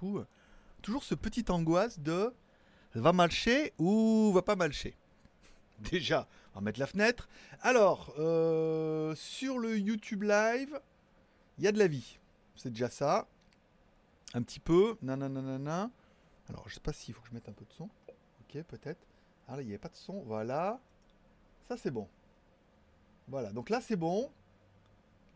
tout. 0.00 0.24
Toujours 0.82 1.04
ce 1.04 1.14
petit 1.14 1.44
angoisse 1.50 2.00
de 2.00 2.34
va 2.94 3.12
marcher 3.12 3.72
ou 3.78 4.32
va 4.32 4.42
pas 4.42 4.56
marcher. 4.56 4.96
Déjà, 5.78 6.26
on 6.52 6.58
va 6.58 6.64
mettre 6.64 6.80
la 6.80 6.86
fenêtre. 6.86 7.28
Alors, 7.62 8.14
euh, 8.18 9.14
sur 9.14 9.58
le 9.58 9.78
YouTube 9.78 10.22
Live, 10.22 10.80
il 11.58 11.64
y 11.64 11.68
a 11.68 11.72
de 11.72 11.78
la 11.78 11.86
vie. 11.86 12.18
C'est 12.56 12.70
déjà 12.70 12.90
ça. 12.90 13.26
Un 14.34 14.42
petit 14.42 14.60
peu. 14.60 14.96
Nanana. 15.02 15.90
Alors, 16.48 16.68
je 16.68 16.74
sais 16.74 16.80
pas 16.80 16.92
s'il 16.92 17.14
faut 17.14 17.22
que 17.22 17.28
je 17.28 17.34
mette 17.34 17.48
un 17.48 17.52
peu 17.52 17.64
de 17.64 17.72
son. 17.72 17.88
Ok, 18.40 18.62
peut-être. 18.64 19.06
Ah 19.48 19.56
là, 19.56 19.62
il 19.62 19.66
n'y 19.66 19.72
avait 19.72 19.78
pas 19.78 19.88
de 19.88 19.96
son. 19.96 20.22
Voilà. 20.22 20.80
Ça, 21.68 21.76
c'est 21.76 21.90
bon. 21.90 22.08
Voilà. 23.28 23.52
Donc 23.52 23.70
là, 23.70 23.80
c'est 23.80 23.96
bon. 23.96 24.30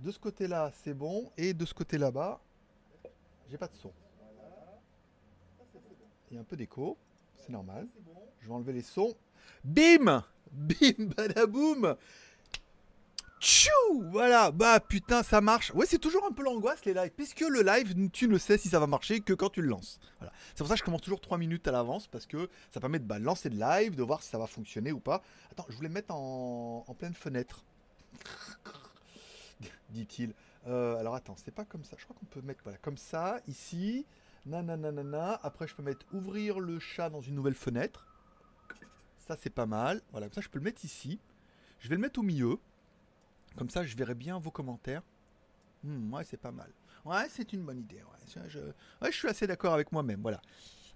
De 0.00 0.10
ce 0.10 0.18
côté-là, 0.18 0.72
c'est 0.82 0.94
bon. 0.94 1.30
Et 1.36 1.54
de 1.54 1.64
ce 1.64 1.74
côté 1.74 1.96
là-bas, 1.98 2.40
j'ai 3.48 3.58
pas 3.58 3.68
de 3.68 3.76
son. 3.76 3.92
Un 6.38 6.44
peu 6.44 6.56
d'écho. 6.56 6.96
C'est 7.36 7.50
normal. 7.52 7.86
Je 8.40 8.48
vais 8.48 8.52
enlever 8.52 8.72
les 8.72 8.82
sons. 8.82 9.14
Bim 9.62 10.24
Bim 10.50 11.06
Badaboum 11.16 11.96
Tchou 13.40 13.70
Voilà, 14.10 14.50
bah 14.50 14.80
putain, 14.80 15.22
ça 15.22 15.40
marche. 15.40 15.72
Ouais, 15.74 15.86
c'est 15.86 15.98
toujours 15.98 16.24
un 16.24 16.32
peu 16.32 16.42
l'angoisse 16.42 16.84
les 16.86 16.94
lives, 16.94 17.12
puisque 17.14 17.40
le 17.40 17.62
live, 17.62 18.10
tu 18.10 18.26
ne 18.26 18.38
sais 18.38 18.56
si 18.56 18.68
ça 18.68 18.80
va 18.80 18.86
marcher 18.86 19.20
que 19.20 19.34
quand 19.34 19.50
tu 19.50 19.60
le 19.60 19.68
lances. 19.68 20.00
Voilà. 20.18 20.32
C'est 20.48 20.58
pour 20.58 20.68
ça 20.68 20.74
que 20.74 20.78
je 20.80 20.84
commence 20.84 21.02
toujours 21.02 21.20
3 21.20 21.36
minutes 21.36 21.68
à 21.68 21.72
l'avance, 21.72 22.06
parce 22.06 22.26
que 22.26 22.48
ça 22.72 22.80
permet 22.80 22.98
de 22.98 23.04
bah, 23.04 23.18
lancer 23.18 23.50
le 23.50 23.58
live, 23.58 23.96
de 23.96 24.02
voir 24.02 24.22
si 24.22 24.30
ça 24.30 24.38
va 24.38 24.46
fonctionner 24.46 24.92
ou 24.92 25.00
pas. 25.00 25.22
Attends, 25.52 25.66
je 25.68 25.76
voulais 25.76 25.90
mettre 25.90 26.14
en, 26.14 26.84
en 26.86 26.94
pleine 26.94 27.14
fenêtre. 27.14 27.64
Dit-il. 29.90 30.32
Euh, 30.66 30.96
alors 30.96 31.14
attends, 31.14 31.36
c'est 31.36 31.54
pas 31.54 31.66
comme 31.66 31.84
ça. 31.84 31.96
Je 31.98 32.04
crois 32.04 32.16
qu'on 32.18 32.26
peut 32.26 32.40
mettre 32.40 32.62
voilà, 32.64 32.78
comme 32.78 32.96
ça, 32.96 33.40
ici. 33.46 34.06
Nanana. 34.46 35.40
Après, 35.42 35.66
je 35.66 35.74
peux 35.74 35.82
mettre 35.82 36.06
ouvrir 36.12 36.60
le 36.60 36.78
chat 36.78 37.10
dans 37.10 37.20
une 37.20 37.34
nouvelle 37.34 37.54
fenêtre. 37.54 38.06
Ça, 39.18 39.36
c'est 39.40 39.50
pas 39.50 39.66
mal. 39.66 40.02
Voilà, 40.10 40.26
comme 40.26 40.34
ça, 40.34 40.40
je 40.40 40.48
peux 40.48 40.58
le 40.58 40.64
mettre 40.64 40.84
ici. 40.84 41.18
Je 41.78 41.88
vais 41.88 41.94
le 41.94 42.00
mettre 42.00 42.20
au 42.20 42.22
milieu. 42.22 42.58
Comme 43.56 43.70
ça, 43.70 43.84
je 43.84 43.96
verrai 43.96 44.14
bien 44.14 44.38
vos 44.38 44.50
commentaires. 44.50 45.02
Hmm, 45.82 46.12
ouais, 46.12 46.24
c'est 46.24 46.36
pas 46.36 46.52
mal. 46.52 46.70
Ouais, 47.04 47.26
c'est 47.30 47.52
une 47.52 47.62
bonne 47.62 47.78
idée. 47.78 48.02
Ouais, 48.02 48.42
je, 48.48 48.60
je 49.02 49.10
suis 49.10 49.28
assez 49.28 49.46
d'accord 49.46 49.74
avec 49.74 49.92
moi-même. 49.92 50.20
Voilà. 50.20 50.40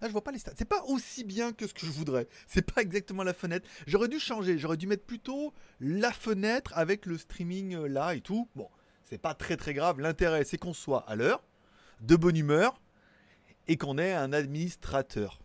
Là, 0.00 0.06
je 0.08 0.12
vois 0.12 0.22
pas 0.22 0.30
les 0.30 0.38
stats. 0.38 0.52
C'est 0.56 0.68
pas 0.68 0.82
aussi 0.84 1.24
bien 1.24 1.52
que 1.52 1.66
ce 1.66 1.74
que 1.74 1.84
je 1.84 1.90
voudrais. 1.90 2.28
C'est 2.46 2.70
pas 2.70 2.82
exactement 2.82 3.24
la 3.24 3.34
fenêtre. 3.34 3.68
J'aurais 3.86 4.08
dû 4.08 4.18
changer. 4.18 4.58
J'aurais 4.58 4.76
dû 4.76 4.86
mettre 4.86 5.04
plutôt 5.04 5.52
la 5.80 6.12
fenêtre 6.12 6.72
avec 6.74 7.04
le 7.06 7.18
streaming 7.18 7.74
euh, 7.74 7.88
là 7.88 8.14
et 8.14 8.20
tout. 8.20 8.48
Bon, 8.54 8.68
c'est 9.04 9.18
pas 9.18 9.34
très 9.34 9.56
très 9.56 9.74
grave. 9.74 10.00
L'intérêt, 10.00 10.44
c'est 10.44 10.58
qu'on 10.58 10.74
soit 10.74 11.00
à 11.08 11.16
l'heure, 11.16 11.42
de 12.00 12.14
bonne 12.14 12.36
humeur 12.36 12.80
et 13.68 13.76
qu'on 13.76 13.98
ait 13.98 14.14
un 14.14 14.32
administrateur. 14.32 15.40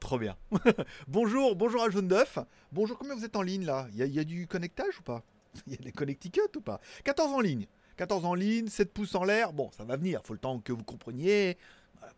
Trop 0.00 0.18
bien. 0.18 0.36
bonjour, 1.08 1.56
bonjour 1.56 1.82
à 1.82 1.90
Jaune 1.90 2.08
d'œuf. 2.08 2.38
Bonjour, 2.70 2.96
combien 2.96 3.16
vous 3.16 3.24
êtes 3.24 3.36
en 3.36 3.42
ligne 3.42 3.66
là? 3.66 3.88
Il 3.92 4.06
y, 4.06 4.20
a 4.20 4.24
du 4.24 4.46
connectage 4.46 5.00
ou 5.00 5.02
pas? 5.02 5.24
Il 5.66 5.72
y 5.72 5.76
a 5.76 5.78
des 5.78 5.92
connecticut 5.92 6.40
ou 6.56 6.60
pas? 6.60 6.80
14 7.04 7.32
en 7.32 7.40
ligne. 7.40 7.66
14 7.96 8.24
en 8.24 8.34
ligne, 8.34 8.68
7 8.68 8.92
pouces 8.92 9.14
en 9.14 9.24
l'air. 9.24 9.52
Bon, 9.52 9.70
ça 9.76 9.84
va 9.84 9.96
venir, 9.96 10.20
faut 10.24 10.34
le 10.34 10.38
temps 10.38 10.60
que 10.60 10.72
vous 10.72 10.84
compreniez. 10.84 11.58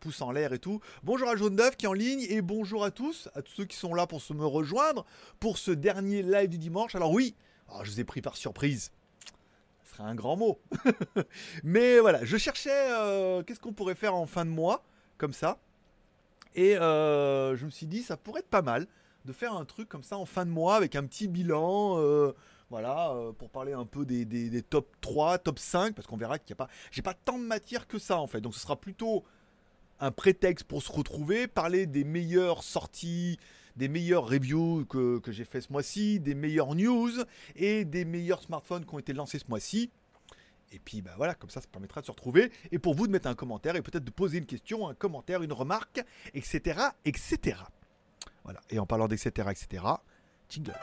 Pouces 0.00 0.20
en 0.20 0.32
l'air 0.32 0.52
et 0.52 0.58
tout. 0.58 0.80
Bonjour 1.02 1.28
à 1.28 1.36
Jaune 1.36 1.56
d'œuf 1.56 1.76
qui 1.76 1.86
est 1.86 1.88
en 1.88 1.94
ligne 1.94 2.26
et 2.28 2.42
bonjour 2.42 2.84
à 2.84 2.90
tous, 2.90 3.28
à 3.34 3.40
tous 3.40 3.52
ceux 3.52 3.64
qui 3.64 3.76
sont 3.76 3.94
là 3.94 4.06
pour 4.06 4.20
se 4.20 4.34
me 4.34 4.44
rejoindre 4.44 5.06
pour 5.40 5.56
ce 5.56 5.70
dernier 5.70 6.22
live 6.22 6.50
du 6.50 6.58
dimanche. 6.58 6.94
Alors 6.94 7.10
oui, 7.10 7.34
oh, 7.72 7.78
je 7.84 7.92
vous 7.92 8.00
ai 8.00 8.04
pris 8.04 8.20
par 8.20 8.36
surprise. 8.36 8.90
Un 9.98 10.14
grand 10.14 10.36
mot. 10.36 10.60
Mais 11.64 11.98
voilà, 11.98 12.24
je 12.24 12.36
cherchais 12.36 12.70
euh, 12.92 13.42
qu'est-ce 13.42 13.60
qu'on 13.60 13.72
pourrait 13.72 13.94
faire 13.94 14.14
en 14.14 14.26
fin 14.26 14.44
de 14.44 14.50
mois, 14.50 14.84
comme 15.16 15.32
ça. 15.32 15.58
Et 16.54 16.76
euh, 16.76 17.56
je 17.56 17.64
me 17.64 17.70
suis 17.70 17.86
dit, 17.86 18.02
ça 18.02 18.16
pourrait 18.16 18.40
être 18.40 18.48
pas 18.48 18.62
mal 18.62 18.86
de 19.24 19.32
faire 19.32 19.54
un 19.54 19.64
truc 19.64 19.88
comme 19.88 20.02
ça 20.02 20.16
en 20.16 20.24
fin 20.24 20.46
de 20.46 20.50
mois 20.50 20.76
avec 20.76 20.96
un 20.96 21.04
petit 21.04 21.28
bilan. 21.28 21.98
Euh, 21.98 22.32
voilà, 22.70 23.14
pour 23.38 23.48
parler 23.48 23.72
un 23.72 23.86
peu 23.86 24.04
des, 24.04 24.24
des, 24.24 24.62
top 24.62 24.88
3, 25.00 25.38
top 25.38 25.58
5, 25.58 25.94
parce 25.94 26.06
qu'on 26.06 26.16
verra 26.18 26.38
qu'il 26.38 26.54
n'y 26.54 26.60
a 26.60 26.66
pas. 26.66 26.72
J'ai 26.90 27.02
pas 27.02 27.14
tant 27.14 27.38
de 27.38 27.44
matière 27.44 27.86
que 27.86 27.98
ça 27.98 28.18
en 28.18 28.26
fait. 28.26 28.40
Donc 28.40 28.54
ce 28.54 28.60
sera 28.60 28.76
plutôt 28.76 29.24
un 30.00 30.10
prétexte 30.10 30.66
pour 30.66 30.82
se 30.82 30.92
retrouver, 30.92 31.48
parler 31.48 31.86
des 31.86 32.04
meilleures 32.04 32.62
sorties, 32.62 33.38
des 33.78 33.88
meilleures 33.88 34.28
reviews 34.28 34.84
que, 34.86 35.18
que 35.20 35.30
j'ai 35.32 35.44
fait 35.44 35.60
ce 35.60 35.72
mois-ci, 35.72 36.18
des 36.18 36.34
meilleures 36.34 36.74
news 36.74 37.12
et 37.56 37.84
des 37.84 38.04
meilleurs 38.04 38.42
smartphones 38.42 38.84
qui 38.84 38.94
ont 38.94 38.98
été 38.98 39.12
lancés 39.12 39.38
ce 39.38 39.46
mois-ci. 39.48 39.90
Et 40.72 40.80
puis 40.80 41.00
bah 41.00 41.12
voilà, 41.16 41.34
comme 41.34 41.48
ça, 41.48 41.60
ça 41.60 41.68
permettra 41.70 42.00
de 42.00 42.06
se 42.06 42.10
retrouver. 42.10 42.50
Et 42.72 42.78
pour 42.78 42.94
vous 42.94 43.06
de 43.06 43.12
mettre 43.12 43.28
un 43.28 43.34
commentaire 43.34 43.76
et 43.76 43.82
peut-être 43.82 44.04
de 44.04 44.10
poser 44.10 44.38
une 44.38 44.46
question, 44.46 44.88
un 44.88 44.94
commentaire, 44.94 45.42
une 45.42 45.52
remarque, 45.52 46.04
etc. 46.34 46.80
etc. 47.04 47.56
Voilà. 48.44 48.60
Et 48.68 48.78
en 48.78 48.86
parlant 48.86 49.08
d'etc. 49.08 49.26
etc. 49.26 49.84
Jingle. 50.50 50.74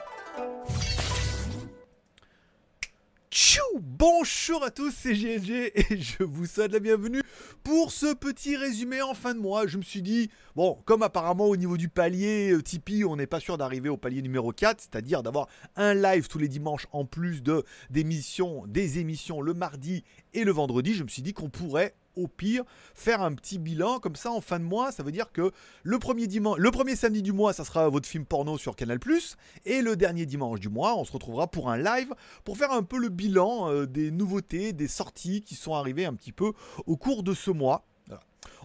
Tchou 3.36 3.60
Bonjour 3.78 4.64
à 4.64 4.70
tous, 4.70 4.94
c'est 4.96 5.12
GLG 5.12 5.70
et 5.74 6.00
je 6.00 6.22
vous 6.22 6.46
souhaite 6.46 6.72
la 6.72 6.78
bienvenue 6.78 7.20
pour 7.64 7.92
ce 7.92 8.14
petit 8.14 8.56
résumé 8.56 9.02
en 9.02 9.12
fin 9.12 9.34
de 9.34 9.38
mois. 9.38 9.66
Je 9.66 9.76
me 9.76 9.82
suis 9.82 10.00
dit, 10.00 10.30
bon, 10.54 10.78
comme 10.86 11.02
apparemment 11.02 11.44
au 11.44 11.56
niveau 11.58 11.76
du 11.76 11.90
palier 11.90 12.52
euh, 12.52 12.62
Tipeee, 12.62 13.04
on 13.04 13.16
n'est 13.16 13.26
pas 13.26 13.38
sûr 13.38 13.58
d'arriver 13.58 13.90
au 13.90 13.98
palier 13.98 14.22
numéro 14.22 14.52
4, 14.52 14.80
c'est-à-dire 14.80 15.22
d'avoir 15.22 15.48
un 15.76 15.92
live 15.92 16.28
tous 16.28 16.38
les 16.38 16.48
dimanches 16.48 16.86
en 16.92 17.04
plus 17.04 17.42
de 17.42 17.62
des, 17.90 18.04
des 18.04 18.98
émissions 19.00 19.42
le 19.42 19.52
mardi 19.52 20.02
et 20.32 20.42
le 20.42 20.52
vendredi, 20.52 20.94
je 20.94 21.02
me 21.02 21.08
suis 21.08 21.20
dit 21.20 21.34
qu'on 21.34 21.50
pourrait 21.50 21.94
au 22.16 22.26
pire 22.28 22.64
faire 22.94 23.22
un 23.22 23.32
petit 23.32 23.58
bilan 23.58 23.98
comme 24.00 24.16
ça 24.16 24.30
en 24.30 24.40
fin 24.40 24.58
de 24.58 24.64
mois. 24.64 24.90
Ça 24.92 25.02
veut 25.02 25.12
dire 25.12 25.32
que 25.32 25.52
le 25.82 25.98
premier, 25.98 26.26
dimanche, 26.26 26.58
samedi 26.96 27.22
du 27.22 27.32
mois, 27.32 27.52
ça 27.52 27.64
sera 27.64 27.88
votre 27.88 28.08
film 28.08 28.24
porno 28.24 28.58
sur 28.58 28.74
Canal 28.74 28.98
+, 28.98 29.64
et 29.64 29.82
le 29.82 29.96
dernier 29.96 30.26
dimanche 30.26 30.60
du 30.60 30.68
mois, 30.68 30.96
on 30.96 31.04
se 31.04 31.12
retrouvera 31.12 31.46
pour 31.50 31.70
un 31.70 31.78
live 31.78 32.14
pour 32.44 32.56
faire 32.56 32.72
un 32.72 32.82
peu 32.82 32.98
le 32.98 33.08
bilan 33.08 33.70
euh, 33.70 33.86
des 33.86 34.10
nouveautés, 34.10 34.72
des 34.72 34.88
sorties 34.88 35.42
qui 35.42 35.54
sont 35.54 35.74
arrivées 35.74 36.06
un 36.06 36.14
petit 36.14 36.32
peu 36.32 36.52
au 36.86 36.96
cours 36.96 37.22
de 37.22 37.34
ce 37.34 37.50
mois. 37.50 37.84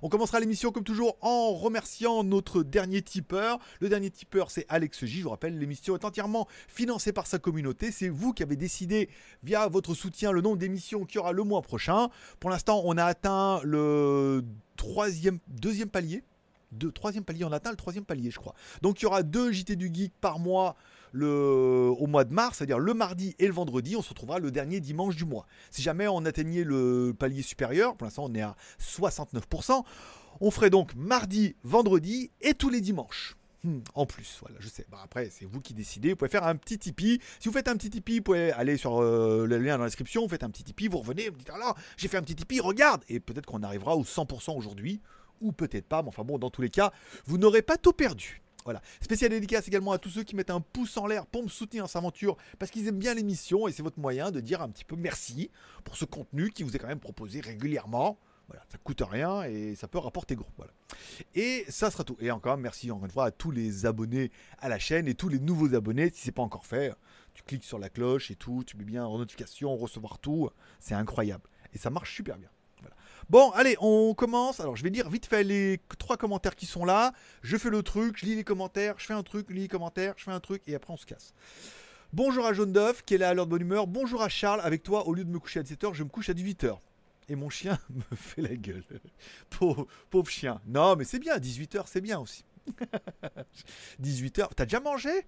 On 0.02 0.10
commencera 0.10 0.40
l'émission 0.40 0.72
comme 0.72 0.84
toujours 0.84 1.18
en 1.22 1.54
remerciant 1.54 2.24
notre 2.24 2.64
dernier 2.64 3.02
tipeur. 3.02 3.60
Le 3.80 3.90
dernier 3.90 4.10
tipeur 4.10 4.52
c'est 4.52 4.66
Alex 4.70 5.06
J. 5.06 5.20
Je 5.20 5.24
vous 5.24 5.30
rappelle, 5.30 5.58
l'émission 5.58 5.96
est 5.96 6.06
entièrement 6.06 6.48
financée 6.68 7.14
par 7.14 7.28
sa 7.28 7.40
communauté. 7.40 7.92
C'est 7.92 8.10
vous 8.10 8.34
qui 8.34 8.44
avez 8.44 8.56
décidé 8.56 9.10
via 9.44 9.68
votre 9.68 9.94
soutien 9.94 10.32
le 10.32 10.42
nombre 10.42 10.58
d'émissions 10.58 11.06
qu'il 11.06 11.18
y 11.18 11.20
aura 11.20 11.32
le 11.32 11.44
mois 11.44 11.62
prochain. 11.62 12.10
Pour 12.40 12.50
l'instant, 12.50 12.82
on 12.86 12.98
a 12.98 13.06
atteint 13.06 13.62
le 13.64 14.44
troisième, 14.76 15.40
deuxième 15.48 15.90
palier. 15.90 16.24
Deux, 16.72 16.92
palier, 17.26 17.44
on 17.44 17.52
a 17.52 17.58
atteint 17.58 17.72
le 17.72 17.76
troisième 17.76 18.06
palier, 18.06 18.32
je 18.32 18.40
crois. 18.40 18.56
Donc 18.82 19.02
il 19.02 19.04
y 19.04 19.06
aura 19.06 19.24
deux 19.24 19.52
JT 19.52 19.76
du 19.76 19.92
Geek 19.94 20.14
par 20.22 20.40
mois 20.40 20.76
le, 21.12 21.92
au 21.98 22.08
mois 22.08 22.24
de 22.24 22.34
mars, 22.34 22.58
c'est-à-dire 22.58 22.80
le 22.80 22.94
mardi 22.94 23.36
et 23.40 23.48
le 23.48 23.54
vendredi. 23.54 23.96
On 23.96 24.02
se 24.02 24.10
retrouvera 24.10 24.40
le 24.40 24.52
dernier 24.52 24.80
dimanche 24.80 25.16
du 25.16 25.26
mois. 25.26 25.46
Si 25.70 25.82
jamais 25.82 26.08
on 26.08 26.26
atteignait 26.26 26.64
le 26.64 27.14
palier 27.18 27.42
supérieur, 27.42 27.96
pour 27.96 28.06
l'instant 28.06 28.26
on 28.30 28.34
est 28.34 28.42
à 28.42 28.56
69%, 28.80 29.84
on 30.40 30.52
ferait 30.52 30.70
donc 30.70 30.96
mardi, 30.96 31.56
vendredi 31.64 32.32
et 32.42 32.54
tous 32.54 32.70
les 32.70 32.82
dimanches. 32.82 33.36
Hmm, 33.64 33.80
en 33.94 34.08
plus, 34.08 34.40
voilà, 34.42 34.56
je 34.60 34.68
sais. 34.68 34.88
Bah, 34.90 34.98
après, 35.04 35.30
c'est 35.30 35.46
vous 35.46 35.62
qui 35.62 35.76
décidez. 35.76 36.10
Vous 36.10 36.16
pouvez 36.16 36.30
faire 36.30 36.46
un 36.46 36.56
petit 36.56 36.80
Tipeee. 36.80 37.20
Si 37.40 37.48
vous 37.48 37.54
faites 37.54 37.68
un 37.68 37.76
petit 37.76 37.92
Tipeee, 37.92 38.18
vous 38.18 38.24
pouvez 38.24 38.52
aller 38.54 38.76
sur 38.76 39.02
euh, 39.02 39.46
le 39.46 39.60
lien 39.60 39.78
dans 39.78 39.84
la 39.84 39.88
description. 39.88 40.24
Vous 40.24 40.30
faites 40.30 40.44
un 40.44 40.50
petit 40.50 40.64
Tipeee, 40.64 40.88
vous 40.88 40.98
revenez, 40.98 41.30
vous 41.30 41.38
dites 41.38 41.52
alors, 41.52 41.78
j'ai 41.96 42.08
fait 42.08 42.18
un 42.18 42.24
petit 42.24 42.36
Tipeee, 42.36 42.60
regarde 42.60 43.04
Et 43.08 43.20
peut-être 43.20 43.46
qu'on 43.46 43.62
arrivera 43.62 43.96
au 43.96 44.04
100% 44.04 44.58
aujourd'hui, 44.58 45.00
ou 45.42 45.52
peut-être 45.52 45.88
pas. 45.88 46.02
Mais 46.02 46.08
enfin 46.08 46.24
bon, 46.24 46.40
dans 46.40 46.50
tous 46.50 46.64
les 46.64 46.70
cas, 46.70 46.92
vous 47.26 47.38
n'aurez 47.38 47.62
pas 47.62 47.78
tout 47.78 47.94
perdu. 47.94 48.42
Voilà. 48.64 48.82
Spécial 49.02 49.32
dédicace 49.32 49.68
également 49.68 49.92
à 49.92 49.98
tous 49.98 50.10
ceux 50.10 50.24
qui 50.24 50.36
mettent 50.36 50.50
un 50.50 50.62
pouce 50.62 50.98
en 50.98 51.08
l'air 51.08 51.26
pour 51.26 51.44
me 51.44 51.50
soutenir 51.50 51.84
dans 51.84 51.88
cette 51.88 51.98
aventure 51.98 52.38
parce 52.60 52.72
qu'ils 52.72 52.88
aiment 52.88 53.00
bien 53.00 53.14
l'émission 53.14 53.68
et 53.68 53.72
c'est 53.72 53.84
votre 53.84 54.00
moyen 54.00 54.32
de 54.32 54.40
dire 54.40 54.62
un 54.62 54.70
petit 54.70 54.86
peu 54.86 54.96
merci 54.96 55.50
pour 55.84 55.98
ce 55.98 56.06
contenu 56.06 56.52
qui 56.52 56.64
vous 56.64 56.76
est 56.76 56.80
quand 56.80 56.88
même 56.88 57.00
proposé 57.00 57.42
régulièrement. 57.42 58.20
Voilà, 58.48 58.66
ça 58.70 58.78
coûte 58.78 59.02
rien 59.02 59.44
et 59.44 59.76
ça 59.76 59.88
peut 59.88 59.98
rapporter 59.98 60.36
gros. 60.36 60.52
Voilà. 60.58 60.74
Et 61.36 61.66
ça 61.70 61.90
sera 61.90 62.04
tout. 62.04 62.18
Et 62.20 62.32
encore 62.32 62.58
merci 62.58 62.92
encore 62.92 63.06
une 63.06 63.12
fois 63.12 63.26
à 63.26 63.32
tous 63.32 63.52
les 63.52 63.86
abonnés 63.86 64.32
à 64.60 64.68
la 64.68 64.78
chaîne 64.78 65.08
et 65.08 65.16
tous 65.16 65.30
les 65.30 65.40
nouveaux 65.40 65.74
abonnés. 65.74 66.10
Si 66.10 66.22
c'est 66.22 66.32
pas 66.32 66.42
encore 66.42 66.66
fait, 66.66 66.94
tu 67.34 67.44
cliques 67.44 67.64
sur 67.64 67.80
la 67.80 67.90
cloche 67.90 68.30
et 68.30 68.36
tout, 68.36 68.64
tu 68.66 68.76
mets 68.78 68.84
bien 68.84 69.06
en 69.06 69.18
notification, 69.18 69.76
recevoir 69.76 70.20
tout. 70.20 70.50
C'est 70.80 70.96
incroyable. 70.96 71.50
Et 71.74 71.78
ça 71.78 71.90
marche 71.90 72.14
super 72.14 72.38
bien. 72.38 72.50
Bon, 73.32 73.50
allez, 73.52 73.78
on 73.80 74.14
commence. 74.14 74.60
Alors, 74.60 74.76
je 74.76 74.84
vais 74.84 74.90
dire 74.90 75.10
vite 75.10 75.26
fait 75.26 75.46
les 75.46 75.80
trois 75.98 76.18
commentaires 76.18 76.54
qui 76.54 76.66
sont 76.66 76.84
là. 76.84 77.14
Je 77.44 77.56
fais 77.56 77.70
le 77.70 77.82
truc, 77.82 78.18
je 78.18 78.26
lis 78.26 78.36
les 78.36 78.44
commentaires, 78.44 78.96
je 78.98 79.06
fais 79.06 79.14
un 79.14 79.24
truc, 79.24 79.46
je 79.48 79.54
lis 79.54 79.62
les 79.62 79.68
commentaires, 79.70 80.16
je 80.18 80.26
fais 80.26 80.34
un 80.34 80.42
truc 80.42 80.62
et 80.68 80.76
après 80.76 80.92
on 80.92 80.98
se 80.98 81.06
casse. 81.06 81.34
Bonjour 82.12 82.46
à 82.46 82.52
Jaune 82.52 82.74
d'œuf 82.74 83.04
qui 83.06 83.14
est 83.14 83.18
là 83.18 83.30
à 83.30 83.34
l'heure 83.34 83.46
de 83.46 83.52
bonne 83.52 83.62
humeur. 83.62 83.88
Bonjour 83.88 84.22
à 84.22 84.28
Charles. 84.28 84.60
Avec 84.60 84.84
toi, 84.84 85.08
au 85.08 85.14
lieu 85.14 85.24
de 85.24 85.30
me 85.30 85.40
coucher 85.40 85.62
à 85.62 85.64
17h, 85.64 85.94
je 85.94 86.04
me 86.04 86.10
couche 86.10 86.28
à 86.28 86.34
18h. 86.34 86.78
Et 87.30 87.36
mon 87.38 87.50
chien 87.50 87.80
me 88.12 88.18
fait 88.18 88.42
la 88.42 88.54
gueule. 88.54 88.84
pauvre, 89.50 89.88
pauvre 90.10 90.30
chien. 90.30 90.60
Non, 90.68 90.98
mais 90.98 91.06
c'est 91.06 91.20
bien, 91.20 91.38
18h, 91.38 91.84
c'est 91.86 92.02
bien 92.02 92.20
aussi. 92.20 92.44
18h. 94.04 94.50
T'as 94.58 94.66
déjà 94.66 94.82
mangé? 94.82 95.26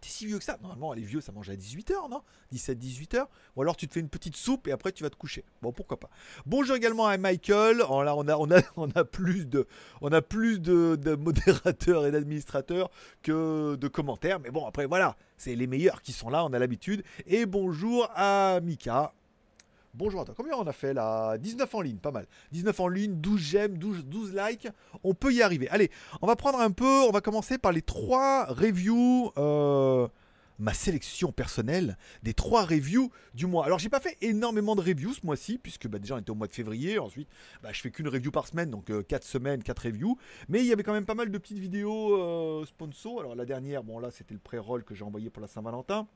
T'es 0.00 0.08
si 0.08 0.26
vieux 0.26 0.38
que 0.38 0.44
ça 0.44 0.58
Normalement, 0.60 0.92
les 0.92 1.02
vieux, 1.02 1.20
ça 1.20 1.32
mange 1.32 1.50
à 1.50 1.54
18h, 1.54 2.10
non? 2.10 2.22
17-18h 2.52 3.26
Ou 3.56 3.62
alors 3.62 3.76
tu 3.76 3.88
te 3.88 3.94
fais 3.94 4.00
une 4.00 4.08
petite 4.08 4.36
soupe 4.36 4.68
et 4.68 4.72
après 4.72 4.92
tu 4.92 5.02
vas 5.02 5.10
te 5.10 5.16
coucher. 5.16 5.44
Bon, 5.62 5.72
pourquoi 5.72 5.98
pas. 5.98 6.10
Bonjour 6.44 6.76
également 6.76 7.06
à 7.06 7.16
Michael. 7.18 7.82
Oh, 7.88 8.02
là, 8.02 8.14
on 8.16 8.26
a, 8.28 9.04
plus 9.04 9.46
de, 9.46 9.66
on 10.00 10.12
a 10.12 10.22
plus 10.22 10.60
de 10.60 11.14
modérateurs 11.16 12.06
et 12.06 12.10
d'administrateurs 12.10 12.90
que 13.22 13.76
de 13.76 13.88
commentaires. 13.88 14.40
Mais 14.40 14.50
bon, 14.50 14.66
après, 14.66 14.86
voilà. 14.86 15.16
C'est 15.36 15.54
les 15.54 15.66
meilleurs 15.66 16.00
qui 16.02 16.12
sont 16.12 16.30
là, 16.30 16.44
on 16.44 16.52
a 16.52 16.58
l'habitude. 16.58 17.02
Et 17.26 17.46
bonjour 17.46 18.08
à 18.14 18.60
Mika. 18.62 19.12
Bonjour 19.98 20.20
à 20.20 20.24
toi. 20.26 20.34
Combien 20.36 20.56
on 20.56 20.66
a 20.66 20.74
fait 20.74 20.92
là 20.92 21.38
19 21.38 21.74
en 21.74 21.80
ligne, 21.80 21.96
pas 21.96 22.10
mal. 22.10 22.26
19 22.52 22.80
en 22.80 22.88
ligne, 22.88 23.14
12 23.14 23.40
j'aime, 23.40 23.78
12, 23.78 24.04
12 24.04 24.34
likes. 24.34 24.68
On 25.02 25.14
peut 25.14 25.32
y 25.32 25.40
arriver. 25.40 25.70
Allez, 25.70 25.90
on 26.20 26.26
va 26.26 26.36
prendre 26.36 26.60
un 26.60 26.70
peu. 26.70 27.02
On 27.08 27.10
va 27.10 27.22
commencer 27.22 27.56
par 27.56 27.72
les 27.72 27.80
trois 27.80 28.44
reviews. 28.44 29.32
Euh, 29.38 30.06
ma 30.58 30.74
sélection 30.74 31.32
personnelle 31.32 31.96
des 32.22 32.34
trois 32.34 32.66
reviews 32.66 33.10
du 33.32 33.46
mois. 33.46 33.64
Alors 33.64 33.78
j'ai 33.78 33.88
pas 33.88 34.00
fait 34.00 34.18
énormément 34.20 34.76
de 34.76 34.82
reviews 34.82 35.14
ce 35.14 35.24
mois-ci, 35.24 35.56
puisque 35.56 35.88
bah, 35.88 35.98
déjà 35.98 36.16
on 36.16 36.18
était 36.18 36.30
au 36.30 36.34
mois 36.34 36.46
de 36.46 36.52
février, 36.52 36.98
ensuite 36.98 37.28
bah, 37.62 37.70
je 37.72 37.80
fais 37.80 37.90
qu'une 37.90 38.08
review 38.08 38.30
par 38.30 38.46
semaine, 38.46 38.70
donc 38.70 38.86
4 38.86 38.92
euh, 38.92 39.26
semaines, 39.26 39.62
4 39.62 39.84
reviews. 39.84 40.18
Mais 40.50 40.60
il 40.60 40.66
y 40.66 40.72
avait 40.74 40.82
quand 40.82 40.92
même 40.92 41.06
pas 41.06 41.14
mal 41.14 41.30
de 41.30 41.38
petites 41.38 41.58
vidéos 41.58 42.18
euh. 42.18 42.64
Alors 43.18 43.34
la 43.34 43.46
dernière, 43.46 43.82
bon 43.82 43.98
là 43.98 44.10
c'était 44.10 44.34
le 44.34 44.40
pré-roll 44.40 44.84
que 44.84 44.94
j'ai 44.94 45.04
envoyé 45.04 45.30
pour 45.30 45.40
la 45.40 45.48
Saint-Valentin. 45.48 46.06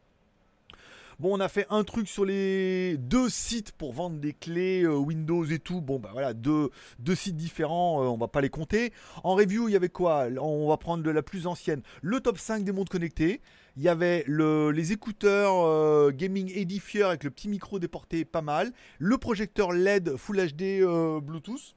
Bon, 1.20 1.36
on 1.36 1.40
a 1.40 1.50
fait 1.50 1.66
un 1.68 1.84
truc 1.84 2.08
sur 2.08 2.24
les 2.24 2.96
deux 2.96 3.28
sites 3.28 3.72
pour 3.72 3.92
vendre 3.92 4.18
des 4.20 4.32
clés 4.32 4.84
euh, 4.84 4.96
Windows 4.96 5.44
et 5.44 5.58
tout. 5.58 5.82
Bon, 5.82 5.98
bah 5.98 6.08
voilà, 6.14 6.32
deux, 6.32 6.70
sites 7.14 7.36
différents, 7.36 8.02
euh, 8.02 8.06
on 8.06 8.16
va 8.16 8.26
pas 8.26 8.40
les 8.40 8.48
compter. 8.48 8.90
En 9.22 9.34
review, 9.34 9.68
il 9.68 9.72
y 9.72 9.76
avait 9.76 9.90
quoi? 9.90 10.28
On 10.40 10.66
va 10.66 10.78
prendre 10.78 11.10
la 11.10 11.22
plus 11.22 11.46
ancienne. 11.46 11.82
Le 12.00 12.20
top 12.20 12.38
5 12.38 12.64
des 12.64 12.72
montres 12.72 12.90
connectées. 12.90 13.42
Il 13.76 13.82
y 13.82 13.90
avait 13.90 14.24
le, 14.26 14.70
les 14.70 14.92
écouteurs 14.92 15.62
euh, 15.62 16.10
gaming 16.10 16.50
Edifier 16.54 17.02
avec 17.02 17.24
le 17.24 17.30
petit 17.30 17.50
micro 17.50 17.78
déporté, 17.78 18.24
pas 18.24 18.40
mal. 18.40 18.72
Le 18.98 19.18
projecteur 19.18 19.72
LED 19.72 20.16
Full 20.16 20.38
HD 20.38 20.80
Bluetooth 21.22 21.76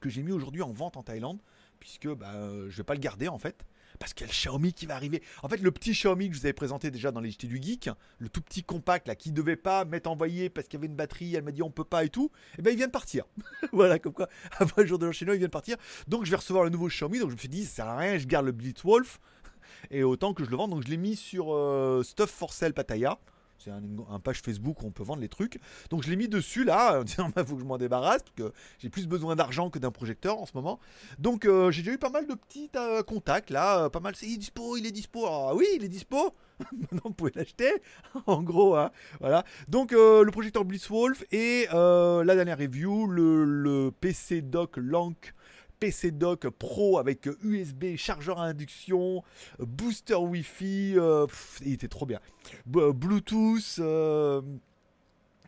que 0.00 0.08
j'ai 0.08 0.24
mis 0.24 0.32
aujourd'hui 0.32 0.62
en 0.62 0.72
vente 0.72 0.96
en 0.96 1.04
Thaïlande 1.04 1.38
puisque 1.78 2.08
bah, 2.08 2.32
je 2.68 2.76
vais 2.76 2.82
pas 2.82 2.94
le 2.94 3.00
garder 3.00 3.28
en 3.28 3.38
fait 3.38 3.64
parce 4.00 4.14
qu'il 4.14 4.26
y 4.26 4.30
a 4.30 4.32
le 4.32 4.34
Xiaomi 4.34 4.72
qui 4.72 4.86
va 4.86 4.96
arriver. 4.96 5.22
En 5.42 5.48
fait, 5.48 5.58
le 5.58 5.70
petit 5.70 5.92
Xiaomi 5.92 6.30
que 6.30 6.34
je 6.34 6.40
vous 6.40 6.46
avais 6.46 6.54
présenté 6.54 6.90
déjà 6.90 7.12
dans 7.12 7.20
les 7.20 7.30
JT 7.30 7.46
du 7.46 7.62
Geek, 7.62 7.90
le 8.18 8.30
tout 8.30 8.40
petit 8.40 8.64
compact 8.64 9.06
là, 9.06 9.14
qui 9.14 9.30
devait 9.30 9.56
pas 9.56 9.84
m'être 9.84 10.06
envoyé 10.06 10.48
parce 10.48 10.66
qu'il 10.66 10.78
y 10.78 10.80
avait 10.80 10.86
une 10.86 10.96
batterie, 10.96 11.36
elle 11.36 11.44
m'a 11.44 11.52
dit 11.52 11.62
on 11.62 11.70
peut 11.70 11.84
pas 11.84 12.02
et 12.02 12.08
tout, 12.08 12.30
et 12.52 12.56
eh 12.58 12.62
ben 12.62 12.70
il 12.72 12.78
vient 12.78 12.86
de 12.86 12.92
partir. 12.92 13.26
voilà, 13.72 13.98
comme 13.98 14.14
quoi, 14.14 14.28
après 14.58 14.82
le 14.82 14.88
jour 14.88 14.98
de 14.98 15.04
l'enchaînement, 15.04 15.34
il 15.34 15.38
vient 15.38 15.48
de 15.48 15.52
partir. 15.52 15.76
Donc 16.08 16.24
je 16.24 16.30
vais 16.30 16.38
recevoir 16.38 16.64
le 16.64 16.70
nouveau 16.70 16.88
Xiaomi, 16.88 17.18
donc 17.18 17.28
je 17.28 17.34
me 17.34 17.38
suis 17.38 17.48
dit, 17.50 17.66
ça 17.66 17.76
sert 17.76 17.88
à 17.88 17.98
rien, 17.98 18.16
je 18.16 18.26
garde 18.26 18.46
le 18.46 18.52
Blitzwolf, 18.52 19.20
et 19.90 20.02
autant 20.02 20.32
que 20.32 20.44
je 20.44 20.50
le 20.50 20.56
vende, 20.56 20.70
donc 20.70 20.82
je 20.82 20.88
l'ai 20.88 20.96
mis 20.96 21.14
sur 21.14 21.54
euh, 21.54 22.02
Stuff 22.02 22.30
for 22.30 22.54
Sale 22.54 22.72
Pataya. 22.72 23.18
C'est 23.62 23.70
un, 23.70 24.18
page 24.20 24.40
Facebook 24.40 24.82
où 24.82 24.86
on 24.86 24.90
peut 24.90 25.02
vendre 25.02 25.20
les 25.20 25.28
trucs. 25.28 25.60
Donc 25.90 26.02
je 26.02 26.08
l'ai 26.08 26.16
mis 26.16 26.28
dessus 26.28 26.64
là, 26.64 27.00
en 27.00 27.04
disant 27.04 27.30
bah, 27.34 27.44
faut 27.44 27.56
que 27.56 27.60
je 27.60 27.66
m'en 27.66 27.76
débarrasse, 27.76 28.22
parce 28.22 28.50
que 28.50 28.54
j'ai 28.78 28.88
plus 28.88 29.06
besoin 29.06 29.36
d'argent 29.36 29.68
que 29.68 29.78
d'un 29.78 29.90
projecteur 29.90 30.38
en 30.38 30.46
ce 30.46 30.52
moment. 30.54 30.80
Donc 31.18 31.44
euh, 31.44 31.70
j'ai 31.70 31.82
déjà 31.82 31.94
eu 31.94 31.98
pas 31.98 32.08
mal 32.08 32.26
de 32.26 32.34
petits 32.34 32.70
euh, 32.76 33.02
contacts 33.02 33.50
là, 33.50 33.84
euh, 33.84 33.88
pas 33.90 34.00
mal, 34.00 34.16
c'est 34.16 34.26
il 34.26 34.34
est 34.34 34.38
dispo, 34.38 34.78
il 34.78 34.86
est 34.86 34.92
dispo. 34.92 35.26
Ah 35.26 35.54
oui, 35.54 35.66
il 35.76 35.84
est 35.84 35.88
dispo. 35.88 36.34
Maintenant 36.72 37.02
vous 37.04 37.12
pouvez 37.12 37.32
l'acheter, 37.34 37.70
en 38.26 38.42
gros. 38.42 38.76
Hein, 38.76 38.90
voilà. 39.20 39.44
Donc 39.68 39.92
le 39.92 40.30
projecteur 40.30 40.64
Blitzwolf 40.64 41.24
et 41.30 41.66
la 41.70 42.34
dernière 42.34 42.58
review, 42.58 43.06
le, 43.08 43.44
le 43.44 43.90
PC 43.90 44.40
Dock 44.40 44.78
Lank 44.78 45.34
PC 45.80 46.10
Dock 46.10 46.48
Pro 46.50 46.98
avec 46.98 47.28
USB, 47.42 47.96
chargeur 47.96 48.38
à 48.38 48.44
induction, 48.44 49.24
booster 49.58 50.14
Wi-Fi, 50.14 50.94
euh, 50.96 51.26
il 51.62 51.72
était 51.72 51.88
trop 51.88 52.04
bien. 52.06 52.20
Bluetooth, 52.66 53.78
euh, 53.78 54.42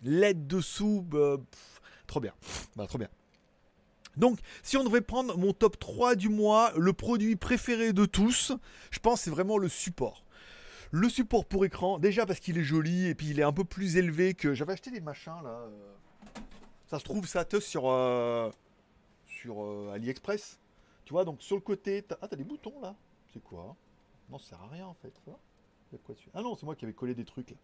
LED 0.02 0.46
dessous, 0.46 1.06
trop 2.06 2.20
bien, 2.20 2.32
bah, 2.76 2.86
trop 2.86 2.98
bien. 2.98 3.08
Donc, 4.16 4.38
si 4.62 4.76
on 4.76 4.84
devait 4.84 5.00
prendre 5.00 5.38
mon 5.38 5.52
top 5.52 5.78
3 5.78 6.16
du 6.16 6.28
mois, 6.28 6.72
le 6.76 6.92
produit 6.92 7.36
préféré 7.36 7.92
de 7.92 8.04
tous, 8.04 8.52
je 8.90 8.98
pense 8.98 9.22
c'est 9.22 9.30
vraiment 9.30 9.58
le 9.58 9.68
support. 9.68 10.24
Le 10.90 11.08
support 11.08 11.46
pour 11.46 11.64
écran, 11.64 11.98
déjà 11.98 12.26
parce 12.26 12.40
qu'il 12.40 12.58
est 12.58 12.64
joli 12.64 13.06
et 13.06 13.14
puis 13.14 13.28
il 13.28 13.40
est 13.40 13.44
un 13.44 13.52
peu 13.52 13.64
plus 13.64 13.96
élevé 13.96 14.34
que. 14.34 14.52
J'avais 14.52 14.74
acheté 14.74 14.90
des 14.90 15.00
machins 15.00 15.32
là. 15.42 15.50
Euh, 15.50 15.70
ça 16.86 16.98
se 16.98 17.04
trouve, 17.04 17.26
ça 17.26 17.46
te 17.46 17.60
sur 17.60 17.84
euh, 19.50 19.92
AliExpress. 19.92 20.58
Tu 21.04 21.12
vois, 21.12 21.24
donc 21.24 21.42
sur 21.42 21.56
le 21.56 21.62
côté, 21.62 22.04
ah, 22.20 22.28
t'as 22.28 22.36
des 22.36 22.44
boutons 22.44 22.80
là. 22.80 22.94
C'est 23.32 23.42
quoi? 23.42 23.76
Non, 24.30 24.38
ça 24.38 24.50
sert 24.50 24.62
à 24.62 24.68
rien 24.68 24.86
en 24.86 24.94
fait. 24.94 25.12
ah 26.34 26.42
non, 26.42 26.54
c'est 26.54 26.64
moi 26.64 26.76
qui 26.76 26.84
avais 26.84 26.94
collé 26.94 27.14
des 27.14 27.24
trucs 27.24 27.50
là. 27.50 27.56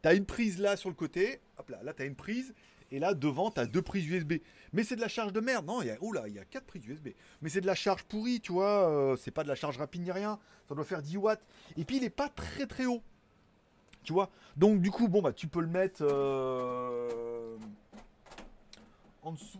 T'as 0.00 0.14
une 0.14 0.24
prise 0.24 0.58
là 0.58 0.76
sur 0.76 0.88
le 0.88 0.94
côté. 0.94 1.40
Hop 1.58 1.68
là, 1.68 1.82
là 1.82 1.92
t'as 1.92 2.06
une 2.06 2.14
prise. 2.14 2.54
Et 2.90 2.98
là 2.98 3.14
devant, 3.14 3.50
t'as 3.50 3.66
deux 3.66 3.82
prises 3.82 4.06
USB. 4.06 4.34
Mais 4.72 4.84
c'est 4.84 4.96
de 4.96 5.00
la 5.00 5.08
charge 5.08 5.32
de 5.32 5.40
merde. 5.40 5.66
Non, 5.66 5.82
il 5.82 5.88
y 5.88 5.90
a, 5.90 5.94
là, 5.94 6.28
il 6.28 6.34
y 6.34 6.38
a 6.38 6.44
quatre 6.44 6.66
prises 6.66 6.86
USB. 6.86 7.08
Mais 7.42 7.48
c'est 7.48 7.60
de 7.60 7.66
la 7.66 7.74
charge 7.74 8.04
pourrie, 8.04 8.40
tu 8.40 8.52
vois. 8.52 8.88
Euh, 8.88 9.16
c'est 9.16 9.30
pas 9.30 9.42
de 9.42 9.48
la 9.48 9.54
charge 9.54 9.78
rapide 9.78 10.02
ni 10.02 10.12
rien. 10.12 10.38
Ça 10.68 10.74
doit 10.74 10.84
faire 10.84 11.02
10 11.02 11.16
watts. 11.16 11.44
Et 11.76 11.84
puis 11.84 11.96
il 11.96 12.04
est 12.04 12.10
pas 12.10 12.28
très 12.28 12.66
très 12.66 12.86
haut. 12.86 13.02
Tu 14.04 14.12
vois? 14.12 14.30
Donc 14.56 14.80
du 14.80 14.90
coup, 14.90 15.08
bon 15.08 15.22
bah 15.22 15.32
tu 15.32 15.48
peux 15.48 15.60
le 15.60 15.66
mettre 15.66 16.02
euh, 16.02 17.56
en 19.22 19.32
dessous 19.32 19.58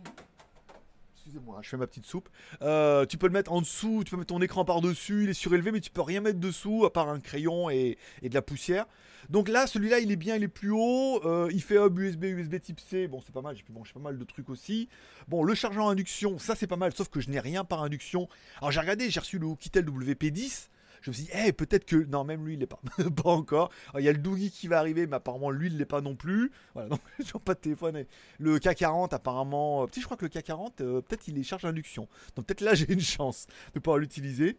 excusez-moi, 1.25 1.57
je 1.63 1.69
fais 1.69 1.77
ma 1.77 1.87
petite 1.87 2.05
soupe. 2.05 2.29
Euh, 2.61 3.07
tu 3.07 3.17
peux 3.17 3.25
le 3.25 3.33
mettre 3.33 3.51
en 3.51 3.59
dessous, 3.59 4.03
tu 4.05 4.11
peux 4.11 4.17
mettre 4.17 4.33
ton 4.33 4.41
écran 4.43 4.63
par-dessus, 4.63 5.23
il 5.23 5.29
est 5.29 5.33
surélevé, 5.33 5.71
mais 5.71 5.79
tu 5.79 5.89
peux 5.89 6.01
rien 6.01 6.21
mettre 6.21 6.39
dessous 6.39 6.85
à 6.85 6.93
part 6.93 7.09
un 7.09 7.19
crayon 7.19 7.71
et, 7.71 7.97
de 8.21 8.33
la 8.33 8.43
poussière. 8.43 8.85
Donc 9.31 9.49
là, 9.49 9.65
celui-là, 9.65 9.97
il 9.97 10.11
est 10.11 10.17
bien, 10.17 10.35
il 10.35 10.43
est 10.43 10.47
plus 10.47 10.69
haut. 10.69 11.25
Euh, 11.25 11.49
il 11.51 11.63
fait 11.63 11.83
hub 11.83 11.97
USB, 11.97 12.25
USB 12.25 12.61
type 12.61 12.79
C. 12.79 13.07
Bon, 13.07 13.21
c'est 13.25 13.33
pas 13.33 13.41
mal. 13.41 13.57
J'ai 13.57 13.63
bon, 13.69 13.81
pas 13.81 13.99
mal 13.99 14.19
de 14.19 14.23
trucs 14.23 14.51
aussi. 14.51 14.87
Bon, 15.27 15.41
le 15.41 15.55
chargeur 15.55 15.87
induction, 15.87 16.37
ça 16.37 16.53
c'est 16.53 16.67
pas 16.67 16.75
mal, 16.75 16.93
sauf 16.93 17.09
que 17.09 17.19
je 17.19 17.31
n'ai 17.31 17.39
rien 17.39 17.63
par 17.63 17.81
induction. 17.81 18.29
Alors 18.59 18.69
j'ai 18.69 18.81
regardé, 18.81 19.09
j'ai 19.09 19.19
reçu 19.19 19.39
le 19.39 19.55
Kitel 19.55 19.85
WP10 19.85 20.67
je 21.05 21.11
me 21.11 21.13
suis 21.13 21.25
dit, 21.25 21.29
hey, 21.33 21.53
peut-être 21.53 21.85
que. 21.85 21.97
Non, 21.97 22.23
même 22.23 22.43
lui, 22.43 22.55
il 22.55 22.59
l'est 22.59 22.65
pas. 22.65 22.79
pas 23.23 23.29
encore. 23.29 23.69
Il 23.95 24.03
y 24.03 24.09
a 24.09 24.11
le 24.11 24.17
Doogie 24.17 24.49
qui 24.49 24.67
va 24.67 24.79
arriver, 24.79 25.05
mais 25.05 25.17
apparemment, 25.17 25.51
lui, 25.51 25.67
il 25.67 25.77
l'est 25.77 25.85
pas 25.85 26.01
non 26.01 26.15
plus. 26.15 26.51
Voilà, 26.73 26.89
donc, 26.89 26.99
j'ai 27.19 27.31
pas 27.37 27.53
de 27.53 27.59
téléphone. 27.59 28.05
Le 28.39 28.57
K40, 28.57 29.13
apparemment. 29.13 29.83
Euh, 29.83 29.85
petit, 29.85 29.99
je 29.99 30.05
crois 30.05 30.17
que 30.17 30.25
le 30.25 30.29
K40, 30.29 30.81
euh, 30.81 31.01
peut-être 31.01 31.27
il 31.27 31.37
est 31.37 31.43
charge 31.43 31.61
d'induction. 31.61 32.07
Donc, 32.35 32.47
peut-être 32.47 32.61
là, 32.61 32.73
j'ai 32.73 32.91
une 32.91 33.01
chance 33.01 33.45
de 33.75 33.79
pouvoir 33.79 33.99
l'utiliser. 33.99 34.57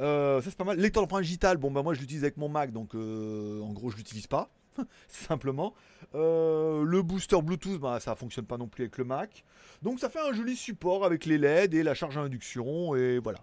Euh, 0.00 0.42
ça, 0.42 0.50
c'est 0.50 0.58
pas 0.58 0.64
mal. 0.64 0.80
Lecteur 0.80 1.00
d'empreinte 1.00 1.22
digital, 1.22 1.58
bon, 1.58 1.70
bah, 1.70 1.84
moi, 1.84 1.94
je 1.94 2.00
l'utilise 2.00 2.24
avec 2.24 2.38
mon 2.38 2.48
Mac, 2.48 2.72
donc 2.72 2.96
en 2.96 3.72
gros, 3.72 3.90
je 3.90 3.96
l'utilise 3.96 4.26
pas. 4.26 4.50
simplement. 5.08 5.74
le 6.12 7.00
booster 7.02 7.40
Bluetooth, 7.42 7.80
bah, 7.80 8.00
ça 8.00 8.14
fonctionne 8.14 8.46
pas 8.46 8.58
non 8.58 8.68
plus 8.68 8.84
avec 8.84 8.98
le 8.98 9.04
Mac. 9.04 9.44
Donc 9.82 10.00
ça 10.00 10.08
fait 10.08 10.20
un 10.20 10.32
joli 10.32 10.56
support 10.56 11.04
avec 11.04 11.26
les 11.26 11.36
LED 11.36 11.74
et 11.74 11.82
la 11.82 11.94
charge 11.94 12.16
à 12.16 12.20
induction. 12.20 12.94
Et 12.96 13.18
voilà, 13.18 13.40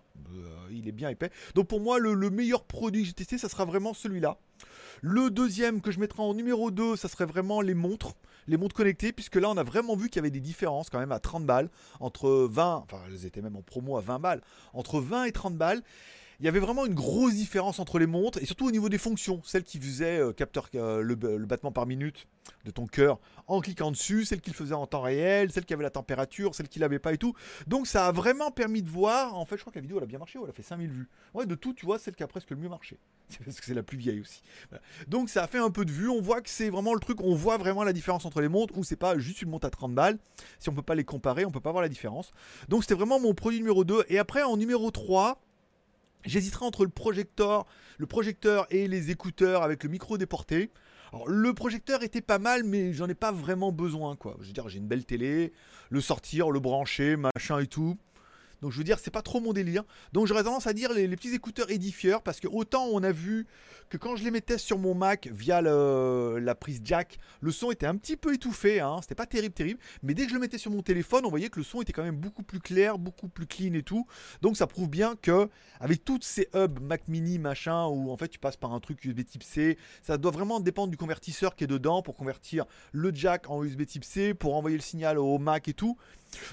il 0.72 0.88
est 0.88 0.92
bien 0.92 1.10
épais. 1.10 1.30
Donc 1.56 1.68
pour 1.68 1.80
moi, 1.80 2.00
le, 2.00 2.30
meilleur 2.30 2.64
produit 2.64 3.02
que 3.02 3.08
j'ai 3.08 3.14
testé, 3.14 3.38
ça 3.38 3.50
sera 3.50 3.66
vraiment 3.66 3.94
celui-là. 3.94 4.38
Le 5.02 5.30
deuxième 5.30 5.82
que 5.82 5.92
je 5.92 6.00
mettrai 6.00 6.22
en 6.22 6.34
numéro 6.34 6.72
2, 6.72 6.96
ça 6.96 7.08
serait 7.08 7.26
vraiment 7.26 7.62
les 7.62 7.74
montres. 7.74 8.16
Les 8.48 8.58
montres 8.58 8.76
connectées, 8.76 9.12
puisque 9.12 9.36
là 9.36 9.50
on 9.50 9.58
a 9.58 9.64
vraiment 9.64 9.96
vu 9.96 10.10
qu'il 10.10 10.18
y 10.18 10.20
avait 10.20 10.32
des 10.32 10.40
différences 10.40 10.90
quand 10.90 11.00
même 11.00 11.12
à 11.12 11.20
30 11.20 11.46
balles. 11.46 11.70
Entre 12.00 12.48
20, 12.50 12.86
enfin 12.86 13.02
elles 13.08 13.26
étaient 13.26 13.42
même 13.42 13.56
en 13.56 13.62
promo 13.62 13.98
à 13.98 14.02
20 14.02 14.20
balles. 14.20 14.42
Entre 14.74 15.00
20 15.00 15.26
et 15.26 15.32
30 15.32 15.56
balles 15.58 15.84
il 16.42 16.46
y 16.46 16.48
avait 16.48 16.60
vraiment 16.60 16.88
une 16.88 16.96
grosse 16.96 17.36
différence 17.36 17.80
entre 17.80 18.00
les 18.00 18.08
montres 18.08 18.40
et 18.42 18.46
surtout 18.46 18.68
au 18.68 18.72
niveau 18.72 18.90
des 18.90 18.98
fonctions. 18.98 19.42
Celle 19.44 19.64
qui 19.64 19.80
faisait 19.80 20.18
euh, 20.18 20.34
capteur 20.34 20.70
euh, 20.74 21.04
le, 21.04 21.16
battement 21.46 21.72
par 21.72 21.86
minute 21.86 22.28
de 22.66 22.72
ton 22.72 22.88
cœur 22.88 23.20
en 23.46 23.62
cliquant 23.62 23.92
dessus, 23.92 24.26
celle 24.26 24.42
qui 24.42 24.50
le 24.50 24.56
faisait 24.56 24.74
en 24.74 24.88
temps 24.88 25.02
réel, 25.02 25.52
celle 25.52 25.66
qui 25.66 25.74
avait 25.76 25.84
la 25.84 25.92
température, 25.92 26.56
celle 26.56 26.68
qui 26.68 26.80
l'avait 26.80 26.98
pas 26.98 27.14
et 27.14 27.20
tout. 27.20 27.36
Donc 27.68 27.86
ça 27.86 28.08
a 28.08 28.12
vraiment 28.12 28.50
permis 28.50 28.82
de 28.82 28.90
voir. 28.90 29.38
En 29.38 29.46
fait, 29.46 29.56
je 29.56 29.62
crois 29.62 29.72
que 29.72 29.78
la 29.78 29.84
vidéo 29.84 30.02
a 30.02 30.06
bien 30.08 30.18
marché, 30.18 30.40
elle 30.44 30.50
a 30.50 30.54
fait 30.54 30.64
5000 30.64 30.90
vues. 30.90 31.08
Ouais, 31.36 31.46
de 31.46 31.54
tout, 31.54 31.76
tu 31.76 31.86
vois, 31.86 32.00
celle 32.00 32.16
qui 32.16 32.24
a 32.24 32.28
presque 32.28 32.50
le 32.50 32.56
mieux 32.56 32.70
marché. 32.70 32.98
C'est 33.30 33.44
parce 33.46 33.60
que 33.60 33.66
c'est 33.66 33.76
la 33.76 33.84
plus 33.84 33.98
vieille 33.98 34.20
aussi. 34.20 34.42
Donc 35.08 35.30
ça 35.30 35.44
a 35.44 35.48
fait 35.48 35.60
un 35.60 35.70
peu 35.70 35.86
de 35.86 35.92
vues. 35.92 36.10
On 36.10 36.22
voit 36.22 36.42
que 36.42 36.50
c'est 36.50 36.70
vraiment 36.70 36.94
le 36.94 37.00
truc, 37.00 37.22
on 37.22 37.36
voit 37.36 37.58
vraiment 37.58 37.84
la 37.84 37.94
différence 37.94 38.26
entre 38.26 38.42
les 38.42 38.50
montres 38.50 38.78
ou 38.78 38.84
c'est 38.84 38.98
pas 38.98 39.18
juste 39.20 39.42
une 39.44 39.50
montre 39.50 39.68
à 39.68 39.70
30 39.70 39.94
balles. 39.94 40.18
Si 40.60 40.70
on 40.70 40.74
peut 40.74 40.82
pas 40.82 40.96
les 40.96 41.06
comparer, 41.06 41.46
on 41.46 41.52
peut 41.52 41.62
pas 41.62 41.72
voir 41.72 41.84
la 41.84 41.88
différence. 41.88 42.32
Donc 42.68 42.82
c'était 42.84 42.96
vraiment 42.96 43.20
mon 43.20 43.34
produit 43.34 43.60
numéro 43.60 43.86
2. 43.86 44.06
Et 44.10 44.18
après 44.18 44.42
en 44.42 44.58
numéro 44.58 44.92
3, 44.92 45.40
J'hésiterai 46.26 46.66
entre 46.66 46.84
le 46.84 46.92
projecteur, 46.92 47.66
le 47.98 48.06
projecteur 48.06 48.68
et 48.70 48.88
les 48.88 49.12
écouteurs 49.12 49.64
avec 49.64 49.84
le 49.84 49.90
micro 49.90 50.18
déporté. 50.18 50.72
Alors, 51.14 51.28
le 51.28 51.54
projecteur 51.54 52.04
était 52.04 52.22
pas 52.22 52.40
mal, 52.40 52.64
mais 52.64 52.94
j'en 52.94 53.08
ai 53.10 53.16
pas 53.16 53.32
vraiment 53.32 53.72
besoin, 53.72 54.16
quoi. 54.16 54.38
Je 54.42 54.48
veux 54.48 54.70
j'ai 54.70 54.78
une 54.78 54.88
belle 54.88 55.06
télé, 55.06 55.52
le 55.90 56.00
sortir, 56.00 56.52
le 56.52 56.60
brancher, 56.60 57.18
machin 57.18 57.60
et 57.60 57.68
tout. 57.68 57.98
Donc 58.62 58.72
je 58.72 58.78
veux 58.78 58.84
dire, 58.84 59.00
c'est 59.00 59.12
pas 59.12 59.22
trop 59.22 59.40
mon 59.40 59.54
délire. 59.54 59.84
Donc 60.14 60.28
j'aurais 60.28 60.44
tendance 60.44 60.68
à 60.68 60.74
dire 60.74 60.94
les, 60.94 61.08
petits 61.10 61.34
écouteurs 61.34 61.70
édifieurs 61.72 62.22
parce 62.22 62.40
que 62.40 62.48
autant 62.48 62.86
on 62.86 63.04
a 63.04 63.12
vu 63.12 63.48
que 63.90 63.98
quand 63.98 64.16
je 64.16 64.24
les 64.24 64.32
mettais 64.32 64.58
sur 64.58 64.78
mon 64.78 64.94
Mac 64.94 65.28
via 65.32 65.62
la 65.62 66.56
prise 66.56 66.82
jack, 66.84 67.18
le 67.42 67.52
son 67.52 67.72
était 67.72 67.86
un 67.86 67.96
petit 67.96 68.16
peu 68.16 68.34
étouffé, 68.34 68.80
hein, 68.80 69.00
c'était 69.02 69.16
pas 69.16 69.26
terrible, 69.26 69.54
terrible. 69.54 69.80
Mais 70.04 70.14
dès 70.14 70.24
que 70.24 70.30
je 70.30 70.36
le 70.36 70.40
mettais 70.40 70.58
sur 70.58 70.72
mon 70.72 70.82
téléphone, 70.82 71.26
on 71.26 71.30
voyait 71.30 71.50
que 71.50 71.60
le 71.60 71.66
son 71.66 71.82
était 71.82 71.92
quand 71.92 72.04
même 72.04 72.16
beaucoup 72.16 72.44
plus 72.44 72.60
clair, 72.60 72.98
beaucoup 72.98 73.28
plus 73.28 73.48
clean 73.48 73.74
et 73.74 73.84
tout. 73.84 74.06
Donc 74.42 74.58
ça 74.58 74.68
prouve 74.68 74.90
bien 74.90 75.16
que 75.16 75.50
avec 75.80 76.06
toutes 76.06 76.24
ces 76.24 76.48
hubs 76.54 76.80
Mac 76.80 77.08
Mini 77.08 77.40
machin 77.40 77.86
où 77.88 78.12
en 78.12 78.18
fait 78.18 78.28
tu 78.28 78.40
passes 78.40 78.58
par 78.58 78.74
un 78.74 78.80
truc 78.80 79.04
USB 79.04 79.26
Type 79.26 79.44
C, 79.44 79.78
ça 80.02 80.18
doit 80.18 80.32
vraiment 80.32 80.60
dépendre 80.60 80.92
du 80.92 80.98
convertisseur 80.98 81.56
qui 81.56 81.64
est 81.64 81.68
dedans 81.68 82.02
pour 82.02 82.16
convertir 82.16 82.66
le 82.92 83.12
jack 83.14 83.50
en 83.50 83.64
USB 83.64 83.86
Type 83.86 84.06
C 84.06 84.34
pour 84.34 84.56
envoyer 84.56 84.78
le 84.78 84.84
signal 84.84 85.18
au 85.18 85.38
Mac 85.38 85.68
et 85.68 85.74
tout. 85.74 85.98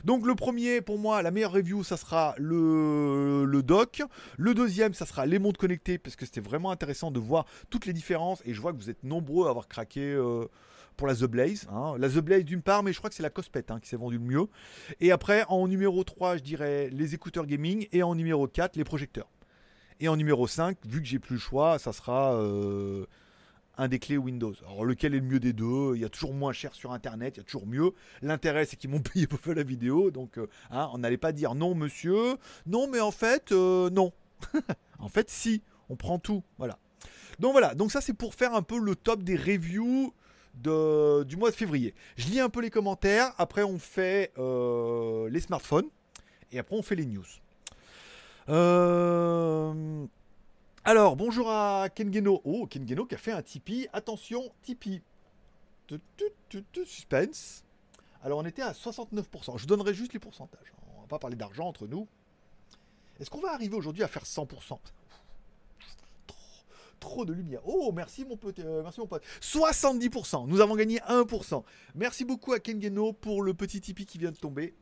Donc 0.04 0.26
le 0.26 0.35
premier, 0.35 0.80
pour 0.80 0.99
moi, 0.99 1.23
la 1.23 1.30
meilleure 1.30 1.52
review, 1.52 1.85
ça 1.85 1.97
sera 1.97 2.35
le, 2.38 3.44
le 3.44 3.62
dock. 3.62 4.02
Le 4.37 4.54
deuxième, 4.54 4.94
ça 4.94 5.06
sera 5.06 5.26
les 5.26 5.38
montres 5.38 5.58
connectées, 5.58 5.99
parce 5.99 6.16
que 6.16 6.25
c'était 6.25 6.40
vraiment 6.40 6.70
intéressant 6.70 7.11
de 7.11 7.18
voir 7.18 7.47
toutes 7.70 7.87
les 7.87 7.92
différences. 7.92 8.42
Et 8.44 8.54
je 8.54 8.61
vois 8.61 8.73
que 8.73 8.78
vous 8.78 8.90
êtes 8.90 9.04
nombreux 9.04 9.47
à 9.47 9.50
avoir 9.50 9.68
craqué 9.68 10.00
euh, 10.00 10.47
pour 10.97 11.06
la 11.06 11.14
The 11.14 11.25
Blaze. 11.25 11.66
Hein. 11.73 11.94
La 11.99 12.08
The 12.08 12.18
Blaze 12.18 12.44
d'une 12.44 12.62
part, 12.62 12.82
mais 12.82 12.92
je 12.92 12.99
crois 12.99 13.11
que 13.11 13.16
c'est 13.16 13.23
la 13.23 13.30
Cospet 13.30 13.70
hein, 13.70 13.80
qui 13.80 13.88
s'est 13.88 13.97
vendue 13.97 14.18
le 14.18 14.25
mieux. 14.25 14.47
Et 15.00 15.12
après, 15.12 15.44
en 15.49 15.66
numéro 15.68 16.04
3, 16.04 16.37
je 16.38 16.42
dirais 16.42 16.90
les 16.90 17.14
écouteurs 17.14 17.47
gaming. 17.47 17.87
Et 17.92 18.02
en 18.02 18.14
numéro 18.14 18.47
4, 18.47 18.76
les 18.76 18.85
projecteurs. 18.85 19.30
Et 20.00 20.08
en 20.08 20.16
numéro 20.16 20.47
5, 20.47 20.76
vu 20.87 21.00
que 21.00 21.06
j'ai 21.06 21.18
plus 21.18 21.35
le 21.35 21.40
choix, 21.40 21.78
ça 21.78 21.92
sera... 21.92 22.35
Euh, 22.35 23.06
un 23.78 23.88
des 23.88 23.99
clés 23.99 24.18
Windows. 24.18 24.54
Alors 24.66 24.85
lequel 24.85 25.14
est 25.14 25.20
le 25.20 25.25
mieux 25.25 25.40
des 25.40 25.52
deux? 25.52 25.92
Il 25.94 26.00
y 26.00 26.04
a 26.04 26.08
toujours 26.08 26.35
moins 26.35 26.52
cher 26.52 26.75
sur 26.75 26.92
Internet, 26.92 27.37
il 27.37 27.38
y 27.38 27.40
a 27.40 27.44
toujours 27.44 27.66
mieux. 27.66 27.92
L'intérêt 28.20 28.66
c'est 28.66 28.76
qu'ils 28.76 28.90
m'ont 28.90 29.00
payé 29.14 29.26
pour 29.26 29.40
faire 29.40 29.54
la 29.54 29.62
vidéo, 29.62 30.11
donc 30.11 30.37
euh, 30.38 30.49
hein, 30.70 30.90
on 30.92 30.99
n'allait 30.99 31.16
pas 31.16 31.32
dire 31.32 31.54
non 31.54 31.75
monsieur, 31.75 32.37
non 32.66 32.88
mais 32.88 33.00
en 33.00 33.12
fait 33.12 33.52
euh, 33.52 33.88
non. 33.90 34.12
en 34.99 35.08
fait 35.08 35.30
si, 35.30 35.62
on 35.88 35.97
prend 35.97 36.18
tout, 36.18 36.42
voilà. 36.58 36.78
Donc 37.38 37.52
voilà, 37.52 37.75
donc 37.75 37.92
ça 37.92 38.00
c'est 38.00 38.14
pour 38.14 38.35
faire 38.35 38.54
un 38.54 38.62
peu 38.62 38.78
le 38.78 38.97
top 38.97 39.23
des 39.23 39.37
reviews 39.37 40.12
de, 40.54 41.23
du 41.23 41.37
mois 41.37 41.50
de 41.50 41.56
février. 41.56 41.94
Je 42.16 42.26
lis 42.26 42.40
un 42.40 42.49
peu 42.49 42.61
les 42.61 42.70
commentaires, 42.70 43.32
après 43.38 43.62
on 43.62 43.78
fait 43.78 44.32
euh, 44.38 45.30
les 45.30 45.40
smartphones, 45.40 45.87
et 46.50 46.58
après 46.58 46.76
on 46.76 46.82
fait 46.82 46.97
les 46.97 47.06
news. 47.06 47.25
Alors, 50.88 51.16
bonjour 51.16 51.50
à 51.50 51.90
Kengeno. 51.90 52.40
Oh, 52.45 52.66
Kengeno 52.66 53.04
qui 53.04 53.14
a 53.14 53.18
fait 53.18 53.33
un 53.33 53.42
Tipeee. 53.42 53.88
Attention, 53.92 54.50
Tipeee. 54.62 55.02
Suspense. 56.87 57.62
Alors, 58.23 58.38
on 58.38 58.47
était 58.47 58.62
à 58.62 58.73
69%. 58.73 59.59
Je 59.59 59.66
donnerai 59.66 59.92
juste 59.92 60.14
les 60.14 60.18
pourcentages. 60.18 60.73
On 60.97 61.02
va 61.02 61.07
pas 61.07 61.18
parler 61.18 61.37
d'argent 61.37 61.66
entre 61.66 61.87
nous. 61.87 62.09
Est-ce 63.21 63.28
qu'on 63.28 63.42
va 63.42 63.52
arriver 63.52 63.76
aujourd'hui 63.76 64.02
à 64.02 64.09
faire 64.09 64.25
100% 64.25 64.78
trop, 67.00 67.26
de 67.26 67.35
lumière. 67.35 67.61
Oh, 67.66 67.92
merci 67.95 68.25
mon 68.25 68.38
pote. 68.38 68.59
Euh, 68.59 68.83
merci 68.83 68.99
mon 68.99 69.07
pote. 69.07 69.23
70%. 69.42 70.49
Nous 70.49 70.62
avons 70.62 70.75
gagné 70.75 71.00
1%. 71.00 71.64
Merci 71.97 72.25
beaucoup 72.25 72.54
à 72.54 72.61
Kengeno 72.61 73.12
pour 73.12 73.42
le 73.42 73.52
petit 73.52 73.83
Tipeee 73.83 74.07
qui 74.07 74.16
vient 74.16 74.30
de 74.30 74.38
tomber. 74.38 74.75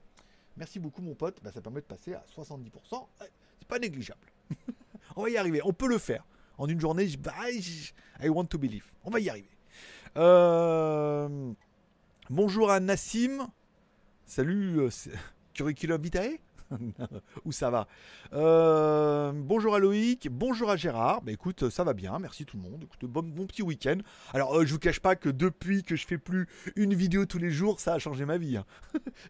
Merci 0.56 0.78
beaucoup 0.78 1.02
mon 1.02 1.16
pote. 1.16 1.38
Bah, 1.42 1.50
ça 1.52 1.60
permet 1.60 1.80
de 1.80 1.86
passer 1.86 2.14
à 2.14 2.24
70%. 2.32 3.06
C'est 3.58 3.66
pas 3.66 3.80
négligeable. 3.80 4.32
On 5.16 5.22
va 5.22 5.30
y 5.30 5.36
arriver. 5.38 5.60
On 5.64 5.72
peut 5.72 5.88
le 5.88 5.98
faire. 5.98 6.24
En 6.58 6.68
une 6.68 6.80
journée, 6.80 7.08
je, 7.08 7.16
I 8.22 8.28
want 8.28 8.46
to 8.46 8.58
believe. 8.58 8.84
On 9.02 9.10
va 9.10 9.18
y 9.18 9.28
arriver. 9.28 9.50
Euh, 10.16 11.52
bonjour 12.30 12.70
à 12.70 12.80
Nassim. 12.80 13.48
Salut, 14.26 14.80
euh, 14.80 14.90
Curriculum 15.54 16.00
Vitae? 16.00 16.38
Où 17.44 17.52
ça 17.52 17.70
va 17.70 17.86
euh, 18.32 19.32
Bonjour 19.34 19.74
à 19.74 19.78
Loïc, 19.78 20.28
bonjour 20.30 20.70
à 20.70 20.76
Gérard. 20.76 21.22
Bah 21.22 21.32
écoute, 21.32 21.70
ça 21.70 21.84
va 21.84 21.92
bien, 21.92 22.18
merci 22.18 22.44
tout 22.44 22.56
le 22.56 22.62
monde. 22.62 22.86
Bon, 23.02 23.46
petit 23.46 23.62
week-end. 23.62 23.98
Alors, 24.32 24.58
euh, 24.58 24.66
je 24.66 24.72
vous 24.72 24.78
cache 24.78 25.00
pas 25.00 25.16
que 25.16 25.28
depuis 25.28 25.82
que 25.82 25.96
je 25.96 26.06
fais 26.06 26.18
plus 26.18 26.48
une 26.74 26.94
vidéo 26.94 27.26
tous 27.26 27.38
les 27.38 27.50
jours, 27.50 27.80
ça 27.80 27.94
a 27.94 27.98
changé 27.98 28.24
ma 28.24 28.38
vie. 28.38 28.56
Hein. 28.56 28.64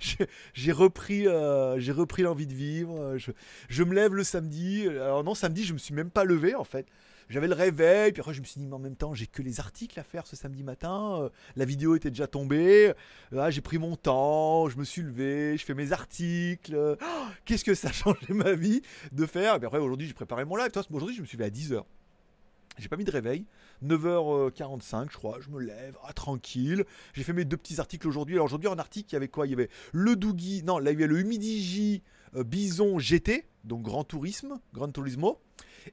j'ai 0.55 0.73
repris, 0.73 1.27
euh, 1.27 1.79
j'ai 1.79 1.93
repris 1.93 2.23
l'envie 2.23 2.47
de 2.47 2.55
vivre. 2.55 3.17
Je, 3.17 3.33
je, 3.69 3.83
me 3.83 3.95
lève 3.95 4.15
le 4.15 4.25
samedi. 4.25 4.87
Alors 4.89 5.25
non, 5.25 5.35
samedi, 5.35 5.65
je 5.65 5.73
me 5.73 5.79
suis 5.79 5.95
même 5.95 6.11
pas 6.11 6.25
levé 6.25 6.55
en 6.55 6.65
fait 6.65 6.87
j'avais 7.29 7.49
le 7.49 7.55
réveil, 7.55 8.13
puis 8.13 8.21
après 8.21 8.35
je 8.35 8.41
me 8.41 8.47
suis 8.47 8.61
dit, 8.61 8.67
mais 8.67 8.75
en 8.75 8.79
même 8.79 8.97
temps, 8.97 9.15
j'ai 9.15 9.27
que 9.27 9.43
les 9.43 9.61
articles 9.61 9.99
à 9.99 10.05
faire 10.05 10.27
ce 10.27 10.37
samedi 10.37 10.63
matin. 10.63 11.23
Euh, 11.23 11.29
la 11.57 11.65
vidéo 11.65 11.97
était 11.97 12.11
déjà 12.11 12.27
tombée. 12.27 12.93
Là, 13.33 13.51
j'ai 13.51 13.61
pris 13.61 13.79
mon 13.79 13.97
temps, 13.97 14.69
je 14.69 14.77
me 14.79 14.85
suis 14.85 15.03
levé, 15.03 15.57
je 15.57 15.65
fais 15.65 15.75
mes 15.75 15.93
articles. 15.93 16.77
Oh, 17.01 17.25
qu'est-ce 17.45 17.65
que 17.65 17.75
ça 17.75 17.89
a 17.89 17.93
changé 17.93 18.27
ma 18.31 18.53
vie 18.53 18.83
de 19.13 19.27
faire? 19.27 19.57
Et 19.57 19.59
puis 19.59 19.67
après, 19.67 19.79
aujourd'hui, 19.79 20.07
j'ai 20.07 20.15
préparé 20.15 20.45
mon 20.45 20.57
live. 20.57 20.71
Aujourd'hui, 20.91 21.17
je 21.17 21.23
me 21.23 21.27
suis 21.27 21.37
levé 21.37 21.47
à 21.47 21.51
10h. 21.51 21.83
J'ai 22.79 22.89
pas 22.89 22.97
mis 22.97 23.05
de 23.05 23.11
réveil. 23.11 23.47
9h45, 23.85 25.11
je 25.11 25.17
crois. 25.17 25.39
Je 25.41 25.49
me 25.51 25.61
lève, 25.61 25.97
ah, 26.05 26.13
tranquille. 26.13 26.85
J'ai 27.15 27.23
fait 27.23 27.33
mes 27.33 27.45
deux 27.45 27.57
petits 27.57 27.81
articles 27.81 28.07
aujourd'hui. 28.07 28.35
Alors 28.35 28.47
aujourd'hui, 28.47 28.69
en 28.69 28.79
article, 28.79 29.11
il 29.11 29.13
y 29.15 29.17
avait 29.17 29.29
quoi? 29.29 29.47
Il 29.47 29.51
y 29.51 29.55
avait 29.55 29.71
le 29.93 30.17
Doogie, 30.17 30.63
non, 30.63 30.79
là, 30.79 30.91
il 30.91 30.95
y 30.95 30.97
avait 30.97 31.13
le 31.13 31.21
Humidigi 31.21 32.03
euh, 32.35 32.45
Bison 32.45 32.99
GT, 32.99 33.47
donc 33.65 33.83
Grand 33.83 34.05
Tourisme, 34.05 34.59
Grand 34.73 34.91
Turismo. 34.91 35.41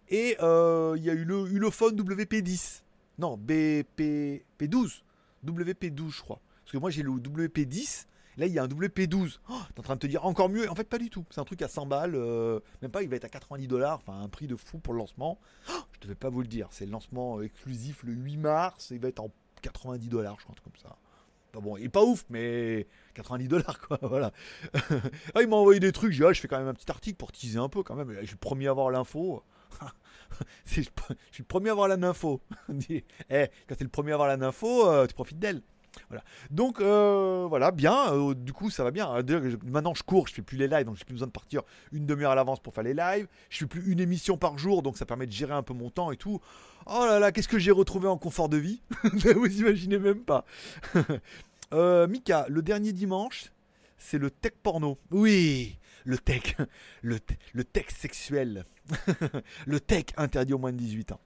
Et 0.10 0.38
euh, 0.42 0.96
il 0.98 1.04
y 1.04 1.10
a 1.10 1.14
eu 1.14 1.24
le 1.24 1.48
Ulefone 1.52 1.96
WP10. 1.96 2.82
Non, 3.20 3.38
BP, 3.38 4.44
P12. 4.60 5.02
WP12, 5.46 6.12
je 6.12 6.22
crois. 6.22 6.40
Parce 6.64 6.72
que 6.72 6.78
moi, 6.78 6.90
j'ai 6.90 7.04
le 7.04 7.12
WP10. 7.12 8.06
Là, 8.38 8.48
il 8.48 8.54
y 8.54 8.60
a 8.60 8.64
un 8.64 8.68
WP12. 8.68 9.40
Oh, 9.50 9.54
T'es 9.74 9.80
en 9.80 9.84
train 9.84 9.96
de 9.96 10.00
te 10.00 10.08
dire 10.08 10.26
encore 10.26 10.50
mieux. 10.50 10.70
En 10.70 10.76
fait, 10.76 10.86
pas 10.86 10.98
du 10.98 11.10
tout. 11.10 11.26
C'est 11.30 11.40
un 11.40 11.46
truc 11.46 11.62
à 11.62 11.68
100 11.68 11.86
balles. 11.86 12.16
Euh, 12.16 12.60
même 12.82 12.90
pas, 12.90 13.04
il 13.04 13.10
va 13.10 13.16
être 13.16 13.26
à 13.26 13.30
90 13.30 13.68
dollars. 13.68 14.00
Enfin, 14.06 14.20
un 14.20 14.30
prix 14.30 14.48
de 14.48 14.56
fou 14.56 14.80
pour 14.80 14.94
le 14.94 15.00
lancement. 15.00 15.40
Oh, 15.70 15.74
je 15.94 16.00
devais 16.02 16.16
pas 16.16 16.30
vous 16.30 16.42
le 16.42 16.48
dire. 16.48 16.68
C'est 16.72 16.86
le 16.86 16.92
lancement 16.92 17.42
exclusif 17.42 18.04
le 18.04 18.14
8 18.14 18.38
mars. 18.38 18.90
Il 18.92 19.00
va 19.00 19.10
être 19.10 19.20
en 19.20 19.30
90 19.62 20.08
dollars, 20.08 20.38
je 20.40 20.46
crois, 20.46 20.56
comme 20.64 20.74
ça. 20.82 20.98
Pas 21.52 21.60
bon, 21.60 21.78
il 21.78 21.86
est 21.86 21.90
pas 21.90 22.04
ouf, 22.04 22.26
mais 22.30 22.88
90 23.14 23.48
dollars, 23.48 23.80
quoi. 23.80 24.00
Voilà. 24.02 24.32
ah, 25.36 25.42
il 25.42 25.48
m'a 25.48 25.56
envoyé 25.56 25.80
des 25.80 25.92
trucs. 25.92 26.12
J'ai 26.12 26.26
ah, 26.26 26.34
je 26.34 26.42
fais 26.42 26.48
quand 26.48 26.58
même 26.58 26.68
un 26.68 26.74
petit 26.74 26.90
article 26.90 27.18
pour 27.18 27.32
teaser 27.32 27.60
un 27.60 27.70
peu, 27.70 27.84
quand 27.84 27.96
même. 27.96 28.12
Le 28.12 28.26
premier 28.38 28.68
à 28.68 28.72
avoir 28.72 28.90
l'info. 28.90 29.44
je 30.66 30.72
suis 30.72 30.90
le 31.40 31.44
premier 31.44 31.70
à 31.70 31.72
avoir 31.74 31.88
la 31.88 31.98
nympho. 31.98 32.42
eh, 32.90 33.48
quand 33.68 33.76
t'es 33.76 33.84
le 33.84 33.90
premier 33.90 34.12
à 34.12 34.16
avoir 34.16 34.28
la 34.28 34.38
nympho, 34.38 34.90
euh, 34.90 35.08
tu 35.08 35.14
profites 35.14 35.40
d'elle. 35.40 35.62
Donc 36.50 36.82
euh, 36.82 37.46
voilà, 37.48 37.72
bien. 37.72 38.14
Euh, 38.14 38.34
du 38.34 38.52
coup, 38.52 38.70
ça 38.70 38.84
va 38.84 38.92
bien. 38.92 39.10
Maintenant, 39.66 39.94
je 39.94 40.04
cours, 40.04 40.28
je 40.28 40.34
fais 40.34 40.42
plus 40.42 40.58
les 40.58 40.68
lives, 40.68 40.86
donc 40.86 40.98
j'ai 40.98 41.06
plus 41.06 41.14
besoin 41.14 41.28
de 41.28 41.32
partir 41.32 41.62
une 41.92 42.06
demi-heure 42.06 42.32
à 42.32 42.36
l'avance 42.36 42.60
pour 42.60 42.74
faire 42.74 42.84
les 42.84 42.94
lives. 42.94 43.28
Je 43.50 43.60
fais 43.60 43.66
plus 43.68 43.92
une 43.92 44.00
émission 44.00 44.38
par 44.38 44.58
jour, 44.58 44.82
donc 44.82 44.98
ça 44.98 45.06
permet 45.06 45.28
de 45.28 45.32
gérer 45.32 45.54
un 45.54 45.64
peu 45.64 45.74
mon 45.74 45.90
temps 45.90 46.12
et 46.12 46.18
tout. 46.18 46.40
Oh 46.88 47.06
là 47.06 47.20
là, 47.20 47.32
qu'est-ce 47.32 47.48
que 47.48 47.60
j'ai 47.60 47.72
retrouvé 47.72 48.08
en 48.08 48.18
confort 48.18 48.50
de 48.50 48.58
vie? 48.58 48.82
Vous 49.04 49.60
imaginez 49.60 50.00
même 50.00 50.24
pas. 50.24 50.46
Mika, 51.72 52.46
le 52.50 52.62
dernier 52.62 52.92
dimanche, 52.92 53.52
c'est 53.98 54.18
le 54.18 54.30
tech 54.30 54.54
porno. 54.62 54.98
Oui, 55.12 55.78
le 56.04 56.18
tech, 56.18 56.56
le, 57.02 57.20
le 57.54 57.64
tech 57.64 57.86
sexuel, 57.90 58.66
le 59.66 59.80
tech 59.80 60.06
interdit 60.18 60.54
au 60.54 60.58
moins 60.58 60.72
de 60.72 60.78
18 60.78 61.14
ans. 61.14 61.20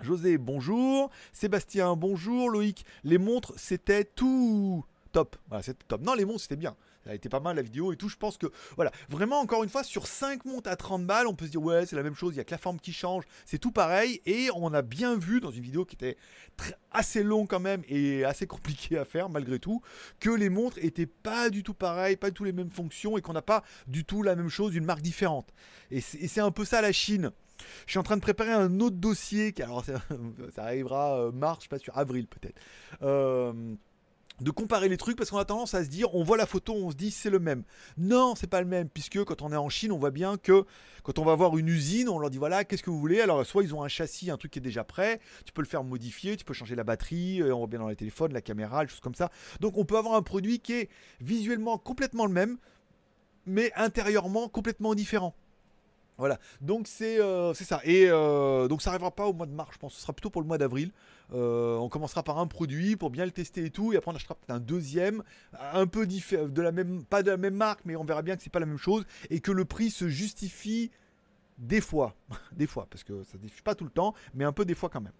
José, 0.00 0.36
bonjour. 0.36 1.10
Sébastien, 1.32 1.94
bonjour. 1.94 2.50
Loïc, 2.50 2.84
les 3.04 3.18
montres, 3.18 3.52
c'était 3.56 4.04
tout 4.04 4.84
top. 5.12 5.36
Voilà, 5.48 5.62
c'était 5.62 5.84
top. 5.86 6.02
Non, 6.02 6.14
les 6.14 6.24
montres, 6.24 6.40
c'était 6.40 6.56
bien. 6.56 6.76
A 7.06 7.14
été 7.14 7.28
pas 7.28 7.40
mal 7.40 7.56
la 7.56 7.62
vidéo 7.62 7.92
et 7.92 7.96
tout. 7.96 8.08
Je 8.08 8.16
pense 8.16 8.36
que, 8.36 8.46
voilà, 8.76 8.92
vraiment, 9.08 9.40
encore 9.40 9.64
une 9.64 9.70
fois, 9.70 9.82
sur 9.82 10.06
5 10.06 10.44
montres 10.44 10.70
à 10.70 10.76
30 10.76 11.06
balles, 11.06 11.26
on 11.26 11.34
peut 11.34 11.46
se 11.46 11.50
dire, 11.50 11.62
ouais, 11.62 11.86
c'est 11.86 11.96
la 11.96 12.02
même 12.02 12.14
chose, 12.14 12.34
il 12.34 12.38
y 12.38 12.40
a 12.40 12.44
que 12.44 12.50
la 12.50 12.58
forme 12.58 12.78
qui 12.78 12.92
change, 12.92 13.24
c'est 13.44 13.58
tout 13.58 13.72
pareil. 13.72 14.20
Et 14.26 14.48
on 14.54 14.72
a 14.72 14.82
bien 14.82 15.16
vu 15.16 15.40
dans 15.40 15.50
une 15.50 15.62
vidéo 15.62 15.84
qui 15.84 15.96
était 15.96 16.16
assez 16.92 17.22
longue 17.22 17.48
quand 17.48 17.60
même 17.60 17.82
et 17.88 18.24
assez 18.24 18.46
compliquée 18.46 18.98
à 18.98 19.04
faire 19.04 19.28
malgré 19.28 19.58
tout, 19.58 19.82
que 20.20 20.30
les 20.30 20.48
montres 20.48 20.78
étaient 20.78 21.06
pas 21.06 21.50
du 21.50 21.62
tout 21.62 21.74
pareilles, 21.74 22.16
pas 22.16 22.28
du 22.28 22.34
tout 22.34 22.44
les 22.44 22.52
mêmes 22.52 22.70
fonctions 22.70 23.16
et 23.18 23.22
qu'on 23.22 23.32
n'a 23.32 23.42
pas 23.42 23.64
du 23.86 24.04
tout 24.04 24.22
la 24.22 24.36
même 24.36 24.48
chose 24.48 24.72
d'une 24.72 24.84
marque 24.84 25.02
différente. 25.02 25.52
Et 25.90 26.00
c'est 26.00 26.40
un 26.40 26.50
peu 26.50 26.64
ça 26.64 26.80
la 26.80 26.92
Chine. 26.92 27.32
Je 27.86 27.92
suis 27.92 27.98
en 27.98 28.02
train 28.02 28.16
de 28.16 28.22
préparer 28.22 28.52
un 28.52 28.80
autre 28.80 28.96
dossier, 28.96 29.52
qui, 29.52 29.62
alors 29.62 29.84
ça, 30.54 30.64
arrivera 30.64 31.18
euh, 31.18 31.32
mars, 31.32 31.58
je 31.60 31.62
sais 31.64 31.68
pas 31.68 31.78
sur 31.78 31.96
avril 31.96 32.26
peut-être. 32.26 32.60
Euh, 33.02 33.74
de 34.42 34.50
comparer 34.50 34.88
les 34.88 34.96
trucs 34.96 35.16
parce 35.16 35.30
qu'on 35.30 35.38
a 35.38 35.44
tendance 35.44 35.74
à 35.74 35.84
se 35.84 35.88
dire 35.88 36.14
on 36.14 36.24
voit 36.24 36.36
la 36.36 36.46
photo 36.46 36.74
on 36.74 36.90
se 36.90 36.96
dit 36.96 37.10
c'est 37.10 37.30
le 37.30 37.38
même 37.38 37.62
non 37.96 38.34
c'est 38.34 38.48
pas 38.48 38.60
le 38.60 38.66
même 38.66 38.88
puisque 38.88 39.22
quand 39.24 39.42
on 39.42 39.52
est 39.52 39.56
en 39.56 39.68
Chine 39.68 39.92
on 39.92 39.98
voit 39.98 40.10
bien 40.10 40.36
que 40.36 40.64
quand 41.02 41.18
on 41.18 41.24
va 41.24 41.34
voir 41.34 41.56
une 41.56 41.68
usine 41.68 42.08
on 42.08 42.18
leur 42.18 42.30
dit 42.30 42.38
voilà 42.38 42.64
qu'est-ce 42.64 42.82
que 42.82 42.90
vous 42.90 42.98
voulez? 42.98 43.20
Alors 43.20 43.46
soit 43.46 43.62
ils 43.62 43.74
ont 43.74 43.82
un 43.82 43.88
châssis 43.88 44.30
un 44.30 44.36
truc 44.36 44.52
qui 44.52 44.58
est 44.58 44.62
déjà 44.62 44.84
prêt 44.84 45.20
tu 45.44 45.52
peux 45.52 45.62
le 45.62 45.68
faire 45.68 45.84
modifier 45.84 46.36
tu 46.36 46.44
peux 46.44 46.54
changer 46.54 46.74
la 46.74 46.84
batterie 46.84 47.40
euh, 47.40 47.54
on 47.54 47.58
voit 47.58 47.66
bien 47.68 47.78
dans 47.78 47.88
les 47.88 47.96
téléphones 47.96 48.32
la 48.32 48.42
caméra 48.42 48.84
des 48.84 48.90
choses 48.90 49.00
comme 49.00 49.14
ça 49.14 49.30
donc 49.60 49.78
on 49.78 49.84
peut 49.84 49.96
avoir 49.96 50.14
un 50.14 50.22
produit 50.22 50.58
qui 50.58 50.72
est 50.72 50.88
visuellement 51.20 51.78
complètement 51.78 52.26
le 52.26 52.32
même 52.32 52.58
mais 53.46 53.72
intérieurement 53.76 54.48
complètement 54.48 54.94
différent 54.94 55.34
voilà, 56.18 56.38
donc 56.60 56.86
c'est 56.86 57.20
euh, 57.20 57.54
ça. 57.54 57.80
Et 57.84 58.06
euh, 58.08 58.68
donc 58.68 58.82
ça 58.82 58.90
arrivera 58.90 59.10
pas 59.10 59.26
au 59.26 59.32
mois 59.32 59.46
de 59.46 59.52
mars, 59.52 59.70
je 59.72 59.78
pense. 59.78 59.94
Ce 59.94 60.02
sera 60.02 60.12
plutôt 60.12 60.30
pour 60.30 60.42
le 60.42 60.46
mois 60.46 60.58
d'avril. 60.58 60.92
Euh, 61.32 61.76
on 61.76 61.88
commencera 61.88 62.22
par 62.22 62.38
un 62.38 62.46
produit 62.46 62.96
pour 62.96 63.10
bien 63.10 63.24
le 63.24 63.30
tester 63.30 63.64
et 63.64 63.70
tout, 63.70 63.92
et 63.92 63.96
après 63.96 64.10
on 64.10 64.14
achètera 64.14 64.34
peut-être 64.34 64.50
un 64.50 64.60
deuxième, 64.60 65.22
un 65.58 65.86
peu 65.86 66.06
différent, 66.06 66.46
de 66.46 66.62
la 66.62 66.72
même, 66.72 67.04
pas 67.04 67.22
de 67.22 67.30
la 67.30 67.36
même 67.36 67.54
marque, 67.54 67.80
mais 67.84 67.96
on 67.96 68.04
verra 68.04 68.22
bien 68.22 68.36
que 68.36 68.42
c'est 68.42 68.52
pas 68.52 68.60
la 68.60 68.66
même 68.66 68.78
chose 68.78 69.04
et 69.30 69.40
que 69.40 69.50
le 69.50 69.64
prix 69.64 69.90
se 69.90 70.08
justifie 70.08 70.90
des 71.58 71.80
fois, 71.80 72.14
des 72.52 72.66
fois, 72.66 72.86
parce 72.90 73.04
que 73.04 73.24
ça 73.24 73.38
ne 73.38 73.42
justifie 73.42 73.62
pas 73.62 73.74
tout 73.74 73.84
le 73.84 73.90
temps, 73.90 74.14
mais 74.34 74.44
un 74.44 74.52
peu 74.52 74.64
des 74.64 74.74
fois 74.74 74.88
quand 74.90 75.00
même. 75.00 75.12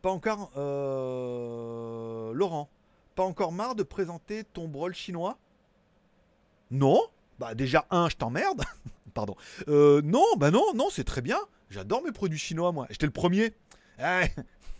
Pas 0.00 0.10
encore, 0.10 0.50
euh, 0.56 2.32
Laurent, 2.32 2.68
pas 3.14 3.22
encore 3.22 3.52
marre 3.52 3.74
de 3.74 3.82
présenter 3.82 4.44
ton 4.44 4.68
brol 4.68 4.94
chinois? 4.94 5.38
Non, 6.70 7.00
bah 7.38 7.54
déjà 7.54 7.86
un, 7.90 8.08
je 8.08 8.16
t'emmerde. 8.16 8.62
Pardon. 9.14 9.36
Euh, 9.68 10.00
non, 10.02 10.24
bah 10.38 10.50
non, 10.50 10.72
non, 10.74 10.88
c'est 10.90 11.04
très 11.04 11.20
bien. 11.20 11.38
J'adore 11.70 12.02
mes 12.02 12.12
produits 12.12 12.38
chinois, 12.38 12.72
moi. 12.72 12.86
J'étais 12.90 13.06
le 13.06 13.12
premier. 13.12 13.54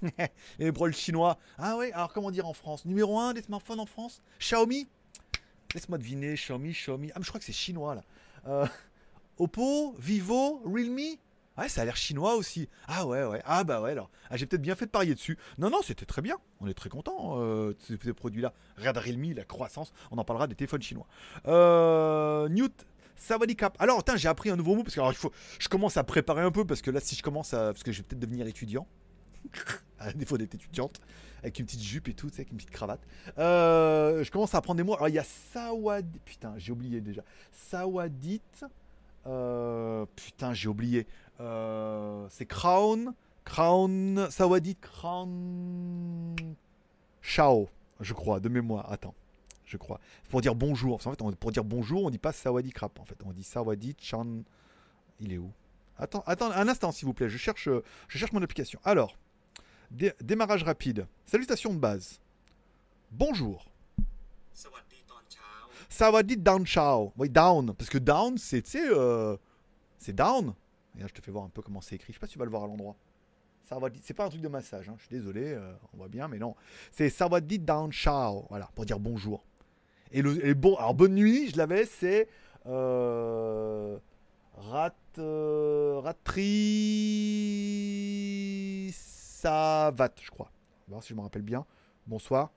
les 0.59 0.73
brols 0.73 0.94
chinois. 0.94 1.38
Ah 1.59 1.76
ouais, 1.76 1.92
alors 1.92 2.12
comment 2.12 2.30
dire 2.30 2.47
en 2.47 2.52
France? 2.52 2.85
Numéro 2.85 3.18
1 3.18 3.35
des 3.35 3.42
smartphones 3.42 3.80
en 3.80 3.87
France? 3.87 4.23
Xiaomi? 4.38 4.88
Laisse-moi 5.75 5.99
deviner, 5.99 6.35
Xiaomi, 6.35 6.73
Xiaomi. 6.73 7.11
Ah, 7.14 7.18
mais 7.18 7.25
je 7.25 7.28
crois 7.28 7.38
que 7.38 7.47
c'est 7.47 7.52
chinois 7.52 7.94
là. 7.94 8.02
Euh, 8.47 8.66
Oppo, 9.38 9.94
Vivo, 9.99 10.62
Realme? 10.64 11.16
Ouais, 11.59 11.68
ça 11.68 11.82
a 11.82 11.85
l'air 11.85 11.97
chinois 11.97 12.35
aussi. 12.37 12.68
Ah 12.88 13.06
ouais, 13.06 13.25
ouais. 13.25 13.42
Ah 13.44 13.62
bah 13.64 13.82
ouais, 13.82 13.90
alors. 13.90 14.11
Ah, 14.30 14.37
j'ai 14.37 14.47
peut-être 14.47 14.62
bien 14.62 14.75
fait 14.75 14.87
de 14.87 14.90
parier 14.90 15.14
dessus. 15.14 15.37
Non, 15.59 15.68
non, 15.68 15.82
c'était 15.82 16.06
très 16.06 16.23
bien. 16.23 16.37
On 16.61 16.66
est 16.66 16.75
très 16.75 16.88
content 16.88 17.35
euh, 17.37 17.76
de 17.90 17.99
ces, 18.02 18.12
produits-là. 18.14 18.54
Regarde 18.78 18.97
Realme, 18.97 19.35
la 19.35 19.44
croissance. 19.44 19.92
On 20.11 20.18
en 20.18 20.25
parlera 20.25 20.47
des 20.47 20.54
téléphones 20.54 20.80
chinois. 20.80 21.06
Euh, 21.47 22.49
Newt, 22.49 22.87
Sawadikap. 23.16 23.76
Alors, 23.80 24.02
j'ai 24.16 24.28
appris 24.28 24.49
un 24.49 24.56
nouveau 24.56 24.75
mot 24.76 24.82
parce 24.82 24.94
que 24.94 25.00
il 25.00 25.14
faut, 25.14 25.32
je 25.59 25.68
commence 25.68 25.99
à 25.99 26.04
préparer 26.04 26.42
un 26.42 26.50
peu 26.50 26.64
parce 26.64 26.80
que 26.80 26.90
là, 26.90 27.00
si 27.00 27.16
je 27.16 27.23
commence 27.23 27.52
à. 27.52 27.73
Parce 27.73 27.82
que 27.82 27.92
je 27.92 27.99
vais 27.99 28.04
peut-être 28.04 28.21
devenir 28.21 28.47
étudiant. 28.47 28.87
à 29.99 30.12
défaut 30.12 30.38
d'être 30.38 30.54
étudiante. 30.54 31.00
Avec 31.42 31.58
une 31.58 31.66
petite 31.66 31.82
jupe 31.82 32.08
et 32.08 32.14
tout, 32.14 32.28
avec 32.32 32.50
une 32.50 32.56
petite 32.56 32.70
cravate. 32.70 33.00
Euh, 33.38 34.22
je 34.22 34.30
commence 34.30 34.54
à 34.54 34.58
apprendre 34.58 34.76
des 34.76 34.84
mots. 34.84 34.94
Alors, 34.94 35.08
il 35.08 35.14
y 35.14 35.18
a 35.18 35.25
Sawadit. 35.25 36.20
Putain, 36.25 36.54
j'ai 36.56 36.72
oublié 36.72 37.00
déjà. 37.00 37.22
Sawadit. 37.50 38.42
Euh, 39.26 40.06
putain, 40.14 40.54
j'ai 40.54 40.68
oublié. 40.68 41.06
Euh, 41.40 42.26
c'est 42.30 42.46
Crown. 42.46 43.12
Crown. 43.44 44.28
Sawadit 44.30 44.76
Crown. 44.76 46.37
Chao, 47.20 47.68
je 48.00 48.12
crois, 48.12 48.38
de 48.38 48.49
mémoire. 48.49 48.90
Attends 48.92 49.14
je 49.72 49.78
crois. 49.78 50.00
Pour 50.28 50.42
dire 50.42 50.54
bonjour. 50.54 50.94
En 50.94 50.99
fait, 50.99 51.34
pour 51.37 51.50
dire 51.50 51.64
bonjour, 51.64 52.04
on 52.04 52.11
dit 52.11 52.18
pas 52.18 52.32
Sawadi 52.32 52.72
Krap. 52.72 53.00
En 53.00 53.04
fait, 53.04 53.18
on 53.25 53.32
dit 53.32 53.42
Sawadi 53.42 53.96
Chan. 53.99 54.42
Il 55.18 55.32
est 55.32 55.38
où? 55.38 55.50
Attends, 55.99 56.22
attends 56.26 56.50
un 56.50 56.68
instant, 56.68 56.92
s'il 56.92 57.06
vous 57.06 57.14
plaît. 57.14 57.28
Je 57.28 57.38
cherche, 57.38 57.68
je 58.08 58.18
cherche 58.18 58.32
mon 58.32 58.42
application. 58.42 58.80
Alors, 58.84 59.16
démarrage 60.20 60.62
rapide. 60.62 61.06
Salutations 61.26 61.72
de 61.72 61.78
base. 61.78 62.20
Bonjour. 63.11 63.66
Sawadi 65.88 66.37
Down 66.38 66.66
Chao. 66.66 67.12
Oui, 67.18 67.28
down. 67.28 67.75
Parce 67.75 67.90
que 67.90 67.99
down, 67.99 68.38
c'est, 68.38 68.64
euh, 68.76 69.37
c'est 69.99 70.14
down. 70.14 70.54
Et 70.99 71.02
je 71.02 71.12
te 71.12 71.20
fais 71.20 71.30
voir 71.30 71.44
un 71.44 71.50
peu 71.50 71.61
comment 71.62 71.80
c'est 71.80 71.96
écrit. 71.96 72.12
Je 72.12 72.16
sais 72.16 72.20
pas 72.20 72.26
si 72.26 72.32
tu 72.34 72.38
vas 72.38 72.46
le 72.46 72.50
voir 72.50 72.64
à 72.64 72.66
l'endroit. 72.66 72.96
C'est 74.02 74.14
pas 74.14 74.26
un 74.26 74.28
truc 74.28 74.42
de 74.42 74.49
massage, 74.49 74.88
hein. 74.88 74.94
je 74.99 75.06
suis 75.06 75.16
désolé, 75.16 75.52
euh, 75.52 75.72
on 75.94 75.96
voit 75.96 76.08
bien, 76.08 76.28
mais 76.28 76.38
non. 76.38 76.54
C'est 76.90 77.08
Sawadi 77.08 77.58
Down 77.58 77.90
Chao, 77.90 78.44
voilà, 78.50 78.68
pour 78.75 78.84
dire 78.84 78.99
bonjour. 78.99 79.44
Et 80.11 80.20
le 80.20 80.52
bon, 80.52 80.75
alors 80.76 80.92
bonne 80.94 81.14
nuit, 81.14 81.49
je 81.49 81.56
l'avais, 81.56 81.87
c'est 81.87 82.28
euh, 82.66 83.96
Rat, 84.54 84.94
euh, 85.18 86.00
Ratri 86.00 86.42
Savat, 89.42 90.14
je 90.22 90.30
crois. 90.30 90.52
On 90.87 90.92
voir 90.92 91.02
si 91.02 91.08
je 91.08 91.14
me 91.14 91.20
rappelle 91.20 91.42
bien. 91.42 91.66
Bonsoir. 92.06 92.52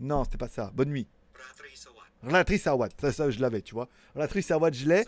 Non, 0.00 0.24
c'était 0.24 0.38
pas 0.38 0.48
ça. 0.48 0.72
Bonne 0.74 0.88
nuit. 0.88 1.06
Ratri 2.24 2.58
Sawat, 2.58 2.88
ça, 3.00 3.12
ça 3.12 3.30
je 3.30 3.40
l'avais, 3.40 3.62
tu 3.62 3.74
vois. 3.74 3.88
Ratri 4.16 4.42
Sawat, 4.42 4.72
je 4.72 4.88
l'ai. 4.88 5.04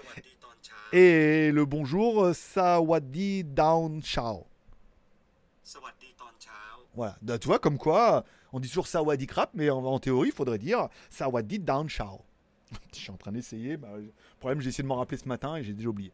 Et 0.93 1.51
le 1.51 1.65
bonjour, 1.65 2.23
euh, 2.23 2.33
Sawadi 2.35 3.43
Down 3.43 4.01
Chao. 4.03 4.47
Voilà, 6.95 7.17
tu 7.39 7.49
vois, 7.49 7.59
comme 7.59 7.77
quoi, 7.77 8.25
on 8.53 8.61
dit 8.61 8.69
toujours 8.69 8.87
Sawadi 8.87 9.27
Crap, 9.27 9.51
mais 9.55 9.71
en, 9.71 9.99
théorie, 9.99 10.29
il 10.29 10.35
faudrait 10.35 10.59
dire 10.59 10.89
Sawadi 11.11 11.59
Down 11.59 11.89
Chao. 11.89 12.21
Je 12.95 12.99
suis 12.99 13.11
en 13.11 13.17
train 13.17 13.33
d'essayer. 13.33 13.77
Bah, 13.77 13.89
le 13.97 14.13
problème, 14.39 14.61
j'ai 14.61 14.69
essayé 14.69 14.85
de 14.85 14.89
m'en 14.89 14.97
rappeler 14.97 15.19
ce 15.19 15.27
matin 15.27 15.57
et 15.57 15.65
j'ai 15.65 15.73
déjà 15.73 15.89
oublié. 15.89 16.13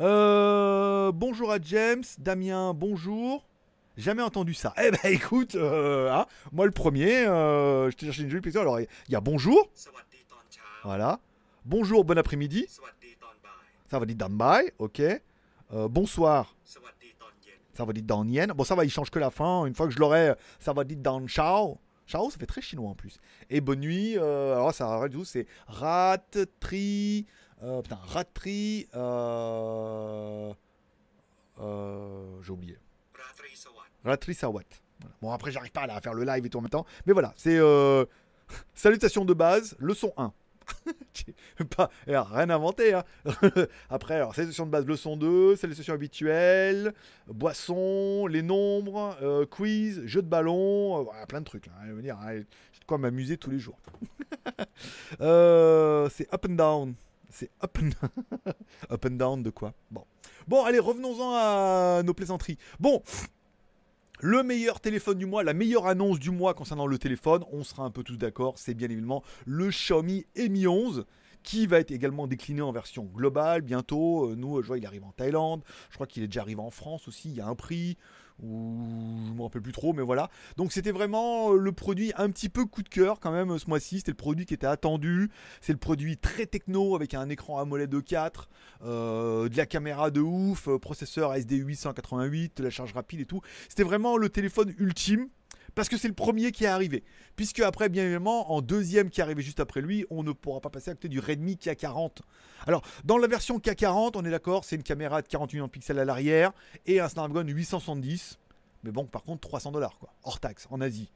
Euh, 0.00 1.10
bonjour 1.12 1.50
à 1.50 1.58
James. 1.60 2.04
Damien, 2.18 2.74
bonjour. 2.74 3.46
Jamais 3.96 4.22
entendu 4.22 4.52
ça. 4.52 4.74
Eh 4.76 4.90
ben 4.90 4.98
écoute, 5.04 5.54
euh, 5.54 6.12
hein, 6.12 6.26
moi 6.52 6.66
le 6.66 6.70
premier, 6.70 7.26
euh, 7.26 7.90
je 7.90 7.96
t'ai 7.96 8.06
cherché 8.06 8.22
une 8.22 8.28
jolie 8.28 8.42
picture. 8.42 8.60
Alors 8.60 8.78
il 8.80 8.88
y 9.08 9.16
a 9.16 9.20
bonjour. 9.20 9.70
Voilà. 10.84 11.18
Bonjour, 11.64 12.04
bon 12.04 12.18
après-midi. 12.18 12.66
Ça 13.88 13.98
va 13.98 14.04
dire 14.04 14.16
Dambai, 14.16 14.72
ok. 14.78 15.02
bonsoir. 15.88 16.54
Ça 17.72 17.84
va 17.84 17.92
dire 17.92 18.04
dans 18.04 18.24
Nien. 18.24 18.48
Bon, 18.48 18.64
ça 18.64 18.74
va, 18.74 18.84
il 18.84 18.90
change 18.90 19.10
que 19.10 19.18
la 19.18 19.30
fin. 19.30 19.64
Une 19.66 19.74
fois 19.74 19.86
que 19.86 19.92
je 19.92 19.98
l'aurai, 19.98 20.34
ça 20.58 20.72
va 20.72 20.84
dire 20.84 20.98
dans 20.98 21.26
Chao. 21.26 21.78
Chao, 22.06 22.30
ça 22.30 22.38
fait 22.38 22.46
très 22.46 22.60
chinois 22.60 22.90
en 22.90 22.94
plus. 22.94 23.18
Et 23.50 23.60
bonne 23.60 23.80
nuit, 23.80 24.18
alors 24.18 24.74
ça, 24.74 25.00
c'est 25.24 25.46
rat, 25.66 26.18
tri. 26.60 27.26
Euh, 27.62 27.82
putain, 27.82 27.98
ratri. 28.02 28.88
Euh, 28.94 30.52
euh, 31.60 32.42
J'ai 32.42 32.52
oublié. 32.52 32.78
Ratri 34.04 34.34
Sawat. 34.34 34.62
Bon, 35.20 35.30
après, 35.30 35.50
j'arrive 35.50 35.72
pas 35.72 35.82
à 35.82 36.00
faire 36.00 36.14
le 36.14 36.24
live 36.24 36.46
et 36.46 36.50
tout 36.50 36.58
en 36.58 36.62
même 36.62 36.70
temps. 36.70 36.86
Mais 37.06 37.12
voilà, 37.12 37.32
c'est. 37.36 37.58
Salutation 38.74 39.24
de 39.24 39.34
base, 39.34 39.76
leçon 39.78 40.12
1. 40.16 40.32
pas, 41.76 41.90
rien 42.06 42.50
inventé. 42.50 42.94
Hein. 42.94 43.04
Après, 43.90 44.14
alors, 44.14 44.34
sélection 44.34 44.66
de 44.66 44.70
base, 44.70 44.86
leçon 44.86 45.16
2, 45.16 45.56
sélection 45.56 45.94
habituelle, 45.94 46.92
boisson, 47.28 48.26
les 48.26 48.42
nombres, 48.42 49.16
quiz, 49.50 50.02
jeu 50.06 50.22
de 50.22 50.28
ballon, 50.28 51.00
euh, 51.00 51.02
voilà, 51.02 51.26
plein 51.26 51.40
de 51.40 51.44
trucs. 51.44 51.66
Là, 51.66 51.72
hein, 51.82 52.00
dire, 52.00 52.18
hein, 52.20 52.34
j'ai 52.72 52.80
de 52.80 52.84
quoi 52.86 52.98
m'amuser 52.98 53.36
tous 53.36 53.50
les 53.50 53.58
jours. 53.58 53.78
C'est 55.18 56.32
up 56.32 56.46
and 56.48 56.54
down. 56.54 56.94
C'est 57.36 57.50
up 57.62 59.04
and... 59.04 59.10
down 59.10 59.42
de 59.42 59.50
quoi 59.50 59.74
Bon. 59.90 60.04
Bon, 60.48 60.64
allez, 60.64 60.78
revenons-en 60.78 61.34
à 61.34 62.02
nos 62.02 62.14
plaisanteries. 62.14 62.56
Bon, 62.80 63.02
le 64.20 64.42
meilleur 64.42 64.80
téléphone 64.80 65.18
du 65.18 65.26
mois, 65.26 65.44
la 65.44 65.52
meilleure 65.52 65.86
annonce 65.86 66.18
du 66.18 66.30
mois 66.30 66.54
concernant 66.54 66.86
le 66.86 66.96
téléphone, 66.96 67.44
on 67.52 67.62
sera 67.62 67.82
un 67.82 67.90
peu 67.90 68.02
tous 68.02 68.16
d'accord, 68.16 68.58
c'est 68.58 68.72
bien 68.72 68.88
évidemment 68.88 69.22
le 69.44 69.68
Xiaomi 69.68 70.24
Mi 70.48 70.66
11 70.66 71.04
qui 71.42 71.66
va 71.66 71.78
être 71.78 71.90
également 71.90 72.26
décliné 72.26 72.62
en 72.62 72.72
version 72.72 73.04
globale 73.04 73.60
bientôt. 73.60 74.30
Euh, 74.30 74.34
nous, 74.34 74.62
je 74.62 74.66
vois, 74.68 74.78
il 74.78 74.86
arrive 74.86 75.04
en 75.04 75.12
Thaïlande, 75.12 75.62
je 75.90 75.94
crois 75.96 76.06
qu'il 76.06 76.22
est 76.22 76.28
déjà 76.28 76.40
arrivé 76.40 76.62
en 76.62 76.70
France 76.70 77.06
aussi, 77.06 77.28
il 77.28 77.36
y 77.36 77.42
a 77.42 77.46
un 77.46 77.54
prix 77.54 77.98
ou 78.42 78.76
je 79.26 79.32
me 79.32 79.42
rappelle 79.42 79.62
plus 79.62 79.72
trop, 79.72 79.92
mais 79.92 80.02
voilà. 80.02 80.30
Donc 80.56 80.72
c'était 80.72 80.92
vraiment 80.92 81.52
euh, 81.52 81.56
le 81.56 81.72
produit 81.72 82.12
un 82.16 82.30
petit 82.30 82.48
peu 82.48 82.64
coup 82.66 82.82
de 82.82 82.88
cœur 82.88 83.20
quand 83.20 83.32
même 83.32 83.58
ce 83.58 83.68
mois-ci. 83.68 83.98
C'était 83.98 84.12
le 84.12 84.16
produit 84.16 84.46
qui 84.46 84.54
était 84.54 84.66
attendu. 84.66 85.30
C'est 85.60 85.72
le 85.72 85.78
produit 85.78 86.16
très 86.16 86.46
techno 86.46 86.94
avec 86.94 87.14
un 87.14 87.28
écran 87.28 87.58
AMOLED 87.58 87.90
de 87.90 88.00
4, 88.00 88.48
euh, 88.84 89.48
de 89.48 89.56
la 89.56 89.66
caméra 89.66 90.10
de 90.10 90.20
ouf, 90.20 90.68
euh, 90.68 90.78
processeur 90.78 91.34
SD 91.34 91.56
888, 91.56 92.58
de 92.58 92.64
la 92.64 92.70
charge 92.70 92.92
rapide 92.92 93.20
et 93.20 93.26
tout. 93.26 93.40
C'était 93.68 93.84
vraiment 93.84 94.16
le 94.16 94.28
téléphone 94.28 94.74
ultime 94.78 95.28
parce 95.76 95.90
que 95.90 95.98
c'est 95.98 96.08
le 96.08 96.14
premier 96.14 96.50
qui 96.52 96.64
est 96.64 96.68
arrivé. 96.68 97.04
Puisque 97.36 97.60
après, 97.60 97.90
bien 97.90 98.04
évidemment, 98.04 98.50
en 98.50 98.62
deuxième 98.62 99.10
qui 99.10 99.20
est 99.20 99.22
arrivé 99.22 99.42
juste 99.42 99.60
après 99.60 99.82
lui, 99.82 100.06
on 100.10 100.22
ne 100.24 100.32
pourra 100.32 100.60
pas 100.60 100.70
passer 100.70 100.90
à 100.90 100.94
côté 100.94 101.08
du 101.08 101.20
Redmi 101.20 101.56
K40. 101.56 102.22
Alors, 102.66 102.82
dans 103.04 103.18
la 103.18 103.28
version 103.28 103.58
K40, 103.58 104.12
on 104.14 104.24
est 104.24 104.30
d'accord, 104.30 104.64
c'est 104.64 104.76
une 104.76 104.82
caméra 104.82 105.20
de 105.20 105.28
48 105.28 105.56
millions 105.56 105.66
de 105.66 105.70
pixels 105.70 105.98
à 105.98 106.06
l'arrière 106.06 106.52
et 106.86 106.98
un 106.98 107.08
Snapdragon 107.10 107.46
870. 107.46 108.38
Mais 108.84 108.90
bon, 108.90 109.04
par 109.04 109.22
contre, 109.22 109.46
300 109.46 109.72
dollars, 109.72 109.98
quoi, 109.98 110.14
hors 110.24 110.40
taxe, 110.40 110.66
en 110.70 110.80
Asie. 110.80 111.12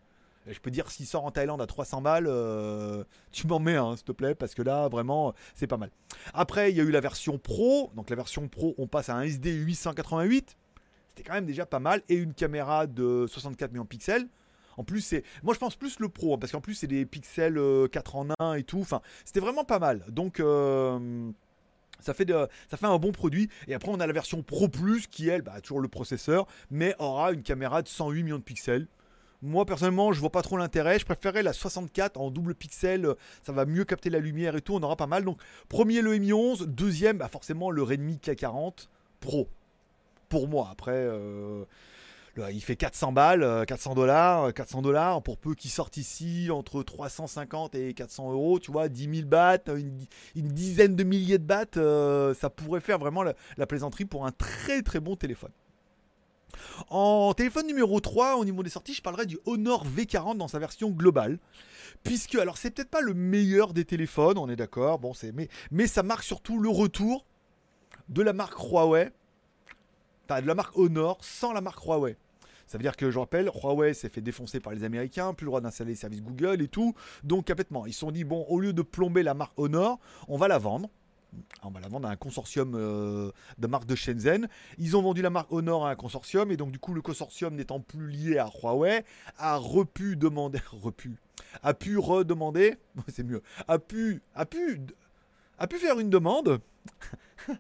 Et 0.46 0.52
je 0.52 0.60
peux 0.60 0.70
dire, 0.70 0.90
s'il 0.90 1.06
sort 1.06 1.24
en 1.24 1.30
Thaïlande 1.30 1.62
à 1.62 1.66
300 1.66 2.02
balles, 2.02 2.26
euh, 2.28 3.02
tu 3.32 3.46
m'en 3.46 3.60
mets 3.60 3.76
un, 3.76 3.96
s'il 3.96 4.04
te 4.04 4.12
plaît, 4.12 4.34
parce 4.34 4.54
que 4.54 4.60
là, 4.60 4.88
vraiment, 4.88 5.32
c'est 5.54 5.68
pas 5.68 5.78
mal. 5.78 5.90
Après, 6.34 6.70
il 6.70 6.76
y 6.76 6.80
a 6.80 6.84
eu 6.84 6.90
la 6.90 7.00
version 7.00 7.38
Pro. 7.38 7.90
Donc, 7.96 8.10
la 8.10 8.16
version 8.16 8.46
Pro, 8.46 8.74
on 8.76 8.86
passe 8.86 9.08
à 9.08 9.14
un 9.14 9.22
SD 9.22 9.52
888. 9.52 10.54
C'était 11.08 11.22
quand 11.22 11.32
même 11.32 11.46
déjà 11.46 11.64
pas 11.64 11.80
mal. 11.80 12.02
Et 12.10 12.16
une 12.16 12.34
caméra 12.34 12.86
de 12.86 13.24
64 13.26 13.72
millions 13.72 13.84
de 13.84 13.88
pixels. 13.88 14.28
En 14.80 14.84
plus, 14.84 15.02
c'est. 15.02 15.24
Moi, 15.42 15.52
je 15.52 15.58
pense 15.58 15.76
plus 15.76 16.00
le 16.00 16.08
pro, 16.08 16.34
hein, 16.34 16.38
parce 16.40 16.52
qu'en 16.52 16.62
plus, 16.62 16.72
c'est 16.72 16.86
des 16.86 17.04
pixels 17.04 17.60
4 17.92 18.16
euh, 18.16 18.18
en 18.18 18.28
1 18.38 18.54
et 18.54 18.62
tout. 18.62 18.80
Enfin, 18.80 19.02
c'était 19.26 19.40
vraiment 19.40 19.64
pas 19.64 19.78
mal. 19.78 20.04
Donc. 20.08 20.40
Euh, 20.40 21.30
ça 21.98 22.14
fait, 22.14 22.26
ça 22.70 22.78
fait 22.78 22.86
un 22.86 22.96
bon 22.96 23.12
produit. 23.12 23.50
Et 23.68 23.74
après, 23.74 23.90
on 23.92 24.00
a 24.00 24.06
la 24.06 24.14
version 24.14 24.42
Pro 24.42 24.68
Plus 24.68 25.06
qui, 25.06 25.28
elle, 25.28 25.42
bah, 25.42 25.60
toujours 25.60 25.80
le 25.80 25.88
processeur, 25.88 26.46
mais 26.70 26.94
aura 26.98 27.32
une 27.32 27.42
caméra 27.42 27.82
de 27.82 27.88
108 27.88 28.22
millions 28.22 28.38
de 28.38 28.42
pixels. 28.42 28.86
Moi, 29.42 29.66
personnellement, 29.66 30.10
je 30.14 30.20
vois 30.20 30.32
pas 30.32 30.40
trop 30.40 30.56
l'intérêt. 30.56 30.98
Je 30.98 31.04
préférerais 31.04 31.42
la 31.42 31.52
64 31.52 32.18
en 32.18 32.30
double 32.30 32.54
pixel. 32.54 33.06
Ça 33.42 33.52
va 33.52 33.66
mieux 33.66 33.84
capter 33.84 34.08
la 34.08 34.18
lumière 34.18 34.56
et 34.56 34.62
tout. 34.62 34.72
On 34.74 34.82
aura 34.82 34.96
pas 34.96 35.06
mal. 35.06 35.26
Donc, 35.26 35.38
premier 35.68 36.00
le 36.00 36.16
Mi 36.16 36.32
11. 36.32 36.68
Deuxième, 36.68 37.18
bah, 37.18 37.28
forcément, 37.28 37.70
le 37.70 37.82
Redmi 37.82 38.16
K40 38.16 38.88
Pro. 39.20 39.46
pour 40.30 40.48
moi. 40.48 40.68
Après, 40.72 40.96
euh, 40.96 41.66
il 42.36 42.60
fait 42.62 42.76
400 42.76 43.12
balles, 43.12 43.64
400 43.66 43.94
dollars, 43.94 44.52
400 44.54 44.82
dollars 44.82 45.22
pour 45.22 45.38
peu 45.38 45.54
qu'il 45.54 45.70
sorte 45.70 45.96
ici 45.96 46.48
entre 46.50 46.82
350 46.82 47.74
et 47.74 47.94
400 47.94 48.32
euros, 48.32 48.58
tu 48.58 48.70
vois, 48.70 48.88
10 48.88 49.16
000 49.16 49.28
bahts, 49.28 49.58
une, 49.68 50.48
dizaine 50.48 50.96
de 50.96 51.04
milliers 51.04 51.38
de 51.38 51.44
bahts, 51.44 52.34
ça 52.34 52.50
pourrait 52.50 52.80
faire 52.80 52.98
vraiment 52.98 53.22
la 53.22 53.66
plaisanterie 53.66 54.04
pour 54.04 54.26
un 54.26 54.32
très 54.32 54.82
très 54.82 55.00
bon 55.00 55.16
téléphone. 55.16 55.50
En 56.88 57.32
téléphone 57.34 57.66
numéro 57.66 58.00
3, 58.00 58.36
au 58.36 58.44
niveau 58.44 58.62
des 58.62 58.70
sorties, 58.70 58.94
je 58.94 59.02
parlerai 59.02 59.26
du 59.26 59.38
Honor 59.46 59.86
V40 59.86 60.36
dans 60.36 60.48
sa 60.48 60.58
version 60.58 60.90
globale. 60.90 61.38
Puisque, 62.02 62.36
alors 62.36 62.56
c'est 62.56 62.70
peut-être 62.70 62.90
pas 62.90 63.00
le 63.00 63.14
meilleur 63.14 63.72
des 63.72 63.84
téléphones, 63.84 64.38
on 64.38 64.48
est 64.48 64.56
d'accord, 64.56 64.98
bon, 64.98 65.12
c'est, 65.12 65.32
mais, 65.32 65.48
mais 65.70 65.86
ça 65.86 66.02
marque 66.02 66.22
surtout 66.22 66.58
le 66.58 66.68
retour 66.68 67.26
de 68.08 68.22
la 68.22 68.32
marque 68.32 68.58
Huawei, 68.58 69.10
de 70.40 70.46
la 70.46 70.54
marque 70.54 70.76
Honor 70.76 71.18
sans 71.20 71.52
la 71.52 71.60
marque 71.60 71.84
Huawei. 71.84 72.16
Ça 72.66 72.78
veut 72.78 72.82
dire 72.82 72.96
que, 72.96 73.10
je 73.10 73.18
rappelle, 73.18 73.50
Huawei 73.52 73.94
s'est 73.94 74.08
fait 74.08 74.20
défoncer 74.20 74.60
par 74.60 74.72
les 74.72 74.84
Américains, 74.84 75.34
plus 75.34 75.44
le 75.44 75.48
droit 75.48 75.60
d'installer 75.60 75.90
les 75.90 75.96
services 75.96 76.22
Google 76.22 76.62
et 76.62 76.68
tout. 76.68 76.94
Donc, 77.24 77.48
complètement, 77.48 77.84
ils 77.84 77.92
se 77.92 77.98
sont 77.98 78.12
dit, 78.12 78.22
bon, 78.22 78.46
au 78.48 78.60
lieu 78.60 78.72
de 78.72 78.82
plomber 78.82 79.24
la 79.24 79.34
marque 79.34 79.58
Honor, 79.58 79.98
on 80.28 80.36
va 80.36 80.46
la 80.46 80.58
vendre. 80.58 80.88
On 81.64 81.70
va 81.70 81.80
la 81.80 81.88
vendre 81.88 82.06
à 82.08 82.12
un 82.12 82.16
consortium 82.16 82.74
euh, 82.76 83.32
de 83.58 83.66
marque 83.66 83.86
de 83.86 83.96
Shenzhen. 83.96 84.48
Ils 84.78 84.96
ont 84.96 85.02
vendu 85.02 85.20
la 85.20 85.30
marque 85.30 85.52
Honor 85.52 85.86
à 85.86 85.90
un 85.90 85.96
consortium 85.96 86.50
et 86.50 86.56
donc 86.56 86.72
du 86.72 86.78
coup 86.78 86.92
le 86.92 87.02
consortium 87.02 87.54
n'étant 87.54 87.78
plus 87.78 88.08
lié 88.08 88.38
à 88.38 88.48
Huawei 88.48 89.04
a 89.38 89.56
repu 89.56 90.16
demander, 90.16 90.60
repu, 90.72 91.16
a 91.62 91.74
pu 91.74 91.98
redemander, 91.98 92.76
c'est 93.08 93.22
mieux, 93.22 93.42
a 93.68 93.78
pu, 93.78 94.22
a 94.34 94.44
pu, 94.44 94.80
a 95.58 95.66
pu 95.66 95.76
faire 95.76 96.00
une 96.00 96.10
demande. 96.10 96.60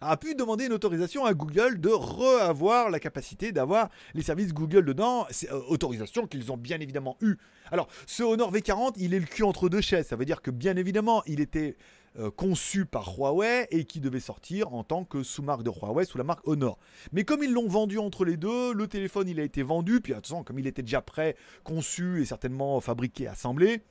a 0.00 0.16
pu 0.16 0.34
demander 0.34 0.66
une 0.66 0.72
autorisation 0.72 1.24
à 1.24 1.34
Google 1.34 1.80
de 1.80 1.90
re-avoir 1.90 2.90
la 2.90 3.00
capacité 3.00 3.52
d'avoir 3.52 3.90
les 4.14 4.22
services 4.22 4.52
Google 4.52 4.84
dedans. 4.84 5.26
Euh, 5.50 5.60
autorisation 5.68 6.26
qu'ils 6.26 6.52
ont 6.52 6.56
bien 6.56 6.80
évidemment 6.80 7.16
eu. 7.20 7.36
Alors, 7.70 7.88
ce 8.06 8.22
Honor 8.22 8.52
V40, 8.52 8.94
il 8.96 9.14
est 9.14 9.20
le 9.20 9.26
cul 9.26 9.42
entre 9.42 9.68
deux 9.68 9.80
chaises. 9.80 10.06
Ça 10.06 10.16
veut 10.16 10.24
dire 10.24 10.42
que 10.42 10.50
bien 10.50 10.76
évidemment, 10.76 11.22
il 11.26 11.40
était 11.40 11.76
euh, 12.16 12.30
conçu 12.30 12.86
par 12.86 13.18
Huawei 13.18 13.66
et 13.72 13.84
qui 13.84 13.98
devait 13.98 14.20
sortir 14.20 14.72
en 14.72 14.84
tant 14.84 15.04
que 15.04 15.24
sous-marque 15.24 15.64
de 15.64 15.70
Huawei 15.70 16.04
sous 16.04 16.16
la 16.16 16.22
marque 16.22 16.46
Honor. 16.46 16.78
Mais 17.12 17.24
comme 17.24 17.42
ils 17.42 17.52
l'ont 17.52 17.66
vendu 17.66 17.98
entre 17.98 18.24
les 18.24 18.36
deux, 18.36 18.72
le 18.72 18.86
téléphone 18.86 19.28
il 19.28 19.40
a 19.40 19.42
été 19.42 19.64
vendu, 19.64 20.00
puis 20.00 20.12
attention, 20.12 20.44
comme 20.44 20.60
il 20.60 20.68
était 20.68 20.82
déjà 20.82 21.02
prêt, 21.02 21.34
conçu 21.64 22.22
et 22.22 22.24
certainement 22.24 22.80
fabriqué, 22.80 23.26
assemblé, 23.26 23.82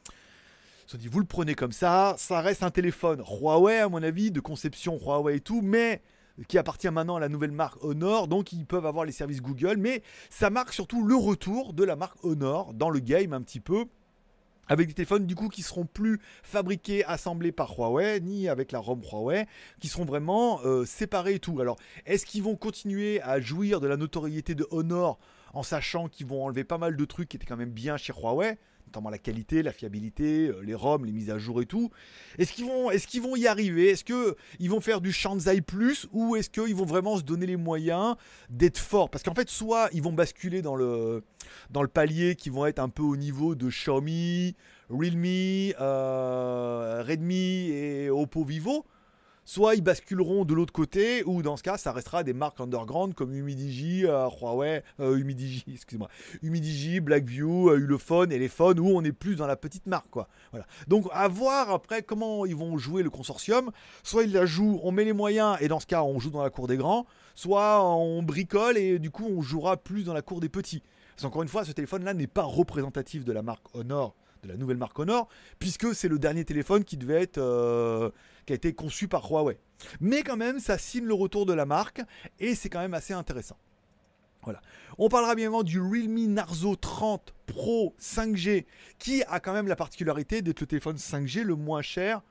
ils 0.84 0.92
se 0.92 0.98
sont 0.98 1.02
dit 1.02 1.08
vous 1.08 1.20
le 1.20 1.26
prenez 1.26 1.56
comme 1.56 1.72
ça, 1.72 2.16
ça 2.18 2.42
reste 2.42 2.64
un 2.64 2.72
téléphone 2.72 3.22
Huawei 3.22 3.80
à 3.80 3.90
mon 3.90 4.04
avis, 4.04 4.32
de 4.32 4.40
conception 4.40 5.00
Huawei 5.00 5.38
et 5.38 5.40
tout, 5.40 5.62
mais 5.62 6.02
qui 6.48 6.58
appartient 6.58 6.90
maintenant 6.90 7.16
à 7.16 7.20
la 7.20 7.30
nouvelle 7.30 7.52
marque 7.52 7.84
Honor, 7.84 8.28
donc 8.28 8.54
ils 8.54 8.66
peuvent 8.66 8.86
avoir 8.86 9.06
les 9.06 9.12
services 9.12 9.42
Google, 9.42 9.78
mais 9.78 10.02
ça 10.30 10.50
marque 10.50 10.74
surtout 10.74 11.06
le 11.06 11.16
retour 11.16 11.74
de 11.74 11.84
la 11.84 11.96
marque 11.96 12.24
Honor 12.24 12.74
dans 12.74 12.90
le 12.90 13.00
game 13.00 13.34
un 13.34 13.42
petit 13.42 13.60
peu 13.60 13.86
avec 14.68 14.88
des 14.88 14.94
téléphones 14.94 15.26
du 15.26 15.36
coup 15.36 15.50
qui 15.50 15.62
seront 15.62 15.86
plus 15.86 16.20
fabriqués, 16.42 17.04
assemblés 17.06 17.52
par 17.52 17.78
Huawei, 17.78 18.20
ni 18.22 18.48
avec 18.48 18.72
la 18.72 18.80
ROM 18.80 19.02
Huawei, 19.02 19.46
qui 19.80 19.88
seront 19.88 20.06
vraiment 20.06 20.62
euh, 20.64 20.86
séparés 20.86 21.36
et 21.36 21.40
tout. 21.40 21.60
Alors, 21.60 21.78
est-ce 22.06 22.26
qu'ils 22.26 22.44
vont 22.44 22.56
continuer 22.56 23.22
à 23.22 23.40
jouir 23.40 23.80
de 23.82 23.88
la 23.88 23.98
notoriété 23.98 24.56
de 24.56 24.66
Honor 24.72 25.20
en 25.54 25.64
sachant 25.64 26.08
qu'ils 26.08 26.28
vont 26.28 26.46
enlever 26.46 26.64
pas 26.64 26.78
mal 26.78 26.96
de 26.96 27.06
trucs 27.06 27.30
qui 27.30 27.38
étaient 27.38 27.46
quand 27.46 27.58
même 27.58 27.72
bien 27.72 27.98
chez 27.98 28.14
Huawei? 28.14 28.58
Notamment 28.94 29.10
la 29.10 29.18
qualité, 29.18 29.64
la 29.64 29.72
fiabilité, 29.72 30.50
euh, 30.50 30.62
les 30.62 30.76
ROM, 30.76 31.04
les 31.04 31.12
mises 31.12 31.32
à 31.32 31.40
jour 31.40 31.62
et 31.62 31.66
tout. 31.66 31.90
Est-ce 32.38 32.54
qu'ils 32.54 32.66
vont, 32.66 32.92
est 32.92 33.04
qu'ils 33.06 33.24
vont 33.24 33.36
y 33.36 33.48
arriver? 33.48 33.90
Est-ce 33.90 34.04
qu'ils 34.04 34.70
vont 34.70 34.82
faire 34.82 35.02
du 35.02 35.12
Shanzai 35.12 35.62
Plus 35.62 36.08
ou 36.12 36.36
est-ce 36.36 36.50
qu'ils 36.52 36.76
vont 36.76 36.86
vraiment 36.86 37.18
se 37.18 37.24
donner 37.24 37.48
les 37.48 37.58
moyens 37.58 38.16
d'être 38.50 38.78
forts? 38.78 39.10
Parce 39.10 39.24
qu'en 39.24 39.34
fait, 39.34 39.50
soit 39.50 39.90
ils 39.94 40.04
vont 40.04 40.14
basculer 40.14 40.62
dans 40.62 40.76
le, 40.76 41.24
dans 41.72 41.82
le 41.82 41.88
palier 41.88 42.36
qui 42.36 42.52
vont 42.52 42.68
être 42.68 42.80
un 42.80 42.90
peu 42.90 43.02
au 43.02 43.18
niveau 43.18 43.56
de 43.56 43.70
Xiaomi, 43.70 44.56
Realme, 44.90 45.74
euh, 45.82 47.04
Redmi 47.08 47.70
et 47.72 48.10
Oppo 48.12 48.44
Vivo 48.44 48.86
soit 49.46 49.76
ils 49.76 49.82
basculeront 49.82 50.46
de 50.46 50.54
l'autre 50.54 50.74
côté, 50.74 51.24
ou 51.26 51.42
dans 51.42 51.58
ce 51.58 51.64
cas, 51.64 51.78
ça 51.78 51.92
restera 51.92 52.24
des 52.24 52.34
marques 52.34 52.60
underground 52.60 53.14
comme 53.14 53.34
Humidigi, 53.34 54.06
euh, 54.06 54.28
Huawei, 54.30 54.84
euh, 55.00 55.18
Humidigi, 55.18 55.64
excusez-moi, 55.74 56.10
Humidigi, 56.42 57.00
Blackview, 57.00 57.70
euh, 57.70 57.78
Ulefone, 57.78 58.32
Elephone, 58.32 58.80
où 58.80 58.90
on 58.90 59.04
est 59.04 59.12
plus 59.12 59.36
dans 59.36 59.48
la 59.48 59.56
petite 59.56 59.88
marque, 59.88 60.10
quoi. 60.10 60.28
Voilà. 60.52 60.66
Donc, 60.88 61.08
à 61.12 61.28
voir 61.28 61.72
après 61.72 62.04
comment 62.04 62.46
ils 62.46 62.56
vont 62.56 62.78
jouer 62.78 63.04
le 63.04 63.10
consortium. 63.10 63.72
Soit 64.04 64.24
ils 64.24 64.34
la 64.34 64.46
jouent, 64.46 64.80
on 64.84 64.92
met 64.92 65.06
les 65.06 65.14
moyens, 65.14 65.58
et 65.62 65.68
dans 65.68 65.80
ce 65.80 65.88
cas, 65.88 66.04
on 66.04 66.20
joue 66.20 66.30
dans 66.30 66.44
la 66.44 66.50
cour 66.50 66.68
des 66.68 66.78
grands, 66.78 67.06
soit 67.36 67.84
on 67.86 68.24
bricole, 68.24 68.78
et 68.78 69.00
du 69.00 69.12
coup, 69.12 69.28
on 69.28 69.42
jouera 69.42 69.78
plus 69.78 70.04
dans 70.04 70.14
la 70.14 70.22
cour 70.22 70.40
des 70.40 70.50
petits. 70.50 70.84
Parce 71.16 71.24
qu'encore 71.24 71.44
une 71.44 71.50
fois, 71.50 71.64
ce 71.64 71.72
téléphone-là 71.72 72.14
n'est 72.14 72.28
pas 72.28 72.44
représentatif 72.44 73.24
de 73.24 73.32
la 73.32 73.44
marque 73.44 73.66
Honor 73.76 74.16
de 74.44 74.50
la 74.50 74.58
nouvelle 74.58 74.78
marque 74.78 75.00
Honor, 75.00 75.28
puisque 75.60 75.96
c'est 75.96 76.08
le 76.08 76.20
dernier 76.20 76.46
téléphone 76.46 76.84
qui 76.84 76.98
devait 76.98 77.22
être, 77.22 77.38
euh, 77.38 78.10
qui 78.46 78.54
a 78.54 78.56
été 78.56 78.74
conçu 78.74 79.08
par 79.08 79.30
Huawei. 79.30 79.58
Mais 80.00 80.24
quand 80.24 80.38
même, 80.38 80.60
ça 80.60 80.78
signe 80.78 81.06
le 81.06 81.14
retour 81.14 81.46
de 81.46 81.54
la 81.54 81.66
marque 81.66 82.02
et 82.40 82.56
c'est 82.56 82.70
quand 82.70 82.80
même 82.80 82.94
assez 82.94 83.14
intéressant. 83.14 83.58
Voilà. 84.44 84.62
On 84.98 85.10
parlera 85.10 85.36
bien 85.36 85.46
évidemment 85.46 85.64
du 85.64 85.80
Realme 85.80 86.34
Narzo 86.34 86.76
30 86.76 87.34
Pro 87.46 87.96
5G, 88.00 88.66
qui 89.00 89.24
a 89.24 89.40
quand 89.40 89.54
même 89.54 89.68
la 89.68 89.76
particularité 89.76 90.42
d'être 90.42 90.62
le 90.62 90.68
téléphone 90.68 90.98
5G 90.98 91.44
le 91.44 91.56
moins 91.56 91.82
cher 91.82 92.22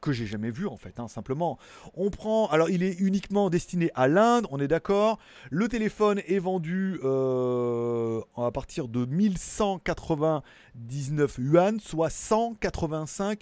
que 0.00 0.12
j'ai 0.12 0.26
jamais 0.26 0.50
vu 0.50 0.66
en 0.66 0.76
fait, 0.76 1.00
hein, 1.00 1.08
simplement. 1.08 1.58
On 1.94 2.10
prend, 2.10 2.48
alors 2.48 2.68
il 2.70 2.82
est 2.82 3.00
uniquement 3.00 3.48
destiné 3.50 3.90
à 3.94 4.08
l'Inde, 4.08 4.46
on 4.50 4.58
est 4.60 4.68
d'accord. 4.68 5.18
Le 5.50 5.68
téléphone 5.68 6.20
est 6.26 6.38
vendu 6.38 6.98
euh, 7.02 8.22
à 8.36 8.50
partir 8.50 8.88
de 8.88 9.04
1199 9.04 11.38
yuan, 11.38 11.78
soit 11.80 12.10
185 12.10 13.40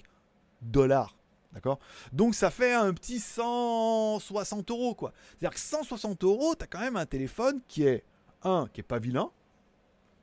dollars. 0.61 1.16
D'accord? 1.53 1.79
Donc 2.11 2.35
ça 2.35 2.51
fait 2.51 2.73
un 2.73 2.93
petit 2.93 3.19
160 3.19 4.69
euros 4.71 4.95
quoi. 4.95 5.13
C'est-à-dire 5.29 5.53
que 5.53 5.59
160 5.59 6.23
euros, 6.23 6.55
tu 6.55 6.63
as 6.63 6.67
quand 6.67 6.79
même 6.79 6.97
un 6.97 7.05
téléphone 7.05 7.61
qui 7.67 7.83
est, 7.83 8.03
un, 8.43 8.67
qui 8.73 8.81
est 8.81 8.83
pas 8.83 8.99
vilain, 8.99 9.29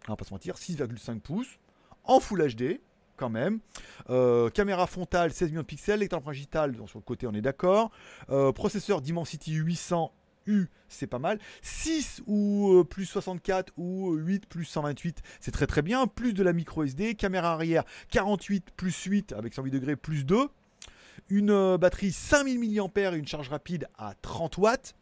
on 0.07 0.13
va 0.13 0.17
pas 0.17 0.25
se 0.25 0.33
mentir, 0.33 0.57
6,5 0.57 1.21
pouces, 1.21 1.59
en 2.05 2.21
Full 2.21 2.55
HD, 2.55 2.81
quand 3.17 3.31
même. 3.31 3.61
Euh, 4.11 4.51
caméra 4.51 4.87
frontale 4.87 5.33
16 5.33 5.51
millions 5.51 5.63
de 5.63 5.67
pixels, 5.67 6.01
lecteur 6.01 6.21
digital 6.21 6.75
sur 6.87 6.99
le 6.99 7.05
côté 7.05 7.27
on 7.27 7.33
est 7.33 7.41
d'accord. 7.41 7.91
Euh, 8.31 8.53
processeur 8.53 9.01
Dimensity 9.01 9.53
800 9.53 10.13
U, 10.47 10.67
c'est 10.89 11.07
pas 11.07 11.19
mal. 11.19 11.39
6 11.63 12.23
ou 12.27 12.73
euh, 12.75 12.85
plus 12.85 13.07
64 13.07 13.73
ou 13.77 14.13
8 14.13 14.47
plus 14.47 14.65
128, 14.65 15.23
c'est 15.41 15.53
très 15.53 15.67
très 15.67 15.83
bien. 15.83 16.07
Plus 16.07 16.35
de 16.35 16.43
la 16.43 16.53
micro 16.53 16.85
SD. 16.85 17.15
Caméra 17.15 17.53
arrière 17.53 17.85
48 18.11 18.71
plus 18.77 19.05
8 19.05 19.33
avec 19.33 19.55
108 19.55 19.71
degrés 19.71 19.97
plus 19.97 20.25
2. 20.25 20.49
Une 21.29 21.77
batterie 21.77 22.13
5000 22.13 22.59
mAh 22.61 23.13
et 23.13 23.17
une 23.17 23.27
charge 23.27 23.49
rapide 23.49 23.89
à 23.97 24.15
30 24.23 24.59
watts. 24.59 24.95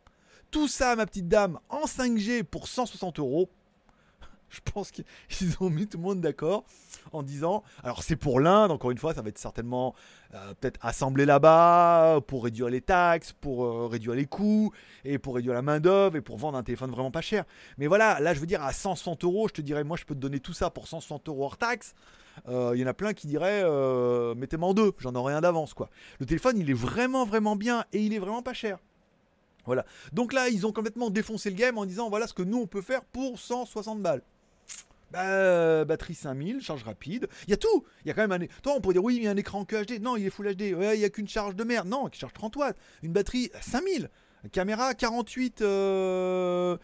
Tout 0.50 0.68
ça, 0.68 0.94
ma 0.96 1.06
petite 1.06 1.28
dame, 1.28 1.58
en 1.68 1.84
5G 1.86 2.42
pour 2.44 2.68
160 2.68 3.18
euros 3.18 3.48
je 4.52 4.60
pense 4.60 4.90
qu'ils 4.90 5.56
ont 5.60 5.70
mis 5.70 5.86
tout 5.86 5.96
le 5.96 6.02
monde 6.02 6.20
d'accord 6.20 6.64
en 7.12 7.22
disant 7.22 7.62
alors 7.82 8.02
c'est 8.02 8.16
pour 8.16 8.40
l'Inde, 8.40 8.70
encore 8.70 8.90
une 8.90 8.98
fois, 8.98 9.14
ça 9.14 9.22
va 9.22 9.28
être 9.28 9.38
certainement 9.38 9.94
euh, 10.34 10.54
peut-être 10.60 10.78
assemblé 10.82 11.24
là-bas 11.24 12.20
pour 12.26 12.44
réduire 12.44 12.68
les 12.68 12.80
taxes, 12.80 13.32
pour 13.32 13.64
euh, 13.64 13.86
réduire 13.86 14.14
les 14.14 14.26
coûts 14.26 14.72
et 15.04 15.18
pour 15.18 15.34
réduire 15.34 15.54
la 15.54 15.62
main-d'œuvre 15.62 16.16
et 16.16 16.20
pour 16.20 16.36
vendre 16.38 16.56
un 16.56 16.62
téléphone 16.62 16.90
vraiment 16.90 17.10
pas 17.10 17.20
cher. 17.20 17.44
Mais 17.78 17.86
voilà, 17.86 18.20
là 18.20 18.34
je 18.34 18.40
veux 18.40 18.46
dire 18.46 18.62
à 18.62 18.72
160 18.72 19.24
euros, 19.24 19.48
je 19.48 19.54
te 19.54 19.60
dirais 19.60 19.84
moi 19.84 19.96
je 19.96 20.04
peux 20.04 20.14
te 20.14 20.20
donner 20.20 20.40
tout 20.40 20.52
ça 20.52 20.70
pour 20.70 20.88
160 20.88 21.28
euros 21.28 21.44
hors 21.44 21.56
taxes. 21.58 21.94
Euh, 22.48 22.72
il 22.74 22.80
y 22.80 22.84
en 22.84 22.86
a 22.86 22.94
plein 22.94 23.12
qui 23.12 23.26
diraient 23.26 23.62
mettez-moi 24.34 24.70
en 24.70 24.74
deux, 24.74 24.92
j'en 24.98 25.14
aurai 25.14 25.32
rien 25.34 25.40
d'avance 25.40 25.74
quoi. 25.74 25.90
Le 26.18 26.26
téléphone 26.26 26.56
il 26.58 26.70
est 26.70 26.74
vraiment 26.74 27.24
vraiment 27.26 27.56
bien 27.56 27.84
et 27.92 28.00
il 28.00 28.14
est 28.14 28.18
vraiment 28.18 28.42
pas 28.42 28.54
cher. 28.54 28.78
Voilà. 29.64 29.84
Donc 30.12 30.32
là, 30.32 30.48
ils 30.48 30.66
ont 30.66 30.72
complètement 30.72 31.10
défoncé 31.10 31.48
le 31.50 31.56
game 31.56 31.78
en 31.78 31.86
disant 31.86 32.08
voilà 32.08 32.26
ce 32.26 32.34
que 32.34 32.42
nous 32.42 32.58
on 32.58 32.66
peut 32.66 32.82
faire 32.82 33.04
pour 33.04 33.38
160 33.38 34.00
balles. 34.02 34.22
Bah, 35.12 35.84
batterie 35.84 36.14
5000, 36.14 36.62
charge 36.62 36.84
rapide. 36.84 37.28
Il 37.46 37.50
y 37.50 37.52
a 37.52 37.58
tout. 37.58 37.84
Il 38.04 38.08
y 38.08 38.10
a 38.10 38.14
quand 38.14 38.26
même 38.26 38.42
un. 38.42 38.46
Toi, 38.62 38.74
on 38.76 38.80
pourrait 38.80 38.94
dire 38.94 39.04
oui, 39.04 39.16
il 39.16 39.22
y 39.24 39.28
a 39.28 39.30
un 39.30 39.36
écran 39.36 39.64
que 39.64 39.76
HD. 39.84 40.00
Non, 40.00 40.16
il 40.16 40.26
est 40.26 40.30
Full 40.30 40.54
HD. 40.54 40.62
il 40.62 40.98
n'y 40.98 41.04
a 41.04 41.10
qu'une 41.10 41.28
charge 41.28 41.54
de 41.54 41.64
merde. 41.64 41.86
Non, 41.86 42.08
qui 42.08 42.18
charge 42.18 42.32
30 42.32 42.56
watts. 42.56 42.76
Une 43.02 43.12
batterie 43.12 43.50
5000. 43.60 44.08
Caméra 44.50 44.92
48, 44.94 45.58
48 45.58 45.62
euh, 45.62 46.76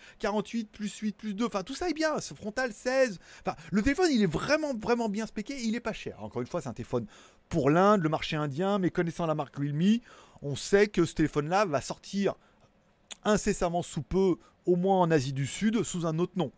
plus 0.71 0.97
8 0.99 1.17
plus 1.17 1.35
2. 1.35 1.47
Enfin, 1.47 1.63
tout 1.63 1.75
ça 1.75 1.89
est 1.89 1.95
bien. 1.95 2.21
Ce 2.21 2.35
frontal 2.35 2.73
16. 2.73 3.19
Enfin, 3.45 3.57
le 3.73 3.83
téléphone, 3.83 4.09
il 4.13 4.23
est 4.23 4.27
vraiment, 4.27 4.75
vraiment 4.75 5.09
bien 5.09 5.27
spéqué. 5.27 5.57
Il 5.65 5.75
est 5.75 5.81
pas 5.81 5.93
cher. 5.93 6.23
Encore 6.23 6.43
une 6.43 6.47
fois, 6.47 6.61
c'est 6.61 6.69
un 6.69 6.75
téléphone 6.75 7.07
pour 7.49 7.71
l'Inde, 7.71 8.03
le 8.03 8.09
marché 8.09 8.37
indien. 8.37 8.79
Mais 8.79 8.91
connaissant 8.91 9.27
la 9.27 9.35
marque 9.35 9.57
Realme, 9.57 9.99
on 10.43 10.55
sait 10.55 10.87
que 10.87 11.05
ce 11.05 11.15
téléphone-là 11.15 11.65
va 11.65 11.81
sortir 11.81 12.35
incessamment 13.25 13.83
sous 13.83 14.03
peu, 14.03 14.37
au 14.67 14.77
moins 14.77 15.01
en 15.01 15.11
Asie 15.11 15.33
du 15.33 15.47
Sud, 15.47 15.83
sous 15.83 16.07
un 16.07 16.19
autre 16.19 16.35
nom. 16.37 16.53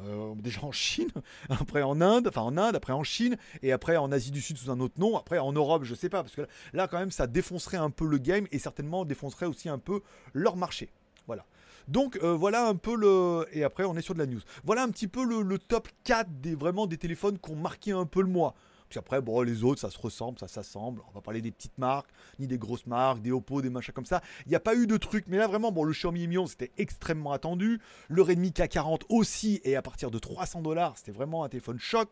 Euh, 0.00 0.34
déjà 0.36 0.62
en 0.64 0.72
Chine, 0.72 1.10
après 1.48 1.82
en 1.82 2.00
Inde, 2.00 2.28
enfin 2.28 2.40
en 2.40 2.56
Inde, 2.56 2.76
après 2.76 2.92
en 2.92 3.04
Chine, 3.04 3.36
et 3.62 3.72
après 3.72 3.96
en 3.96 4.10
Asie 4.10 4.30
du 4.30 4.40
Sud 4.40 4.56
sous 4.56 4.70
un 4.70 4.80
autre 4.80 4.98
nom, 4.98 5.16
après 5.16 5.38
en 5.38 5.52
Europe, 5.52 5.84
je 5.84 5.94
sais 5.94 6.08
pas, 6.08 6.22
parce 6.22 6.34
que 6.34 6.46
là 6.72 6.88
quand 6.88 6.98
même 6.98 7.10
ça 7.10 7.26
défoncerait 7.26 7.76
un 7.76 7.90
peu 7.90 8.06
le 8.06 8.18
game 8.18 8.46
et 8.52 8.58
certainement 8.58 9.04
défoncerait 9.04 9.46
aussi 9.46 9.68
un 9.68 9.78
peu 9.78 10.00
leur 10.32 10.56
marché. 10.56 10.90
Voilà. 11.26 11.44
Donc 11.88 12.18
euh, 12.22 12.34
voilà 12.34 12.66
un 12.66 12.76
peu 12.76 12.96
le. 12.96 13.46
Et 13.52 13.64
après, 13.64 13.84
on 13.84 13.96
est 13.96 14.02
sur 14.02 14.14
de 14.14 14.18
la 14.18 14.26
news. 14.26 14.40
Voilà 14.64 14.82
un 14.82 14.90
petit 14.90 15.08
peu 15.08 15.24
le, 15.24 15.58
top 15.58 15.88
4 16.04 16.28
des, 16.40 16.54
vraiment 16.54 16.86
des 16.86 16.98
téléphones 16.98 17.38
qui 17.38 17.50
ont 17.50 17.56
marqué 17.56 17.92
un 17.92 18.06
peu 18.06 18.22
le 18.22 18.28
mois. 18.28 18.54
Après, 18.96 19.20
bon, 19.20 19.42
les 19.42 19.64
autres, 19.64 19.80
ça 19.80 19.90
se 19.90 19.98
ressemble, 19.98 20.38
ça 20.38 20.48
s'assemble. 20.48 21.02
On 21.08 21.12
va 21.12 21.20
parler 21.20 21.40
des 21.40 21.50
petites 21.50 21.78
marques, 21.78 22.10
ni 22.38 22.46
des 22.46 22.58
grosses 22.58 22.86
marques, 22.86 23.22
des 23.22 23.32
Oppo, 23.32 23.62
des 23.62 23.70
machins 23.70 23.94
comme 23.94 24.06
ça. 24.06 24.20
Il 24.46 24.50
n'y 24.50 24.56
a 24.56 24.60
pas 24.60 24.74
eu 24.74 24.86
de 24.86 24.96
trucs. 24.96 25.26
Mais 25.28 25.36
là, 25.36 25.46
vraiment, 25.46 25.72
bon, 25.72 25.84
le 25.84 25.92
Xiaomi 25.92 26.26
Mi 26.26 26.38
11, 26.38 26.50
c'était 26.50 26.72
extrêmement 26.78 27.32
attendu. 27.32 27.80
Le 28.08 28.22
Redmi 28.22 28.50
K40 28.50 29.02
aussi. 29.08 29.60
Et 29.64 29.76
à 29.76 29.82
partir 29.82 30.10
de 30.10 30.18
300 30.18 30.62
dollars, 30.62 30.96
c'était 30.96 31.12
vraiment 31.12 31.44
un 31.44 31.48
téléphone 31.48 31.78
choc. 31.78 32.10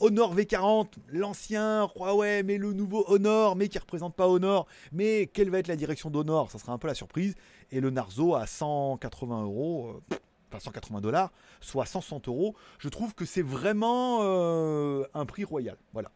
Honor 0.00 0.34
V40, 0.34 0.88
l'ancien 1.08 1.88
Huawei, 1.94 2.42
mais 2.42 2.58
le 2.58 2.72
nouveau 2.72 3.04
Honor, 3.06 3.54
mais 3.54 3.68
qui 3.68 3.78
représente 3.78 4.16
pas 4.16 4.26
Honor. 4.26 4.66
Mais 4.92 5.26
quelle 5.32 5.50
va 5.50 5.60
être 5.60 5.68
la 5.68 5.76
direction 5.76 6.10
d'Honor? 6.10 6.50
Ça 6.50 6.58
sera 6.58 6.72
un 6.72 6.78
peu 6.78 6.88
la 6.88 6.94
surprise. 6.94 7.34
Et 7.70 7.80
le 7.80 7.90
Narzo 7.90 8.34
à 8.34 8.46
180 8.46 9.42
euros. 9.42 10.02
Euh, 10.10 10.16
enfin 10.54 10.64
180 10.64 11.00
dollars, 11.00 11.32
soit 11.60 11.86
160 11.86 12.28
euros. 12.28 12.54
Je 12.78 12.88
trouve 12.88 13.14
que 13.14 13.24
c'est 13.24 13.42
vraiment 13.42 14.20
euh, 14.22 15.04
un 15.14 15.26
prix 15.26 15.44
royal. 15.44 15.76
Voilà. 15.92 16.10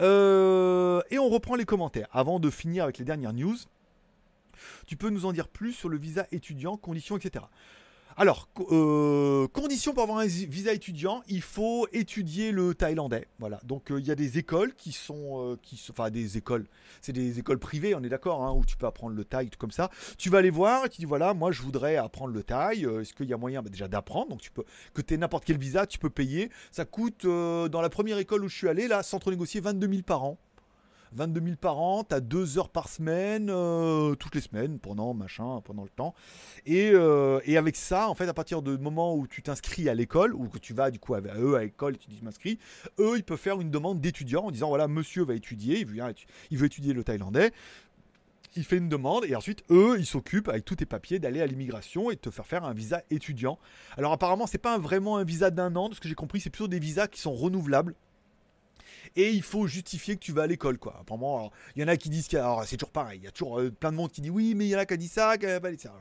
Euh, 0.00 1.00
et 1.10 1.18
on 1.18 1.28
reprend 1.28 1.54
les 1.54 1.64
commentaires 1.64 2.08
avant 2.12 2.38
de 2.40 2.50
finir 2.50 2.84
avec 2.84 2.98
les 2.98 3.04
dernières 3.04 3.32
news. 3.32 3.56
Tu 4.86 4.96
peux 4.96 5.10
nous 5.10 5.26
en 5.26 5.32
dire 5.32 5.48
plus 5.48 5.72
sur 5.72 5.88
le 5.88 5.96
visa 5.96 6.26
étudiant, 6.32 6.76
conditions, 6.76 7.16
etc. 7.16 7.44
Alors, 8.18 8.48
euh, 8.72 9.46
condition 9.48 9.92
pour 9.92 10.02
avoir 10.02 10.20
un 10.20 10.26
visa 10.26 10.72
étudiant, 10.72 11.22
il 11.28 11.42
faut 11.42 11.86
étudier 11.92 12.50
le 12.50 12.74
thaïlandais. 12.74 13.28
Voilà. 13.38 13.60
Donc, 13.64 13.90
euh, 13.90 14.00
il 14.00 14.06
y 14.06 14.10
a 14.10 14.14
des 14.14 14.38
écoles 14.38 14.72
qui 14.74 14.92
sont, 14.92 15.52
euh, 15.52 15.56
qui 15.60 15.78
enfin 15.90 16.08
des 16.08 16.38
écoles, 16.38 16.66
c'est 17.02 17.12
des 17.12 17.38
écoles 17.38 17.58
privées, 17.58 17.94
on 17.94 18.02
est 18.02 18.08
d'accord, 18.08 18.42
hein, 18.42 18.54
où 18.54 18.64
tu 18.64 18.78
peux 18.78 18.86
apprendre 18.86 19.14
le 19.14 19.24
thaï, 19.26 19.50
tout 19.50 19.58
comme 19.58 19.70
ça. 19.70 19.90
Tu 20.16 20.30
vas 20.30 20.38
aller 20.38 20.48
voir 20.48 20.86
et 20.86 20.88
tu 20.88 20.96
dis 20.96 21.04
voilà, 21.04 21.34
moi 21.34 21.52
je 21.52 21.60
voudrais 21.60 21.96
apprendre 21.96 22.32
le 22.32 22.42
thaï. 22.42 22.84
Est-ce 22.84 23.12
qu'il 23.12 23.28
y 23.28 23.34
a 23.34 23.36
moyen 23.36 23.60
bah, 23.60 23.68
déjà 23.68 23.86
d'apprendre? 23.86 24.30
Donc, 24.30 24.40
tu 24.40 24.50
peux 24.50 24.64
que 24.94 25.02
tu 25.02 25.12
aies 25.12 25.18
n'importe 25.18 25.44
quel 25.44 25.58
visa, 25.58 25.86
tu 25.86 25.98
peux 25.98 26.08
payer. 26.08 26.50
Ça 26.72 26.86
coûte 26.86 27.26
dans 27.26 27.82
la 27.82 27.90
première 27.90 28.16
école 28.16 28.44
où 28.44 28.48
je 28.48 28.56
suis 28.56 28.68
allé 28.68 28.88
là, 28.88 29.02
centre 29.02 29.30
négocié 29.30 29.60
22 29.60 29.88
000 29.88 30.02
par 30.04 30.24
an. 30.24 30.38
22 31.12 31.40
000 31.40 31.56
par 31.56 31.78
an, 31.78 32.04
tu 32.04 32.14
as 32.14 32.20
2 32.20 32.58
heures 32.58 32.68
par 32.68 32.88
semaine, 32.88 33.48
euh, 33.50 34.14
toutes 34.14 34.34
les 34.34 34.40
semaines, 34.40 34.78
pendant 34.78 35.14
machin, 35.14 35.60
pendant 35.64 35.82
le 35.82 35.88
temps. 35.88 36.14
Euh, 36.68 37.40
et, 37.44 37.56
avec 37.56 37.76
ça, 37.76 38.08
en 38.08 38.14
fait, 38.14 38.28
à 38.28 38.34
partir 38.34 38.62
du 38.62 38.78
moment 38.78 39.14
où 39.14 39.26
tu 39.26 39.42
t'inscris 39.42 39.88
à 39.88 39.94
l'école, 39.94 40.34
ou 40.34 40.48
que 40.48 40.58
tu 40.58 40.74
vas 40.74 40.90
du 40.90 40.98
coup 40.98 41.14
à 41.14 41.20
eux 41.20 41.56
à 41.56 41.62
l'école 41.62 41.94
et 41.94 41.98
tu 41.98 42.08
dis 42.08 42.16
je 42.18 42.24
m'inscris, 42.24 42.58
eux, 42.98 43.16
ils 43.16 43.24
peuvent 43.24 43.38
faire 43.38 43.60
une 43.60 43.70
demande 43.70 44.00
d'étudiant 44.00 44.44
en 44.44 44.50
disant 44.50 44.68
voilà, 44.68 44.88
monsieur 44.88 45.24
va 45.24 45.34
étudier, 45.34 45.80
il 45.80 45.86
veut, 45.86 46.02
il 46.50 46.58
veut 46.58 46.66
étudier 46.66 46.92
le 46.92 47.04
thaïlandais 47.04 47.52
il 48.56 48.64
fait 48.64 48.78
une 48.78 48.88
demande 48.88 49.24
et 49.26 49.36
ensuite 49.36 49.64
eux 49.70 49.96
ils 49.98 50.06
s'occupent 50.06 50.48
avec 50.48 50.64
tous 50.64 50.76
tes 50.76 50.86
papiers 50.86 51.18
d'aller 51.18 51.40
à 51.40 51.46
l'immigration 51.46 52.10
et 52.10 52.14
de 52.14 52.20
te 52.20 52.30
faire 52.30 52.46
faire 52.46 52.64
un 52.64 52.72
visa 52.72 53.02
étudiant. 53.10 53.58
Alors 53.96 54.12
apparemment 54.12 54.46
c'est 54.46 54.58
pas 54.58 54.78
vraiment 54.78 55.18
un 55.18 55.24
visa 55.24 55.50
d'un 55.50 55.76
an, 55.76 55.88
de 55.88 55.94
ce 55.94 56.00
que 56.00 56.08
j'ai 56.08 56.14
compris 56.14 56.40
c'est 56.40 56.50
plutôt 56.50 56.68
des 56.68 56.78
visas 56.78 57.06
qui 57.06 57.20
sont 57.20 57.34
renouvelables 57.34 57.94
et 59.14 59.30
il 59.30 59.42
faut 59.42 59.66
justifier 59.66 60.16
que 60.16 60.20
tu 60.20 60.32
vas 60.32 60.42
à 60.42 60.46
l'école 60.46 60.78
quoi. 60.78 60.98
Apparemment, 61.00 61.50
il 61.74 61.82
y 61.82 61.84
en 61.84 61.88
a 61.88 61.96
qui 61.96 62.08
disent 62.08 62.28
que 62.28 62.38
c'est 62.66 62.76
toujours 62.76 62.92
pareil, 62.92 63.20
il 63.20 63.24
y 63.24 63.28
a 63.28 63.30
toujours 63.30 63.60
euh, 63.60 63.70
plein 63.70 63.92
de 63.92 63.96
monde 63.96 64.10
qui 64.10 64.20
dit 64.20 64.30
oui, 64.30 64.54
mais 64.54 64.66
il 64.66 64.70
y 64.70 64.76
en 64.76 64.78
a 64.78 64.86
qui 64.86 64.94
a 64.94 64.96
dit 64.96 65.08
ça, 65.08 65.38
qui 65.38 65.46
a 65.46 65.60
pas 65.60 65.76
ça. 65.78 65.92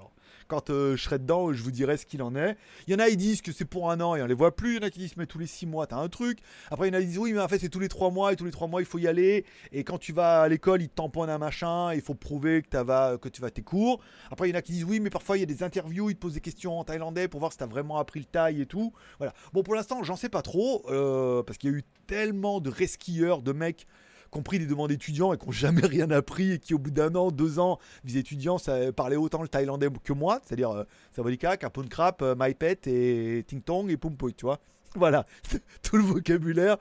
Quand 0.48 0.70
euh, 0.70 0.96
je 0.96 1.04
serai 1.04 1.20
dedans, 1.20 1.54
je 1.54 1.62
vous 1.64 1.72
dirai 1.72 1.98
ce 1.98 2.06
qu'il 2.06 2.22
en 2.22 2.36
est. 2.36 2.58
Il 2.88 2.94
y 2.94 2.96
en 2.96 3.00
a 3.00 3.10
qui 3.10 3.18
disent 3.18 3.42
que 3.42 3.52
c'est 3.52 3.66
pour 3.66 3.92
un 3.92 4.00
an 4.02 4.16
et 4.16 4.22
on 4.22 4.26
les 4.26 4.34
voit 4.34 4.56
plus. 4.56 4.76
Il 4.76 4.82
y 4.82 4.84
en 4.84 4.88
a 4.88 4.90
qui 4.90 5.00
disent 5.00 5.18
mais 5.18 5.26
tous 5.26 5.40
les 5.40 5.48
six 5.48 5.66
mois 5.66 5.88
t'as 5.88 5.98
un 5.98 6.10
truc. 6.10 6.40
Après 6.70 6.88
il 6.88 6.94
y 6.94 6.96
en 6.96 7.00
a 7.00 7.02
qui 7.02 7.08
disent 7.08 7.18
oui 7.18 7.34
mais 7.34 7.40
en 7.40 7.48
fait 7.48 7.60
c'est 7.60 7.70
tous 7.70 7.80
les 7.80 7.88
trois 7.88 8.12
mois 8.12 8.34
et 8.34 8.36
tous 8.36 8.46
les 8.46 8.52
trois 8.52 8.68
mois 8.68 8.82
il 8.82 8.86
faut 8.86 9.00
y 9.00 9.08
aller. 9.08 9.46
Et 9.72 9.84
quand 9.84 9.98
tu 9.98 10.14
vas 10.14 10.42
à 10.42 10.48
l'école 10.48 10.82
ils 10.82 10.90
te 10.90 10.96
tamponnent 10.96 11.30
un 11.30 11.38
machin. 11.38 11.94
Il 11.94 12.02
faut 12.02 12.14
prouver 12.14 12.62
que, 12.62 13.18
que 13.18 13.30
tu 13.30 13.42
vas 13.42 13.50
tes 13.52 13.64
cours. 13.64 14.02
Après 14.32 14.48
il 14.48 14.52
y 14.52 14.56
en 14.56 14.60
a 14.60 14.62
qui 14.62 14.74
disent 14.74 14.86
oui 14.86 15.00
mais 15.00 15.10
parfois 15.10 15.38
il 15.38 15.42
y 15.42 15.44
a 15.44 15.48
des 15.48 15.64
interviews, 15.64 16.10
ils 16.10 16.16
te 16.16 16.20
posent 16.20 16.34
des 16.34 16.42
questions 16.42 16.80
en 16.80 16.84
thaïlandais 16.84 17.28
pour 17.28 17.40
voir 17.40 17.52
si 17.52 17.58
t'as 17.58 17.68
vraiment 17.68 17.98
appris 17.98 18.20
le 18.20 18.26
thaï 18.26 18.62
et 18.62 18.66
tout. 18.66 18.94
Voilà. 19.18 19.34
Bon 19.54 19.64
pour 19.64 19.76
l'instant 19.76 20.04
j'en 20.04 20.16
sais 20.16 20.30
pas 20.30 20.42
trop 20.42 20.86
euh, 20.90 21.44
parce 21.44 21.58
qu'il 21.58 21.72
y 21.72 21.74
a 21.74 21.78
eu 21.78 21.84
tellement 22.08 22.60
de 22.60 22.70
resquilleurs 22.70 23.42
de 23.42 23.52
mecs 23.52 23.88
compris 24.36 24.60
des 24.60 24.66
demandes 24.66 24.90
d'étudiants 24.90 25.32
et 25.32 25.38
qui 25.38 25.46
n'ont 25.46 25.52
jamais 25.54 25.82
rien 25.88 26.12
appris 26.12 26.52
et 26.52 26.60
qui 26.60 26.74
au 26.74 26.78
bout 26.78 26.92
d'un 26.92 27.16
an, 27.16 27.32
deux 27.32 27.58
ans, 27.58 27.80
des 28.04 28.18
étudiants, 28.18 28.58
ça 28.58 28.92
parlait 28.92 29.16
autant 29.16 29.42
le 29.42 29.48
thaïlandais 29.48 29.88
que 30.04 30.12
moi, 30.12 30.42
c'est-à-dire 30.44 30.72
euh, 30.72 30.84
Savalika, 31.14 31.56
Kapun 31.56 31.88
Krap, 31.88 32.22
euh, 32.22 32.36
Maipet 32.36 32.80
et 32.86 33.46
Ting 33.48 33.62
Tong 33.62 33.90
et 33.90 33.98
Pumpoy, 33.98 34.34
tu 34.34 34.46
vois. 34.46 34.60
Voilà, 34.98 35.26
tout 35.84 35.98
le 35.98 36.04
vocabulaire. 36.04 36.78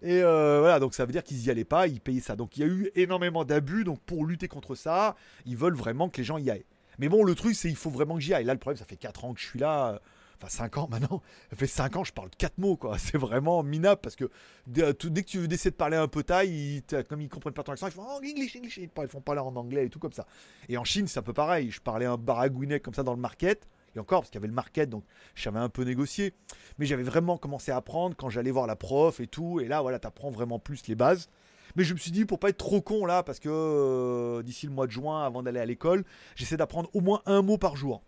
Et 0.00 0.22
euh, 0.22 0.60
voilà, 0.60 0.78
donc 0.78 0.94
ça 0.94 1.04
veut 1.04 1.10
dire 1.10 1.24
qu'ils 1.24 1.38
n'y 1.38 1.50
allaient 1.50 1.64
pas, 1.64 1.88
ils 1.88 2.00
payaient 2.00 2.20
ça. 2.20 2.36
Donc 2.36 2.56
il 2.56 2.60
y 2.60 2.62
a 2.62 2.68
eu 2.68 2.92
énormément 2.94 3.44
d'abus. 3.44 3.82
Donc 3.82 3.98
pour 4.00 4.24
lutter 4.24 4.46
contre 4.46 4.76
ça, 4.76 5.16
ils 5.44 5.56
veulent 5.56 5.74
vraiment 5.74 6.08
que 6.08 6.18
les 6.18 6.24
gens 6.24 6.38
y 6.38 6.50
aillent. 6.50 6.64
Mais 7.00 7.08
bon, 7.08 7.24
le 7.24 7.34
truc, 7.34 7.56
c'est 7.56 7.66
qu'il 7.66 7.76
faut 7.76 7.90
vraiment 7.90 8.14
que 8.14 8.20
j'y 8.20 8.32
aille. 8.32 8.44
Là, 8.44 8.52
le 8.52 8.60
problème, 8.60 8.78
ça 8.78 8.84
fait 8.84 8.96
4 8.96 9.24
ans 9.24 9.34
que 9.34 9.40
je 9.40 9.46
suis 9.46 9.58
là. 9.58 10.00
Enfin, 10.42 10.48
5 10.48 10.78
ans 10.78 10.88
maintenant. 10.90 11.22
Ça 11.50 11.56
fait 11.56 11.66
5 11.66 11.96
ans, 11.96 12.04
je 12.04 12.12
parle 12.12 12.30
4 12.36 12.58
mots, 12.58 12.76
quoi. 12.76 12.98
C'est 12.98 13.18
vraiment 13.18 13.62
minable 13.62 14.00
parce 14.00 14.16
que 14.16 14.28
dès, 14.66 14.92
que 14.92 15.20
tu 15.20 15.38
veux 15.38 15.52
essayer 15.52 15.70
de 15.70 15.76
parler 15.76 15.96
un 15.96 16.08
peu 16.08 16.24
thaï, 16.24 16.82
comme 17.08 17.20
ils 17.20 17.28
comprennent 17.28 17.54
pas 17.54 17.62
ton 17.62 17.72
accent, 17.72 17.86
ils 17.86 17.92
font 17.92 18.04
oh, 18.06 18.18
English, 18.18 18.56
English. 18.56 18.78
Ils 18.78 19.08
font 19.08 19.20
parler 19.20 19.40
en 19.40 19.54
anglais 19.54 19.86
et 19.86 19.88
tout 19.88 19.98
comme 19.98 20.12
ça. 20.12 20.26
Et 20.68 20.76
en 20.76 20.84
Chine, 20.84 21.06
c'est 21.06 21.18
un 21.18 21.22
peu 21.22 21.32
pareil. 21.32 21.70
Je 21.70 21.80
parlais 21.80 22.06
un 22.06 22.16
baragouinet 22.16 22.80
comme 22.80 22.94
ça 22.94 23.02
dans 23.02 23.14
le 23.14 23.20
market. 23.20 23.68
Et 23.94 23.98
encore, 23.98 24.22
parce 24.22 24.30
qu'il 24.30 24.38
y 24.38 24.40
avait 24.40 24.48
le 24.48 24.54
market, 24.54 24.88
donc 24.88 25.04
je 25.34 25.42
savais 25.42 25.58
un 25.58 25.68
peu 25.68 25.82
négocier. 25.82 26.34
Mais 26.78 26.86
j'avais 26.86 27.02
vraiment 27.02 27.36
commencé 27.36 27.70
à 27.70 27.76
apprendre 27.76 28.16
quand 28.16 28.30
j'allais 28.30 28.50
voir 28.50 28.66
la 28.66 28.76
prof 28.76 29.20
et 29.20 29.26
tout. 29.26 29.60
Et 29.60 29.68
là, 29.68 29.82
voilà, 29.82 29.98
tu 29.98 30.06
apprends 30.06 30.30
vraiment 30.30 30.58
plus 30.58 30.86
les 30.88 30.94
bases. 30.94 31.28
Mais 31.76 31.84
je 31.84 31.94
me 31.94 31.98
suis 31.98 32.10
dit, 32.10 32.24
pour 32.24 32.38
pas 32.38 32.48
être 32.48 32.58
trop 32.58 32.80
con 32.80 33.06
là, 33.06 33.22
parce 33.22 33.38
que 33.38 33.48
euh, 33.48 34.42
d'ici 34.42 34.66
le 34.66 34.72
mois 34.72 34.86
de 34.86 34.92
juin, 34.92 35.24
avant 35.24 35.42
d'aller 35.42 35.60
à 35.60 35.66
l'école, 35.66 36.04
j'essaie 36.34 36.56
d'apprendre 36.56 36.90
au 36.94 37.00
moins 37.00 37.22
un 37.26 37.42
mot 37.42 37.58
par 37.58 37.76
jour. 37.76 38.02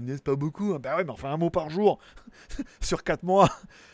Mais 0.00 0.14
c'est 0.14 0.24
pas 0.24 0.36
beaucoup. 0.36 0.78
Bah 0.78 0.96
ouais, 0.96 1.04
mais 1.04 1.10
enfin 1.10 1.30
un 1.30 1.36
mot 1.36 1.50
par 1.50 1.70
jour 1.70 1.98
sur 2.80 3.04
4 3.04 3.22
mois. 3.22 3.48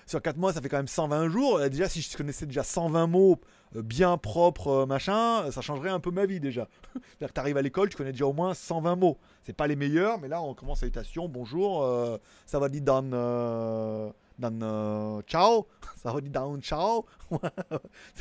sur 0.07 0.23
4 0.23 0.37
mois, 0.37 0.53
ça 0.53 0.61
fait 0.61 0.69
quand 0.69 0.77
même 0.77 0.89
120 0.89 1.29
jours. 1.29 1.59
Euh, 1.59 1.69
déjà, 1.69 1.89
si 1.89 2.01
je 2.03 2.17
connaissais 2.17 2.47
déjà 2.47 2.63
120 2.63 3.07
mots 3.07 3.41
euh, 3.77 3.83
bien 3.83 4.17
propres, 4.17 4.69
euh, 4.69 4.87
machin, 4.87 5.51
ça 5.51 5.61
changerait 5.61 5.91
un 5.91 6.01
peu 6.01 6.11
ma 6.11 6.27
vie 6.27 6.41
déjà. 6.41 6.69
C'est-à-dire 6.95 7.29
que 7.29 7.35
tu 7.35 7.41
arrives 7.41 7.57
à 7.57 7.63
l'école, 7.63 7.89
tu 7.89 7.97
connais 7.97 8.13
déjà 8.13 8.27
au 8.27 8.33
moins 8.33 8.55
120 8.55 8.97
mots. 8.97 9.19
C'est 9.43 9.53
pas 9.55 9.67
les 9.67 9.77
meilleurs, 9.77 10.19
mais 10.19 10.29
là, 10.29 10.43
on 10.43 10.55
commence 10.55 10.81
salutation, 10.81 11.29
bonjour, 11.29 11.87
ça 12.47 12.59
va 12.59 12.69
dire 12.69 12.83
dans. 12.83 14.13
dans 14.39 15.23
ciao, 15.23 15.67
ça 16.03 16.13
va 16.13 16.21
dire 16.21 16.33
dans 16.33 16.59
ciao. 16.61 17.07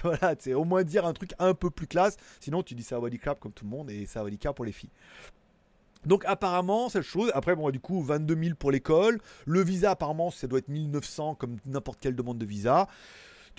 voilà, 0.03 0.35
c'est 0.39 0.53
au 0.53 0.65
moins 0.65 0.83
dire 0.83 1.05
un 1.05 1.13
truc 1.13 1.33
un 1.39 1.53
peu 1.53 1.69
plus 1.69 1.87
classe. 1.87 2.17
Sinon, 2.39 2.63
tu 2.63 2.75
dis 2.75 2.83
ça 2.83 2.99
va 2.99 3.09
dire 3.09 3.19
crap 3.19 3.39
comme 3.39 3.53
tout 3.53 3.65
le 3.65 3.71
monde 3.71 3.89
et 3.89 4.05
ça 4.05 4.23
va 4.23 4.29
dire 4.29 4.53
pour 4.53 4.65
les 4.65 4.71
filles. 4.71 4.91
Donc 6.05 6.23
apparemment, 6.25 6.89
cette 6.89 7.03
chose, 7.03 7.31
après 7.33 7.55
bon 7.55 7.69
du 7.71 7.79
coup 7.79 8.01
22 8.01 8.43
000 8.43 8.55
pour 8.57 8.71
l'école, 8.71 9.19
le 9.45 9.61
visa 9.61 9.91
apparemment 9.91 10.31
ça 10.31 10.47
doit 10.47 10.59
être 10.59 10.69
1900 10.69 11.35
comme 11.35 11.57
n'importe 11.65 11.99
quelle 11.99 12.15
demande 12.15 12.37
de 12.37 12.45
visa. 12.45 12.87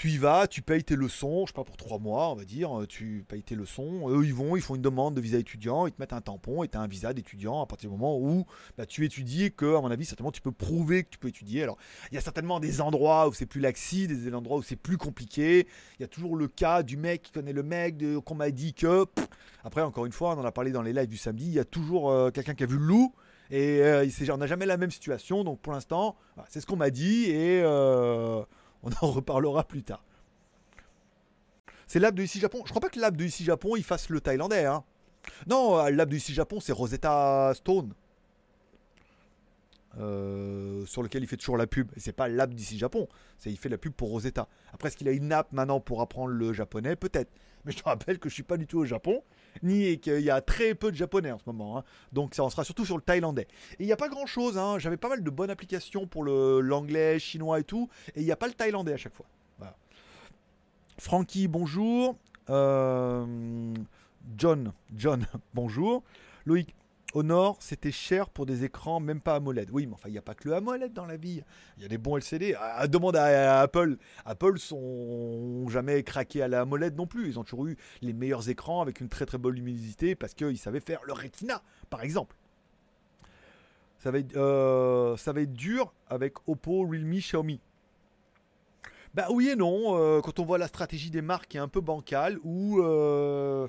Tu 0.00 0.08
y 0.08 0.16
vas, 0.16 0.46
tu 0.46 0.62
payes 0.62 0.82
tes 0.82 0.96
leçons, 0.96 1.44
je 1.44 1.48
sais 1.48 1.54
pas 1.54 1.62
pour 1.62 1.76
trois 1.76 1.98
mois, 1.98 2.30
on 2.30 2.34
va 2.34 2.46
dire, 2.46 2.70
tu 2.88 3.22
payes 3.28 3.42
tes 3.42 3.54
leçons. 3.54 4.08
Eux, 4.08 4.24
ils 4.24 4.32
vont, 4.32 4.56
ils 4.56 4.62
font 4.62 4.74
une 4.74 4.80
demande 4.80 5.14
de 5.14 5.20
visa 5.20 5.36
étudiant, 5.36 5.86
ils 5.86 5.92
te 5.92 6.00
mettent 6.00 6.14
un 6.14 6.22
tampon 6.22 6.64
et 6.64 6.68
tu 6.68 6.78
as 6.78 6.80
un 6.80 6.86
visa 6.86 7.12
d'étudiant 7.12 7.60
à 7.60 7.66
partir 7.66 7.90
du 7.90 7.96
moment 7.98 8.16
où 8.18 8.46
bah, 8.78 8.86
tu 8.86 9.04
étudies 9.04 9.52
que, 9.52 9.76
à 9.76 9.82
mon 9.82 9.90
avis, 9.90 10.06
certainement, 10.06 10.32
tu 10.32 10.40
peux 10.40 10.52
prouver 10.52 11.04
que 11.04 11.10
tu 11.10 11.18
peux 11.18 11.28
étudier. 11.28 11.64
Alors, 11.64 11.76
il 12.10 12.14
y 12.14 12.16
a 12.16 12.22
certainement 12.22 12.60
des 12.60 12.80
endroits 12.80 13.28
où 13.28 13.34
c'est 13.34 13.44
plus 13.44 13.60
laxi, 13.60 14.06
des 14.06 14.34
endroits 14.34 14.56
où 14.56 14.62
c'est 14.62 14.74
plus 14.74 14.96
compliqué. 14.96 15.66
Il 15.98 16.00
y 16.00 16.04
a 16.06 16.08
toujours 16.08 16.34
le 16.34 16.48
cas 16.48 16.82
du 16.82 16.96
mec 16.96 17.20
qui 17.20 17.32
connaît 17.32 17.52
le 17.52 17.62
mec, 17.62 18.02
qu'on 18.24 18.36
m'a 18.36 18.50
dit 18.50 18.72
que. 18.72 19.04
après, 19.64 19.82
encore 19.82 20.06
une 20.06 20.12
fois, 20.12 20.34
on 20.34 20.40
en 20.40 20.46
a 20.46 20.52
parlé 20.52 20.70
dans 20.70 20.80
les 20.80 20.94
lives 20.94 21.10
du 21.10 21.18
samedi, 21.18 21.44
il 21.44 21.52
y 21.52 21.60
a 21.60 21.66
toujours 21.66 22.10
euh, 22.10 22.30
quelqu'un 22.30 22.54
qui 22.54 22.62
a 22.62 22.66
vu 22.66 22.78
le 22.78 22.86
loup. 22.86 23.12
Et 23.50 23.82
euh, 23.82 24.08
on 24.30 24.38
n'a 24.38 24.46
jamais 24.46 24.64
la 24.64 24.78
même 24.78 24.92
situation. 24.92 25.44
Donc 25.44 25.60
pour 25.60 25.74
l'instant, 25.74 26.16
c'est 26.48 26.62
ce 26.62 26.64
qu'on 26.64 26.76
m'a 26.76 26.88
dit. 26.88 27.26
Et. 27.26 27.60
Euh, 27.62 28.42
on 28.82 28.90
en 29.00 29.10
reparlera 29.10 29.64
plus 29.64 29.82
tard. 29.82 30.04
C'est 31.86 31.98
l'app 31.98 32.14
de 32.14 32.22
ici 32.22 32.38
Japon. 32.38 32.62
Je 32.64 32.70
crois 32.70 32.80
pas 32.80 32.88
que 32.88 33.00
l'app 33.00 33.16
de 33.16 33.24
ici 33.24 33.44
Japon 33.44 33.76
il 33.76 33.82
fasse 33.82 34.08
le 34.10 34.20
thaïlandais. 34.20 34.64
Hein. 34.64 34.84
Non, 35.46 35.78
euh, 35.78 35.90
l'app 35.90 36.08
de 36.08 36.16
ici 36.16 36.32
Japon 36.32 36.60
c'est 36.60 36.72
Rosetta 36.72 37.52
Stone. 37.54 37.94
Euh, 39.98 40.86
sur 40.86 41.02
lequel 41.02 41.24
il 41.24 41.26
fait 41.26 41.36
toujours 41.36 41.56
la 41.56 41.66
pub. 41.66 41.90
Et 41.96 42.00
c'est 42.00 42.12
pas 42.12 42.28
l'app 42.28 42.54
d'ici 42.54 42.78
Japon, 42.78 43.08
c'est 43.38 43.50
il 43.50 43.56
fait 43.56 43.68
la 43.68 43.78
pub 43.78 43.92
pour 43.92 44.10
Rosetta. 44.10 44.46
Après, 44.72 44.88
est-ce 44.88 44.96
qu'il 44.96 45.08
a 45.08 45.12
une 45.12 45.32
app 45.32 45.52
maintenant 45.52 45.80
pour 45.80 46.00
apprendre 46.00 46.32
le 46.32 46.52
japonais? 46.52 46.94
Peut-être. 46.94 47.30
Mais 47.64 47.72
je 47.72 47.78
te 47.78 47.84
rappelle 47.84 48.18
que 48.18 48.28
je 48.28 48.34
suis 48.34 48.44
pas 48.44 48.56
du 48.56 48.66
tout 48.66 48.78
au 48.78 48.84
Japon, 48.84 49.22
ni 49.62 49.98
qu'il 49.98 50.20
y 50.20 50.30
a 50.30 50.40
très 50.40 50.74
peu 50.74 50.90
de 50.92 50.96
japonais 50.96 51.32
en 51.32 51.38
ce 51.38 51.44
moment. 51.46 51.76
Hein. 51.76 51.84
Donc 52.12 52.34
ça 52.34 52.44
en 52.44 52.50
sera 52.50 52.64
surtout 52.64 52.86
sur 52.86 52.96
le 52.96 53.02
thaïlandais. 53.02 53.48
Et 53.72 53.82
il 53.82 53.86
n'y 53.86 53.92
a 53.92 53.96
pas 53.96 54.08
grand-chose. 54.08 54.56
Hein. 54.56 54.78
J'avais 54.78 54.96
pas 54.96 55.08
mal 55.08 55.22
de 55.22 55.30
bonnes 55.30 55.50
applications 55.50 56.06
pour 56.06 56.24
l'anglais, 56.24 57.18
chinois 57.18 57.60
et 57.60 57.64
tout. 57.64 57.88
Et 58.14 58.20
il 58.20 58.24
n'y 58.24 58.32
a 58.32 58.36
pas 58.36 58.46
le 58.46 58.54
thaïlandais 58.54 58.92
à 58.92 58.96
chaque 58.96 59.14
fois. 59.14 59.26
Francky, 61.00 61.48
bonjour. 61.48 62.14
Euh, 62.50 63.74
John, 64.36 64.72
John, 64.94 65.26
bonjour. 65.54 66.02
Loïc, 66.44 66.74
au 67.12 67.22
nord, 67.22 67.56
c'était 67.60 67.90
cher 67.90 68.30
pour 68.30 68.46
des 68.46 68.64
écrans, 68.64 69.00
même 69.00 69.20
pas 69.20 69.34
AMOLED. 69.36 69.70
Oui, 69.72 69.86
mais 69.86 69.94
enfin, 69.94 70.08
il 70.08 70.12
n'y 70.12 70.18
a 70.18 70.22
pas 70.22 70.34
que 70.34 70.48
le 70.48 70.54
AMOLED 70.54 70.92
dans 70.92 71.06
la 71.06 71.16
vie. 71.16 71.42
Il 71.76 71.82
y 71.82 71.86
a 71.86 71.88
des 71.88 71.98
bons 71.98 72.16
LCD. 72.16 72.56
Demande 72.88 73.16
à, 73.16 73.60
Apple. 73.60 73.96
Apple 74.24 74.58
sont 74.58 75.68
jamais 75.68 76.02
craqué 76.02 76.42
à 76.42 76.48
la 76.48 76.60
AMOLED 76.60 76.96
non 76.96 77.06
plus. 77.06 77.28
Ils 77.28 77.38
ont 77.38 77.44
toujours 77.44 77.66
eu 77.66 77.76
les 78.00 78.12
meilleurs 78.12 78.48
écrans 78.48 78.80
avec 78.80 79.00
une 79.00 79.08
très 79.08 79.26
très 79.26 79.38
bonne 79.38 79.54
luminosité 79.54 80.14
parce 80.14 80.34
qu'ils 80.34 80.58
savaient 80.58 80.80
faire 80.80 81.00
le 81.04 81.12
Retina, 81.12 81.62
par 81.88 82.02
exemple. 82.02 82.36
Ça 83.98 84.10
va 84.10 84.18
être, 84.18 84.36
euh, 84.36 85.16
dur 85.46 85.92
avec 86.08 86.34
Oppo, 86.46 86.86
Realme, 86.86 87.18
Xiaomi. 87.18 87.60
Bah 89.12 89.26
oui 89.30 89.48
et 89.48 89.56
non, 89.56 89.96
euh, 89.96 90.20
quand 90.20 90.38
on 90.38 90.44
voit 90.44 90.56
la 90.56 90.68
stratégie 90.68 91.10
des 91.10 91.20
marques 91.20 91.48
qui 91.48 91.56
est 91.56 91.60
un 91.60 91.68
peu 91.68 91.80
bancale, 91.80 92.38
où 92.44 92.80
euh, 92.80 93.66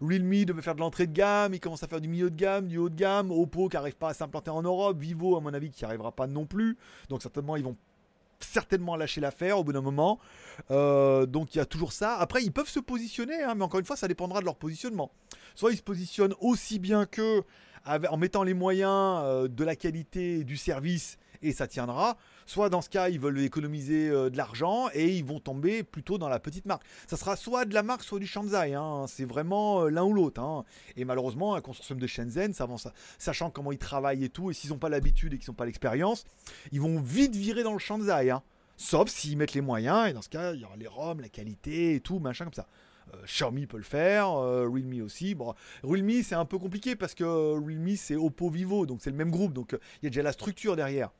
Realme 0.00 0.44
devait 0.44 0.62
faire 0.62 0.74
de 0.74 0.80
l'entrée 0.80 1.06
de 1.06 1.12
gamme, 1.12 1.54
il 1.54 1.60
commence 1.60 1.82
à 1.82 1.88
faire 1.88 2.00
du 2.00 2.08
milieu 2.08 2.30
de 2.30 2.36
gamme, 2.36 2.68
du 2.68 2.78
haut 2.78 2.88
de 2.88 2.94
gamme, 2.94 3.30
Oppo 3.30 3.68
qui 3.68 3.76
n'arrive 3.76 3.96
pas 3.96 4.10
à 4.10 4.14
s'implanter 4.14 4.50
en 4.50 4.62
Europe, 4.62 4.98
Vivo 4.98 5.36
à 5.36 5.40
mon 5.40 5.52
avis 5.52 5.70
qui 5.70 5.84
n'y 5.84 5.88
arrivera 5.88 6.12
pas 6.12 6.26
non 6.26 6.46
plus, 6.46 6.76
donc 7.08 7.22
certainement 7.22 7.56
ils 7.56 7.64
vont 7.64 7.76
certainement 8.42 8.96
lâcher 8.96 9.20
l'affaire 9.20 9.58
au 9.58 9.64
bout 9.64 9.72
d'un 9.72 9.82
moment. 9.82 10.18
Euh, 10.70 11.26
donc 11.26 11.54
il 11.54 11.58
y 11.58 11.60
a 11.60 11.66
toujours 11.66 11.92
ça. 11.92 12.16
Après, 12.16 12.42
ils 12.42 12.52
peuvent 12.52 12.68
se 12.68 12.80
positionner, 12.80 13.42
hein, 13.42 13.54
mais 13.54 13.64
encore 13.64 13.80
une 13.80 13.86
fois, 13.86 13.96
ça 13.96 14.08
dépendra 14.08 14.40
de 14.40 14.46
leur 14.46 14.56
positionnement. 14.56 15.12
Soit 15.54 15.72
ils 15.72 15.76
se 15.76 15.82
positionnent 15.82 16.34
aussi 16.40 16.78
bien 16.78 17.06
que 17.06 17.42
en 17.86 18.16
mettant 18.18 18.42
les 18.42 18.54
moyens 18.54 19.20
euh, 19.22 19.48
de 19.48 19.64
la 19.64 19.74
qualité 19.74 20.44
du 20.44 20.56
service 20.56 21.16
et 21.42 21.52
ça 21.52 21.66
tiendra. 21.66 22.18
Soit 22.50 22.68
dans 22.68 22.82
ce 22.82 22.88
cas, 22.88 23.10
ils 23.10 23.20
veulent 23.20 23.38
économiser 23.38 24.08
euh, 24.08 24.28
de 24.28 24.36
l'argent 24.36 24.88
et 24.92 25.14
ils 25.16 25.24
vont 25.24 25.38
tomber 25.38 25.84
plutôt 25.84 26.18
dans 26.18 26.28
la 26.28 26.40
petite 26.40 26.66
marque. 26.66 26.82
Ça 27.06 27.16
sera 27.16 27.36
soit 27.36 27.64
de 27.64 27.72
la 27.74 27.84
marque, 27.84 28.02
soit 28.02 28.18
du 28.18 28.26
Shanzai. 28.26 28.74
Hein. 28.74 29.04
C'est 29.06 29.24
vraiment 29.24 29.84
l'un 29.84 30.02
ou 30.02 30.12
l'autre. 30.12 30.40
Hein. 30.40 30.64
Et 30.96 31.04
malheureusement, 31.04 31.54
un 31.54 31.60
consortium 31.60 32.00
de 32.00 32.08
Shenzhen, 32.08 32.52
ça 32.52 32.66
sachant 33.20 33.50
comment 33.50 33.70
ils 33.70 33.78
travaillent 33.78 34.24
et 34.24 34.30
tout, 34.30 34.50
et 34.50 34.54
s'ils 34.54 34.70
n'ont 34.70 34.78
pas 34.78 34.88
l'habitude 34.88 35.32
et 35.32 35.38
qu'ils 35.38 35.50
n'ont 35.50 35.54
pas 35.54 35.64
l'expérience, 35.64 36.24
ils 36.72 36.80
vont 36.80 36.98
vite 37.00 37.36
virer 37.36 37.62
dans 37.62 37.72
le 37.72 37.78
Shanzai. 37.78 38.30
Hein. 38.30 38.42
Sauf 38.76 39.10
s'ils 39.10 39.38
mettent 39.38 39.54
les 39.54 39.60
moyens, 39.60 40.08
et 40.08 40.12
dans 40.12 40.22
ce 40.22 40.28
cas, 40.28 40.52
il 40.52 40.60
y 40.62 40.64
aura 40.64 40.76
les 40.76 40.88
ROM, 40.88 41.20
la 41.20 41.28
qualité 41.28 41.94
et 41.94 42.00
tout, 42.00 42.18
machin 42.18 42.46
comme 42.46 42.54
ça. 42.54 42.66
Euh, 43.14 43.26
Xiaomi 43.26 43.68
peut 43.68 43.76
le 43.76 43.84
faire, 43.84 44.28
euh, 44.28 44.68
Realme 44.68 45.02
aussi. 45.04 45.36
Bon, 45.36 45.54
Realme 45.84 46.24
c'est 46.24 46.34
un 46.34 46.46
peu 46.46 46.58
compliqué 46.58 46.96
parce 46.96 47.14
que 47.14 47.22
Realme 47.22 47.94
c'est 47.94 48.16
Oppo 48.16 48.50
Vivo, 48.50 48.86
donc 48.86 49.02
c'est 49.02 49.10
le 49.10 49.16
même 49.16 49.30
groupe, 49.30 49.52
donc 49.52 49.76
il 50.02 50.06
y 50.06 50.08
a 50.08 50.10
déjà 50.10 50.22
la 50.22 50.32
structure 50.32 50.74
derrière. 50.74 51.12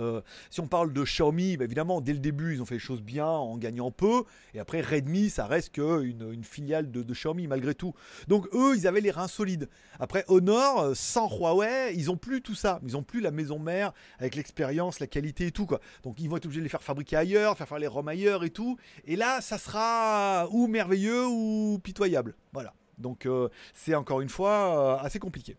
Euh, 0.00 0.20
si 0.50 0.60
on 0.60 0.66
parle 0.66 0.92
de 0.92 1.04
Xiaomi, 1.04 1.56
bah, 1.56 1.64
évidemment, 1.64 2.00
dès 2.00 2.12
le 2.12 2.18
début, 2.18 2.54
ils 2.54 2.62
ont 2.62 2.64
fait 2.64 2.74
les 2.74 2.80
choses 2.80 3.02
bien 3.02 3.26
en 3.26 3.56
gagnant 3.56 3.90
peu. 3.90 4.24
Et 4.54 4.58
après, 4.58 4.80
Redmi, 4.80 5.30
ça 5.30 5.46
reste 5.46 5.72
qu'une 5.72 6.32
une 6.32 6.44
filiale 6.44 6.90
de, 6.90 7.02
Xiaomi, 7.02 7.46
malgré 7.46 7.74
tout. 7.74 7.94
Donc, 8.28 8.46
eux, 8.54 8.74
ils 8.76 8.86
avaient 8.86 9.00
les 9.00 9.10
reins 9.10 9.28
solides. 9.28 9.68
Après, 9.98 10.24
Honor, 10.28 10.80
euh, 10.80 10.94
sans 10.94 11.28
Huawei, 11.28 11.94
ils 11.94 12.10
ont 12.10 12.16
plus 12.16 12.40
tout 12.42 12.54
ça. 12.54 12.80
Ils 12.84 12.96
ont 12.96 13.02
plus 13.02 13.20
la 13.20 13.30
maison 13.30 13.58
mère 13.58 13.92
avec 14.18 14.34
l'expérience, 14.34 15.00
la 15.00 15.06
qualité 15.06 15.46
et 15.46 15.52
tout. 15.52 15.66
Quoi. 15.66 15.80
Donc, 16.02 16.18
ils 16.18 16.28
vont 16.28 16.36
être 16.36 16.46
obligés 16.46 16.60
de 16.60 16.64
les 16.64 16.70
faire 16.70 16.82
fabriquer 16.82 17.16
ailleurs, 17.16 17.56
faire 17.56 17.68
faire 17.68 17.78
les 17.78 17.86
ROM 17.86 18.08
ailleurs 18.08 18.44
et 18.44 18.50
tout. 18.50 18.78
Et 19.04 19.16
là, 19.16 19.40
ça 19.40 19.58
sera 19.58 20.48
ou 20.50 20.66
merveilleux 20.66 21.26
ou 21.26 21.78
pitoyable. 21.82 22.36
Voilà. 22.52 22.72
Donc, 22.98 23.26
euh, 23.26 23.48
c'est 23.74 23.94
encore 23.94 24.20
une 24.20 24.28
fois 24.28 25.00
assez 25.00 25.18
compliqué. 25.18 25.56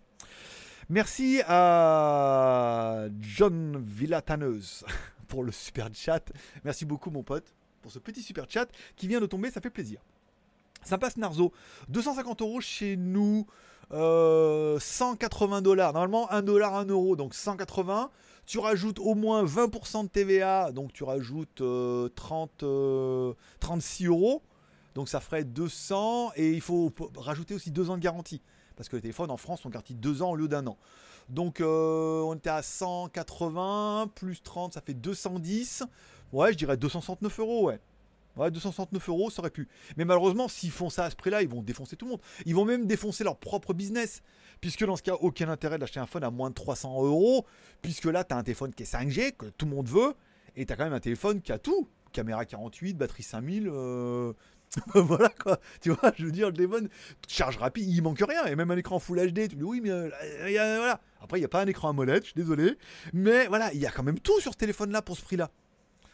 Merci 0.91 1.41
à 1.47 3.05
John 3.21 3.81
Villataneuse 3.81 4.83
pour 5.29 5.41
le 5.41 5.53
super 5.53 5.87
chat. 5.93 6.19
Merci 6.65 6.83
beaucoup 6.83 7.09
mon 7.11 7.23
pote 7.23 7.55
pour 7.81 7.93
ce 7.93 7.99
petit 7.99 8.21
super 8.21 8.43
chat 8.49 8.67
qui 8.97 9.07
vient 9.07 9.21
de 9.21 9.25
tomber, 9.25 9.49
ça 9.51 9.61
fait 9.61 9.69
plaisir. 9.69 10.01
Sympa 10.83 11.07
Narzo, 11.15 11.53
250 11.87 12.41
euros 12.41 12.59
chez 12.59 12.97
nous, 12.97 13.47
180 13.89 13.99
euh, 15.59 15.61
dollars. 15.61 15.93
Normalement 15.93 16.29
1 16.29 16.41
dollar 16.41 16.75
1 16.75 16.87
euro, 16.87 17.15
donc 17.15 17.35
180. 17.35 18.11
Tu 18.45 18.59
rajoutes 18.59 18.99
au 18.99 19.15
moins 19.15 19.45
20% 19.45 20.03
de 20.03 20.09
TVA, 20.09 20.73
donc 20.73 20.91
tu 20.91 21.05
rajoutes 21.05 21.63
30, 22.15 22.63
euh, 22.63 23.33
36 23.61 24.03
euh, 24.03 24.09
euros. 24.09 24.43
Donc 24.95 25.07
ça 25.07 25.21
ferait 25.21 25.45
200 25.45 26.33
et 26.35 26.51
il 26.51 26.59
faut 26.59 26.93
rajouter 27.15 27.53
aussi 27.53 27.71
2 27.71 27.91
ans 27.91 27.95
de 27.95 28.01
garantie 28.01 28.41
parce 28.81 28.89
que 28.89 28.95
les 28.95 29.03
téléphones 29.03 29.29
en 29.29 29.37
France 29.37 29.61
sont 29.61 29.69
garantis 29.69 29.93
2 29.93 30.23
ans 30.23 30.31
au 30.31 30.35
lieu 30.35 30.47
d'un 30.47 30.65
an. 30.65 30.75
Donc 31.29 31.61
euh, 31.61 32.21
on 32.23 32.33
était 32.33 32.49
à 32.49 32.63
180 32.63 34.09
plus 34.15 34.41
30, 34.41 34.73
ça 34.73 34.81
fait 34.81 34.95
210. 34.95 35.83
Ouais, 36.33 36.51
je 36.51 36.57
dirais 36.57 36.77
269 36.77 37.39
euros, 37.41 37.67
ouais. 37.67 37.79
Ouais, 38.37 38.49
269 38.49 39.07
euros, 39.09 39.29
ça 39.29 39.41
aurait 39.41 39.51
pu. 39.51 39.67
Mais 39.97 40.05
malheureusement, 40.05 40.47
s'ils 40.47 40.71
font 40.71 40.89
ça 40.89 41.05
à 41.05 41.09
ce 41.11 41.15
prix-là, 41.15 41.43
ils 41.43 41.47
vont 41.47 41.61
défoncer 41.61 41.95
tout 41.95 42.05
le 42.05 42.11
monde. 42.13 42.21
Ils 42.47 42.55
vont 42.55 42.65
même 42.65 42.87
défoncer 42.87 43.23
leur 43.23 43.37
propre 43.37 43.75
business. 43.75 44.23
Puisque 44.61 44.83
dans 44.83 44.95
ce 44.95 45.03
cas, 45.03 45.13
aucun 45.13 45.49
intérêt 45.49 45.77
d'acheter 45.77 45.99
un 45.99 46.07
phone 46.07 46.23
à 46.23 46.31
moins 46.31 46.49
de 46.49 46.55
300 46.55 47.05
euros. 47.05 47.45
Puisque 47.83 48.05
là, 48.05 48.23
tu 48.23 48.33
as 48.33 48.37
un 48.37 48.43
téléphone 48.43 48.73
qui 48.73 48.81
est 48.81 48.91
5G, 48.91 49.33
que 49.37 49.45
tout 49.45 49.67
le 49.67 49.75
monde 49.75 49.89
veut. 49.89 50.15
Et 50.55 50.65
tu 50.65 50.73
as 50.73 50.75
quand 50.75 50.85
même 50.85 50.93
un 50.93 50.99
téléphone 50.99 51.39
qui 51.39 51.51
a 51.51 51.59
tout. 51.59 51.87
Caméra 52.13 52.45
48, 52.45 52.97
batterie 52.97 53.21
5000, 53.21 53.67
euh, 53.67 54.33
voilà 54.95 55.29
quoi, 55.29 55.59
tu 55.81 55.89
vois, 55.89 56.13
je 56.17 56.25
veux 56.25 56.31
dire, 56.31 56.47
le 56.47 56.53
téléphone, 56.53 56.89
charge 57.27 57.57
rapide, 57.57 57.89
il 57.89 58.01
manque 58.01 58.23
rien, 58.25 58.45
et 58.45 58.55
même 58.55 58.71
un 58.71 58.77
écran 58.77 58.99
Full 58.99 59.19
HD, 59.31 59.49
tu 59.49 59.55
dis 59.57 59.63
oui, 59.63 59.81
mais 59.81 59.91
euh, 59.91 60.09
voilà. 60.77 61.01
Après, 61.21 61.37
il 61.37 61.41
n'y 61.41 61.45
a 61.45 61.49
pas 61.49 61.61
un 61.61 61.67
écran 61.67 61.89
AMOLED, 61.89 62.23
je 62.23 62.29
suis 62.29 62.35
désolé, 62.35 62.77
mais 63.13 63.47
voilà, 63.47 63.73
il 63.73 63.79
y 63.79 63.85
a 63.85 63.91
quand 63.91 64.03
même 64.03 64.19
tout 64.19 64.39
sur 64.39 64.53
ce 64.53 64.57
téléphone-là 64.57 65.01
pour 65.01 65.17
ce 65.17 65.23
prix-là. 65.23 65.49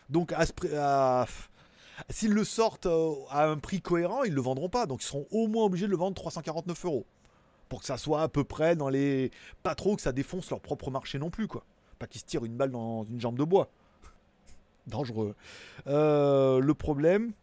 Donc, 0.09 0.33
à 0.33 0.45
s'ils 2.09 2.33
le 2.33 2.43
sortent 2.43 2.85
euh, 2.85 3.13
à 3.29 3.47
un 3.47 3.57
prix 3.57 3.81
cohérent, 3.81 4.23
ils 4.23 4.33
le 4.33 4.41
vendront 4.41 4.69
pas, 4.69 4.85
donc 4.85 5.01
ils 5.03 5.07
seront 5.07 5.27
au 5.31 5.47
moins 5.47 5.65
obligés 5.65 5.85
de 5.85 5.91
le 5.91 5.97
vendre 5.97 6.15
349 6.15 6.85
euros. 6.85 7.05
Pour 7.69 7.81
que 7.81 7.85
ça 7.85 7.97
soit 7.97 8.21
à 8.21 8.27
peu 8.29 8.43
près 8.43 8.75
dans 8.75 8.87
les. 8.87 9.31
Pas 9.61 9.75
trop 9.75 9.95
que 9.95 10.01
ça 10.01 10.13
défonce 10.13 10.49
leur 10.49 10.61
propre 10.61 10.89
marché 10.89 11.19
non 11.19 11.29
plus, 11.29 11.47
quoi. 11.47 11.65
Pas 11.99 12.07
qu'ils 12.07 12.21
se 12.21 12.25
tirent 12.25 12.45
une 12.45 12.55
balle 12.55 12.71
dans 12.71 13.03
une 13.03 13.19
jambe 13.19 13.37
de 13.37 13.43
bois. 13.43 13.69
Dangereux. 14.85 15.35
Euh, 15.87 16.59
le 16.59 16.73
problème, 16.73 17.33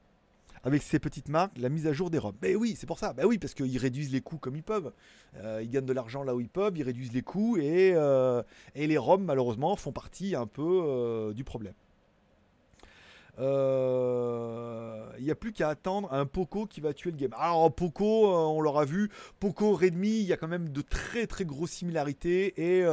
avec 0.65 0.83
ces 0.83 0.99
petites 0.99 1.29
marques, 1.29 1.57
la 1.59 1.69
mise 1.69 1.87
à 1.87 1.93
jour 1.93 2.11
des 2.11 2.19
robes. 2.19 2.37
Mais 2.43 2.55
oui, 2.55 2.75
c'est 2.77 2.87
pour 2.87 2.99
ça. 2.99 3.13
Ben 3.13 3.27
oui, 3.27 3.39
parce 3.39 3.55
qu'ils 3.55 3.79
réduisent 3.79 4.13
les 4.13 4.23
coûts 4.23 4.39
comme 4.39 4.57
ils 4.57 4.63
peuvent. 4.63 4.93
Euh, 5.37 5.61
ils 5.63 5.69
gagnent 5.71 5.85
de 5.85 5.93
l'argent 5.93 6.25
là 6.25 6.35
où 6.35 6.41
ils 6.41 6.49
peuvent, 6.49 6.77
ils 6.77 6.83
réduisent 6.83 7.13
les 7.13 7.23
coûts 7.23 7.59
et, 7.59 7.93
euh, 7.95 8.43
les 8.75 8.99
robes, 8.99 9.23
malheureusement, 9.23 9.77
font 9.77 9.93
partie 9.93 10.35
un 10.35 10.47
peu 10.47 10.83
euh, 10.85 11.33
du 11.35 11.45
problème. 11.45 11.75
Il 13.37 13.45
n'y 15.25 15.31
a 15.31 15.35
plus 15.35 15.53
qu'à 15.53 15.69
attendre 15.69 16.13
un 16.13 16.25
Poco 16.25 16.67
qui 16.67 16.81
va 16.81 16.95
tuer 16.95 17.11
le 17.11 17.17
game. 17.17 17.35
Alors 17.37 17.75
Poco, 17.75 18.29
on 18.29 18.61
l'aura 18.61 18.85
vu, 18.85 19.11
Poco, 19.41 19.75
Redmi, 19.75 20.21
il 20.21 20.27
y 20.27 20.33
a 20.33 20.37
quand 20.37 20.49
même 20.49 20.69
de 20.69 20.83
très 20.83 21.27
très 21.27 21.45
grosses 21.45 21.73
similarités 21.73 22.55
et 22.57 22.85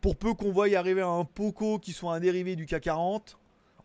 pour 0.00 0.16
peu 0.16 0.32
qu'on 0.32 0.52
voie 0.52 0.68
y 0.68 0.74
arriver 0.74 1.02
un 1.02 1.24
Poco 1.24 1.78
qui 1.78 1.92
soit 1.92 2.14
un 2.14 2.20
dérivé 2.20 2.56
du 2.56 2.64
K40, 2.64 3.36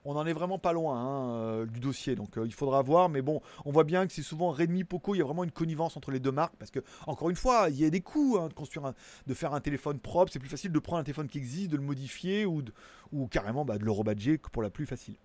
on 0.05 0.13
n'en 0.13 0.25
est 0.25 0.33
vraiment 0.33 0.57
pas 0.59 0.73
loin 0.73 0.99
hein, 0.99 1.29
euh, 1.31 1.65
du 1.65 1.79
dossier, 1.79 2.15
donc 2.15 2.37
euh, 2.37 2.45
il 2.45 2.53
faudra 2.53 2.81
voir. 2.81 3.09
Mais 3.09 3.21
bon, 3.21 3.41
on 3.65 3.71
voit 3.71 3.83
bien 3.83 4.07
que 4.07 4.13
c'est 4.13 4.21
souvent 4.21 4.51
Redmi, 4.51 4.83
Poco, 4.83 5.15
il 5.15 5.19
y 5.19 5.21
a 5.21 5.25
vraiment 5.25 5.43
une 5.43 5.51
connivence 5.51 5.97
entre 5.97 6.11
les 6.11 6.19
deux 6.19 6.31
marques 6.31 6.55
parce 6.57 6.71
que 6.71 6.79
encore 7.05 7.29
une 7.29 7.35
fois, 7.35 7.69
il 7.69 7.77
y 7.77 7.85
a 7.85 7.89
des 7.89 8.01
coûts 8.01 8.37
hein, 8.39 8.47
de 8.47 8.53
construire, 8.53 8.93
de 9.25 9.33
faire 9.33 9.53
un 9.53 9.61
téléphone 9.61 9.99
propre. 9.99 10.31
C'est 10.31 10.39
plus 10.39 10.49
facile 10.49 10.71
de 10.71 10.79
prendre 10.79 10.99
un 10.99 11.03
téléphone 11.03 11.27
qui 11.27 11.37
existe, 11.37 11.71
de 11.71 11.77
le 11.77 11.83
modifier 11.83 12.45
ou, 12.45 12.63
ou 13.11 13.27
carrément 13.27 13.65
bah, 13.65 13.77
de 13.77 13.83
le 13.83 13.91
rebadger 13.91 14.37
pour 14.37 14.63
la 14.63 14.69
plus 14.69 14.85
facile. 14.85 15.15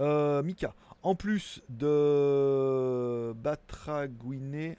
Euh, 0.00 0.42
Mika, 0.42 0.74
en 1.02 1.14
plus 1.14 1.62
de 1.68 3.32
Batraguiné, 3.36 4.78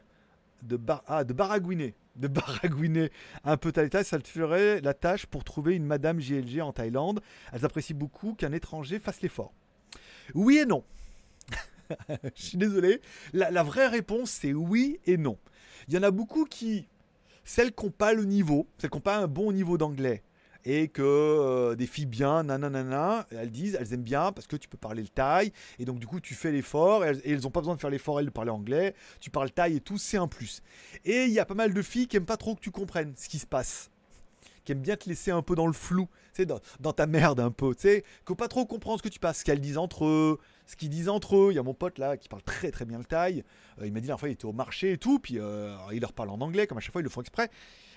de, 0.63 0.79
ah, 1.07 1.23
de 1.23 1.33
Baragouiné, 1.33 1.95
de 2.15 2.27
baragouiner 2.27 3.11
un 3.43 3.57
peu 3.57 3.71
Thalita, 3.71 4.03
ça 4.03 4.19
te 4.19 4.27
ferait 4.27 4.81
la 4.81 4.93
tâche 4.93 5.25
pour 5.25 5.43
trouver 5.43 5.75
une 5.75 5.85
Madame 5.85 6.19
GLG 6.19 6.61
en 6.61 6.71
Thaïlande. 6.71 7.21
Elles 7.51 7.65
apprécient 7.65 7.97
beaucoup 7.97 8.33
qu'un 8.33 8.51
étranger 8.51 8.99
fasse 8.99 9.21
l'effort. 9.21 9.53
Oui 10.33 10.57
et 10.57 10.65
non. 10.65 10.83
Je 12.35 12.41
suis 12.41 12.57
désolé. 12.57 13.01
La, 13.33 13.63
vraie 13.63 13.87
réponse, 13.87 14.31
c'est 14.31 14.53
oui 14.53 14.99
et 15.05 15.17
non. 15.17 15.37
Il 15.87 15.93
y 15.93 15.97
en 15.97 16.03
a 16.03 16.11
beaucoup 16.11 16.45
qui, 16.45 16.87
celles 17.43 17.73
qui 17.73 17.85
n'ont 17.85 17.91
pas 17.91 18.13
le 18.13 18.25
niveau, 18.25 18.67
celles 18.77 18.89
qui 18.89 18.97
n'ont 18.97 19.01
pas 19.01 19.17
un 19.17 19.27
bon 19.27 19.51
niveau 19.51 19.77
d'anglais, 19.77 20.23
et 20.65 20.87
que 20.87 21.01
euh, 21.03 21.75
des 21.75 21.87
filles 21.87 22.05
bien, 22.05 22.43
nanana, 22.43 23.25
elles 23.31 23.51
disent, 23.51 23.77
elles 23.79 23.93
aiment 23.93 24.03
bien 24.03 24.31
parce 24.31 24.47
que 24.47 24.55
tu 24.55 24.67
peux 24.67 24.77
parler 24.77 25.01
le 25.01 25.09
thaï, 25.09 25.51
et 25.79 25.85
donc 25.85 25.99
du 25.99 26.07
coup 26.07 26.19
tu 26.19 26.33
fais 26.33 26.51
l'effort, 26.51 27.05
et 27.05 27.19
elles 27.25 27.41
n'ont 27.41 27.51
pas 27.51 27.61
besoin 27.61 27.75
de 27.75 27.79
faire 27.79 27.89
l'effort, 27.89 28.19
elles, 28.19 28.25
de 28.25 28.31
parler 28.31 28.51
anglais, 28.51 28.95
tu 29.19 29.29
parles 29.29 29.51
thaï 29.51 29.77
et 29.77 29.81
tout, 29.81 29.97
c'est 29.97 30.17
un 30.17 30.27
plus. 30.27 30.61
Et 31.05 31.25
il 31.25 31.31
y 31.31 31.39
a 31.39 31.45
pas 31.45 31.55
mal 31.55 31.73
de 31.73 31.81
filles 31.81 32.07
qui 32.07 32.17
aiment 32.17 32.25
pas 32.25 32.37
trop 32.37 32.55
que 32.55 32.61
tu 32.61 32.71
comprennes 32.71 33.13
ce 33.15 33.29
qui 33.29 33.39
se 33.39 33.47
passe 33.47 33.89
qui 34.63 34.71
aiment 34.71 34.81
bien 34.81 34.95
te 34.95 35.09
laisser 35.09 35.31
un 35.31 35.41
peu 35.41 35.55
dans 35.55 35.67
le 35.67 35.73
flou, 35.73 36.07
tu 36.33 36.45
dans, 36.45 36.93
ta 36.93 37.05
merde 37.05 37.39
un 37.39 37.51
peu, 37.51 37.75
tu 37.75 37.81
sais, 37.81 38.03
qui 38.25 38.35
pas 38.35 38.47
trop 38.47 38.65
comprendre 38.65 38.97
ce 38.97 39.03
que 39.03 39.09
tu 39.09 39.19
passes, 39.19 39.39
ce 39.39 39.45
qu'elles 39.45 39.61
disent 39.61 39.77
entre 39.77 40.05
eux, 40.05 40.39
ce 40.65 40.75
qu'ils 40.75 40.89
disent 40.89 41.09
entre 41.09 41.35
eux. 41.35 41.47
Il 41.51 41.55
y 41.55 41.59
a 41.59 41.63
mon 41.63 41.73
pote 41.73 41.97
là 41.97 42.17
qui 42.17 42.29
parle 42.29 42.41
très 42.43 42.71
très 42.71 42.85
bien 42.85 42.97
le 42.97 43.05
taille. 43.05 43.43
Euh, 43.79 43.85
il 43.85 43.93
m'a 43.93 43.99
dit 43.99 44.07
la 44.07 44.17
fois 44.17 44.29
il 44.29 44.33
était 44.33 44.45
au 44.45 44.53
marché 44.53 44.93
et 44.93 44.97
tout, 44.97 45.19
puis 45.19 45.39
euh, 45.39 45.75
il 45.91 46.01
leur 46.01 46.13
parle 46.13 46.29
en 46.29 46.41
anglais, 46.41 46.67
comme 46.67 46.77
à 46.77 46.81
chaque 46.81 46.91
fois 46.91 47.01
ils 47.01 47.05
le 47.05 47.09
font 47.09 47.21
exprès. 47.21 47.49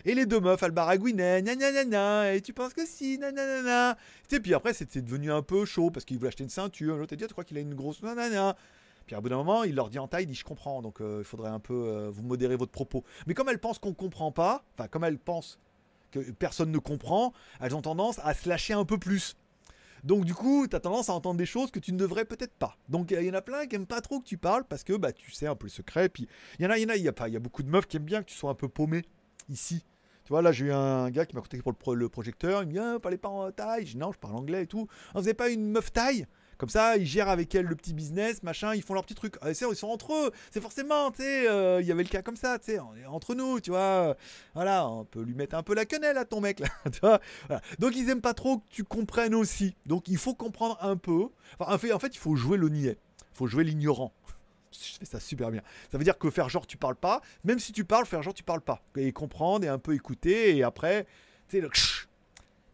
Et 0.05 0.15
les 0.15 0.27
deux 0.27 0.41
meufs, 0.41 0.63
elles 0.63 0.71
baragouinaient, 0.71 1.41
et 1.41 2.41
tu 2.41 2.53
penses 2.53 2.75
que 2.75 2.87
si, 2.87 3.19
nanana. 3.19 3.97
Et 4.31 4.41
puis 4.41 4.55
après, 4.55 4.73
c'était 4.73 5.03
devenu 5.03 5.33
un 5.33 5.43
peu 5.43 5.65
chaud 5.65 5.91
parce 5.91 6.05
qu'il 6.05 6.17
voulait 6.19 6.29
acheter 6.29 6.45
une 6.45 6.51
ceinture. 6.51 6.97
L'autre 6.97 7.15
a 7.15 7.17
dit, 7.17 7.25
ah, 7.25 7.27
tu 7.27 7.35
crois 7.35 7.43
qu'il 7.43 7.59
a 7.59 7.61
une 7.61 7.75
grosse 7.75 8.03
nanana. 8.03 8.57
Puis 9.07 9.17
à 9.17 9.21
bout 9.21 9.29
d'un 9.29 9.37
moment, 9.37 9.65
il 9.65 9.75
leur 9.75 9.89
dit 9.89 9.99
en 9.99 10.07
taille, 10.07 10.25
il 10.25 10.27
dit 10.27 10.35
je 10.35 10.45
comprends, 10.45 10.83
donc 10.83 11.01
euh, 11.01 11.19
il 11.21 11.25
faudrait 11.25 11.51
un 11.51 11.61
peu 11.61 12.09
vous 12.13 12.23
modérer 12.23 12.57
votre 12.57 12.73
propos. 12.73 13.05
Mais 13.27 13.35
comme 13.35 13.49
elles 13.49 13.61
pensent 13.61 13.79
qu'on 13.79 13.95
comprend 13.95 14.33
pas, 14.33 14.65
enfin 14.75 14.89
comme 14.89 15.05
elles 15.05 15.19
pensent 15.19 15.59
personne 16.39 16.71
ne 16.71 16.79
comprend, 16.79 17.33
elles 17.61 17.75
ont 17.75 17.83
tendance 17.83 18.21
à 18.23 18.35
se 18.35 18.49
lâcher 18.49 18.75
un 18.75 18.85
peu 18.85 18.99
plus. 18.99 19.37
Donc 20.05 20.25
du 20.25 20.35
coup, 20.35 20.67
tu 20.69 20.77
as 20.77 20.81
tendance 20.81 21.09
à 21.09 21.14
entendre 21.14 21.37
des 21.37 21.47
choses 21.47 21.71
que 21.71 21.81
tu 21.81 21.93
ne 21.93 21.99
devrais 21.99 22.25
peut-être 22.25 22.55
pas. 22.55 22.77
Donc 22.89 23.11
il 23.11 23.23
y 23.23 23.31
en 23.31 23.35
a 23.35 23.43
plein 23.43 23.67
qui 23.67 23.77
aiment 23.77 23.87
pas 23.87 24.01
trop 24.01 24.21
que 24.21 24.25
tu 24.25 24.39
parles 24.39 24.64
parce 24.64 24.85
que 24.85 24.93
bah 24.93 25.12
tu 25.12 25.33
sais 25.33 25.47
un 25.47 25.57
peu 25.57 25.67
le 25.67 25.71
secret. 25.71 26.09
Puis 26.09 26.29
il 26.59 26.64
y 26.64 26.69
en 26.69 26.71
a, 26.71 26.79
il 26.79 26.83
y 26.83 26.87
en 26.87 26.91
a, 26.91 26.97
il 26.97 27.03
y 27.03 27.09
a 27.09 27.12
pas, 27.12 27.29
il 27.29 27.35
y 27.35 27.37
a 27.37 27.41
beaucoup 27.41 27.62
de 27.62 27.69
meufs 27.69 27.87
qui 27.87 27.97
aiment 27.97 28.05
bien 28.05 28.23
que 28.23 28.29
tu 28.29 28.37
sois 28.37 28.51
un 28.51 28.55
peu 28.55 28.69
paumé 28.69 29.03
ici 29.49 29.85
Tu 30.25 30.29
vois, 30.29 30.43
là, 30.43 30.53
j'ai 30.53 30.67
eu 30.67 30.73
un 30.73 31.11
gars 31.11 31.27
qui 31.27 31.35
m'a 31.35 31.43
contacté 31.43 31.62
pour 31.73 31.95
le, 31.95 32.09
projecteur. 32.09 32.62
Il 32.62 32.69
me 32.69 32.73
dit 32.73 32.79
ah, 32.79 32.99
Parlez 33.01 33.19
pas 33.19 33.29
en 33.29 33.51
taille. 33.51 33.87
Je 33.87 33.93
dis 33.93 33.99
Non, 33.99 34.12
je 34.12 34.19
parle 34.19 34.37
anglais 34.37 34.62
et 34.64 34.67
tout. 34.67 34.87
On 35.14 35.19
faisait 35.19 35.35
pas 35.35 35.49
une 35.49 35.71
meuf 35.71 35.93
taille? 35.93 36.27
Comme 36.59 36.69
ça, 36.69 36.97
ils 36.97 37.07
gèrent 37.07 37.29
avec 37.29 37.55
elle 37.55 37.67
le 37.67 37.77
petit 37.77 37.93
business, 37.93 38.43
machin, 38.43 38.75
ils 38.75 38.83
font 38.83 38.95
leur 38.95 39.05
petit 39.05 39.15
truc. 39.15 39.35
Ah, 39.43 39.51
ils 39.51 39.55
sont 39.55 39.89
entre 39.89 40.15
eux, 40.15 40.31
c'est 40.51 40.61
forcément, 40.61 41.11
tu 41.11 41.23
sais, 41.23 41.49
euh, 41.49 41.81
il 41.81 41.87
y 41.87 41.93
avait 41.93 42.03
le 42.03 42.09
cas 42.09 42.23
comme 42.23 42.37
ça, 42.37 42.59
tu 42.59 42.73
sais, 42.73 42.79
entre 43.07 43.35
nous, 43.35 43.61
tu 43.61 43.71
vois. 43.71 44.17
Voilà, 44.55 44.89
on 44.89 45.05
peut 45.05 45.23
lui 45.23 45.35
mettre 45.35 45.57
un 45.57 45.63
peu 45.63 45.75
la 45.75 45.85
quenelle 45.85 46.17
à 46.17 46.25
ton 46.25 46.41
mec, 46.41 46.61
là. 46.61 47.21
Donc 47.79 47.95
ils 47.95 48.09
aiment 48.09 48.21
pas 48.21 48.35
trop 48.35 48.59
que 48.59 48.65
tu 48.71 48.85
comprennes 48.85 49.35
aussi. 49.35 49.75
Donc 49.85 50.09
il 50.09 50.17
faut 50.17 50.35
comprendre 50.35 50.79
un 50.81 50.97
peu. 50.97 51.29
Enfin, 51.59 51.75
en 51.75 51.79
fait, 51.79 51.93
en 51.93 51.99
fait 51.99 52.15
il 52.15 52.19
faut 52.19 52.37
jouer 52.37 52.57
le 52.57 52.69
niais. 52.69 52.99
Il 53.19 53.37
faut 53.37 53.47
jouer 53.47 53.65
l'ignorant. 53.65 54.13
Je 54.73 54.99
fais 54.99 55.05
ça 55.05 55.21
super 55.21 55.51
bien. 55.51 55.63
Ça 55.91 55.99
veut 55.99 56.05
dire 56.05 56.19
que 56.19 56.31
faire 56.31 56.49
genre 56.49 56.67
tu 56.67 56.77
parles 56.77 56.97
pas, 56.97 57.21
même 57.45 57.59
si 57.59 57.73
tu 57.73 57.85
parles, 57.85 58.07
faire 58.07 58.23
genre 58.23 58.35
tu 58.35 58.43
parles 58.43 58.63
pas. 58.63 58.83
Et 58.97 59.13
comprendre 59.13 59.65
et 59.65 59.69
un 59.69 59.79
peu 59.79 59.95
écouter, 59.95 60.57
et 60.57 60.63
après, 60.63 61.07
tu 61.49 61.57
sais, 61.57 61.61
le 61.61 61.71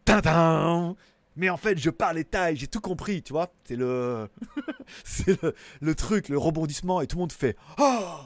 Tintin 0.05 0.95
mais 1.35 1.49
en 1.49 1.57
fait, 1.57 1.77
je 1.77 1.89
parle 1.89 2.17
les 2.17 2.25
tailles, 2.25 2.55
j'ai 2.55 2.67
tout 2.67 2.81
compris, 2.81 3.23
tu 3.23 3.33
vois. 3.33 3.51
C'est 3.65 3.75
le, 3.75 4.29
c'est 5.03 5.39
le, 5.81 5.95
truc, 5.95 6.29
le 6.29 6.37
rebondissement, 6.37 7.01
et 7.01 7.07
tout 7.07 7.17
le 7.17 7.21
monde 7.21 7.31
fait 7.31 7.55
Oh, 7.79 8.17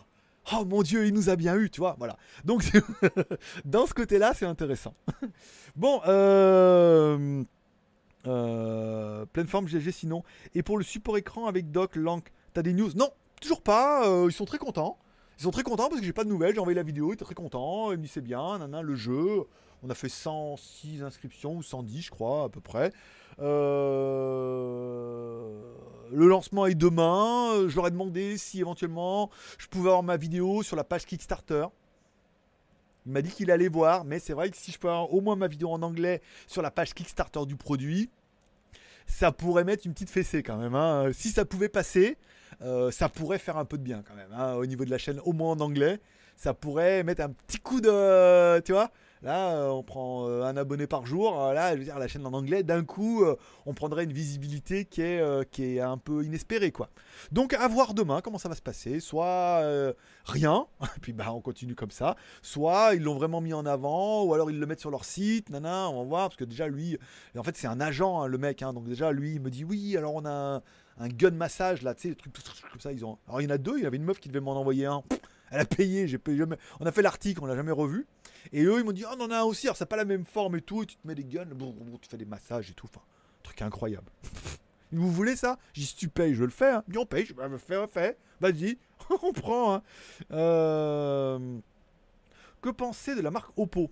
oh 0.54 0.66
mon 0.66 0.82
Dieu, 0.82 1.06
il 1.06 1.14
nous 1.14 1.30
a 1.30 1.36
bien 1.36 1.56
eu, 1.56 1.70
tu 1.70 1.80
vois. 1.80 1.96
Voilà. 1.98 2.18
Donc, 2.44 2.64
dans 3.66 3.86
ce 3.86 3.94
côté-là, 3.94 4.34
c'est 4.36 4.46
intéressant. 4.46 4.94
bon, 5.76 6.02
euh, 6.08 7.44
euh, 8.28 9.26
pleine 9.26 9.48
forme 9.48 9.68
GG 9.68 9.92
sinon. 9.92 10.24
Et 10.54 10.64
pour 10.64 10.78
le 10.78 10.84
support 10.84 11.18
écran 11.18 11.48
avec 11.48 11.72
Doc, 11.72 11.96
Lank, 11.96 12.32
t'as 12.54 12.62
des 12.62 12.74
news? 12.74 12.92
Non, 12.96 13.12
toujours 13.42 13.62
pas. 13.62 14.08
Euh, 14.08 14.28
ils 14.30 14.34
sont 14.34 14.46
très 14.46 14.58
contents. 14.58 14.98
Ils 15.40 15.44
sont 15.44 15.52
très 15.52 15.64
contents 15.64 15.90
parce 15.90 16.00
que 16.00 16.06
j'ai 16.06 16.14
pas 16.14 16.24
de 16.24 16.30
nouvelles. 16.30 16.54
J'ai 16.56 16.60
envoyé 16.60 16.76
la 16.76 16.84
vidéo, 16.84 17.12
ils 17.12 17.14
étaient 17.14 17.26
très 17.26 17.36
contents. 17.36 17.92
Ils 17.92 17.98
me 17.98 18.04
disent 18.04 18.12
c'est 18.14 18.22
bien, 18.22 18.58
nana, 18.58 18.82
le 18.82 18.96
jeu. 18.96 19.44
On 19.84 19.90
a 19.90 19.94
fait 19.94 20.10
106 20.10 21.04
inscriptions 21.04 21.56
ou 21.56 21.62
110, 21.62 22.02
je 22.02 22.10
crois, 22.10 22.46
à 22.46 22.50
peu 22.50 22.62
près. 22.62 22.92
Euh, 23.40 24.58
le 26.12 26.28
lancement 26.28 26.66
est 26.66 26.74
demain. 26.74 27.68
Je 27.68 27.76
leur 27.76 27.86
ai 27.88 27.92
demandé 27.92 28.38
si 28.38 28.60
éventuellement 28.60 29.30
je 29.60 29.68
pouvais 29.68 29.90
avoir 29.90 30.02
ma 30.04 30.18
vidéo 30.18 30.64
sur 30.64 30.76
la 30.76 30.84
page 30.84 31.06
Kickstarter. 31.06 31.68
Il 33.06 33.12
m'a 33.14 33.22
dit 33.22 33.30
qu'il 33.30 33.52
allait 33.52 33.70
voir, 33.70 34.04
mais 34.04 34.20
c'est 34.20 34.34
vrai 34.34 34.50
que 34.50 34.58
si 34.58 34.72
je 34.72 34.80
peux 34.80 34.90
avoir 34.90 35.14
au 35.14 35.22
moins 35.22 35.36
ma 35.36 35.48
vidéo 35.48 35.70
en 35.72 35.82
anglais 35.82 36.22
sur 36.48 36.62
la 36.62 36.72
page 36.72 36.94
Kickstarter 36.94 37.46
du 37.46 37.56
produit, 37.56 38.10
ça 39.06 39.32
pourrait 39.32 39.64
mettre 39.64 39.86
une 39.86 39.94
petite 39.94 40.10
fessée 40.10 40.44
quand 40.44 40.58
même. 40.58 40.76
Hein. 40.76 41.12
Si 41.14 41.30
ça 41.30 41.46
pouvait 41.46 41.70
passer, 41.70 42.18
euh, 42.62 42.92
ça 42.92 43.10
pourrait 43.10 43.40
faire 43.40 43.58
un 43.58 43.66
peu 43.66 43.78
de 43.78 43.84
bien 43.84 44.04
quand 44.08 44.16
même. 44.16 44.32
Hein, 44.34 44.54
au 44.56 44.66
niveau 44.66 44.86
de 44.86 44.90
la 44.90 44.98
chaîne, 44.98 45.20
au 45.26 45.34
moins 45.34 45.52
en 45.52 45.60
anglais, 45.60 46.00
ça 46.36 46.54
pourrait 46.54 47.04
mettre 47.04 47.22
un 47.22 47.30
petit 47.30 47.60
coup 47.60 47.82
de. 47.82 48.60
Tu 48.62 48.72
vois 48.72 48.92
Là, 49.24 49.54
euh, 49.56 49.70
on 49.70 49.82
prend 49.82 50.28
euh, 50.30 50.44
un 50.44 50.56
abonné 50.58 50.86
par 50.86 51.08
jour. 51.08 51.52
Là, 51.52 51.74
je 51.74 51.80
veux 51.80 51.84
dire, 51.86 51.98
la 51.98 52.08
chaîne 52.08 52.24
en 52.28 52.34
anglais, 52.34 52.62
d'un 52.62 52.84
coup, 52.84 53.24
on 53.66 53.74
prendrait 53.74 54.04
une 54.04 54.14
visibilité 54.14 54.86
qui 54.86 55.02
est, 55.02 55.50
qui 55.50 55.78
est 55.78 55.80
un 55.80 55.98
peu 55.98 56.24
inespérée, 56.24 56.72
quoi. 56.72 56.90
Donc, 57.32 57.54
à 57.54 57.68
voir 57.68 57.96
demain 57.96 58.22
comment 58.22 58.38
ça 58.38 58.48
va 58.48 58.54
se 58.54 58.62
passer. 58.62 59.00
Soit 59.00 59.94
rien, 60.26 60.68
puis 61.02 61.14
bah, 61.14 61.34
on 61.34 61.42
continue 61.42 61.74
comme 61.74 61.90
ça. 61.90 62.16
Soit 62.44 62.94
ils 62.94 63.02
l'ont 63.02 63.16
vraiment 63.16 63.42
mis 63.42 63.54
en 63.54 63.66
avant, 63.66 64.24
ou 64.24 64.36
alors 64.36 64.52
ils 64.52 64.60
le 64.60 64.66
mettent 64.68 64.82
sur 64.82 64.92
leur 64.92 65.04
site. 65.04 65.50
Nana, 65.50 65.90
on 65.90 66.04
va 66.04 66.08
voir, 66.08 66.30
parce 66.30 66.38
que 66.38 66.46
déjà, 66.46 66.68
lui, 66.68 67.00
en 67.36 67.42
fait, 67.42 67.58
c'est 67.58 67.68
un 67.68 67.80
agent, 67.80 68.22
hein, 68.22 68.28
le 68.28 68.38
mec. 68.38 68.62
Hein, 68.62 68.74
donc, 68.74 68.86
déjà, 68.86 69.12
lui, 69.12 69.34
il 69.34 69.42
me 69.42 69.50
dit 69.50 69.64
oui, 69.64 69.98
alors 69.98 70.14
on 70.14 70.26
a 70.28 70.62
gun 71.00 71.32
massage, 71.32 71.82
là, 71.84 71.94
tu 71.94 72.02
sais, 72.04 72.08
les 72.10 72.16
trucs 72.16 72.34
comme 72.72 72.82
ça. 72.82 72.92
Ils 72.92 73.06
ont... 73.06 73.18
Alors, 73.28 73.42
il 73.42 73.46
y 73.46 73.48
en 73.48 73.52
a 73.52 73.58
deux, 73.58 73.78
il 73.78 73.84
y 73.84 73.86
avait 73.86 73.98
une 73.98 74.04
meuf 74.04 74.20
qui 74.20 74.30
devait 74.30 74.40
m'en 74.40 74.60
envoyer 74.60 74.86
un. 74.86 75.04
Elle 75.52 75.62
a 75.62 75.66
payé, 75.66 76.08
j'ai 76.08 76.18
payé 76.18 76.44
On 76.80 76.86
a 76.86 76.92
fait 76.92 77.02
l'article, 77.02 77.42
on 77.42 77.46
l'a 77.46 77.56
jamais 77.56 77.72
revu. 77.72 78.06
Et 78.52 78.64
eux, 78.64 78.80
ils 78.80 78.84
m'ont 78.84 78.92
dit, 78.92 79.06
oh, 79.06 79.16
on 79.18 79.22
en 79.22 79.32
a 79.32 79.40
un 79.40 79.44
aussi, 79.44 79.68
alors 79.68 79.78
ça 79.78 79.86
n'a 79.86 79.88
pas 79.88 79.96
la 79.96 80.06
même 80.06 80.26
forme 80.26 80.56
et 80.56 80.62
tout, 80.62 80.84
et 80.84 80.86
tu 80.86 80.96
te 80.96 81.08
mets 81.08 81.16
des 81.16 81.24
guns, 81.24 81.46
tu 82.02 82.10
fais 82.10 82.18
des 82.18 82.26
massages 82.26 82.70
et 82.70 82.74
tout. 82.74 82.88
Enfin, 82.88 83.06
truc 83.44 83.62
incroyable. 83.62 84.12
Vous 84.92 85.12
voulez 85.12 85.36
ça? 85.36 85.58
J'ai 85.74 85.84
dit, 85.84 85.96
tu 85.96 86.10
payes, 86.10 86.34
je 86.34 86.44
le 86.44 86.50
fais. 86.50 86.72
Hein. 86.72 86.84
on 86.96 87.06
paye, 87.06 87.26
je 87.26 87.34
vais 87.34 87.58
faire, 87.58 87.90
fait. 87.90 88.18
Vas-y, 88.40 88.78
on 89.24 89.34
prend. 89.34 89.76
Hein. 89.76 89.84
Euh, 90.32 91.60
que 92.62 92.70
penser 92.70 93.16
de 93.16 93.22
la 93.22 93.32
marque 93.32 93.52
Oppo? 93.58 93.92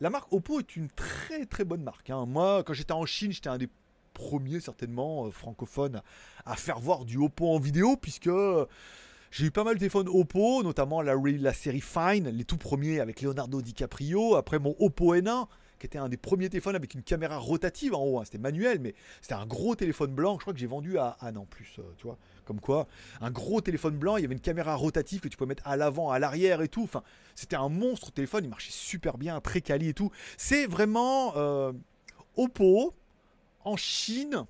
La 0.00 0.10
marque 0.10 0.32
Oppo 0.32 0.60
est 0.60 0.76
une 0.76 0.88
très 0.88 1.46
très 1.46 1.64
bonne 1.64 1.82
marque. 1.82 2.10
Hein. 2.10 2.26
Moi, 2.26 2.62
quand 2.64 2.72
j'étais 2.72 2.92
en 2.92 3.06
Chine, 3.06 3.32
j'étais 3.32 3.48
un 3.48 3.58
des 3.58 3.68
premiers 4.12 4.60
certainement 4.60 5.26
euh, 5.26 5.30
francophones 5.30 6.02
à 6.44 6.56
faire 6.56 6.78
voir 6.78 7.04
du 7.04 7.18
Oppo 7.18 7.48
en 7.48 7.58
vidéo, 7.58 7.96
puisque 7.96 8.30
j'ai 9.30 9.46
eu 9.46 9.50
pas 9.50 9.62
mal 9.62 9.74
de 9.74 9.78
téléphones 9.78 10.08
Oppo, 10.08 10.62
notamment 10.62 11.02
la, 11.02 11.52
série 11.52 11.80
Fine, 11.80 12.28
les 12.30 12.44
tout 12.44 12.56
premiers 12.56 13.00
avec 13.00 13.22
Leonardo 13.22 13.62
DiCaprio. 13.62 14.34
Après 14.34 14.58
mon 14.58 14.74
Oppo 14.80 15.14
N1, 15.14 15.46
qui 15.78 15.86
était 15.86 15.98
un 15.98 16.08
des 16.08 16.16
premiers 16.16 16.48
téléphones 16.48 16.74
avec 16.74 16.94
une 16.94 17.02
caméra 17.02 17.38
rotative 17.38 17.94
en 17.94 18.02
haut. 18.02 18.18
Hein. 18.18 18.24
C'était 18.24 18.38
manuel, 18.38 18.80
mais 18.80 18.94
c'était 19.20 19.34
un 19.34 19.46
gros 19.46 19.74
téléphone 19.76 20.12
blanc. 20.12 20.34
Je 20.34 20.40
crois 20.40 20.52
que 20.52 20.58
j'ai 20.58 20.66
vendu 20.66 20.98
à 20.98 21.16
Anne 21.20 21.38
en 21.38 21.46
plus, 21.46 21.76
euh, 21.78 21.82
tu 21.96 22.08
vois. 22.08 22.18
Comme 22.44 22.60
quoi, 22.60 22.88
un 23.20 23.30
gros 23.30 23.60
téléphone 23.60 23.96
blanc, 23.96 24.16
il 24.16 24.22
y 24.22 24.24
avait 24.24 24.34
une 24.34 24.40
caméra 24.40 24.74
rotative 24.74 25.20
que 25.20 25.28
tu 25.28 25.36
pouvais 25.36 25.48
mettre 25.48 25.66
à 25.66 25.76
l'avant, 25.76 26.10
à 26.10 26.18
l'arrière 26.18 26.62
et 26.62 26.68
tout. 26.68 26.82
Enfin, 26.82 27.04
c'était 27.36 27.54
un 27.54 27.68
monstre 27.68 28.10
téléphone, 28.10 28.44
il 28.44 28.50
marchait 28.50 28.72
super 28.72 29.18
bien, 29.18 29.40
très 29.40 29.60
quali 29.60 29.90
et 29.90 29.94
tout. 29.94 30.10
C'est 30.36 30.66
vraiment 30.66 31.34
euh, 31.36 31.72
Oppo 32.36 32.94
en 33.70 33.76
Chine, 33.76 34.44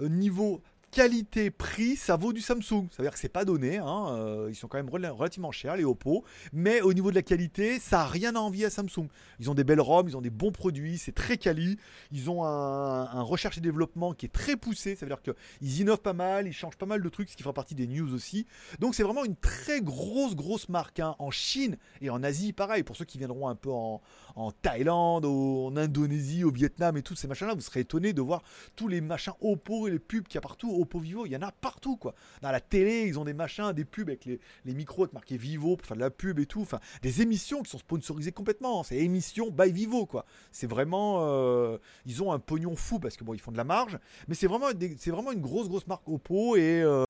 euh, 0.00 0.08
niveau 0.08 0.60
qualité-prix, 0.90 1.96
ça 1.96 2.16
vaut 2.16 2.32
du 2.32 2.40
Samsung. 2.40 2.88
Ça 2.90 2.98
veut 2.98 3.04
dire 3.04 3.12
que 3.12 3.18
c'est 3.18 3.28
pas 3.28 3.44
donné. 3.44 3.78
Hein, 3.78 4.06
euh, 4.10 4.46
ils 4.50 4.54
sont 4.54 4.68
quand 4.68 4.78
même 4.78 4.90
relativement 4.90 5.52
chers, 5.52 5.76
les 5.76 5.84
Oppo. 5.84 6.24
Mais 6.52 6.80
au 6.80 6.92
niveau 6.92 7.10
de 7.10 7.14
la 7.14 7.22
qualité, 7.22 7.78
ça 7.78 7.98
n'a 7.98 8.06
rien 8.06 8.34
à 8.36 8.40
envier 8.40 8.66
à 8.66 8.70
Samsung. 8.70 9.08
Ils 9.38 9.50
ont 9.50 9.54
des 9.54 9.64
belles 9.64 9.80
ROM, 9.80 10.08
ils 10.08 10.16
ont 10.16 10.20
des 10.20 10.30
bons 10.30 10.52
produits, 10.52 10.98
c'est 10.98 11.12
très 11.12 11.36
quali. 11.36 11.78
Ils 12.12 12.30
ont 12.30 12.44
un, 12.44 13.22
recherche 13.22 13.58
et 13.58 13.60
développement 13.60 14.12
qui 14.12 14.26
est 14.26 14.30
très 14.30 14.56
poussé. 14.56 14.96
Ça 14.96 15.06
veut 15.06 15.14
dire 15.14 15.22
qu'ils 15.22 15.80
innovent 15.80 16.00
pas 16.00 16.12
mal, 16.12 16.46
ils 16.46 16.52
changent 16.52 16.76
pas 16.76 16.86
mal 16.86 17.02
de 17.02 17.08
trucs, 17.08 17.28
ce 17.28 17.36
qui 17.36 17.42
fera 17.42 17.54
partie 17.54 17.74
des 17.74 17.86
news 17.86 18.12
aussi. 18.14 18.46
Donc 18.78 18.94
c'est 18.94 19.02
vraiment 19.02 19.24
une 19.24 19.36
très 19.36 19.80
grosse, 19.80 20.34
grosse 20.34 20.68
marque. 20.68 21.00
Hein. 21.00 21.14
En 21.18 21.30
Chine 21.30 21.76
et 22.00 22.10
en 22.10 22.22
Asie, 22.22 22.52
pareil. 22.52 22.82
Pour 22.82 22.96
ceux 22.96 23.04
qui 23.04 23.18
viendront 23.18 23.48
un 23.48 23.54
peu 23.54 23.70
en, 23.70 24.00
en 24.36 24.50
Thaïlande, 24.50 25.24
en 25.24 25.76
Indonésie, 25.76 26.44
au 26.44 26.50
Vietnam 26.50 26.96
et 26.96 27.02
tout 27.02 27.14
ces 27.14 27.28
machins-là, 27.28 27.54
vous 27.54 27.60
serez 27.60 27.80
étonnés 27.80 28.12
de 28.12 28.20
voir 28.20 28.42
tous 28.76 28.88
les 28.88 29.00
machins 29.00 29.34
Oppo 29.40 29.86
et 29.86 29.92
les 29.92 29.98
pubs 29.98 30.24
qu'il 30.24 30.34
y 30.36 30.38
a 30.38 30.42
partout 30.42 30.79
Oppo 30.80 30.98
Vivo, 30.98 31.26
il 31.26 31.32
y 31.32 31.36
en 31.36 31.42
a 31.42 31.52
partout 31.52 31.96
quoi. 31.96 32.14
Dans 32.42 32.50
la 32.50 32.60
télé, 32.60 33.04
ils 33.06 33.18
ont 33.18 33.24
des 33.24 33.34
machins, 33.34 33.72
des 33.72 33.84
pubs 33.84 34.08
avec 34.08 34.24
les, 34.24 34.40
les 34.64 34.74
micros 34.74 35.06
marqués 35.12 35.36
Vivo 35.36 35.76
pour 35.76 35.86
faire 35.86 35.96
de 35.96 36.02
la 36.02 36.10
pub 36.10 36.38
et 36.38 36.46
tout. 36.46 36.62
Enfin, 36.62 36.80
des 37.02 37.22
émissions 37.22 37.62
qui 37.62 37.70
sont 37.70 37.78
sponsorisées 37.78 38.32
complètement. 38.32 38.82
C'est 38.82 38.96
émissions 38.96 39.50
by 39.50 39.72
Vivo 39.72 40.06
quoi. 40.06 40.24
C'est 40.52 40.68
vraiment, 40.68 41.18
euh, 41.20 41.78
ils 42.06 42.22
ont 42.22 42.32
un 42.32 42.38
pognon 42.38 42.76
fou 42.76 42.98
parce 42.98 43.16
que 43.16 43.24
bon, 43.24 43.34
ils 43.34 43.40
font 43.40 43.52
de 43.52 43.56
la 43.56 43.64
marge, 43.64 43.98
mais 44.28 44.34
c'est 44.34 44.46
vraiment, 44.46 44.68
vraiment 44.68 45.32
une 45.32 45.40
grosse 45.40 45.68
grosse 45.68 45.86
marque 45.86 46.08
Oppo 46.08 46.56
et 46.56 46.82
euh, 46.82 47.04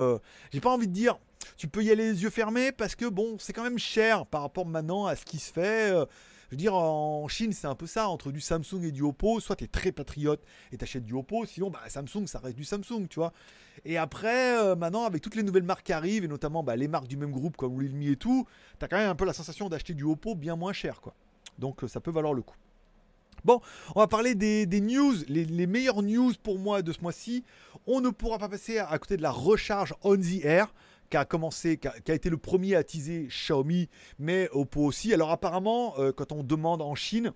j'ai 0.53 0.61
pas 0.61 0.71
envie 0.71 0.89
de 0.89 0.93
dire. 0.93 1.18
Tu 1.57 1.68
peux 1.68 1.83
y 1.83 1.91
aller 1.91 2.12
les 2.12 2.23
yeux 2.23 2.31
fermés 2.31 2.71
parce 2.71 2.95
que 2.95 3.07
bon, 3.07 3.37
c'est 3.39 3.53
quand 3.53 3.62
même 3.62 3.79
cher 3.79 4.27
par 4.27 4.43
rapport 4.43 4.66
maintenant 4.66 5.07
à 5.07 5.16
ce 5.16 5.25
qui 5.25 5.39
se 5.39 5.53
fait. 5.53 5.93
Je 6.51 6.57
veux 6.57 6.59
dire, 6.59 6.74
en 6.74 7.28
Chine, 7.28 7.53
c'est 7.53 7.68
un 7.68 7.76
peu 7.76 7.86
ça, 7.86 8.09
entre 8.09 8.32
du 8.32 8.40
Samsung 8.40 8.82
et 8.82 8.90
du 8.90 9.03
Oppo. 9.03 9.38
Soit 9.38 9.55
tu 9.55 9.64
es 9.64 9.66
très 9.68 9.92
patriote 9.92 10.42
et 10.72 10.76
t'achètes 10.76 11.05
du 11.05 11.14
Oppo, 11.14 11.46
sinon, 11.46 11.70
bah, 11.70 11.78
Samsung, 11.86 12.26
ça 12.26 12.40
reste 12.40 12.57
du 12.57 12.64
Samsung, 12.64 13.07
tu 13.09 13.20
vois. 13.20 13.32
Et 13.84 13.96
après, 13.96 14.59
euh, 14.59 14.74
maintenant, 14.74 15.05
avec 15.05 15.22
toutes 15.22 15.36
les 15.36 15.44
nouvelles 15.44 15.62
marques 15.62 15.86
qui 15.86 15.92
arrivent, 15.92 16.24
et 16.24 16.28
notamment 16.28 16.64
bah, 16.64 16.74
les 16.74 16.88
marques 16.88 17.07
du 17.07 17.16
même 17.16 17.30
groupe 17.30 17.57
comme 17.57 17.76
Realme 17.76 18.03
et 18.03 18.16
tout, 18.16 18.48
tu 18.80 18.84
as 18.84 18.88
quand 18.88 18.96
même 18.96 19.11
un 19.11 19.14
peu 19.14 19.24
la 19.24 19.32
sensation 19.32 19.68
d'acheter 19.68 19.94
du 19.94 20.03
Oppo 20.03 20.34
bien 20.34 20.57
moins 20.57 20.72
cher, 20.72 21.01
quoi. 21.01 21.14
Donc, 21.61 21.84
euh, 21.84 21.88
ça 21.88 22.01
peut 22.01 22.11
valoir 22.11 22.34
le 22.34 22.42
coup. 22.42 22.57
Bon, 23.44 23.61
on 23.94 24.01
va 24.01 24.09
parler 24.09 24.34
des, 24.34 24.66
news, 24.80 25.14
les, 25.28 25.66
meilleures 25.68 26.03
news 26.03 26.32
pour 26.42 26.59
moi 26.59 26.82
de 26.82 26.92
ce 26.92 27.01
mois-ci. 27.01 27.44
On 27.86 28.01
ne 28.01 28.11
pourra 28.11 28.38
pas 28.38 28.48
passer 28.48 28.78
à 28.78 28.98
côté 28.98 29.16
de 29.16 29.22
la 29.22 29.30
recharge 29.30 29.94
on 30.03 30.16
the 30.16 30.44
air 30.44 30.74
qui 31.11 31.17
a 31.17 31.25
commencé, 31.25 31.77
qui 31.77 31.89
a, 31.89 32.15
été 32.15 32.31
le 32.31 32.37
premier 32.37 32.77
à 32.77 32.85
teaser 32.85 33.27
Xiaomi, 33.29 33.89
mais 34.19 34.49
Oppo 34.53 34.83
aussi. 34.83 35.13
Alors 35.13 35.31
apparemment, 35.31 35.95
euh, 35.99 36.13
quand 36.13 36.33
on 36.33 36.43
demande 36.43 36.81
en 36.81 36.95
Chine, 36.95 37.33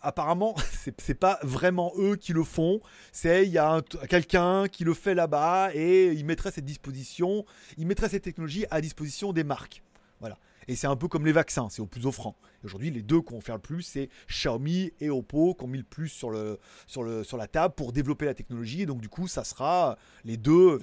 apparemment, 0.00 0.54
c'est 0.98 1.14
pas 1.14 1.38
vraiment 1.42 1.92
eux 1.98 2.16
qui 2.16 2.32
le 2.32 2.44
font. 2.44 2.80
C'est 3.12 3.44
il 3.46 3.52
y 3.52 3.58
a 3.58 3.82
quelqu'un 4.08 4.66
qui 4.68 4.84
le 4.84 4.94
fait 4.94 5.14
là-bas 5.14 5.70
et 5.74 6.12
il 6.12 6.24
mettrait 6.24 6.50
cette 6.50 6.64
disposition, 6.64 7.44
il 7.76 7.86
mettrait 7.86 8.08
cette 8.08 8.24
technologie 8.24 8.64
à 8.70 8.80
disposition 8.80 9.32
des 9.32 9.44
marques. 9.44 9.82
Voilà. 10.20 10.38
Et 10.70 10.76
c'est 10.76 10.86
un 10.86 10.96
peu 10.96 11.08
comme 11.08 11.24
les 11.24 11.32
vaccins, 11.32 11.68
c'est 11.70 11.80
au 11.80 11.86
plus 11.86 12.04
offrant. 12.04 12.36
Aujourd'hui, 12.62 12.90
les 12.90 13.00
deux 13.00 13.22
qui 13.22 13.32
ont 13.32 13.40
fait 13.40 13.52
le 13.52 13.58
plus, 13.58 13.80
c'est 13.80 14.10
Xiaomi 14.28 14.92
et 15.00 15.08
Oppo 15.08 15.54
qui 15.54 15.64
ont 15.64 15.66
mis 15.66 15.78
le 15.78 15.84
plus 15.84 16.10
sur, 16.10 16.28
le, 16.28 16.60
sur, 16.86 17.02
la 17.38 17.46
table 17.46 17.74
pour 17.74 17.90
développer 17.90 18.26
la 18.26 18.34
technologie. 18.34 18.82
Et 18.82 18.86
donc, 18.86 19.00
du 19.00 19.08
coup, 19.08 19.28
ça 19.28 19.44
sera 19.44 19.96
les 20.26 20.36
deux. 20.36 20.78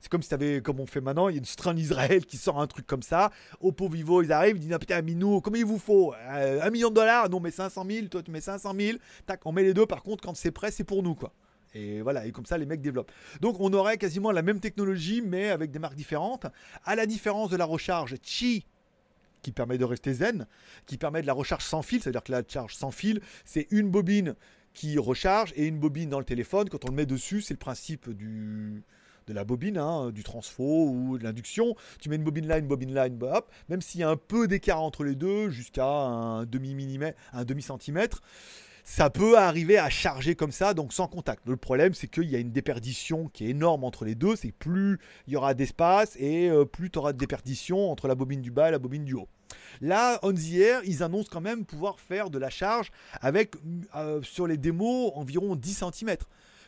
C'est 0.00 0.08
comme 0.08 0.22
si 0.22 0.28
tu 0.28 0.34
avais, 0.34 0.62
comme 0.62 0.78
on 0.78 0.86
fait 0.86 1.00
maintenant, 1.00 1.28
il 1.28 1.32
y 1.32 1.34
a 1.36 1.40
une 1.40 1.44
strain 1.44 1.76
Israël 1.76 2.24
qui 2.24 2.36
sort 2.36 2.60
un 2.60 2.68
truc 2.68 2.86
comme 2.86 3.02
ça. 3.02 3.30
Oppo 3.60 3.88
Vivo, 3.88 4.22
ils 4.22 4.30
arrivent, 4.30 4.56
ils 4.56 4.60
disent 4.60 4.72
ah, 4.72 4.78
Putain, 4.78 5.02
Minou, 5.02 5.40
combien 5.40 5.62
il 5.62 5.66
vous 5.66 5.80
faut? 5.80 6.14
Euh, 6.14 6.60
Un 6.62 6.70
million 6.70 6.90
de 6.90 6.94
dollars? 6.94 7.28
Non, 7.28 7.40
mais 7.40 7.50
500 7.50 7.84
000, 7.90 8.06
toi 8.06 8.22
tu 8.22 8.30
mets 8.30 8.40
500 8.40 8.72
000. 8.78 8.98
Tac, 9.26 9.40
on 9.46 9.50
met 9.50 9.64
les 9.64 9.74
deux. 9.74 9.86
Par 9.86 10.04
contre, 10.04 10.22
quand 10.22 10.36
c'est 10.36 10.52
prêt, 10.52 10.70
c'est 10.70 10.84
pour 10.84 11.02
nous, 11.02 11.16
quoi. 11.16 11.32
Et 11.74 12.02
voilà, 12.02 12.24
et 12.24 12.30
comme 12.30 12.46
ça, 12.46 12.56
les 12.56 12.66
mecs 12.66 12.80
développent. 12.80 13.10
Donc, 13.40 13.56
on 13.58 13.72
aurait 13.72 13.98
quasiment 13.98 14.30
la 14.30 14.42
même 14.42 14.60
technologie, 14.60 15.22
mais 15.22 15.50
avec 15.50 15.72
des 15.72 15.80
marques 15.80 15.96
différentes. 15.96 16.46
À 16.84 16.94
la 16.94 17.04
différence 17.06 17.50
de 17.50 17.56
la 17.56 17.64
recharge 17.64 18.14
Qi 18.18 18.64
qui 19.44 19.52
permet 19.52 19.78
de 19.78 19.84
rester 19.84 20.14
zen, 20.14 20.46
qui 20.86 20.96
permet 20.96 21.22
de 21.22 21.26
la 21.26 21.34
recharge 21.34 21.64
sans 21.64 21.82
fil, 21.82 22.02
c'est-à-dire 22.02 22.24
que 22.24 22.32
la 22.32 22.42
charge 22.46 22.74
sans 22.74 22.90
fil, 22.90 23.20
c'est 23.44 23.68
une 23.70 23.90
bobine 23.90 24.34
qui 24.72 24.98
recharge 24.98 25.52
et 25.54 25.66
une 25.66 25.78
bobine 25.78 26.08
dans 26.08 26.18
le 26.18 26.24
téléphone. 26.24 26.68
Quand 26.68 26.84
on 26.84 26.88
le 26.88 26.96
met 26.96 27.06
dessus, 27.06 27.42
c'est 27.42 27.54
le 27.54 27.58
principe 27.58 28.10
du, 28.10 28.82
de 29.26 29.32
la 29.32 29.44
bobine, 29.44 29.78
hein, 29.78 30.10
du 30.10 30.24
transfo 30.24 30.88
ou 30.88 31.18
de 31.18 31.24
l'induction. 31.24 31.76
Tu 32.00 32.08
mets 32.08 32.16
une 32.16 32.24
bobine 32.24 32.46
là, 32.46 32.58
une 32.58 32.66
bobine 32.66 32.92
là, 32.92 33.06
une 33.06 33.22
hop, 33.22 33.52
même 33.68 33.82
s'il 33.82 34.00
y 34.00 34.02
a 34.02 34.10
un 34.10 34.16
peu 34.16 34.48
d'écart 34.48 34.82
entre 34.82 35.04
les 35.04 35.14
deux, 35.14 35.50
jusqu'à 35.50 35.86
un 35.86 36.44
demi 36.46 36.74
millimètre, 36.74 37.18
un 37.32 37.44
demi 37.44 37.62
centimètre. 37.62 38.22
Ça 38.86 39.08
peut 39.08 39.38
arriver 39.38 39.78
à 39.78 39.88
charger 39.88 40.34
comme 40.34 40.52
ça, 40.52 40.74
donc 40.74 40.92
sans 40.92 41.08
contact. 41.08 41.42
Le 41.46 41.56
problème, 41.56 41.94
c'est 41.94 42.06
qu'il 42.06 42.30
y 42.30 42.36
a 42.36 42.38
une 42.38 42.52
déperdition 42.52 43.28
qui 43.32 43.46
est 43.46 43.48
énorme 43.48 43.82
entre 43.82 44.04
les 44.04 44.14
deux. 44.14 44.36
C'est 44.36 44.52
plus 44.52 44.98
il 45.26 45.32
y 45.32 45.36
aura 45.36 45.54
d'espace 45.54 46.16
et 46.16 46.50
euh, 46.50 46.66
plus 46.66 46.90
tu 46.90 46.98
auras 46.98 47.14
de 47.14 47.18
déperdition 47.18 47.90
entre 47.90 48.08
la 48.08 48.14
bobine 48.14 48.42
du 48.42 48.50
bas 48.50 48.68
et 48.68 48.70
la 48.70 48.78
bobine 48.78 49.06
du 49.06 49.14
haut. 49.14 49.26
Là, 49.80 50.18
on 50.22 50.36
air, 50.36 50.82
ils 50.84 51.02
annoncent 51.02 51.30
quand 51.32 51.40
même 51.40 51.64
pouvoir 51.64 51.98
faire 51.98 52.28
de 52.28 52.38
la 52.38 52.50
charge 52.50 52.92
avec, 53.22 53.54
euh, 53.96 54.20
sur 54.22 54.46
les 54.46 54.58
démos, 54.58 55.12
environ 55.14 55.56
10 55.56 55.82
cm. 55.90 56.16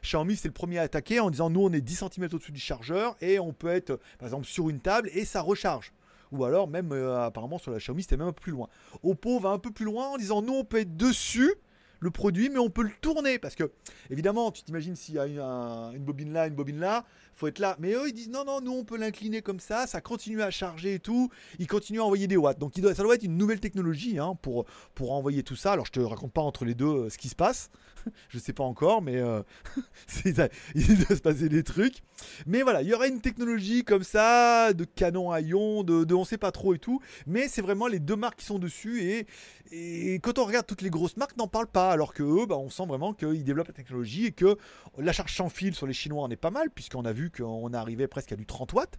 Xiaomi, 0.03 0.37
c'est 0.37 0.49
le 0.49 0.55
premier 0.55 0.79
à 0.79 0.83
attaquer 0.83 1.21
en 1.21 1.29
disant 1.29 1.51
nous, 1.51 1.65
on 1.65 1.73
est 1.73 1.83
10 1.83 2.05
cm 2.15 2.29
au-dessus 2.33 2.53
du 2.53 2.61
chargeur 2.61 3.15
et 3.21 3.39
on 3.39 3.53
peut 3.53 3.69
être, 3.69 4.01
par 4.19 4.27
exemple, 4.29 4.47
sur 4.47 4.71
une 4.71 4.81
table 4.81 5.11
et 5.13 5.27
ça 5.27 5.43
recharge. 5.43 5.93
Ou 6.33 6.47
alors, 6.47 6.67
même 6.67 6.93
euh, 6.93 7.27
apparemment, 7.27 7.59
sur 7.59 7.73
la 7.73 7.79
Xiaomi, 7.79 8.03
c'était 8.03 8.17
même 8.17 8.29
un 8.29 8.33
peu 8.33 8.41
plus 8.41 8.53
loin. 8.53 8.69
Oppo 9.03 9.39
va 9.39 9.51
un 9.51 9.59
peu 9.59 9.71
plus 9.71 9.85
loin 9.85 10.09
en 10.09 10.17
disant 10.17 10.41
nous, 10.41 10.55
on 10.55 10.65
peut 10.65 10.81
être 10.81 10.97
dessus 10.97 11.55
le 12.01 12.11
produit, 12.11 12.49
mais 12.49 12.59
on 12.59 12.71
peut 12.71 12.83
le 12.83 12.93
tourner. 13.01 13.39
Parce 13.39 13.55
que, 13.55 13.71
évidemment, 14.11 14.51
tu 14.51 14.63
t'imagines 14.63 14.97
s'il 14.97 15.15
y 15.15 15.19
a 15.19 15.27
une, 15.27 16.05
bobine 16.05 16.33
là, 16.33 16.47
une 16.47 16.55
bobine 16.55 16.79
là, 16.79 17.05
faut 17.37 17.47
être 17.47 17.59
là. 17.59 17.77
Mais 17.79 17.93
eux, 17.93 18.09
ils 18.09 18.13
disent 18.13 18.31
non, 18.31 18.45
non, 18.45 18.61
nous, 18.61 18.73
on 18.73 18.85
peut 18.85 18.97
l'incliner 18.97 19.43
comme 19.43 19.61
ça, 19.61 19.87
ça 19.87 20.01
continue 20.01 20.43
à 20.43 20.51
charger 20.51 20.95
et 20.95 20.99
tout. 20.99 21.31
Ils 21.59 21.67
continuent 21.67 22.01
à 22.01 22.05
envoyer 22.05 22.27
des 22.27 22.37
watts. 22.37 22.59
Donc, 22.59 22.73
ça 22.75 23.03
doit 23.03 23.15
être 23.15 23.23
une 23.23 23.37
nouvelle 23.37 23.61
technologie 23.61 24.19
hein, 24.19 24.37
pour, 24.41 24.65
pour 24.95 25.13
envoyer 25.13 25.43
tout 25.43 25.57
ça. 25.57 25.73
Alors, 25.73 25.87
je 25.87 25.93
te 25.93 26.01
raconte 26.01 26.33
pas 26.33 26.41
entre 26.41 26.65
les 26.65 26.75
deux 26.75 26.87
euh, 26.87 27.11
ce 27.11 27.19
qui 27.19 27.29
se 27.29 27.37
passe. 27.37 27.71
je 28.29 28.39
sais 28.39 28.53
pas 28.53 28.65
encore, 28.65 29.03
mais 29.03 29.17
euh, 29.17 29.43
il 30.25 30.35
doit 30.35 31.17
se 31.17 31.23
passer 31.23 31.49
des 31.49 31.63
trucs. 31.63 32.03
Mais 32.47 32.63
voilà, 32.63 32.83
il 32.83 32.89
y 32.89 32.95
aurait 32.95 33.09
une 33.09 33.21
technologie 33.21 33.85
comme 33.85 34.03
ça, 34.03 34.73
de 34.73 34.85
canon 34.85 35.31
à 35.31 35.41
ion, 35.41 35.83
de, 35.83 36.15
on 36.15 36.25
sait 36.25 36.39
pas 36.39 36.53
trop 36.53 36.75
et 36.75 36.79
tout. 36.79 37.01
Mais 37.27 37.49
c'est 37.49 37.63
vraiment 37.63 37.87
les 37.87 38.01
deux 38.01 38.17
marques 38.17 38.39
qui 38.39 38.47
sont 38.47 38.59
dessus. 38.59 39.03
Et, 39.03 39.27
et 39.73 40.19
quand 40.21 40.39
on 40.39 40.45
regarde 40.45 40.67
toutes 40.67 40.83
les 40.83 40.91
grosses 40.91 41.17
marques, 41.17 41.37
n'en 41.37 41.49
parlent 41.49 41.67
pas. 41.67 41.91
Alors 41.91 42.15
que 42.15 42.23
eux, 42.23 42.47
bah, 42.47 42.57
on 42.57 42.71
sent 42.71 42.87
vraiment 42.87 43.13
qu'ils 43.13 43.45
développent 43.45 43.69
la 43.69 43.75
technologie 43.75 44.27
et 44.27 44.33
que 44.33 44.57
la 44.99 45.13
charge 45.13 45.35
sans 45.35 45.49
fil 45.49 45.75
sur 45.75 45.87
les 45.87 45.93
Chinois 45.93 46.23
en 46.23 46.31
est 46.31 46.37
pas 46.37 46.51
mal, 46.51 46.71
puisqu'on 46.71 47.05
a 47.05 47.13
vu 47.13 47.26
qu'on 47.31 47.73
arrivé 47.79 48.07
presque 48.07 48.33
à 48.33 48.37
du 48.37 48.47
30 48.47 48.73
watts. 48.73 48.99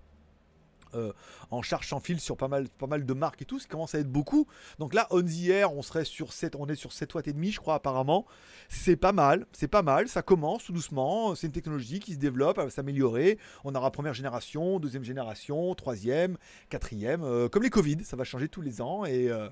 Euh, 0.96 1.12
en 1.52 1.62
charge 1.62 1.88
sans 1.88 2.00
fil 2.00 2.20
sur 2.20 2.38
pas 2.38 2.48
mal, 2.48 2.68
de 3.06 3.14
marques 3.14 3.42
et 3.42 3.46
tout, 3.46 3.60
ça 3.60 3.68
commence 3.68 3.96
à 3.96 4.00
être 4.00 4.12
beaucoup. 4.12 4.48
Donc 4.80 4.94
là, 4.94 5.08
on 5.12 5.22
the 5.22 5.66
on 5.70 5.82
serait 5.82 6.06
sur 6.06 6.34
7, 6.34 6.56
on 6.56 6.68
est 6.68 6.76
sur 6.76 6.92
7 6.92 7.14
watts 7.14 7.28
et 7.28 7.34
demi, 7.34 7.52
je 7.52 7.60
crois 7.60 7.76
apparemment. 7.76 8.26
C'est 8.70 8.96
pas 8.96 9.12
mal, 9.12 9.46
c'est 9.52 9.68
pas 9.68 9.82
mal, 9.82 10.08
ça 10.08 10.22
commence 10.22 10.66
tout 10.66 10.74
doucement, 10.74 11.36
c'est 11.36 11.48
une 11.48 11.54
technologie 11.54 12.00
qui 12.00 12.14
se 12.14 12.20
développe, 12.20 12.58
elle 12.58 12.66
va 12.66 12.70
s'améliorer. 12.70 13.38
On 13.64 13.76
aura 13.76 13.92
première 13.92 14.14
génération, 14.14 14.80
deuxième 14.80 15.04
génération, 15.04 15.74
troisième, 15.76 16.38
quatrième, 16.70 17.24
euh, 17.24 17.50
comme 17.50 17.64
les 17.64 17.70
Covid, 17.70 18.04
ça 18.04 18.16
va 18.16 18.24
changer 18.24 18.50
tous 18.50 18.62
les 18.62 18.82
ans 18.82 19.06
et 19.06 19.30
euh, 19.30 19.50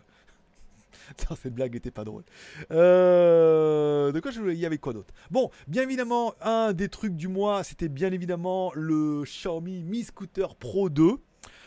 non, 1.29 1.35
cette 1.41 1.53
blague 1.53 1.75
était 1.75 1.91
pas 1.91 2.03
drôle. 2.03 2.23
Euh, 2.71 4.11
de 4.11 4.19
quoi 4.19 4.31
je 4.31 4.39
voulais 4.39 4.53
Il 4.53 4.59
y 4.59 4.65
avait 4.65 4.77
quoi 4.77 4.93
d'autre? 4.93 5.13
Bon, 5.31 5.49
bien 5.67 5.83
évidemment, 5.83 6.33
un 6.41 6.73
des 6.73 6.89
trucs 6.89 7.15
du 7.15 7.27
mois, 7.27 7.63
c'était 7.63 7.89
bien 7.89 8.11
évidemment 8.11 8.71
le 8.75 9.23
Xiaomi 9.23 9.83
Mi 9.83 10.03
Scooter 10.03 10.55
Pro 10.55 10.89
2. 10.89 11.17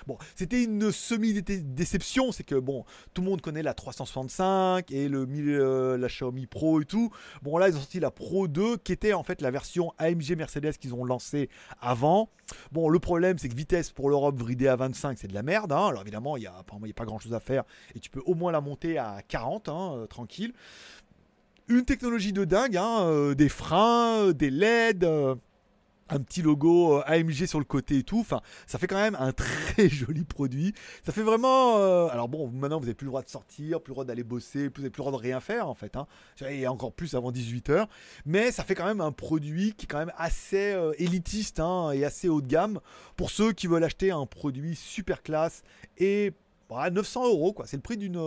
Bon, 0.09 0.17
c'était 0.35 0.65
une 0.65 0.91
semi-déception, 0.91 2.33
c'est 2.33 2.43
que 2.43 2.55
bon, 2.55 2.87
tout 3.13 3.21
le 3.21 3.29
monde 3.29 3.43
connaît 3.43 3.63
la 3.63 3.75
365 3.75 4.91
et 4.91 5.07
le 5.07 5.29
euh, 5.29 5.99
la 5.99 6.09
Xiaomi 6.09 6.47
Pro 6.47 6.81
et 6.81 6.87
tout. 6.87 7.11
Bon, 7.43 7.59
là, 7.59 7.69
ils 7.69 7.77
ont 7.77 7.81
sorti 7.81 8.01
la 8.01 8.11
Pro 8.11 8.49
2 8.49 8.79
qui 8.79 8.93
était 8.93 9.13
en 9.13 9.23
fait 9.23 9.43
la 9.43 9.51
version 9.51 9.93
AMG 9.99 10.35
Mercedes 10.35 10.79
qu'ils 10.81 10.95
ont 10.95 11.05
lancé 11.05 11.51
avant. 11.83 12.31
Bon, 12.73 12.89
le 12.89 12.99
problème, 12.99 13.37
c'est 13.37 13.51
que 13.51 13.55
vitesse 13.55 13.91
pour 13.91 14.09
l'Europe 14.09 14.37
bridée 14.37 14.69
à 14.69 14.77
25, 14.77 15.19
c'est 15.19 15.29
de 15.29 15.35
la 15.35 15.43
merde. 15.43 15.73
Hein. 15.73 15.89
Alors 15.89 16.01
évidemment, 16.01 16.39
il 16.39 16.41
n'y 16.41 16.47
a, 16.47 16.55
a, 16.57 16.65
pas 16.95 17.05
grand 17.05 17.19
chose 17.19 17.35
à 17.35 17.41
faire 17.41 17.65
et 17.95 18.01
tu 18.01 18.09
peux 18.09 18.23
au 18.25 18.35
moins 18.35 18.51
la 18.51 18.63
monter 18.63 18.97
à 18.97 19.21
40, 19.29 19.69
hein, 19.69 19.93
euh, 19.95 20.07
tranquille. 20.07 20.55
Une 21.69 21.85
technologie 21.85 22.33
de 22.33 22.47
dingue, 22.47 22.79
hein, 22.79 23.03
euh, 23.03 23.35
des 23.35 23.51
freins, 23.51 24.33
des 24.33 24.49
LED 24.49 25.07
un 26.09 26.21
petit 26.21 26.43
logo 26.43 26.99
euh, 26.99 27.03
AMG 27.07 27.47
sur 27.47 27.59
le 27.59 27.65
côté 27.65 27.99
et 27.99 28.03
tout. 28.03 28.21
Enfin, 28.21 28.41
ça 28.67 28.79
fait 28.79 28.87
quand 28.87 28.97
même 28.97 29.17
un 29.19 29.33
très 29.33 29.89
joli 29.89 30.25
produit. 30.25 30.75
Ça 31.05 31.13
fait 31.13 31.23
vraiment. 31.23 31.79
Euh, 31.79 32.09
alors 32.09 32.29
bon, 32.29 32.49
maintenant 32.49 32.79
vous 32.79 32.85
n'avez 32.85 32.95
plus 32.95 33.07
le 33.07 33.11
droit 33.11 33.23
de 33.23 33.29
sortir, 33.29 33.81
plus 33.81 33.91
le 33.91 33.95
droit 33.95 34.05
d'aller 34.05 34.25
bosser, 34.25 34.69
vous 34.69 34.81
n'avez 34.81 34.91
plus 34.91 35.01
le 35.01 35.11
droit 35.11 35.13
de 35.13 35.23
rien 35.23 35.41
faire 35.41 35.69
en 35.69 35.75
fait. 35.75 35.97
Hein. 35.97 36.07
Et 36.49 36.67
encore 36.67 36.93
plus 36.93 37.15
avant 37.15 37.33
18h. 37.33 37.87
Mais 38.27 38.51
ça 38.51 38.65
fait 38.65 38.75
quand 38.75 38.87
même 38.87 39.01
un 39.01 39.13
produit 39.13 39.75
qui 39.75 39.85
est 39.85 39.89
quand 39.89 39.99
même 39.99 40.13
assez 40.17 40.73
euh, 40.73 40.93
élitiste 40.99 41.61
hein, 41.61 41.91
et 41.93 42.05
assez 42.05 42.29
haut 42.29 42.41
de 42.41 42.47
gamme 42.47 42.81
pour 43.17 43.31
ceux 43.31 43.53
qui 43.53 43.67
veulent 43.67 43.85
acheter 43.85 44.11
un 44.11 44.27
produit 44.27 44.75
super 44.75 45.23
classe 45.23 45.63
et 45.99 46.33
900 46.71 47.23
bah, 47.23 47.29
euros 47.29 47.53
quoi. 47.53 47.67
C'est 47.67 47.77
le 47.77 47.83
prix 47.83 47.97
d'une. 47.97 48.19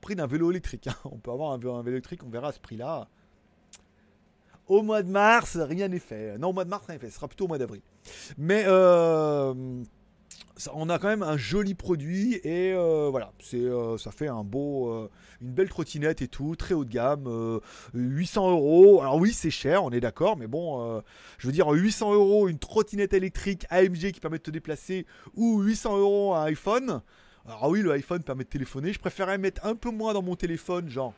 prix 0.00 0.14
d'un 0.14 0.26
vélo 0.26 0.50
électrique. 0.50 0.86
Hein. 0.88 0.96
On 1.04 1.18
peut 1.18 1.30
avoir 1.30 1.52
un 1.52 1.58
vélo 1.58 1.88
électrique, 1.88 2.22
on 2.24 2.30
verra 2.30 2.52
ce 2.52 2.60
prix-là. 2.60 3.08
Au 4.70 4.82
mois 4.82 5.02
de 5.02 5.10
mars, 5.10 5.56
rien 5.56 5.88
n'est 5.88 5.98
fait. 5.98 6.38
Non, 6.38 6.50
au 6.50 6.52
mois 6.52 6.64
de 6.64 6.70
mars, 6.70 6.86
rien 6.86 6.94
n'est 6.94 7.00
fait. 7.00 7.10
Ce 7.10 7.16
sera 7.16 7.26
plutôt 7.26 7.46
au 7.46 7.48
mois 7.48 7.58
d'avril. 7.58 7.82
Mais 8.38 8.62
euh, 8.68 9.52
on 10.72 10.88
a 10.88 10.98
quand 11.00 11.08
même 11.08 11.24
un 11.24 11.36
joli 11.36 11.74
produit 11.74 12.34
et 12.44 12.72
euh, 12.72 13.08
voilà, 13.10 13.32
euh, 13.54 13.98
ça 13.98 14.12
fait 14.12 14.28
un 14.28 14.44
beau, 14.44 15.08
une 15.40 15.50
belle 15.50 15.68
trottinette 15.68 16.22
et 16.22 16.28
tout, 16.28 16.54
très 16.54 16.74
haut 16.74 16.84
de 16.84 16.88
gamme, 16.88 17.60
800 17.94 18.48
euros. 18.48 19.00
Alors 19.00 19.16
oui, 19.16 19.32
c'est 19.32 19.50
cher, 19.50 19.82
on 19.82 19.90
est 19.90 19.98
d'accord, 19.98 20.36
mais 20.36 20.46
bon, 20.46 21.02
je 21.38 21.48
veux 21.48 21.52
dire 21.52 21.68
800 21.68 22.14
euros 22.14 22.46
une 22.46 22.60
trottinette 22.60 23.12
électrique 23.12 23.66
AMG 23.70 24.12
qui 24.12 24.20
permet 24.20 24.38
de 24.38 24.44
te 24.44 24.52
déplacer 24.52 25.04
ou 25.34 25.62
800 25.62 25.98
euros 25.98 26.34
un 26.36 26.44
iPhone. 26.44 27.02
Alors 27.44 27.70
oui, 27.70 27.82
le 27.82 27.90
iPhone 27.90 28.22
permet 28.22 28.44
de 28.44 28.50
téléphoner. 28.50 28.92
Je 28.92 29.00
préférerais 29.00 29.38
mettre 29.38 29.66
un 29.66 29.74
peu 29.74 29.90
moins 29.90 30.14
dans 30.14 30.22
mon 30.22 30.36
téléphone, 30.36 30.88
genre 30.88 31.12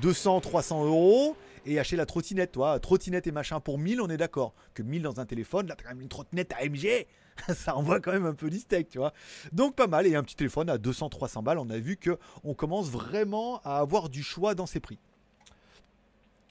200, 0.00 0.40
300 0.40 0.84
euros 0.84 1.36
et 1.66 1.78
acheter 1.78 1.96
la 1.96 2.06
trottinette, 2.06 2.52
toi. 2.52 2.78
Trottinette 2.80 3.26
et 3.26 3.32
machin 3.32 3.60
pour 3.60 3.78
1000, 3.78 4.00
on 4.00 4.08
est 4.08 4.16
d'accord. 4.16 4.54
Que 4.74 4.82
1000 4.82 5.02
dans 5.02 5.20
un 5.20 5.26
téléphone, 5.26 5.66
là, 5.66 5.74
t'as 5.76 5.84
quand 5.84 5.90
même 5.90 6.02
une 6.02 6.08
trottinette 6.08 6.52
AMG. 6.52 7.06
ça 7.54 7.76
envoie 7.76 8.00
quand 8.00 8.12
même 8.12 8.26
un 8.26 8.34
peu 8.34 8.50
steak, 8.50 8.88
tu 8.88 8.98
vois. 8.98 9.12
Donc 9.52 9.74
pas 9.74 9.86
mal. 9.86 10.06
Et 10.06 10.14
un 10.14 10.22
petit 10.22 10.36
téléphone 10.36 10.68
à 10.68 10.76
200-300 10.76 11.42
balles, 11.42 11.58
on 11.58 11.70
a 11.70 11.78
vu 11.78 11.96
que 11.96 12.18
on 12.44 12.54
commence 12.54 12.90
vraiment 12.90 13.60
à 13.64 13.78
avoir 13.78 14.08
du 14.08 14.22
choix 14.22 14.54
dans 14.54 14.66
ces 14.66 14.80
prix. 14.80 14.98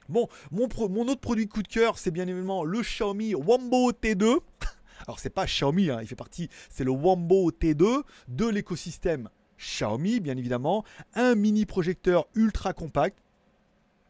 Bon, 0.08 0.28
mon, 0.50 0.66
autre 1.08 1.20
produit 1.20 1.48
coup 1.48 1.62
de 1.62 1.68
cœur, 1.68 1.96
c'est 1.96 2.10
bien 2.10 2.26
évidemment 2.26 2.64
le 2.64 2.80
Xiaomi 2.82 3.34
Wombo 3.34 3.92
T2. 3.92 4.40
Alors 5.06 5.18
c'est 5.18 5.30
pas 5.30 5.46
Xiaomi, 5.46 5.90
hein, 5.90 5.98
il 6.00 6.06
fait 6.06 6.16
partie, 6.16 6.48
c'est 6.68 6.84
le 6.84 6.90
Wombo 6.90 7.50
T2 7.50 8.02
de 8.28 8.46
l'écosystème 8.46 9.30
Xiaomi, 9.58 10.20
bien 10.20 10.36
évidemment. 10.36 10.84
Un 11.14 11.34
mini 11.34 11.66
projecteur 11.66 12.26
ultra 12.34 12.72
compact 12.72 13.18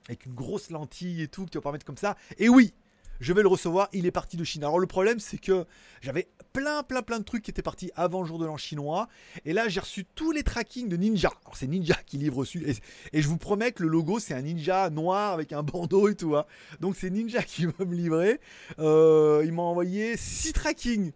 avec 0.08 0.26
une 0.26 0.34
grosse 0.34 0.70
lentille 0.70 1.22
et 1.22 1.28
tout, 1.28 1.44
que 1.44 1.50
tu 1.50 1.58
vas 1.58 1.62
pas 1.62 1.72
mettre 1.72 1.86
comme 1.86 1.96
ça. 1.96 2.16
Et 2.38 2.48
oui, 2.48 2.74
je 3.22 3.32
vais 3.32 3.42
le 3.42 3.48
recevoir, 3.48 3.88
il 3.92 4.04
est 4.04 4.10
parti 4.10 4.36
de 4.36 4.42
Chine. 4.42 4.64
Alors 4.64 4.80
le 4.80 4.86
problème 4.88 5.20
c'est 5.20 5.38
que 5.38 5.64
j'avais 6.00 6.28
plein 6.52 6.82
plein 6.82 7.02
plein 7.02 7.20
de 7.20 7.24
trucs 7.24 7.44
qui 7.44 7.52
étaient 7.52 7.62
partis 7.62 7.92
avant 7.94 8.20
le 8.20 8.26
jour 8.26 8.40
de 8.40 8.46
l'an 8.46 8.56
chinois. 8.56 9.08
Et 9.44 9.52
là 9.52 9.68
j'ai 9.68 9.78
reçu 9.78 10.04
tous 10.04 10.32
les 10.32 10.42
trackings 10.42 10.88
de 10.88 10.96
Ninja. 10.96 11.30
Alors 11.44 11.56
c'est 11.56 11.68
Ninja 11.68 11.94
qui 12.04 12.18
livre 12.18 12.40
dessus. 12.42 12.68
Et, 13.12 13.22
je 13.22 13.28
vous 13.28 13.38
promets 13.38 13.70
que 13.70 13.84
le 13.84 13.88
logo 13.88 14.18
c'est 14.18 14.34
un 14.34 14.42
Ninja 14.42 14.90
noir 14.90 15.32
avec 15.32 15.52
un 15.52 15.62
bandeau 15.62 16.08
et 16.08 16.16
tout. 16.16 16.34
Hein. 16.36 16.46
Donc 16.80 16.96
c'est 16.96 17.10
Ninja 17.10 17.44
qui 17.44 17.66
va 17.66 17.84
me 17.84 17.94
livrer. 17.94 18.40
Euh, 18.80 19.42
il 19.44 19.52
m'a 19.52 19.62
envoyé 19.62 20.16
6 20.16 20.52
trackings. 20.52 21.12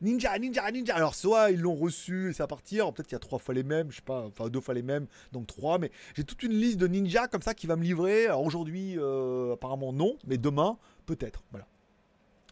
Ninja, 0.00 0.38
Ninja, 0.38 0.70
Ninja. 0.70 0.94
Alors 0.94 1.14
soit 1.14 1.50
ils 1.50 1.60
l'ont 1.60 1.74
reçu 1.74 2.30
et 2.30 2.32
ça 2.32 2.44
va 2.44 2.48
partir. 2.48 2.92
Peut-être 2.92 3.06
qu'il 3.06 3.14
y 3.14 3.16
a 3.16 3.20
trois 3.20 3.38
fois 3.38 3.54
les 3.54 3.62
mêmes. 3.62 3.90
Je 3.90 3.96
sais 3.96 4.02
pas. 4.02 4.26
Enfin 4.26 4.48
deux 4.48 4.60
fois 4.60 4.74
les 4.74 4.82
mêmes. 4.82 5.06
Donc 5.32 5.46
trois. 5.46 5.78
Mais 5.78 5.90
j'ai 6.14 6.24
toute 6.24 6.42
une 6.42 6.52
liste 6.52 6.78
de 6.78 6.86
Ninja 6.86 7.28
comme 7.28 7.42
ça 7.42 7.54
qui 7.54 7.66
va 7.66 7.76
me 7.76 7.82
livrer. 7.82 8.26
Alors 8.26 8.42
aujourd'hui 8.42 8.94
euh, 8.98 9.54
apparemment 9.54 9.92
non. 9.92 10.16
Mais 10.26 10.38
demain 10.38 10.78
peut-être. 11.06 11.42
Voilà. 11.50 11.66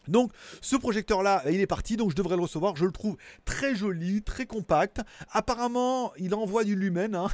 Donc 0.07 0.31
ce 0.61 0.75
projecteur 0.75 1.21
là 1.21 1.43
il 1.49 1.61
est 1.61 1.67
parti 1.67 1.95
donc 1.95 2.09
je 2.09 2.15
devrais 2.15 2.35
le 2.35 2.41
recevoir 2.41 2.75
je 2.75 2.85
le 2.85 2.91
trouve 2.91 3.17
très 3.45 3.75
joli 3.75 4.23
très 4.23 4.47
compact 4.47 5.01
apparemment 5.29 6.11
il 6.17 6.33
envoie 6.33 6.63
du 6.63 6.75
lumen 6.75 7.13
hein. 7.13 7.27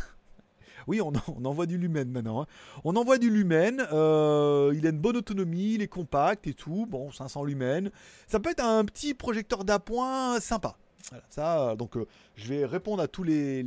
Oui 0.88 1.02
on, 1.02 1.14
envoie 1.46 1.66
du 1.66 1.78
lumen 1.78 2.10
maintenant 2.10 2.42
hein. 2.42 2.48
on 2.84 2.96
envoie 2.96 3.18
du 3.18 3.30
lumen 3.30 3.86
euh, 3.92 4.74
il 4.76 4.86
a 4.86 4.90
une 4.90 5.00
bonne 5.00 5.18
autonomie 5.18 5.76
il 5.76 5.82
est 5.82 5.88
compact 5.88 6.48
et 6.48 6.54
tout 6.54 6.86
bon 6.86 7.12
500 7.12 7.44
lumen 7.44 7.92
ça 8.28 8.40
peut 8.40 8.50
être 8.50 8.64
un 8.64 8.86
petit 8.86 9.14
projecteur 9.14 9.64
d'appoint 9.64 10.40
sympa 10.40 10.78
voilà, 11.10 11.24
ça 11.30 11.76
donc 11.76 11.98
euh, 11.98 12.06
je 12.36 12.48
vais 12.48 12.66
répondre 12.66 13.02
à 13.02 13.08
tous 13.08 13.24
les, 13.24 13.64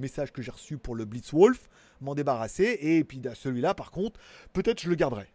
messages 0.00 0.32
que 0.32 0.42
j'ai 0.42 0.50
reçus 0.50 0.78
pour 0.78 0.94
le 0.94 1.04
Blitzwolf 1.04 1.68
m'en 2.00 2.14
débarrasser 2.14 2.78
et 2.80 3.04
puis 3.04 3.20
celui-là 3.34 3.74
par 3.74 3.90
contre 3.90 4.18
peut-être 4.52 4.80
je 4.80 4.88
le 4.88 4.96
garderai 4.96 5.28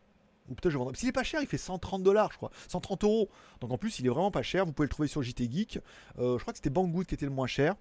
ou 0.49 0.53
peut-être 0.53 0.71
je 0.71 0.77
vendrai. 0.77 0.95
S'il 0.95 1.09
est 1.09 1.13
pas 1.13 1.23
cher, 1.23 1.41
il 1.41 1.47
fait 1.47 1.57
130 1.57 2.03
dollars, 2.03 2.31
je 2.31 2.37
crois. 2.37 2.51
130 2.67 3.03
euros. 3.03 3.29
Donc 3.61 3.71
en 3.71 3.77
plus, 3.77 3.99
il 3.99 4.05
est 4.05 4.09
vraiment 4.09 4.31
pas 4.31 4.43
cher. 4.43 4.65
Vous 4.65 4.73
pouvez 4.73 4.85
le 4.85 4.91
trouver 4.91 5.07
sur 5.07 5.23
JT 5.23 5.49
Geek. 5.51 5.79
Euh, 6.19 6.37
je 6.37 6.41
crois 6.43 6.53
que 6.53 6.57
c'était 6.57 6.69
Banggood 6.69 7.05
qui 7.05 7.15
était 7.15 7.25
le 7.25 7.31
moins 7.31 7.47
cher. 7.47 7.75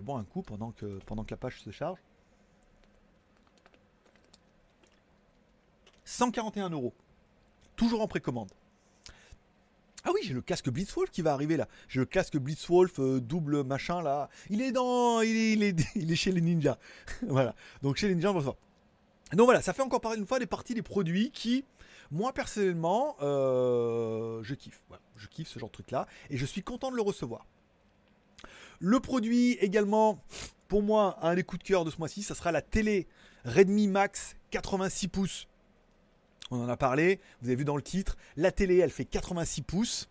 Je 0.00 0.04
bois 0.06 0.18
un 0.18 0.24
coup 0.24 0.40
pendant 0.40 0.70
que, 0.72 0.98
pendant 1.04 1.24
que 1.24 1.30
la 1.30 1.36
page 1.36 1.60
se 1.60 1.70
charge. 1.70 1.98
141 6.06 6.70
euros. 6.70 6.94
Toujours 7.76 8.00
en 8.00 8.08
précommande. 8.08 8.50
Ah 10.04 10.10
oui, 10.14 10.20
j'ai 10.22 10.32
le 10.32 10.40
casque 10.40 10.70
Blitzwolf 10.70 11.10
qui 11.10 11.20
va 11.20 11.34
arriver 11.34 11.58
là. 11.58 11.68
J'ai 11.86 12.00
le 12.00 12.06
casque 12.06 12.38
Blitzwolf 12.38 12.98
euh, 12.98 13.20
double 13.20 13.62
machin 13.62 14.00
là. 14.00 14.30
Il 14.48 14.62
est 14.62 14.72
dans. 14.72 15.20
Il 15.20 15.36
est, 15.36 15.52
il 15.52 15.62
est, 15.62 15.76
il 15.94 16.10
est 16.10 16.16
chez 16.16 16.32
les 16.32 16.40
ninjas. 16.40 16.78
voilà. 17.28 17.54
Donc 17.82 17.96
chez 17.96 18.08
les 18.08 18.14
ninjas, 18.14 18.30
on 18.30 18.34
va 18.34 18.40
voir. 18.40 18.56
Donc 19.32 19.44
voilà, 19.44 19.60
ça 19.60 19.74
fait 19.74 19.82
encore 19.82 20.00
une 20.14 20.26
fois 20.26 20.38
des 20.38 20.46
parties 20.46 20.72
des 20.72 20.82
produits 20.82 21.30
qui, 21.30 21.66
moi 22.10 22.32
personnellement, 22.32 23.16
euh, 23.20 24.42
je 24.42 24.54
kiffe. 24.54 24.80
Voilà, 24.88 25.02
je 25.16 25.26
kiffe 25.26 25.48
ce 25.48 25.58
genre 25.58 25.68
de 25.68 25.74
truc 25.74 25.90
là. 25.90 26.06
Et 26.30 26.38
je 26.38 26.46
suis 26.46 26.62
content 26.62 26.90
de 26.90 26.96
le 26.96 27.02
recevoir. 27.02 27.44
Le 28.80 28.98
produit 28.98 29.52
également, 29.60 30.18
pour 30.68 30.82
moi, 30.82 31.18
un 31.22 31.34
des 31.34 31.44
coups 31.44 31.62
de 31.62 31.68
cœur 31.68 31.84
de 31.84 31.90
ce 31.90 31.98
mois-ci, 31.98 32.22
ça 32.22 32.34
sera 32.34 32.50
la 32.50 32.62
télé 32.62 33.06
Redmi 33.44 33.86
Max 33.88 34.36
86 34.50 35.08
pouces 35.08 35.46
on 36.50 36.60
en 36.60 36.68
a 36.68 36.76
parlé, 36.76 37.20
vous 37.42 37.48
avez 37.48 37.56
vu 37.56 37.64
dans 37.64 37.76
le 37.76 37.82
titre, 37.82 38.16
la 38.36 38.50
télé 38.50 38.78
elle 38.78 38.90
fait 38.90 39.04
86 39.04 39.62
pouces, 39.62 40.08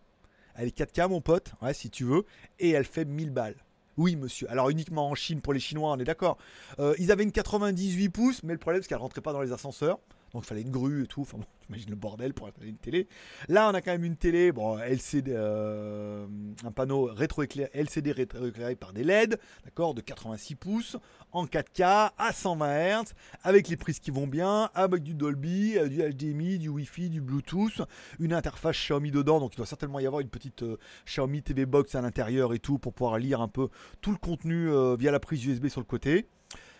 elle 0.54 0.68
est 0.68 0.78
4K 0.78 1.08
mon 1.08 1.20
pote, 1.20 1.52
si 1.74 1.90
tu 1.90 2.04
veux, 2.04 2.24
et 2.58 2.70
elle 2.70 2.84
fait 2.84 3.04
1000 3.04 3.30
balles. 3.30 3.56
Oui 3.96 4.16
monsieur, 4.16 4.50
alors 4.50 4.70
uniquement 4.70 5.10
en 5.10 5.14
Chine 5.14 5.42
pour 5.42 5.52
les 5.52 5.60
Chinois, 5.60 5.92
on 5.92 5.98
est 5.98 6.04
d'accord. 6.04 6.38
Euh, 6.78 6.94
ils 6.98 7.12
avaient 7.12 7.24
une 7.24 7.32
98 7.32 8.08
pouces, 8.08 8.42
mais 8.42 8.54
le 8.54 8.58
problème 8.58 8.82
c'est 8.82 8.88
qu'elle 8.88 8.98
rentrait 8.98 9.20
pas 9.20 9.32
dans 9.32 9.42
les 9.42 9.52
ascenseurs. 9.52 9.98
Donc 10.32 10.44
il 10.44 10.46
fallait 10.46 10.62
une 10.62 10.70
grue 10.70 11.04
et 11.04 11.06
tout. 11.06 11.22
Enfin 11.22 11.38
bon, 11.38 11.44
t'imagines 11.60 11.90
le 11.90 11.96
bordel 11.96 12.34
pour 12.34 12.46
installer 12.46 12.68
une 12.68 12.78
télé. 12.78 13.08
Là, 13.48 13.68
on 13.70 13.74
a 13.74 13.80
quand 13.80 13.92
même 13.92 14.04
une 14.04 14.16
télé, 14.16 14.52
bon, 14.52 14.78
LCD, 14.78 15.32
euh, 15.34 16.26
un 16.64 16.70
panneau 16.70 17.04
rétroéclairé, 17.04 17.70
LCD 17.74 18.12
rétroéclairé 18.12 18.76
par 18.76 18.92
des 18.92 19.04
LED, 19.04 19.38
d'accord, 19.64 19.94
de 19.94 20.00
86 20.00 20.54
pouces, 20.54 20.96
en 21.32 21.46
4K, 21.46 22.10
à 22.16 22.32
120 22.32 23.02
Hz, 23.02 23.14
avec 23.42 23.68
les 23.68 23.76
prises 23.76 24.00
qui 24.00 24.10
vont 24.10 24.26
bien, 24.26 24.70
avec 24.74 25.02
du 25.02 25.14
Dolby, 25.14 25.78
euh, 25.78 25.88
du 25.88 25.98
HDMI, 25.98 26.58
du 26.58 26.68
Wi-Fi, 26.68 27.10
du 27.10 27.20
Bluetooth, 27.20 27.82
une 28.18 28.32
interface 28.32 28.76
Xiaomi 28.76 29.10
dedans. 29.10 29.40
Donc 29.40 29.54
il 29.54 29.56
doit 29.56 29.66
certainement 29.66 29.98
y 29.98 30.06
avoir 30.06 30.20
une 30.20 30.28
petite 30.28 30.62
euh, 30.62 30.78
Xiaomi 31.06 31.42
TV 31.42 31.66
Box 31.66 31.94
à 31.94 32.02
l'intérieur 32.02 32.54
et 32.54 32.58
tout 32.58 32.78
pour 32.78 32.92
pouvoir 32.92 33.18
lire 33.18 33.40
un 33.40 33.48
peu 33.48 33.68
tout 34.00 34.12
le 34.12 34.16
contenu 34.16 34.68
via 34.96 35.10
la 35.10 35.20
prise 35.20 35.44
USB 35.44 35.68
sur 35.68 35.80
le 35.80 35.86
côté 35.86 36.26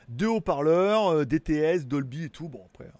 deux 0.08 0.26
haut-parleurs, 0.26 1.24
DTS, 1.24 1.86
Dolby 1.86 2.24
et 2.24 2.30
tout. 2.30 2.48
Bon, 2.48 2.62
après, 2.66 2.90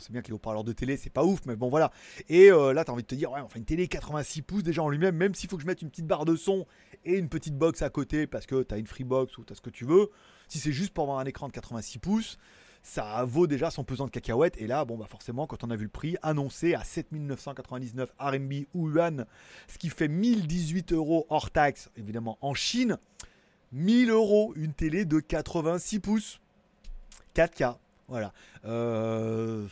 c'est 0.00 0.12
bien 0.12 0.22
que 0.22 0.28
les 0.28 0.34
haut-parleurs 0.34 0.64
de 0.64 0.72
télé, 0.72 0.96
c'est 0.96 1.10
pas 1.10 1.24
ouf, 1.24 1.40
mais 1.46 1.56
bon 1.56 1.68
voilà. 1.68 1.90
Et 2.28 2.50
euh, 2.50 2.72
là, 2.72 2.84
tu 2.84 2.90
as 2.90 2.94
envie 2.94 3.02
de 3.02 3.08
te 3.08 3.14
dire, 3.14 3.30
ouais, 3.30 3.40
enfin 3.40 3.58
une 3.58 3.64
télé 3.64 3.88
86 3.88 4.42
pouces 4.42 4.62
déjà 4.62 4.82
en 4.82 4.88
lui-même, 4.88 5.16
même 5.16 5.34
s'il 5.34 5.48
faut 5.48 5.56
que 5.56 5.62
je 5.62 5.66
mette 5.66 5.82
une 5.82 5.90
petite 5.90 6.06
barre 6.06 6.24
de 6.24 6.36
son 6.36 6.66
et 7.04 7.16
une 7.16 7.28
petite 7.28 7.56
box 7.56 7.82
à 7.82 7.90
côté 7.90 8.26
parce 8.26 8.46
que 8.46 8.62
tu 8.62 8.74
as 8.74 8.78
une 8.78 8.86
Freebox 8.86 9.36
ou 9.38 9.44
tu 9.44 9.52
as 9.52 9.56
ce 9.56 9.60
que 9.60 9.70
tu 9.70 9.84
veux, 9.84 10.10
si 10.48 10.58
c'est 10.58 10.72
juste 10.72 10.92
pour 10.92 11.04
avoir 11.04 11.18
un 11.18 11.24
écran 11.24 11.48
de 11.48 11.52
86 11.52 11.98
pouces, 11.98 12.38
ça 12.82 13.24
vaut 13.24 13.46
déjà 13.46 13.70
son 13.70 13.84
pesant 13.84 14.06
de 14.06 14.10
cacahuètes. 14.10 14.56
Et 14.58 14.66
là, 14.66 14.84
bon, 14.84 14.96
bah 14.96 15.06
forcément, 15.08 15.46
quand 15.46 15.64
on 15.64 15.70
a 15.70 15.76
vu 15.76 15.84
le 15.84 15.90
prix 15.90 16.16
annoncé 16.22 16.74
à 16.74 16.84
7999 16.84 18.12
RMB 18.18 18.52
ou 18.74 18.90
yuan, 18.90 19.26
ce 19.66 19.78
qui 19.78 19.90
fait 19.90 20.08
1018 20.08 20.92
euros 20.92 21.26
hors 21.28 21.50
taxe, 21.50 21.90
évidemment 21.96 22.38
en 22.40 22.54
Chine, 22.54 22.98
1000 23.72 24.10
euros 24.10 24.52
une 24.56 24.72
télé 24.72 25.04
de 25.04 25.20
86 25.20 26.00
pouces. 26.00 26.40
4K. 27.34 27.76
Voilà. 28.08 28.32
Euh, 28.64 29.66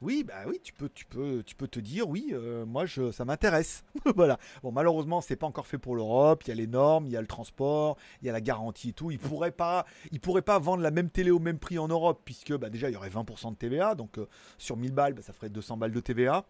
oui, 0.00 0.22
bah 0.22 0.44
oui, 0.46 0.60
tu 0.62 0.72
peux, 0.72 0.88
tu 0.88 1.04
peux, 1.04 1.42
tu 1.44 1.56
peux 1.56 1.66
te 1.66 1.80
dire, 1.80 2.08
oui, 2.08 2.28
euh, 2.32 2.64
moi, 2.64 2.86
je, 2.86 3.10
ça 3.10 3.24
m'intéresse. 3.24 3.82
voilà. 4.16 4.38
Bon, 4.62 4.70
malheureusement, 4.70 5.20
c'est 5.20 5.34
pas 5.34 5.46
encore 5.46 5.66
fait 5.66 5.78
pour 5.78 5.96
l'Europe. 5.96 6.44
Il 6.44 6.48
y 6.50 6.52
a 6.52 6.54
les 6.54 6.68
normes, 6.68 7.06
il 7.06 7.12
y 7.12 7.16
a 7.16 7.20
le 7.20 7.26
transport, 7.26 7.96
il 8.22 8.26
y 8.26 8.30
a 8.30 8.32
la 8.32 8.40
garantie 8.40 8.90
et 8.90 8.92
tout. 8.92 9.10
Ils 9.10 9.18
pourraient 9.18 9.50
pas, 9.50 9.86
pourraient 10.22 10.42
pas 10.42 10.60
vendre 10.60 10.82
la 10.84 10.92
même 10.92 11.10
télé 11.10 11.32
au 11.32 11.40
même 11.40 11.58
prix 11.58 11.78
en 11.78 11.88
Europe, 11.88 12.20
puisque 12.24 12.56
bah, 12.56 12.70
déjà 12.70 12.88
il 12.90 12.92
y 12.92 12.96
aurait 12.96 13.10
20% 13.10 13.50
de 13.50 13.56
TVA, 13.56 13.96
donc 13.96 14.18
euh, 14.18 14.28
sur 14.56 14.76
1000 14.76 14.92
balles, 14.92 15.14
bah, 15.14 15.22
ça 15.22 15.32
ferait 15.32 15.48
200 15.48 15.76
balles 15.76 15.92
de 15.92 16.00
TVA 16.00 16.44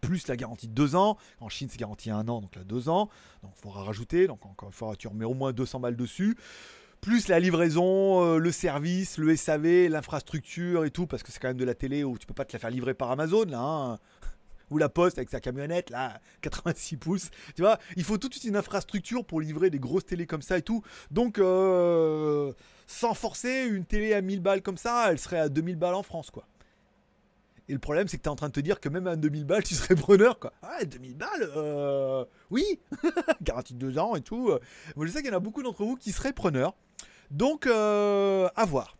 plus 0.00 0.28
la 0.28 0.36
garantie 0.36 0.68
de 0.68 0.74
2 0.74 0.96
ans. 0.96 1.16
En 1.40 1.48
Chine, 1.48 1.68
c'est 1.70 1.78
garantie 1.78 2.10
un 2.10 2.28
an, 2.28 2.42
donc 2.42 2.56
là 2.56 2.64
2 2.64 2.90
ans. 2.90 3.08
Donc 3.42 3.52
il 3.56 3.62
faudra 3.62 3.84
rajouter. 3.84 4.26
Donc 4.26 4.44
encore 4.44 4.68
une 4.68 4.74
fois, 4.74 4.96
tu 4.96 5.08
remets 5.08 5.24
au 5.24 5.32
moins 5.32 5.52
200 5.54 5.80
balles 5.80 5.96
dessus 5.96 6.36
plus 7.04 7.28
la 7.28 7.38
livraison, 7.38 8.24
euh, 8.24 8.38
le 8.38 8.50
service, 8.50 9.18
le 9.18 9.36
SAV, 9.36 9.88
l'infrastructure 9.88 10.86
et 10.86 10.90
tout, 10.90 11.06
parce 11.06 11.22
que 11.22 11.30
c'est 11.30 11.38
quand 11.38 11.48
même 11.48 11.58
de 11.58 11.64
la 11.64 11.74
télé 11.74 12.02
où 12.02 12.16
tu 12.16 12.26
peux 12.26 12.32
pas 12.32 12.46
te 12.46 12.54
la 12.54 12.58
faire 12.58 12.70
livrer 12.70 12.94
par 12.94 13.10
Amazon, 13.10 13.44
là, 13.44 13.60
hein. 13.60 13.98
ou 14.70 14.78
la 14.78 14.88
poste 14.88 15.18
avec 15.18 15.28
sa 15.28 15.38
camionnette, 15.38 15.90
là, 15.90 16.18
86 16.40 16.96
pouces, 16.96 17.30
tu 17.54 17.60
vois, 17.60 17.78
il 17.96 18.04
faut 18.04 18.16
toute 18.16 18.42
une 18.44 18.56
infrastructure 18.56 19.22
pour 19.22 19.42
livrer 19.42 19.68
des 19.68 19.78
grosses 19.78 20.06
télés 20.06 20.26
comme 20.26 20.40
ça 20.40 20.56
et 20.56 20.62
tout. 20.62 20.82
Donc, 21.10 21.38
euh, 21.38 22.54
sans 22.86 23.12
forcer, 23.12 23.66
une 23.66 23.84
télé 23.84 24.14
à 24.14 24.22
1000 24.22 24.40
balles 24.40 24.62
comme 24.62 24.78
ça, 24.78 25.08
elle 25.10 25.18
serait 25.18 25.40
à 25.40 25.50
2000 25.50 25.76
balles 25.76 25.94
en 25.94 26.02
France, 26.02 26.30
quoi. 26.30 26.46
Et 27.68 27.74
le 27.74 27.80
problème, 27.80 28.08
c'est 28.08 28.16
que 28.16 28.22
tu 28.22 28.28
es 28.28 28.32
en 28.32 28.36
train 28.36 28.48
de 28.48 28.54
te 28.54 28.60
dire 28.60 28.80
que 28.80 28.88
même 28.88 29.06
à 29.06 29.16
2000 29.16 29.44
balles, 29.44 29.62
tu 29.62 29.74
serais 29.74 29.94
preneur, 29.94 30.38
quoi. 30.38 30.54
Ah, 30.62 30.82
2000 30.82 31.16
balles 31.18 31.50
euh, 31.54 32.24
Oui 32.50 32.64
Garantie 33.42 33.74
de 33.74 33.78
2 33.78 33.98
ans 33.98 34.16
et 34.16 34.22
tout. 34.22 34.52
Moi, 34.96 35.04
je 35.04 35.12
sais 35.12 35.20
qu'il 35.20 35.30
y 35.30 35.34
en 35.34 35.36
a 35.36 35.40
beaucoup 35.40 35.62
d'entre 35.62 35.84
vous 35.84 35.96
qui 35.96 36.10
seraient 36.10 36.32
preneurs. 36.32 36.74
Donc, 37.30 37.66
euh, 37.66 38.48
à 38.56 38.64
voir. 38.64 38.96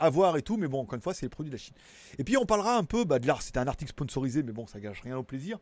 À 0.00 0.10
voir 0.10 0.36
et 0.36 0.42
tout, 0.42 0.56
mais 0.56 0.68
bon, 0.68 0.80
encore 0.80 0.94
une 0.94 1.00
fois, 1.00 1.14
c'est 1.14 1.26
les 1.26 1.30
produits 1.30 1.50
de 1.50 1.56
la 1.56 1.60
Chine. 1.60 1.74
Et 2.18 2.24
puis, 2.24 2.36
on 2.36 2.46
parlera 2.46 2.76
un 2.76 2.84
peu 2.84 3.04
bah, 3.04 3.18
de 3.18 3.26
l'art. 3.26 3.42
C'était 3.42 3.58
un 3.58 3.66
article 3.66 3.90
sponsorisé, 3.90 4.42
mais 4.42 4.52
bon, 4.52 4.66
ça 4.66 4.78
gâche 4.78 5.00
rien 5.02 5.16
au 5.16 5.24
plaisir. 5.24 5.58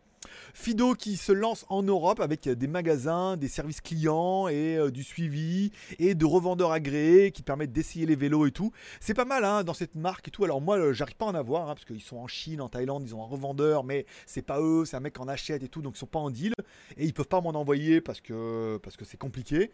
Fido 0.54 0.94
qui 0.94 1.16
se 1.16 1.32
lance 1.32 1.66
en 1.68 1.82
Europe 1.82 2.20
avec 2.20 2.48
des 2.48 2.66
magasins, 2.66 3.36
des 3.36 3.48
services 3.48 3.80
clients 3.80 4.48
et 4.48 4.76
euh, 4.76 4.90
du 4.90 5.02
suivi 5.02 5.70
et 5.98 6.14
de 6.14 6.24
revendeurs 6.24 6.72
agréés 6.72 7.30
qui 7.30 7.42
permettent 7.42 7.72
d'essayer 7.72 8.06
les 8.06 8.16
vélos 8.16 8.46
et 8.46 8.50
tout. 8.50 8.72
C'est 9.00 9.14
pas 9.14 9.24
mal 9.24 9.44
hein, 9.44 9.64
dans 9.64 9.74
cette 9.74 9.94
marque 9.94 10.28
et 10.28 10.30
tout. 10.30 10.44
Alors 10.44 10.60
moi, 10.60 10.78
euh, 10.78 10.92
j'arrive 10.92 11.16
pas 11.16 11.26
à 11.26 11.28
en 11.30 11.34
avoir 11.34 11.68
hein, 11.68 11.74
parce 11.74 11.84
qu'ils 11.84 12.02
sont 12.02 12.16
en 12.16 12.26
Chine, 12.26 12.60
en 12.60 12.68
Thaïlande, 12.68 13.02
ils 13.04 13.14
ont 13.14 13.22
un 13.22 13.26
revendeur, 13.26 13.84
mais 13.84 14.06
c'est 14.26 14.42
pas 14.42 14.60
eux, 14.60 14.84
c'est 14.84 14.96
un 14.96 15.00
mec 15.00 15.18
en 15.20 15.28
achète 15.28 15.62
et 15.62 15.68
tout, 15.68 15.82
donc 15.82 15.96
ils 15.96 15.98
sont 15.98 16.06
pas 16.06 16.18
en 16.18 16.30
deal 16.30 16.52
et 16.96 17.04
ils 17.04 17.12
peuvent 17.12 17.28
pas 17.28 17.40
m'en 17.40 17.50
envoyer 17.50 18.00
parce 18.00 18.20
que 18.20 18.80
c'est 19.04 19.18
compliqué. 19.18 19.70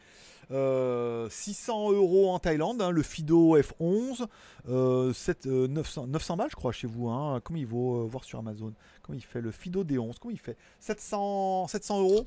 600 0.50 0.53
euh, 0.53 1.94
euros 1.94 2.30
en 2.30 2.38
Thaïlande, 2.38 2.82
hein, 2.82 2.90
le 2.90 3.03
Fido 3.03 3.57
F11, 3.59 4.26
900, 4.66 6.07
900 6.09 6.36
balles 6.36 6.50
je 6.50 6.57
crois 6.57 6.72
chez 6.72 6.86
vous. 6.86 7.09
Hein. 7.09 7.40
Comment 7.42 7.59
il 7.59 7.66
vaut 7.66 8.07
voir 8.07 8.24
sur 8.24 8.38
Amazon? 8.38 8.72
Comment 9.03 9.18
il 9.18 9.24
fait 9.24 9.40
le 9.40 9.50
Fido 9.50 9.84
D11 9.84 10.14
Comment 10.20 10.32
il 10.32 10.38
fait 10.38 10.57
700, 10.80 11.68
700 11.68 12.00
euros? 12.00 12.26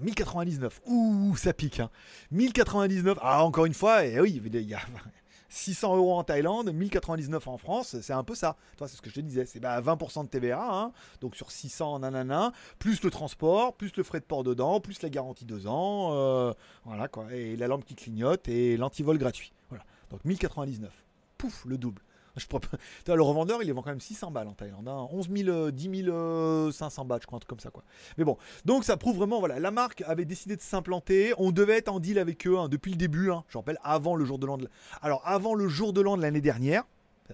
1099. 0.00 0.80
Bah, 0.84 0.92
Ouh, 0.92 1.36
ça 1.36 1.52
pique. 1.52 1.80
Hein. 1.80 1.90
1099. 2.30 3.18
Ah, 3.20 3.44
encore 3.44 3.66
une 3.66 3.74
fois, 3.74 4.04
et 4.04 4.18
oui, 4.20 4.40
il 4.44 4.68
y 4.68 4.74
a 4.74 4.80
600 5.48 5.96
euros 5.96 6.14
en 6.16 6.24
Thaïlande, 6.24 6.72
1099 6.72 7.46
en 7.46 7.58
France. 7.58 7.96
C'est 8.00 8.12
un 8.12 8.24
peu 8.24 8.34
ça. 8.34 8.56
C'est 8.78 8.88
ce 8.88 9.02
que 9.02 9.10
je 9.10 9.16
te 9.16 9.20
disais. 9.20 9.44
C'est 9.44 9.60
bah, 9.60 9.80
20% 9.80 10.24
de 10.24 10.28
TVA. 10.28 10.66
Hein. 10.70 10.92
donc 11.20 11.36
sur 11.36 11.50
600, 11.50 11.98
nanana. 12.00 12.52
Plus 12.78 13.02
le 13.02 13.10
transport, 13.10 13.74
plus 13.74 13.94
le 13.96 14.02
frais 14.02 14.20
de 14.20 14.24
port 14.24 14.44
dedans, 14.44 14.80
plus 14.80 15.02
la 15.02 15.10
garantie 15.10 15.44
2 15.44 15.66
ans. 15.66 16.10
Euh, 16.12 16.54
voilà 16.84 17.08
quoi. 17.08 17.26
Et 17.32 17.56
la 17.56 17.66
lampe 17.66 17.84
qui 17.84 17.94
clignote 17.94 18.48
et 18.48 18.76
l'antivol 18.76 19.18
gratuit. 19.18 19.52
Voilà. 19.68 19.84
Donc 20.10 20.24
1099. 20.24 20.90
Pouf, 21.36 21.64
le 21.66 21.76
double. 21.76 22.00
Je 22.36 22.46
le 23.14 23.22
revendeur, 23.22 23.62
il 23.62 23.66
les 23.66 23.72
vend 23.72 23.82
quand 23.82 23.90
même 23.90 24.00
600 24.00 24.30
balles 24.30 24.48
en 24.48 24.54
Thaïlande. 24.54 24.88
11 24.88 25.28
000, 25.30 25.70
10 25.70 26.72
500 26.72 27.04
balles, 27.04 27.20
je 27.20 27.26
crois, 27.26 27.36
un 27.36 27.40
truc 27.40 27.48
comme 27.48 27.60
ça. 27.60 27.70
Quoi. 27.70 27.82
Mais 28.16 28.24
bon, 28.24 28.38
donc 28.64 28.84
ça 28.84 28.96
prouve 28.96 29.16
vraiment, 29.16 29.38
voilà, 29.38 29.58
la 29.58 29.70
marque 29.70 30.02
avait 30.06 30.24
décidé 30.24 30.56
de 30.56 30.62
s'implanter. 30.62 31.34
On 31.38 31.52
devait 31.52 31.78
être 31.78 31.88
en 31.88 32.00
deal 32.00 32.18
avec 32.18 32.46
eux 32.46 32.58
hein, 32.58 32.68
depuis 32.68 32.90
le 32.90 32.96
début. 32.96 33.30
Hein, 33.30 33.44
je 33.48 33.58
rappelle, 33.58 33.78
avant 33.82 34.16
le 34.16 34.24
jour 34.24 34.38
de 34.38 34.46
l'an. 34.46 34.58
De... 34.58 34.68
Alors, 35.02 35.22
avant 35.24 35.54
le 35.54 35.68
jour 35.68 35.92
de 35.92 36.00
l'an 36.00 36.16
de 36.16 36.22
l'année 36.22 36.40
dernière, 36.40 36.84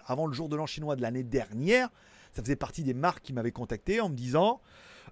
avant 0.07 0.27
le 0.27 0.33
jour 0.33 0.49
de 0.49 0.57
l'an 0.57 0.67
chinois 0.67 0.97
de 0.97 1.03
l'année 1.03 1.23
dernière, 1.23 1.89
ça 2.33 2.43
faisait 2.43 2.57
partie 2.57 2.83
des 2.83 2.95
marques 2.95 3.23
qui 3.23 3.33
m'avaient 3.33 3.53
contacté 3.53 4.01
en 4.01 4.09
me 4.09 4.15
disant 4.15 4.61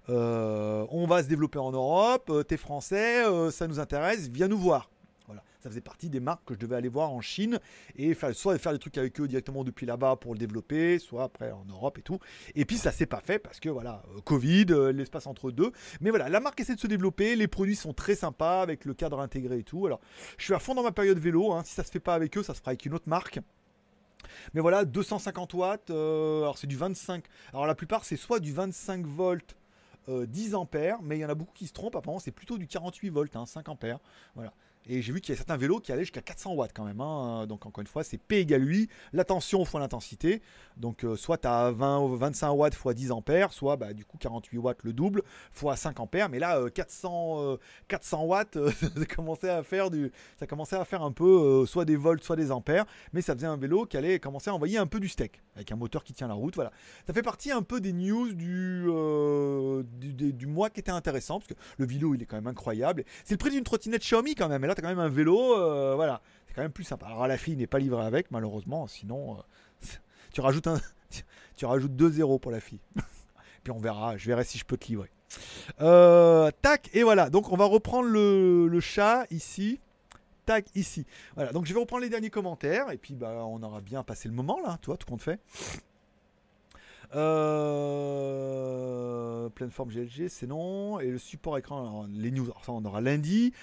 euh, 0.09 0.85
on 0.89 1.05
va 1.07 1.23
se 1.23 1.27
développer 1.27 1.59
en 1.59 1.71
Europe, 1.71 2.29
euh, 2.29 2.43
t'es 2.43 2.57
français, 2.57 3.25
euh, 3.25 3.51
ça 3.51 3.67
nous 3.67 3.79
intéresse, 3.79 4.29
viens 4.29 4.47
nous 4.47 4.57
voir 4.57 4.89
ça 5.59 5.69
faisait 5.69 5.81
partie 5.81 6.09
des 6.09 6.19
marques 6.19 6.45
que 6.45 6.53
je 6.53 6.59
devais 6.59 6.75
aller 6.75 6.89
voir 6.89 7.11
en 7.11 7.21
Chine 7.21 7.59
et 7.95 8.13
faire, 8.13 8.33
soit 8.33 8.57
faire 8.57 8.71
des 8.71 8.79
trucs 8.79 8.97
avec 8.97 9.19
eux 9.19 9.27
directement 9.27 9.63
depuis 9.63 9.85
là-bas 9.85 10.15
pour 10.15 10.33
le 10.33 10.39
développer, 10.39 10.99
soit 10.99 11.23
après 11.23 11.51
en 11.51 11.65
Europe 11.65 11.97
et 11.97 12.01
tout. 12.01 12.19
Et 12.55 12.65
puis 12.65 12.77
ça 12.77 12.91
s'est 12.91 13.05
pas 13.05 13.19
fait 13.19 13.39
parce 13.39 13.59
que 13.59 13.69
voilà, 13.69 14.03
euh, 14.15 14.21
Covid, 14.21 14.67
euh, 14.69 14.91
l'espace 14.91 15.27
entre 15.27 15.51
deux. 15.51 15.71
Mais 16.01 16.09
voilà, 16.09 16.29
la 16.29 16.39
marque 16.39 16.59
essaie 16.59 16.75
de 16.75 16.79
se 16.79 16.87
développer, 16.87 17.35
les 17.35 17.47
produits 17.47 17.75
sont 17.75 17.93
très 17.93 18.15
sympas 18.15 18.61
avec 18.61 18.85
le 18.85 18.93
cadre 18.93 19.19
intégré 19.19 19.59
et 19.59 19.63
tout. 19.63 19.85
Alors, 19.85 19.99
je 20.37 20.45
suis 20.45 20.53
à 20.53 20.59
fond 20.59 20.75
dans 20.75 20.83
ma 20.83 20.91
période 20.91 21.19
vélo. 21.19 21.51
Hein. 21.51 21.63
Si 21.65 21.73
ça 21.73 21.83
se 21.83 21.91
fait 21.91 21.99
pas 21.99 22.15
avec 22.15 22.37
eux, 22.37 22.43
ça 22.43 22.53
se 22.53 22.59
fera 22.59 22.71
avec 22.71 22.85
une 22.85 22.93
autre 22.93 23.09
marque. 23.09 23.39
Mais 24.53 24.61
voilà, 24.61 24.85
250 24.85 25.53
watts, 25.53 25.89
euh, 25.89 26.41
alors 26.41 26.57
c'est 26.57 26.67
du 26.67 26.77
25. 26.77 27.23
Alors 27.53 27.65
la 27.65 27.75
plupart 27.75 28.03
c'est 28.03 28.17
soit 28.17 28.39
du 28.39 28.53
25 28.53 29.05
volts 29.05 29.55
10 30.09 30.55
ampères, 30.55 31.01
mais 31.01 31.17
il 31.17 31.19
y 31.19 31.25
en 31.25 31.29
a 31.29 31.35
beaucoup 31.35 31.51
qui 31.53 31.67
se 31.67 31.73
trompent. 31.73 31.97
Apparemment, 31.97 32.21
c'est 32.21 32.31
plutôt 32.31 32.57
du 32.57 32.65
48 32.65 33.09
volts, 33.09 33.33
5 33.33 33.59
hein, 33.59 33.71
ampères. 33.73 33.99
Voilà. 34.35 34.53
Et 34.89 35.01
j'ai 35.01 35.11
vu 35.11 35.21
qu'il 35.21 35.33
y 35.33 35.35
a 35.35 35.37
certains 35.37 35.57
vélos 35.57 35.79
qui 35.79 35.91
allaient 35.91 36.03
jusqu'à 36.03 36.21
400 36.21 36.53
watts 36.53 36.71
quand 36.73 36.85
même. 36.85 37.01
hein. 37.01 37.45
Donc 37.47 37.65
encore 37.65 37.81
une 37.81 37.87
fois, 37.87 38.03
c'est 38.03 38.17
P 38.17 38.39
égale 38.39 38.61
lui, 38.61 38.89
la 39.11 39.23
tension 39.23 39.65
fois 39.65 39.79
l'intensité. 39.79 40.41
Donc 40.77 41.03
euh, 41.03 41.15
soit 41.15 41.37
tu 41.39 41.47
as 41.47 41.71
20 41.71 41.99
ou 41.99 42.15
25 42.15 42.51
watts 42.51 42.75
fois 42.75 42.93
10 42.93 43.11
ampères, 43.11 43.51
soit 43.51 43.75
bah, 43.75 43.93
du 43.93 44.05
coup 44.05 44.17
48 44.17 44.57
watts 44.57 44.83
le 44.83 44.93
double 44.93 45.23
fois 45.51 45.75
5 45.75 45.99
ampères. 45.99 46.29
Mais 46.29 46.39
là, 46.39 46.57
euh, 46.59 46.69
400, 46.69 47.41
euh, 47.41 47.57
400 47.87 48.23
watts, 48.23 48.55
euh, 48.55 48.71
ça 48.97 49.05
commençait 49.05 49.49
à 49.49 49.63
faire 49.63 49.89
du, 49.89 50.11
ça 50.39 50.47
commençait 50.47 50.75
à 50.75 50.85
faire 50.85 51.01
un 51.01 51.11
peu 51.11 51.65
soit 51.65 51.85
des 51.85 51.95
volts, 51.95 52.23
soit 52.23 52.35
des 52.35 52.51
ampères. 52.51 52.85
Mais 53.13 53.21
ça 53.21 53.33
faisait 53.35 53.47
un 53.47 53.57
vélo 53.57 53.85
qui 53.85 53.97
allait 53.97 54.19
commencer 54.19 54.49
à 54.49 54.53
envoyer 54.53 54.77
un 54.77 54.87
peu 54.87 54.99
du 54.99 55.09
steak 55.09 55.41
avec 55.55 55.71
un 55.71 55.75
moteur 55.75 56.03
qui 56.03 56.13
tient 56.13 56.27
la 56.27 56.35
route. 56.35 56.55
Voilà. 56.55 56.71
Ça 57.05 57.13
fait 57.13 57.23
partie 57.23 57.51
un 57.51 57.63
peu 57.63 57.81
des 57.81 57.91
news 57.91 58.33
du, 58.33 58.85
du, 59.99 60.47
mois 60.47 60.69
qui 60.69 60.79
était 60.79 60.91
intéressant 60.91 61.39
parce 61.39 61.47
que 61.47 61.55
le 61.77 61.85
vélo 61.85 62.13
il 62.15 62.21
est 62.21 62.25
quand 62.25 62.37
même 62.37 62.47
incroyable. 62.47 63.03
C'est 63.25 63.33
le 63.33 63.39
prix 63.39 63.49
d'une 63.49 63.63
trottinette 63.63 64.01
Xiaomi 64.01 64.35
quand 64.35 64.47
même. 64.47 64.63
Tu 64.77 64.83
quand 64.83 64.89
même 64.89 64.99
un 64.99 65.09
vélo, 65.09 65.57
euh, 65.57 65.95
voilà, 65.95 66.21
c'est 66.47 66.53
quand 66.53 66.61
même 66.61 66.71
plus 66.71 66.83
sympa. 66.83 67.07
Alors 67.07 67.27
la 67.27 67.37
fille 67.37 67.55
n'est 67.55 67.67
pas 67.67 67.79
livrée 67.79 68.05
avec, 68.05 68.29
malheureusement. 68.29 68.85
Sinon, 68.87 69.37
euh, 69.37 69.85
tu 70.31 70.41
rajoutes 70.41 70.67
un, 70.67 70.79
tu 71.55 71.65
rajoutes 71.65 71.95
2 71.95 72.11
zéros 72.11 72.37
pour 72.37 72.51
la 72.51 72.59
fille. 72.59 72.79
Puis 73.63 73.71
on 73.71 73.79
verra. 73.79 74.17
Je 74.17 74.27
verrai 74.27 74.43
si 74.43 74.59
je 74.59 74.65
peux 74.65 74.77
te 74.77 74.87
livrer. 74.87 75.09
Euh, 75.81 76.51
tac 76.61 76.89
et 76.93 77.03
voilà. 77.03 77.29
Donc 77.29 77.51
on 77.51 77.57
va 77.57 77.65
reprendre 77.65 78.07
le, 78.07 78.79
chat 78.79 79.25
ici. 79.31 79.79
Tac 80.45 80.67
ici. 80.75 81.05
Voilà. 81.35 81.51
Donc 81.51 81.65
je 81.65 81.73
vais 81.73 81.79
reprendre 81.79 82.03
les 82.03 82.09
derniers 82.09 82.29
commentaires 82.29 82.91
et 82.91 82.97
puis 82.97 83.15
bah 83.15 83.43
on 83.45 83.61
aura 83.63 83.81
bien 83.81 84.03
passé 84.03 84.29
le 84.29 84.35
moment 84.35 84.59
là. 84.63 84.77
Toi, 84.81 84.95
tout 84.95 85.07
compte 85.07 85.23
fait. 85.23 85.39
Pleine 89.55 89.71
forme 89.71 89.89
GLG, 89.89 90.29
c'est 90.29 90.45
non. 90.47 90.99
Et 90.99 91.09
le 91.09 91.17
support 91.17 91.57
écran, 91.57 92.05
les 92.09 92.29
news, 92.31 92.45
alors 92.45 92.63
ça 92.63 92.71
on 92.71 92.85
aura 92.85 93.01
lundi. 93.01 93.53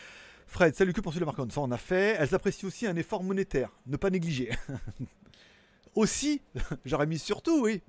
Fred, 0.47 0.75
salut 0.75 0.93
que 0.93 1.01
pour 1.01 1.13
le 1.13 1.25
Marcon, 1.27 1.49
ça 1.51 1.61
on 1.61 1.71
a 1.71 1.77
fait. 1.77 2.17
Elles 2.19 2.35
apprécient 2.35 2.69
aussi 2.69 2.87
un 2.87 2.97
effort 2.97 3.23
monétaire, 3.23 3.71
ne 3.87 3.97
pas 3.97 4.11
négliger. 4.11 4.51
aussi, 5.95 6.43
j'aurais 6.85 7.07
mis 7.07 7.19
surtout, 7.19 7.63
oui. 7.63 7.83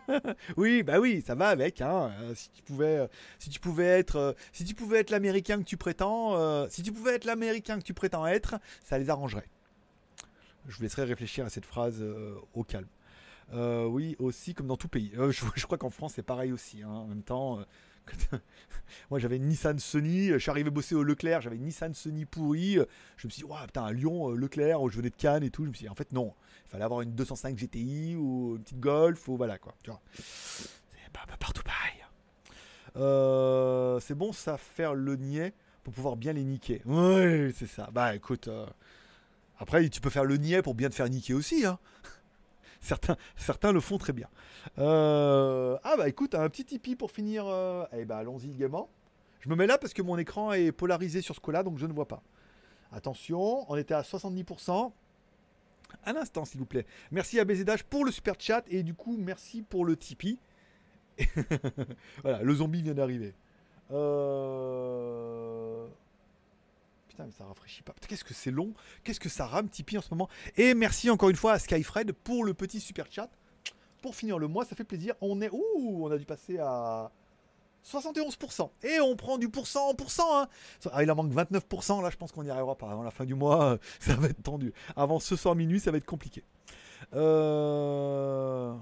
oui, 0.56 0.82
bah 0.82 1.00
oui, 1.00 1.22
ça 1.26 1.34
va 1.34 1.48
avec. 1.48 1.80
Hein. 1.80 2.12
Euh, 2.20 2.34
si 2.34 2.50
tu 2.50 2.62
pouvais, 2.62 2.98
euh, 2.98 3.06
si 3.38 3.48
tu 3.50 3.60
pouvais 3.60 3.86
être, 3.86 4.16
euh, 4.16 4.32
si 4.52 4.64
tu 4.64 4.74
pouvais 4.74 4.98
être 5.00 5.10
l'américain 5.10 5.58
que 5.58 5.64
tu 5.64 5.76
prétends, 5.76 6.68
si 6.68 6.82
tu 6.82 6.92
pouvais 6.92 7.14
être 7.14 7.24
l'américain 7.24 7.78
que 7.78 7.84
tu 7.84 7.94
prétends 7.94 8.26
être, 8.26 8.56
ça 8.84 8.98
les 8.98 9.10
arrangerait. 9.10 9.48
Je 10.68 10.76
vous 10.76 10.82
laisserai 10.82 11.04
réfléchir 11.04 11.44
à 11.44 11.50
cette 11.50 11.66
phrase 11.66 12.02
au 12.54 12.64
calme. 12.64 12.88
Oui, 13.52 14.16
aussi 14.18 14.54
comme 14.54 14.66
dans 14.66 14.76
tout 14.76 14.88
pays. 14.88 15.12
Je, 15.14 15.44
je 15.54 15.66
crois 15.66 15.78
qu'en 15.78 15.90
France 15.90 16.14
c'est 16.16 16.22
pareil 16.22 16.52
aussi. 16.52 16.82
hein. 16.82 16.88
En 16.88 17.06
même 17.06 17.22
temps, 17.22 17.58
moi 19.10 19.18
j'avais 19.18 19.36
une 19.36 19.46
Nissan 19.46 19.78
Sunny, 19.78 20.28
je 20.28 20.38
suis 20.38 20.50
arrivé 20.50 20.70
bosser 20.70 20.94
au 20.94 21.02
Leclerc, 21.02 21.40
j'avais 21.40 21.56
une 21.56 21.64
Nissan 21.64 21.94
Sunny 21.94 22.24
pourrie. 22.24 22.78
euh, 22.78 22.84
Je 23.16 23.26
me 23.26 23.30
suis 23.30 23.42
dit, 23.42 23.48
Ouah, 23.48 23.66
putain, 23.66 23.84
à 23.84 23.92
Lyon, 23.92 24.30
euh, 24.30 24.36
Leclerc, 24.36 24.82
où 24.82 24.88
je 24.90 24.96
venais 24.96 25.10
de 25.10 25.16
Cannes 25.16 25.42
et 25.44 25.50
tout. 25.50 25.64
Je 25.64 25.68
me 25.70 25.74
suis 25.74 25.84
dit, 25.84 25.88
en 25.90 25.94
fait, 25.94 26.12
non. 26.12 26.34
Il 26.66 26.70
fallait 26.70 26.84
avoir 26.84 27.00
une 27.02 27.12
205 27.14 27.56
GTI 27.56 28.16
ou 28.16 28.56
une 28.56 28.62
petite 28.62 28.80
Golf 28.80 29.28
ou 29.28 29.36
voilà 29.36 29.58
quoi. 29.58 29.74
Tu 29.82 29.90
vois. 29.90 30.00
C'est 30.14 31.12
pas, 31.12 31.20
partout 31.38 31.62
pareil. 31.62 32.04
Euh, 32.96 33.98
c'est 34.00 34.14
bon 34.14 34.32
ça 34.32 34.56
faire 34.56 34.94
le 34.94 35.16
niais 35.16 35.52
pour 35.82 35.92
pouvoir 35.92 36.16
bien 36.16 36.32
les 36.32 36.44
niquer. 36.44 36.80
Oui, 36.84 37.52
c'est 37.56 37.66
ça. 37.66 37.90
Bah 37.92 38.14
écoute, 38.14 38.48
euh, 38.48 38.66
après 39.58 39.88
tu 39.88 40.00
peux 40.00 40.10
faire 40.10 40.24
le 40.24 40.36
niais 40.36 40.62
pour 40.62 40.74
bien 40.74 40.88
te 40.90 40.94
faire 40.94 41.08
niquer 41.08 41.34
aussi. 41.34 41.66
Hein. 41.66 41.78
Certains, 43.36 43.72
le 43.72 43.80
font 43.80 43.96
très 43.98 44.12
bien. 44.12 44.28
Euh, 44.78 45.78
ah 45.84 45.94
bah 45.96 46.08
écoute, 46.08 46.34
un 46.34 46.48
petit 46.50 46.64
Tipeee 46.64 46.96
pour 46.96 47.10
finir. 47.10 47.46
euh, 47.46 47.84
Eh 47.96 48.04
bah 48.04 48.18
allons-y 48.18 48.48
gaiement. 48.48 48.90
Je 49.40 49.48
me 49.48 49.56
mets 49.56 49.66
là 49.66 49.78
parce 49.78 49.94
que 49.94 50.02
mon 50.02 50.18
écran 50.18 50.52
est 50.52 50.70
polarisé 50.72 51.22
sur 51.22 51.34
ce 51.34 51.40
coup-là, 51.40 51.62
donc 51.62 51.78
je 51.78 51.86
ne 51.86 51.92
vois 51.92 52.06
pas. 52.08 52.22
Attention, 52.92 53.70
on 53.70 53.76
était 53.76 53.94
à 53.94 54.02
70%. 54.02 54.92
Un 56.06 56.16
instant, 56.16 56.44
s'il 56.44 56.60
vous 56.60 56.66
plaît. 56.66 56.86
Merci 57.10 57.40
à 57.40 57.44
BZH 57.44 57.84
pour 57.88 58.04
le 58.04 58.10
super 58.10 58.34
chat 58.38 58.64
et 58.68 58.82
du 58.82 58.94
coup, 58.94 59.16
merci 59.18 59.62
pour 59.62 59.84
le 59.84 59.96
Tipeee. 59.96 60.38
voilà, 62.22 62.42
le 62.42 62.54
zombie 62.54 62.82
vient 62.82 62.94
d'arriver. 62.94 63.34
Euh... 63.92 65.86
Putain, 67.14 67.26
mais 67.26 67.32
ça 67.32 67.44
rafraîchit 67.44 67.82
pas. 67.82 67.94
Qu'est-ce 68.08 68.24
que 68.24 68.34
c'est 68.34 68.50
long 68.50 68.74
Qu'est-ce 69.04 69.20
que 69.20 69.28
ça 69.28 69.46
rame 69.46 69.68
Tipeee 69.68 69.98
en 69.98 70.02
ce 70.02 70.10
moment 70.10 70.28
Et 70.56 70.74
merci 70.74 71.10
encore 71.10 71.30
une 71.30 71.36
fois 71.36 71.52
à 71.52 71.58
Skyfred 71.60 72.10
pour 72.10 72.42
le 72.44 72.54
petit 72.54 72.80
super 72.80 73.06
chat. 73.08 73.30
Pour 74.02 74.16
finir 74.16 74.36
le 74.36 74.48
mois, 74.48 74.64
ça 74.64 74.74
fait 74.74 74.82
plaisir. 74.82 75.14
On 75.20 75.40
est. 75.40 75.48
Ouh, 75.52 76.06
on 76.06 76.10
a 76.10 76.18
dû 76.18 76.24
passer 76.24 76.58
à 76.58 77.12
71%. 77.86 78.68
Et 78.82 78.98
on 78.98 79.14
prend 79.14 79.38
du 79.38 79.48
pourcent 79.48 79.90
en 79.90 79.94
pourcent. 79.94 80.40
hein. 80.42 80.48
Ah, 80.92 81.04
il 81.04 81.10
en 81.12 81.14
manque 81.14 81.32
29%. 81.32 82.02
Là, 82.02 82.10
je 82.10 82.16
pense 82.16 82.32
qu'on 82.32 82.42
n'y 82.42 82.50
arrivera 82.50 82.74
pas. 82.74 82.90
Avant 82.90 83.04
la 83.04 83.12
fin 83.12 83.24
du 83.24 83.36
mois, 83.36 83.78
ça 84.00 84.14
va 84.16 84.26
être 84.26 84.42
tendu. 84.42 84.72
Avant 84.96 85.20
ce 85.20 85.36
soir 85.36 85.54
minuit, 85.54 85.78
ça 85.78 85.92
va 85.92 85.98
être 85.98 86.04
compliqué. 86.04 86.42
Euh... 87.14 88.74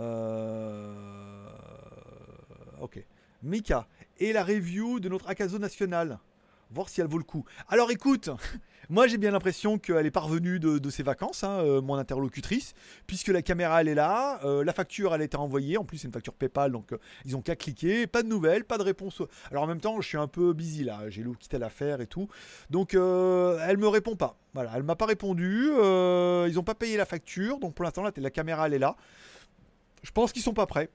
Euh... 0.00 1.46
Ok. 2.80 3.04
Mika. 3.42 3.86
Et 4.22 4.34
la 4.34 4.44
review 4.44 5.00
de 5.00 5.08
notre 5.08 5.28
Akazo 5.30 5.58
national. 5.58 6.18
Voir 6.72 6.90
si 6.90 7.00
elle 7.00 7.06
vaut 7.06 7.16
le 7.16 7.24
coup. 7.24 7.46
Alors 7.68 7.90
écoute, 7.90 8.28
moi 8.90 9.06
j'ai 9.06 9.16
bien 9.16 9.30
l'impression 9.30 9.78
qu'elle 9.78 10.04
est 10.04 10.10
parvenue 10.10 10.60
de, 10.60 10.90
ses 10.90 11.02
vacances, 11.02 11.42
hein, 11.42 11.60
euh, 11.60 11.80
mon 11.80 11.94
interlocutrice, 11.94 12.74
puisque 13.06 13.28
la 13.28 13.40
caméra 13.40 13.80
elle 13.80 13.88
est 13.88 13.94
là, 13.94 14.38
euh, 14.44 14.62
la 14.62 14.74
facture 14.74 15.14
elle 15.14 15.22
a 15.22 15.24
été 15.24 15.38
envoyée, 15.38 15.78
en 15.78 15.84
plus 15.84 15.96
c'est 15.96 16.06
une 16.06 16.12
facture 16.12 16.34
PayPal, 16.34 16.70
donc 16.70 16.92
euh, 16.92 16.98
ils 17.24 17.34
ont 17.34 17.40
qu'à 17.40 17.56
cliquer, 17.56 18.06
pas 18.06 18.22
de 18.22 18.28
nouvelles, 18.28 18.64
pas 18.64 18.76
de 18.76 18.82
réponse. 18.82 19.22
Alors 19.50 19.62
en 19.62 19.66
même 19.66 19.80
temps 19.80 19.98
je 20.02 20.06
suis 20.06 20.18
un 20.18 20.28
peu 20.28 20.52
busy 20.52 20.84
là, 20.84 21.08
j'ai 21.08 21.24
quitté 21.38 21.58
l'affaire 21.58 22.02
et 22.02 22.06
tout, 22.06 22.28
donc 22.68 22.92
elle 22.92 23.78
me 23.78 23.88
répond 23.88 24.16
pas. 24.16 24.36
Voilà, 24.52 24.72
elle 24.76 24.82
m'a 24.82 24.96
pas 24.96 25.06
répondu, 25.06 25.70
ils 25.70 26.58
ont 26.58 26.64
pas 26.64 26.74
payé 26.74 26.98
la 26.98 27.06
facture, 27.06 27.58
donc 27.58 27.74
pour 27.74 27.84
l'instant 27.86 28.02
là 28.02 28.12
la 28.14 28.30
caméra 28.30 28.66
elle 28.66 28.74
est 28.74 28.78
là. 28.78 28.96
Je 30.02 30.10
pense 30.10 30.30
qu'ils 30.32 30.42
sont 30.42 30.54
pas 30.54 30.66
prêts. 30.66 30.90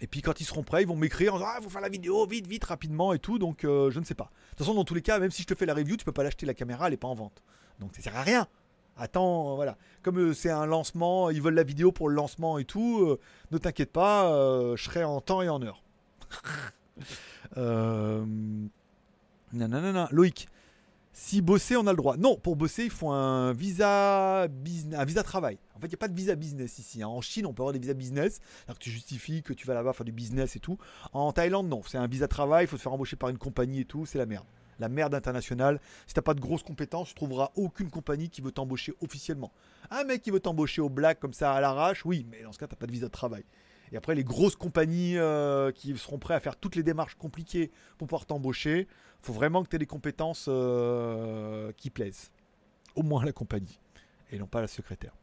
Et 0.00 0.06
puis 0.06 0.20
quand 0.20 0.40
ils 0.40 0.44
seront 0.44 0.62
prêts, 0.62 0.82
ils 0.82 0.88
vont 0.88 0.96
m'écrire 0.96 1.34
en 1.34 1.38
disant 1.38 1.50
Ah, 1.54 1.60
faut 1.62 1.70
faire 1.70 1.80
la 1.80 1.88
vidéo 1.88 2.26
vite, 2.26 2.46
vite, 2.46 2.64
rapidement 2.64 3.12
et 3.12 3.18
tout. 3.18 3.38
Donc 3.38 3.64
euh, 3.64 3.90
je 3.90 3.98
ne 3.98 4.04
sais 4.04 4.14
pas. 4.14 4.24
De 4.24 4.50
toute 4.50 4.58
façon, 4.58 4.74
dans 4.74 4.84
tous 4.84 4.94
les 4.94 5.02
cas, 5.02 5.18
même 5.18 5.30
si 5.30 5.42
je 5.42 5.46
te 5.46 5.54
fais 5.54 5.66
la 5.66 5.74
review, 5.74 5.96
tu 5.96 6.04
peux 6.04 6.12
pas 6.12 6.22
l'acheter 6.22 6.46
la 6.46 6.54
caméra, 6.54 6.86
elle 6.88 6.94
est 6.94 6.98
pas 6.98 7.08
en 7.08 7.14
vente. 7.14 7.42
Donc 7.80 7.94
ça 7.94 8.02
sert 8.02 8.16
à 8.16 8.22
rien. 8.22 8.46
Attends, 8.98 9.52
euh, 9.52 9.54
voilà. 9.54 9.76
Comme 10.02 10.18
euh, 10.18 10.34
c'est 10.34 10.50
un 10.50 10.66
lancement, 10.66 11.30
ils 11.30 11.40
veulent 11.40 11.54
la 11.54 11.62
vidéo 11.62 11.92
pour 11.92 12.08
le 12.08 12.14
lancement 12.14 12.58
et 12.58 12.64
tout, 12.64 13.16
ne 13.50 13.58
t'inquiète 13.58 13.92
pas, 13.92 14.30
je 14.76 14.82
serai 14.82 15.04
en 15.04 15.20
temps 15.20 15.42
et 15.42 15.48
en 15.48 15.62
heure. 15.62 15.82
euh... 17.56 18.24
nanana. 19.52 20.08
Loïc, 20.12 20.48
si 21.18 21.40
bosser, 21.40 21.78
on 21.78 21.86
a 21.86 21.92
le 21.92 21.96
droit. 21.96 22.18
Non, 22.18 22.36
pour 22.36 22.56
bosser, 22.56 22.84
il 22.84 22.90
faut 22.90 23.08
un 23.08 23.54
visa, 23.54 24.48
business, 24.48 25.00
un 25.00 25.04
visa 25.06 25.22
travail. 25.22 25.58
En 25.74 25.80
fait, 25.80 25.86
il 25.86 25.90
n'y 25.90 25.94
a 25.94 25.98
pas 25.98 26.08
de 26.08 26.14
visa 26.14 26.34
business 26.34 26.78
ici. 26.78 27.02
hein. 27.02 27.08
En 27.08 27.22
Chine, 27.22 27.46
on 27.46 27.54
peut 27.54 27.62
avoir 27.62 27.72
des 27.72 27.78
visas 27.78 27.94
business, 27.94 28.38
alors 28.66 28.78
que 28.78 28.84
tu 28.84 28.90
justifies 28.90 29.42
que 29.42 29.54
tu 29.54 29.66
vas 29.66 29.72
là-bas 29.72 29.94
faire 29.94 30.04
du 30.04 30.12
business 30.12 30.56
et 30.56 30.60
tout. 30.60 30.76
En 31.14 31.32
Thaïlande, 31.32 31.68
non. 31.68 31.80
C'est 31.86 31.96
un 31.96 32.06
visa 32.06 32.28
travail, 32.28 32.66
il 32.66 32.68
faut 32.68 32.76
se 32.76 32.82
faire 32.82 32.92
embaucher 32.92 33.16
par 33.16 33.30
une 33.30 33.38
compagnie 33.38 33.80
et 33.80 33.84
tout. 33.86 34.04
C'est 34.04 34.18
la 34.18 34.26
merde. 34.26 34.44
La 34.78 34.90
merde 34.90 35.14
internationale. 35.14 35.80
Si 36.06 36.12
t'as 36.12 36.20
pas 36.20 36.34
de 36.34 36.40
grosses 36.40 36.62
compétences, 36.62 37.08
tu 37.08 37.14
trouveras 37.14 37.50
aucune 37.56 37.88
compagnie 37.88 38.28
qui 38.28 38.42
veut 38.42 38.52
t'embaucher 38.52 38.92
officiellement. 39.00 39.52
Un 39.90 40.04
mec 40.04 40.20
qui 40.20 40.30
veut 40.30 40.40
t'embaucher 40.40 40.82
au 40.82 40.90
black 40.90 41.18
comme 41.18 41.32
ça 41.32 41.54
à 41.54 41.62
l'arrache, 41.62 42.04
oui, 42.04 42.26
mais 42.30 42.42
dans 42.42 42.52
ce 42.52 42.58
cas, 42.58 42.66
t'as 42.66 42.76
pas 42.76 42.86
de 42.86 42.92
visa 42.92 43.06
de 43.06 43.12
travail. 43.12 43.44
Et 43.92 43.96
après, 43.96 44.14
les 44.14 44.24
grosses 44.24 44.56
compagnies 44.56 45.16
euh, 45.16 45.70
qui 45.72 45.96
seront 45.96 46.18
prêtes 46.18 46.36
à 46.36 46.40
faire 46.40 46.56
toutes 46.56 46.76
les 46.76 46.82
démarches 46.82 47.14
compliquées 47.14 47.70
pour 47.98 48.08
pouvoir 48.08 48.26
t'embaucher, 48.26 48.88
faut 49.22 49.32
vraiment 49.32 49.62
que 49.62 49.68
tu 49.68 49.76
aies 49.76 49.80
des 49.80 49.86
compétences 49.86 50.46
euh, 50.48 51.72
qui 51.76 51.90
plaisent. 51.90 52.30
Au 52.94 53.02
moins 53.02 53.24
la 53.24 53.32
compagnie. 53.32 53.78
Et 54.32 54.38
non 54.38 54.46
pas 54.46 54.60
la 54.60 54.66
secrétaire. 54.66 55.14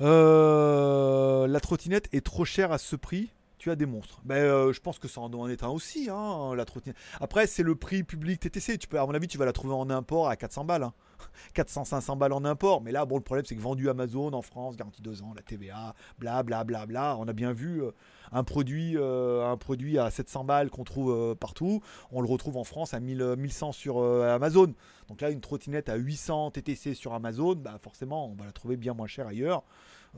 Euh, 0.00 1.46
la 1.46 1.60
trottinette 1.60 2.08
est 2.12 2.24
trop 2.24 2.44
chère 2.44 2.72
à 2.72 2.78
ce 2.78 2.96
prix. 2.96 3.30
Tu 3.66 3.76
des 3.76 3.86
monstres. 3.86 4.20
Ben, 4.24 4.36
euh, 4.36 4.72
je 4.72 4.80
pense 4.80 5.00
que 5.00 5.08
ça 5.08 5.20
en 5.20 5.28
doit 5.28 5.42
en 5.42 5.48
être 5.48 5.64
un 5.64 5.70
aussi, 5.70 6.08
hein, 6.08 6.54
la 6.54 6.64
trottinette. 6.64 6.96
Après, 7.20 7.48
c'est 7.48 7.64
le 7.64 7.74
prix 7.74 8.04
public 8.04 8.38
TTC. 8.38 8.78
Tu 8.78 8.86
peux, 8.86 9.00
à 9.00 9.04
mon 9.04 9.12
avis, 9.12 9.26
tu 9.26 9.38
vas 9.38 9.44
la 9.44 9.52
trouver 9.52 9.74
en 9.74 9.90
import 9.90 10.28
à 10.28 10.36
400 10.36 10.64
balles. 10.64 10.84
hein. 10.84 10.92
400-500 11.56 12.16
balles 12.16 12.32
en 12.32 12.44
import. 12.44 12.80
Mais 12.80 12.92
là, 12.92 13.04
bon, 13.04 13.16
le 13.16 13.22
problème, 13.22 13.44
c'est 13.44 13.56
que 13.56 13.60
vendu 13.60 13.88
Amazon 13.88 14.32
en 14.32 14.42
France, 14.42 14.76
garantie 14.76 15.02
2 15.02 15.22
ans, 15.22 15.32
la 15.34 15.42
TVA, 15.42 15.94
bla 16.18 16.44
bla 16.44 16.62
bla 16.62 16.86
bla. 16.86 17.16
On 17.18 17.26
a 17.26 17.32
bien 17.32 17.52
vu 17.52 17.82
euh, 17.82 17.90
un, 18.30 18.44
produit, 18.44 18.96
euh, 18.96 19.50
un 19.50 19.56
produit 19.56 19.98
à 19.98 20.10
700 20.10 20.44
balles 20.44 20.70
qu'on 20.70 20.84
trouve 20.84 21.34
partout. 21.36 21.82
On 22.12 22.20
le 22.20 22.28
retrouve 22.28 22.56
en 22.56 22.64
France 22.64 22.94
à 22.94 23.00
1000, 23.00 23.22
euh, 23.22 23.36
1100 23.36 23.72
sur 23.72 24.00
Amazon. 24.02 24.74
Donc 25.08 25.20
là, 25.20 25.30
une 25.30 25.40
trottinette 25.40 25.88
à 25.88 25.96
800 25.96 26.52
TTC 26.52 26.94
sur 26.94 27.14
Amazon, 27.14 27.54
bah 27.54 27.78
forcément, 27.80 28.26
on 28.28 28.34
va 28.34 28.46
la 28.46 28.52
trouver 28.52 28.76
bien 28.76 28.94
moins 28.94 29.06
chère 29.06 29.26
ailleurs. 29.26 29.62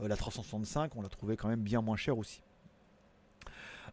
La 0.01 0.15
365, 0.15 0.95
on 0.95 1.01
l'a 1.01 1.09
trouvée 1.09 1.35
quand 1.35 1.49
même 1.49 1.61
bien 1.61 1.81
moins 1.81 1.97
chère 1.97 2.17
aussi. 2.17 2.41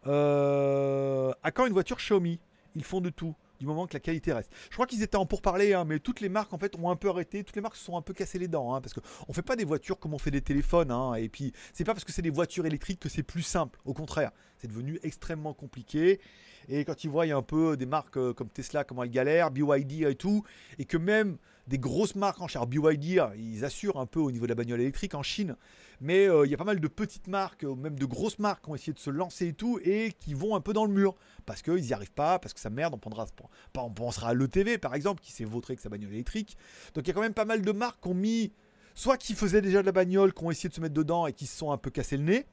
Euh, 0.06 1.32
à 1.42 1.50
quand 1.50 1.66
une 1.66 1.72
voiture 1.72 1.96
Xiaomi? 1.96 2.40
Ils 2.74 2.84
font 2.84 3.00
de 3.00 3.08
tout, 3.08 3.34
du 3.58 3.64
moment 3.64 3.86
que 3.86 3.94
la 3.94 4.00
qualité 4.00 4.34
reste. 4.34 4.52
Je 4.68 4.74
crois 4.74 4.86
qu'ils 4.86 5.02
étaient 5.02 5.16
en 5.16 5.24
pourparler, 5.24 5.72
hein, 5.72 5.84
mais 5.86 5.98
toutes 5.98 6.20
les 6.20 6.28
marques 6.28 6.52
en 6.52 6.58
fait 6.58 6.76
ont 6.76 6.90
un 6.90 6.96
peu 6.96 7.08
arrêté. 7.08 7.42
Toutes 7.42 7.56
les 7.56 7.62
marques 7.62 7.76
se 7.76 7.84
sont 7.84 7.96
un 7.96 8.02
peu 8.02 8.12
cassées 8.12 8.38
les 8.38 8.48
dents, 8.48 8.74
hein, 8.74 8.82
parce 8.82 8.92
qu'on 8.92 9.32
fait 9.32 9.40
pas 9.40 9.56
des 9.56 9.64
voitures 9.64 9.98
comme 9.98 10.12
on 10.12 10.18
fait 10.18 10.30
des 10.30 10.42
téléphones. 10.42 10.90
hein, 10.90 11.14
et 11.14 11.30
puis 11.30 11.54
c'est 11.72 11.84
pas 11.84 11.94
parce 11.94 12.04
que 12.04 12.12
c'est 12.12 12.20
des 12.20 12.30
voitures 12.30 12.66
électriques 12.66 13.00
que 13.00 13.08
c'est 13.08 13.22
plus 13.22 13.42
simple. 13.42 13.80
Au 13.86 13.94
contraire, 13.94 14.30
devenu 14.66 14.98
extrêmement 15.02 15.54
compliqué. 15.54 16.20
Et 16.68 16.84
quand 16.84 17.04
ils 17.04 17.10
voient 17.10 17.24
un 17.24 17.42
peu 17.42 17.76
des 17.76 17.86
marques 17.86 18.16
euh, 18.16 18.32
comme 18.32 18.48
Tesla, 18.48 18.84
comment 18.84 19.04
elles 19.04 19.10
galèrent, 19.10 19.50
BYD 19.50 20.02
et 20.02 20.14
tout, 20.14 20.42
et 20.78 20.84
que 20.84 20.96
même 20.96 21.36
des 21.66 21.78
grosses 21.78 22.14
marques 22.14 22.40
en 22.40 22.48
Chine, 22.48 22.60
BYD, 22.66 23.20
ils 23.38 23.64
assurent 23.64 23.98
un 23.98 24.06
peu 24.06 24.20
au 24.20 24.30
niveau 24.30 24.46
de 24.46 24.50
la 24.50 24.54
bagnole 24.54 24.80
électrique 24.80 25.14
en 25.14 25.22
Chine, 25.22 25.56
mais 26.00 26.28
euh, 26.28 26.44
il 26.44 26.50
y 26.50 26.54
a 26.54 26.56
pas 26.56 26.64
mal 26.64 26.80
de 26.80 26.88
petites 26.88 27.26
marques, 27.28 27.64
même 27.64 27.98
de 27.98 28.04
grosses 28.04 28.38
marques 28.38 28.64
qui 28.64 28.70
ont 28.70 28.74
essayé 28.74 28.92
de 28.92 28.98
se 28.98 29.10
lancer 29.10 29.48
et 29.48 29.52
tout, 29.52 29.80
et 29.84 30.12
qui 30.18 30.34
vont 30.34 30.54
un 30.54 30.60
peu 30.60 30.72
dans 30.72 30.84
le 30.84 30.92
mur, 30.92 31.14
parce 31.44 31.62
qu'ils 31.62 31.82
n'y 31.82 31.92
arrivent 31.92 32.12
pas, 32.12 32.38
parce 32.38 32.54
que 32.54 32.60
ça 32.60 32.70
merde, 32.70 32.94
on, 32.94 32.98
prendra, 32.98 33.26
on 33.76 33.90
pensera 33.90 34.30
à 34.30 34.34
l'ETV 34.34 34.78
par 34.78 34.94
exemple, 34.94 35.22
qui 35.22 35.32
s'est 35.32 35.44
vautré 35.44 35.72
avec 35.72 35.80
sa 35.80 35.88
bagnole 35.88 36.12
électrique. 36.12 36.56
Donc 36.94 37.06
il 37.06 37.08
y 37.08 37.10
a 37.10 37.14
quand 37.14 37.20
même 37.20 37.34
pas 37.34 37.44
mal 37.44 37.62
de 37.62 37.72
marques 37.72 38.00
qui 38.02 38.08
ont 38.08 38.14
mis, 38.14 38.52
soit 38.94 39.16
qui 39.16 39.34
faisaient 39.34 39.62
déjà 39.62 39.80
de 39.80 39.86
la 39.86 39.92
bagnole, 39.92 40.32
qui 40.32 40.44
ont 40.44 40.50
essayé 40.50 40.68
de 40.68 40.74
se 40.74 40.80
mettre 40.80 40.94
dedans 40.94 41.26
et 41.26 41.32
qui 41.32 41.46
se 41.46 41.56
sont 41.56 41.72
un 41.72 41.78
peu 41.78 41.90
cassé 41.90 42.16
le 42.16 42.24
nez, 42.24 42.46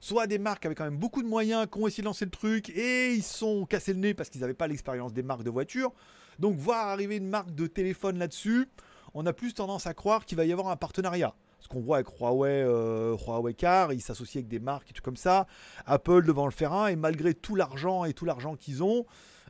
soit 0.00 0.26
des 0.26 0.38
marques 0.38 0.66
avec 0.66 0.78
quand 0.78 0.84
même 0.84 0.98
beaucoup 0.98 1.22
de 1.22 1.28
moyens, 1.28 1.66
qui 1.70 1.78
ont 1.78 1.86
essayé 1.86 2.02
de 2.02 2.06
lancer 2.06 2.24
le 2.24 2.30
truc 2.30 2.70
et 2.70 3.14
ils 3.14 3.22
sont 3.22 3.64
cassés 3.66 3.92
le 3.92 4.00
nez 4.00 4.14
parce 4.14 4.28
qu'ils 4.28 4.40
n'avaient 4.40 4.54
pas 4.54 4.66
l'expérience 4.66 5.12
des 5.12 5.22
marques 5.22 5.42
de 5.42 5.50
voitures. 5.50 5.92
Donc 6.38 6.56
voir 6.56 6.88
arriver 6.88 7.16
une 7.16 7.28
marque 7.28 7.54
de 7.54 7.66
téléphone 7.66 8.18
là-dessus, 8.18 8.68
on 9.14 9.24
a 9.26 9.32
plus 9.32 9.54
tendance 9.54 9.86
à 9.86 9.94
croire 9.94 10.24
qu'il 10.24 10.36
va 10.36 10.44
y 10.44 10.52
avoir 10.52 10.68
un 10.68 10.76
partenariat. 10.76 11.34
Ce 11.60 11.68
qu'on 11.68 11.80
voit 11.80 11.96
avec 11.96 12.08
Huawei, 12.20 12.62
euh, 12.62 13.16
Huawei 13.16 13.54
Car, 13.54 13.92
ils 13.92 14.02
s'associent 14.02 14.40
avec 14.40 14.48
des 14.48 14.60
marques 14.60 14.90
et 14.90 14.92
tout 14.92 15.02
comme 15.02 15.16
ça. 15.16 15.46
Apple 15.86 16.24
devant 16.24 16.44
le 16.44 16.52
faire 16.52 16.88
et 16.88 16.96
malgré 16.96 17.34
tout 17.34 17.56
l'argent 17.56 18.04
et 18.04 18.12
tout 18.12 18.26
l'argent 18.26 18.56
qu'ils 18.56 18.82
ont, 18.82 19.06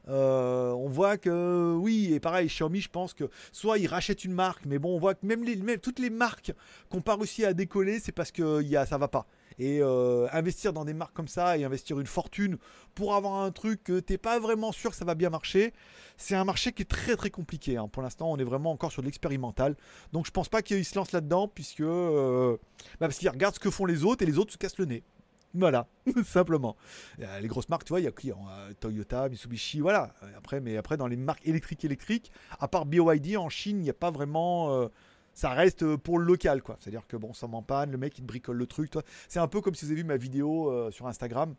euh, 0.08 0.70
on 0.70 0.88
voit 0.88 1.18
que 1.18 1.74
oui, 1.74 2.12
et 2.14 2.20
pareil, 2.20 2.46
Xiaomi, 2.46 2.80
je 2.80 2.88
pense 2.88 3.12
que 3.12 3.24
soit 3.52 3.78
ils 3.78 3.88
rachètent 3.88 4.24
une 4.24 4.32
marque, 4.32 4.64
mais 4.66 4.78
bon, 4.78 4.94
on 4.94 4.98
voit 4.98 5.14
que 5.14 5.26
même, 5.26 5.42
les, 5.42 5.78
toutes 5.78 5.98
les 5.98 6.10
marques 6.10 6.52
qui 6.88 6.96
n'ont 6.96 7.02
pas 7.02 7.16
réussi 7.16 7.44
à 7.44 7.52
décoller, 7.52 7.98
c'est 7.98 8.12
parce 8.12 8.30
que 8.30 8.62
y 8.62 8.76
a, 8.76 8.86
ça 8.86 8.98
va 8.98 9.08
pas. 9.08 9.26
Et 9.58 9.80
euh, 9.80 10.28
investir 10.32 10.72
dans 10.72 10.84
des 10.84 10.92
marques 10.92 11.14
comme 11.14 11.28
ça 11.28 11.56
et 11.56 11.64
investir 11.64 11.98
une 11.98 12.06
fortune 12.06 12.58
pour 12.94 13.14
avoir 13.14 13.42
un 13.42 13.50
truc 13.50 13.84
que 13.84 14.00
t'es 14.00 14.18
pas 14.18 14.38
vraiment 14.38 14.72
sûr 14.72 14.90
que 14.90 14.96
ça 14.96 15.04
va 15.04 15.14
bien 15.14 15.30
marcher, 15.30 15.72
c'est 16.16 16.34
un 16.34 16.44
marché 16.44 16.72
qui 16.72 16.82
est 16.82 16.86
très 16.86 17.16
très 17.16 17.30
compliqué. 17.30 17.76
Hein. 17.76 17.88
Pour 17.88 18.02
l'instant, 18.02 18.30
on 18.30 18.36
est 18.36 18.44
vraiment 18.44 18.72
encore 18.72 18.92
sur 18.92 19.02
de 19.02 19.06
l'expérimental. 19.06 19.76
Donc 20.12 20.26
je 20.26 20.30
pense 20.30 20.48
pas 20.48 20.62
qu'ils 20.62 20.84
se 20.84 20.94
lancent 20.96 21.12
là-dedans 21.12 21.48
puisque 21.48 21.80
euh, 21.80 22.56
bah, 23.00 23.06
parce 23.06 23.18
qu'ils 23.18 23.30
regardent 23.30 23.54
ce 23.54 23.60
que 23.60 23.70
font 23.70 23.86
les 23.86 24.04
autres 24.04 24.22
et 24.22 24.26
les 24.26 24.38
autres 24.38 24.52
se 24.52 24.58
cassent 24.58 24.78
le 24.78 24.86
nez. 24.86 25.02
Voilà, 25.58 25.88
simplement. 26.24 26.76
Les 27.40 27.48
grosses 27.48 27.68
marques, 27.68 27.84
tu 27.84 27.90
vois, 27.90 28.00
il 28.00 28.04
y 28.04 28.06
a 28.06 28.12
qui 28.12 28.30
Toyota, 28.78 29.28
Mitsubishi, 29.28 29.80
voilà. 29.80 30.14
Après, 30.36 30.60
mais 30.60 30.76
après, 30.76 30.96
dans 30.96 31.06
les 31.06 31.16
marques 31.16 31.46
électriques 31.46 31.84
électriques, 31.84 32.30
à 32.60 32.68
part 32.68 32.84
BYD 32.84 33.36
en 33.36 33.48
Chine, 33.48 33.78
il 33.78 33.84
n'y 33.84 33.90
a 33.90 33.94
pas 33.94 34.10
vraiment. 34.10 34.72
Euh, 34.72 34.88
ça 35.36 35.50
reste 35.50 35.82
euh, 35.82 35.98
pour 35.98 36.18
le 36.18 36.24
local, 36.24 36.62
quoi. 36.62 36.78
C'est-à-dire 36.80 37.06
que 37.06 37.16
bon, 37.16 37.34
ça 37.34 37.46
m'empanne, 37.46 37.90
le 37.90 37.98
mec 37.98 38.18
il 38.18 38.24
bricole 38.24 38.56
le 38.56 38.66
truc. 38.66 38.90
C'est 39.28 39.38
un 39.38 39.46
peu 39.46 39.60
comme 39.60 39.74
si 39.74 39.84
vous 39.84 39.92
avez 39.92 40.00
vu 40.00 40.06
ma 40.06 40.16
vidéo 40.16 40.70
euh, 40.72 40.90
sur 40.90 41.06
Instagram 41.06 41.54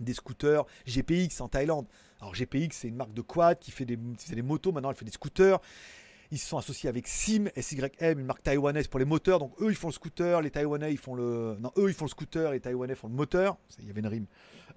des 0.00 0.14
scooters 0.14 0.64
GPX 0.84 1.40
en 1.40 1.48
Thaïlande. 1.48 1.86
Alors 2.20 2.34
GPX, 2.34 2.70
c'est 2.72 2.88
une 2.88 2.96
marque 2.96 3.14
de 3.14 3.22
quad 3.22 3.58
qui 3.60 3.70
fait 3.70 3.84
des, 3.84 3.96
motos, 4.42 4.72
maintenant 4.72 4.90
elle 4.90 4.96
fait 4.96 5.04
des 5.04 5.12
scooters. 5.12 5.60
Ils 6.30 6.38
sont 6.38 6.58
associés 6.58 6.88
avec 6.88 7.06
Sim, 7.06 7.46
SYM, 7.56 7.88
une 8.00 8.26
marque 8.26 8.42
taïwanaise 8.42 8.88
pour 8.88 8.98
les 8.98 9.06
moteurs. 9.06 9.38
Donc 9.38 9.52
eux, 9.62 9.70
ils 9.70 9.76
font 9.76 9.88
le 9.88 9.94
scooter, 9.94 10.42
les 10.42 10.50
Taïwanais, 10.50 10.92
ils 10.92 10.98
font 10.98 11.14
le... 11.14 11.56
Non, 11.58 11.72
eux, 11.78 11.88
ils 11.88 11.94
font 11.94 12.04
le 12.04 12.10
scooter, 12.10 12.52
les 12.52 12.60
Taïwanais 12.60 12.94
font 12.96 13.08
le 13.08 13.14
moteur. 13.14 13.56
Il 13.78 13.86
y 13.86 13.90
avait 13.90 14.00
une 14.00 14.08
rime. 14.08 14.26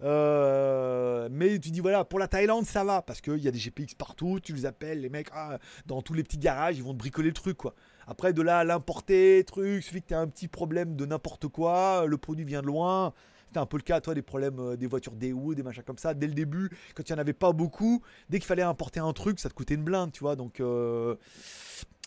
Euh, 0.01 1.28
mais 1.30 1.59
tu 1.59 1.72
dis, 1.72 1.82
voilà, 1.82 2.05
pour 2.05 2.19
la 2.19 2.30
Thaïlande, 2.30 2.65
ça 2.65 2.86
va. 2.86 3.01
Parce 3.01 3.19
qu'il 3.19 3.39
y 3.39 3.49
a 3.49 3.51
des 3.51 3.59
GPX 3.59 3.95
partout, 3.95 4.39
tu 4.41 4.53
les 4.53 4.65
appelles, 4.65 5.01
les 5.01 5.09
mecs, 5.09 5.28
ah, 5.34 5.59
dans 5.88 6.01
tous 6.01 6.13
les 6.13 6.24
petits 6.24 6.38
garages, 6.38 6.78
ils 6.78 6.84
vont 6.84 6.93
te 6.93 6.99
bricoler 6.99 7.28
le 7.28 7.34
truc, 7.34 7.57
quoi. 7.57 7.76
Après, 8.08 8.34
de 8.34 8.41
là 8.41 8.60
à 8.60 8.64
l'importer, 8.64 9.43
truc, 9.45 9.84
suffit 9.84 10.02
que 10.02 10.08
tu 10.08 10.14
as 10.14 10.20
un 10.20 10.28
petit 10.28 10.47
problème 10.47 10.95
de 10.95 11.06
n'importe 11.06 11.47
quoi, 11.47 12.06
le 12.08 12.18
produit 12.18 12.45
vient 12.45 12.62
de 12.62 12.68
loin. 12.68 13.14
C'était 13.47 13.60
un 13.60 13.66
peu 13.66 13.78
le 13.78 13.84
cas, 13.84 13.99
toi, 13.99 14.14
des 14.14 14.22
problèmes 14.22 14.60
euh, 14.60 14.78
des 14.78 14.88
voitures 14.88 15.12
Daewoo, 15.12 15.56
des 15.56 15.64
machins 15.64 15.84
comme 15.84 15.97
ça. 15.97 16.14
Dès 16.14 16.28
le 16.28 16.34
début, 16.34 16.70
quand 16.95 17.04
il 17.08 17.12
n'y 17.12 17.18
en 17.18 17.22
avait 17.22 17.34
pas 17.34 17.52
beaucoup, 17.52 18.02
dès 18.30 18.39
qu'il 18.39 18.45
fallait 18.45 18.62
importer 18.62 19.02
un 19.02 19.12
truc, 19.12 19.41
ça 19.41 19.49
te 19.49 19.54
coûtait 19.54 19.74
une 19.74 19.84
blinde, 19.84 20.14
tu 20.14 20.22
vois. 20.22 20.38
Donc, 20.38 20.62
euh, 20.62 21.16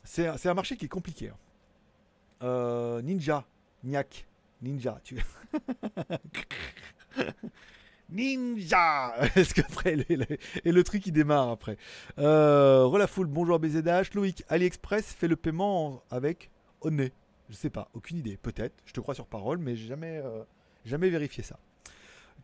c'est 0.05 0.47
un 0.47 0.55
marché 0.55 0.76
qui 0.76 0.86
est 0.86 0.88
compliqué. 0.88 1.28
Hein. 1.28 1.36
Euh, 2.42 3.03
ninja, 3.03 3.45
Niak, 3.82 4.26
Ninja, 4.62 5.01
tu. 5.05 5.18
Ninja 8.14 9.14
Est-ce 9.36 9.52
qu'après, 9.54 9.96
et 10.64 10.72
le 10.72 10.84
truc 10.84 11.06
il 11.06 11.12
démarre 11.12 11.50
après. 11.50 11.76
Euh, 12.18 12.84
Relafoul, 12.86 13.26
bonjour 13.26 13.58
BZH. 13.58 14.14
Loïc, 14.14 14.44
AliExpress 14.48 15.12
fait 15.12 15.28
le 15.28 15.36
paiement 15.36 16.02
avec 16.10 16.50
Oné. 16.80 17.12
Je 17.50 17.54
sais 17.54 17.70
pas, 17.70 17.88
aucune 17.92 18.18
idée. 18.18 18.38
Peut-être, 18.38 18.74
je 18.86 18.92
te 18.92 19.00
crois 19.00 19.14
sur 19.14 19.26
parole, 19.26 19.58
mais 19.58 19.76
jamais, 19.76 20.22
Jamais 20.84 21.08
vérifié 21.08 21.42
ça. 21.42 21.58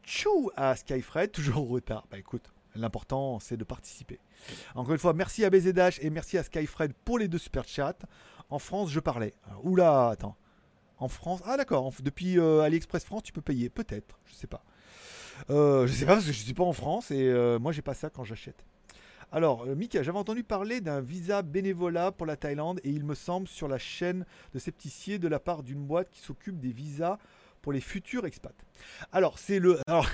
Tchou 0.05 0.51
à 0.57 0.75
Skyfred, 0.75 1.31
toujours 1.31 1.59
en 1.59 1.67
retard. 1.67 2.07
Bah 2.11 2.19
écoute, 2.19 2.53
l'important 2.75 3.39
c'est 3.39 3.59
de 3.59 3.65
participer. 3.65 4.19
Encore 4.75 4.93
une 4.93 4.99
fois, 4.99 5.13
merci 5.13 5.45
à 5.45 5.51
BZH 5.51 5.99
et 6.01 6.09
merci 6.09 6.39
à 6.39 6.43
Skyfred 6.43 6.95
pour 7.05 7.19
les 7.19 7.29
deux 7.29 7.39
super 7.39 7.69
chats. 7.69 7.99
En 8.49 8.59
France, 8.59 8.91
je 8.91 9.01
parlais. 9.01 9.35
oula, 9.63 10.09
attends. 10.09 10.37
En 10.99 11.09
France, 11.09 11.41
ah 11.45 11.57
d'accord, 11.57 11.93
depuis 12.03 12.39
euh, 12.39 12.61
AliExpress 12.63 13.05
France, 13.05 13.23
tu 13.23 13.33
peux 13.33 13.43
payer. 13.43 13.69
Peut-être, 13.69 14.19
je 14.25 14.35
sais 14.35 14.47
pas. 14.47 14.65
Euh, 15.49 15.87
je 15.87 15.93
sais 15.93 16.07
pas 16.07 16.15
parce 16.15 16.27
que 16.27 16.33
je 16.33 16.39
suis 16.39 16.55
pas 16.55 16.65
en 16.65 16.73
France 16.73 17.11
et 17.11 17.29
euh, 17.29 17.59
moi 17.59 17.73
j'ai 17.73 17.83
pas 17.83 17.95
ça 17.95 18.11
quand 18.11 18.25
j'achète. 18.25 18.65
Alors, 19.33 19.65
Mika, 19.65 20.03
j'avais 20.03 20.19
entendu 20.19 20.43
parler 20.43 20.81
d'un 20.81 21.01
visa 21.01 21.43
bénévolat 21.43 22.11
pour 22.11 22.27
la 22.27 22.37
Thaïlande 22.37 22.81
et 22.83 22.91
il 22.91 23.05
me 23.05 23.15
semble 23.15 23.47
sur 23.47 23.69
la 23.69 23.79
chaîne 23.79 24.27
de 24.55 24.59
Septicier 24.59 25.21
de 25.21 25.29
la 25.29 25.39
part 25.39 25.63
d'une 25.63 25.85
boîte 25.85 26.11
qui 26.11 26.21
s'occupe 26.21 26.59
des 26.59 26.73
visas 26.73 27.17
pour 27.63 27.73
les 27.73 27.81
futurs 27.81 28.27
expats. 28.27 28.55
Alors, 29.13 29.39
c'est 29.39 29.61
le. 29.61 29.79
Alors, 29.87 30.09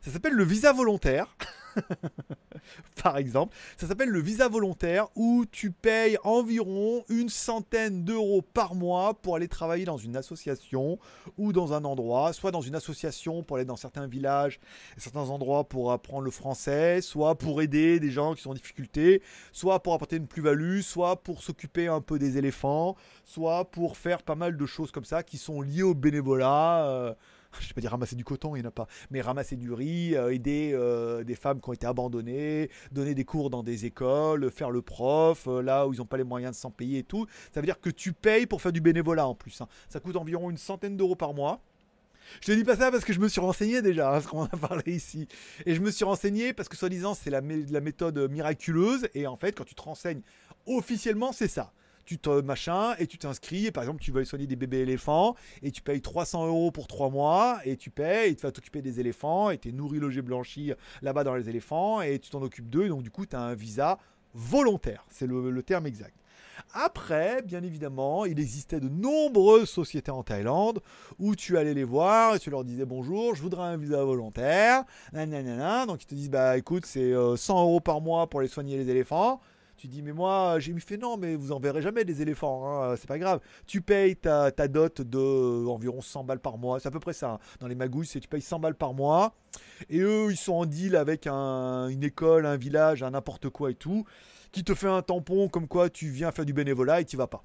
ça 0.00 0.10
s'appelle 0.10 0.32
le 0.32 0.44
visa 0.44 0.72
volontaire. 0.72 1.36
par 3.02 3.18
exemple. 3.18 3.56
Ça 3.76 3.86
s'appelle 3.86 4.08
le 4.08 4.20
visa 4.20 4.48
volontaire 4.48 5.08
où 5.14 5.44
tu 5.50 5.70
payes 5.70 6.18
environ 6.24 7.04
une 7.08 7.28
centaine 7.28 8.04
d'euros 8.04 8.42
par 8.42 8.74
mois 8.74 9.14
pour 9.14 9.36
aller 9.36 9.48
travailler 9.48 9.84
dans 9.84 9.96
une 9.96 10.16
association 10.16 10.98
ou 11.38 11.52
dans 11.52 11.72
un 11.72 11.84
endroit, 11.84 12.32
soit 12.32 12.50
dans 12.50 12.60
une 12.60 12.74
association 12.74 13.42
pour 13.42 13.56
aller 13.56 13.64
dans 13.64 13.76
certains 13.76 14.06
villages, 14.06 14.60
certains 14.96 15.30
endroits 15.30 15.64
pour 15.64 15.92
apprendre 15.92 16.22
le 16.22 16.30
français, 16.30 17.00
soit 17.00 17.36
pour 17.36 17.62
aider 17.62 18.00
des 18.00 18.10
gens 18.10 18.34
qui 18.34 18.42
sont 18.42 18.50
en 18.50 18.54
difficulté, 18.54 19.22
soit 19.52 19.82
pour 19.82 19.94
apporter 19.94 20.16
une 20.16 20.26
plus-value, 20.26 20.80
soit 20.80 21.22
pour 21.22 21.42
s'occuper 21.42 21.88
un 21.88 22.00
peu 22.00 22.18
des 22.18 22.38
éléphants, 22.38 22.96
soit 23.24 23.70
pour 23.70 23.96
faire 23.96 24.22
pas 24.22 24.34
mal 24.34 24.56
de 24.56 24.66
choses 24.66 24.90
comme 24.90 25.04
ça 25.04 25.22
qui 25.22 25.38
sont 25.38 25.60
liées 25.60 25.82
au 25.82 25.94
bénévolat. 25.94 26.86
Euh, 26.86 27.14
je 27.60 27.68
vais 27.68 27.74
pas 27.74 27.80
dire 27.80 27.90
ramasser 27.90 28.16
du 28.16 28.24
coton, 28.24 28.56
il 28.56 28.60
n'y 28.60 28.66
en 28.66 28.68
a 28.68 28.72
pas, 28.72 28.86
mais 29.10 29.20
ramasser 29.20 29.56
du 29.56 29.72
riz, 29.72 30.16
euh, 30.16 30.32
aider 30.32 30.72
euh, 30.74 31.24
des 31.24 31.34
femmes 31.34 31.60
qui 31.60 31.68
ont 31.68 31.72
été 31.72 31.86
abandonnées, 31.86 32.70
donner 32.92 33.14
des 33.14 33.24
cours 33.24 33.50
dans 33.50 33.62
des 33.62 33.86
écoles, 33.86 34.50
faire 34.50 34.70
le 34.70 34.82
prof, 34.82 35.46
euh, 35.46 35.62
là 35.62 35.86
où 35.86 35.94
ils 35.94 35.98
n'ont 35.98 36.06
pas 36.06 36.16
les 36.16 36.24
moyens 36.24 36.56
de 36.56 36.60
s'en 36.60 36.70
payer 36.70 37.00
et 37.00 37.04
tout. 37.04 37.26
Ça 37.52 37.60
veut 37.60 37.66
dire 37.66 37.80
que 37.80 37.90
tu 37.90 38.12
payes 38.12 38.46
pour 38.46 38.62
faire 38.62 38.72
du 38.72 38.80
bénévolat 38.80 39.26
en 39.26 39.34
plus. 39.34 39.60
Hein. 39.60 39.68
Ça 39.88 40.00
coûte 40.00 40.16
environ 40.16 40.50
une 40.50 40.58
centaine 40.58 40.96
d'euros 40.96 41.16
par 41.16 41.34
mois. 41.34 41.60
Je 42.40 42.48
te 42.48 42.52
dis 42.52 42.64
pas 42.64 42.76
ça 42.76 42.90
parce 42.90 43.04
que 43.04 43.12
je 43.12 43.20
me 43.20 43.28
suis 43.28 43.40
renseigné 43.40 43.82
déjà, 43.82 44.12
hein, 44.12 44.20
ce 44.20 44.26
qu'on 44.26 44.44
a 44.44 44.48
parlé 44.48 44.94
ici. 44.94 45.28
Et 45.64 45.76
je 45.76 45.80
me 45.80 45.92
suis 45.92 46.04
renseigné 46.04 46.52
parce 46.52 46.68
que 46.68 46.76
soi-disant 46.76 47.14
c'est 47.14 47.30
la, 47.30 47.40
la 47.40 47.80
méthode 47.80 48.18
miraculeuse. 48.30 49.08
Et 49.14 49.26
en 49.26 49.36
fait, 49.36 49.52
quand 49.56 49.64
tu 49.64 49.76
te 49.76 49.82
renseignes 49.82 50.22
officiellement, 50.66 51.32
c'est 51.32 51.48
ça 51.48 51.72
tu 52.06 52.18
te 52.18 52.40
machin 52.40 52.94
et 52.98 53.06
tu 53.06 53.18
t'inscris. 53.18 53.66
Et 53.66 53.70
par 53.72 53.82
exemple, 53.82 54.00
tu 54.00 54.12
veux 54.12 54.24
soigner 54.24 54.46
des 54.46 54.56
bébés 54.56 54.78
éléphants 54.78 55.34
et 55.62 55.70
tu 55.70 55.82
payes 55.82 56.00
300 56.00 56.46
euros 56.46 56.70
pour 56.70 56.86
3 56.86 57.10
mois 57.10 57.58
et 57.64 57.76
tu 57.76 57.90
payes 57.90 58.32
et 58.32 58.36
tu 58.36 58.42
vas 58.42 58.52
t'occuper 58.52 58.80
des 58.80 59.00
éléphants 59.00 59.50
et 59.50 59.58
tu 59.58 59.68
es 59.68 59.72
nourri, 59.72 59.98
logé, 59.98 60.22
blanchi 60.22 60.72
là-bas 61.02 61.24
dans 61.24 61.34
les 61.34 61.48
éléphants 61.48 62.00
et 62.00 62.18
tu 62.18 62.30
t'en 62.30 62.42
occupes 62.42 62.70
d'eux. 62.70 62.88
Donc, 62.88 63.02
du 63.02 63.10
coup, 63.10 63.26
tu 63.26 63.36
as 63.36 63.40
un 63.40 63.54
visa 63.54 63.98
volontaire. 64.36 65.04
C'est 65.08 65.26
le, 65.26 65.62
terme 65.62 65.86
exact. 65.86 66.14
Après, 66.72 67.42
bien 67.42 67.62
évidemment, 67.62 68.24
il 68.24 68.38
existait 68.38 68.80
de 68.80 68.88
nombreuses 68.88 69.68
sociétés 69.68 70.10
en 70.10 70.22
Thaïlande 70.22 70.80
où 71.18 71.34
tu 71.34 71.58
allais 71.58 71.74
les 71.74 71.84
voir 71.84 72.34
et 72.34 72.38
tu 72.38 72.50
leur 72.50 72.64
disais 72.64 72.86
bonjour, 72.86 73.34
je 73.34 73.42
voudrais 73.42 73.64
un 73.64 73.76
visa 73.76 74.02
volontaire. 74.04 74.84
Donc 75.12 76.02
ils 76.02 76.06
te 76.06 76.14
disent 76.14 76.30
bah 76.30 76.56
écoute, 76.56 76.86
c'est 76.86 77.12
100 77.12 77.14
euh, 77.14 77.62
euros 77.62 77.80
par 77.80 78.00
mois 78.00 78.28
pour 78.28 78.40
aller 78.40 78.48
soigner 78.48 78.76
les 78.76 78.88
éléphants. 78.88 79.40
Tu 79.76 79.88
dis, 79.88 80.00
mais 80.00 80.12
moi, 80.12 80.58
j'ai 80.58 80.72
fait 80.80 80.96
non, 80.96 81.18
mais 81.18 81.36
vous 81.36 81.52
en 81.52 81.60
verrez 81.60 81.82
jamais 81.82 82.04
des 82.04 82.22
éléphants, 82.22 82.66
hein, 82.66 82.94
c'est 82.96 83.06
pas 83.06 83.18
grave. 83.18 83.40
Tu 83.66 83.82
payes 83.82 84.16
ta, 84.16 84.50
dot 84.68 85.02
de 85.02 85.18
euh, 85.18 85.68
environ 85.68 86.00
100 86.00 86.24
balles 86.24 86.40
par 86.40 86.56
mois, 86.56 86.80
c'est 86.80 86.88
à 86.88 86.90
peu 86.90 87.00
près 87.00 87.12
ça. 87.12 87.32
Hein. 87.32 87.38
Dans 87.60 87.66
les 87.66 87.74
magouilles, 87.74 88.06
c'est 88.06 88.20
tu 88.20 88.28
payes 88.28 88.40
100 88.40 88.60
balles 88.60 88.74
par 88.74 88.94
mois. 88.94 89.34
Et 89.90 90.00
eux, 90.00 90.28
ils 90.30 90.36
sont 90.36 90.54
en 90.54 90.66
deal 90.66 90.96
avec 90.96 91.26
une 91.26 92.02
école, 92.02 92.46
un 92.46 92.56
village, 92.56 93.02
un 93.02 93.10
n'importe 93.10 93.50
quoi 93.50 93.70
et 93.70 93.74
tout, 93.74 94.06
qui 94.50 94.64
te 94.64 94.74
fait 94.74 94.88
un 94.88 95.02
tampon 95.02 95.48
comme 95.48 95.68
quoi 95.68 95.90
tu 95.90 96.08
viens 96.08 96.32
faire 96.32 96.46
du 96.46 96.54
bénévolat 96.54 97.02
et 97.02 97.04
tu 97.04 97.18
vas 97.18 97.26
pas. 97.26 97.44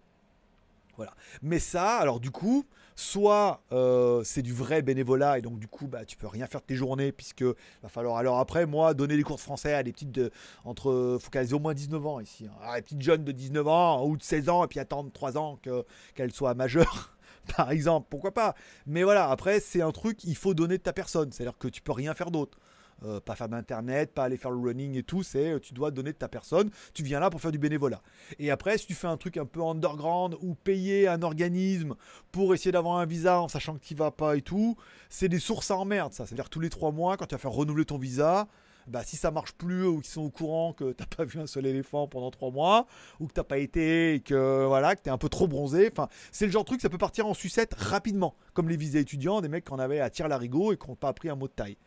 Voilà. 0.95 1.13
Mais 1.41 1.59
ça, 1.59 1.97
alors 1.97 2.21
du 2.21 2.31
coup, 2.31 2.65
soit 2.95 3.61
euh, 3.71 4.23
c'est 4.23 4.41
du 4.41 4.53
vrai 4.53 4.81
bénévolat 4.81 5.39
et 5.39 5.41
donc 5.41 5.59
du 5.59 5.67
coup 5.67 5.87
bah 5.87 6.05
tu 6.05 6.17
peux 6.17 6.27
rien 6.27 6.47
faire 6.47 6.61
de 6.61 6.65
tes 6.65 6.75
journées 6.75 7.11
puisque 7.11 7.43
va 7.43 7.89
falloir 7.89 8.17
alors 8.17 8.39
après 8.39 8.65
moi 8.65 8.93
donner 8.93 9.17
des 9.17 9.23
cours 9.23 9.37
de 9.37 9.41
français 9.41 9.73
à 9.73 9.83
des 9.83 9.91
petites 9.91 10.11
de, 10.11 10.31
entre 10.65 11.17
faut 11.21 11.29
qu'elles 11.29 11.49
aient 11.49 11.53
au 11.53 11.59
moins 11.59 11.73
19 11.73 12.05
ans 12.05 12.19
ici 12.19 12.47
hein. 12.47 12.55
à 12.63 12.75
des 12.75 12.81
petites 12.81 13.01
jeunes 13.01 13.23
de 13.23 13.31
19 13.31 13.67
ans 13.67 14.05
ou 14.05 14.17
de 14.17 14.23
16 14.23 14.49
ans 14.49 14.63
et 14.63 14.67
puis 14.67 14.79
attendre 14.79 15.11
3 15.11 15.37
ans 15.37 15.57
que 15.61 15.85
qu'elles 16.15 16.33
soient 16.33 16.53
majeures 16.53 17.17
par 17.55 17.71
exemple 17.71 18.07
pourquoi 18.09 18.31
pas 18.31 18.55
mais 18.85 19.03
voilà 19.03 19.29
après 19.29 19.59
c'est 19.59 19.81
un 19.81 19.91
truc 19.91 20.23
il 20.23 20.35
faut 20.35 20.53
donner 20.53 20.77
de 20.77 20.83
ta 20.83 20.93
personne 20.93 21.31
c'est 21.31 21.43
à 21.43 21.47
dire 21.47 21.57
que 21.57 21.67
tu 21.67 21.81
peux 21.81 21.93
rien 21.93 22.13
faire 22.13 22.31
d'autre 22.31 22.57
Euh, 23.03 23.19
pas 23.19 23.35
faire 23.35 23.49
d'internet, 23.49 24.13
pas 24.13 24.25
aller 24.25 24.37
faire 24.37 24.51
le 24.51 24.59
running 24.59 24.95
et 24.95 25.01
tout, 25.01 25.23
c'est 25.23 25.53
euh, 25.53 25.59
tu 25.59 25.73
dois 25.73 25.89
donner 25.89 26.11
de 26.11 26.17
ta 26.17 26.27
personne, 26.27 26.69
tu 26.93 27.01
viens 27.01 27.19
là 27.19 27.31
pour 27.31 27.41
faire 27.41 27.51
du 27.51 27.57
bénévolat. 27.57 28.03
Et 28.37 28.51
après, 28.51 28.77
si 28.77 28.85
tu 28.85 28.93
fais 28.93 29.07
un 29.07 29.17
truc 29.17 29.37
un 29.37 29.45
peu 29.45 29.63
underground 29.63 30.35
ou 30.41 30.53
payer 30.53 31.07
un 31.07 31.23
organisme 31.23 31.95
pour 32.31 32.53
essayer 32.53 32.71
d'avoir 32.71 32.97
un 32.97 33.07
visa 33.07 33.41
en 33.41 33.47
sachant 33.47 33.73
que 33.73 33.83
tu 33.83 33.95
vas 33.95 34.11
pas 34.11 34.37
et 34.37 34.43
tout, 34.43 34.77
c'est 35.09 35.29
des 35.29 35.39
sources 35.39 35.71
à 35.71 35.77
emmerde 35.77 36.13
ça. 36.13 36.27
C'est-à-dire 36.27 36.49
tous 36.49 36.59
les 36.59 36.69
trois 36.69 36.91
mois, 36.91 37.17
quand 37.17 37.25
tu 37.25 37.33
vas 37.33 37.39
faire 37.39 37.51
renouveler 37.51 37.85
ton 37.85 37.97
visa, 37.97 38.47
bah, 38.85 39.01
si 39.03 39.15
ça 39.15 39.31
marche 39.31 39.53
plus 39.53 39.85
ou 39.87 40.01
qu'ils 40.01 40.11
sont 40.11 40.21
au 40.21 40.29
courant 40.29 40.73
que 40.73 40.91
t'as 40.91 41.05
pas 41.05 41.23
vu 41.23 41.39
un 41.39 41.47
seul 41.47 41.65
éléphant 41.65 42.07
pendant 42.07 42.29
trois 42.29 42.51
mois 42.51 42.85
ou 43.19 43.27
que 43.27 43.33
t'as 43.33 43.43
pas 43.43 43.57
été 43.57 44.13
et 44.15 44.19
que 44.19 44.65
voilà 44.67 44.95
que 44.95 45.01
t'es 45.01 45.09
un 45.09 45.17
peu 45.17 45.29
trop 45.29 45.47
bronzé, 45.47 45.89
enfin 45.91 46.07
c'est 46.31 46.45
le 46.45 46.51
genre 46.51 46.63
de 46.63 46.67
truc 46.67 46.81
ça 46.81 46.89
peut 46.89 46.97
partir 46.97 47.25
en 47.25 47.33
sucette 47.33 47.73
rapidement, 47.75 48.35
comme 48.53 48.69
les 48.69 48.77
visas 48.77 48.99
étudiants, 48.99 49.41
des 49.41 49.49
mecs 49.49 49.65
qui 49.65 49.73
en 49.73 49.79
avaient 49.79 49.99
à 49.99 50.09
tir 50.09 50.27
larigot 50.27 50.73
et 50.73 50.77
qui 50.77 50.87
n'ont 50.87 50.95
pas 50.95 51.09
appris 51.09 51.29
un 51.29 51.35
mot 51.35 51.47
de 51.47 51.53
taille. 51.53 51.77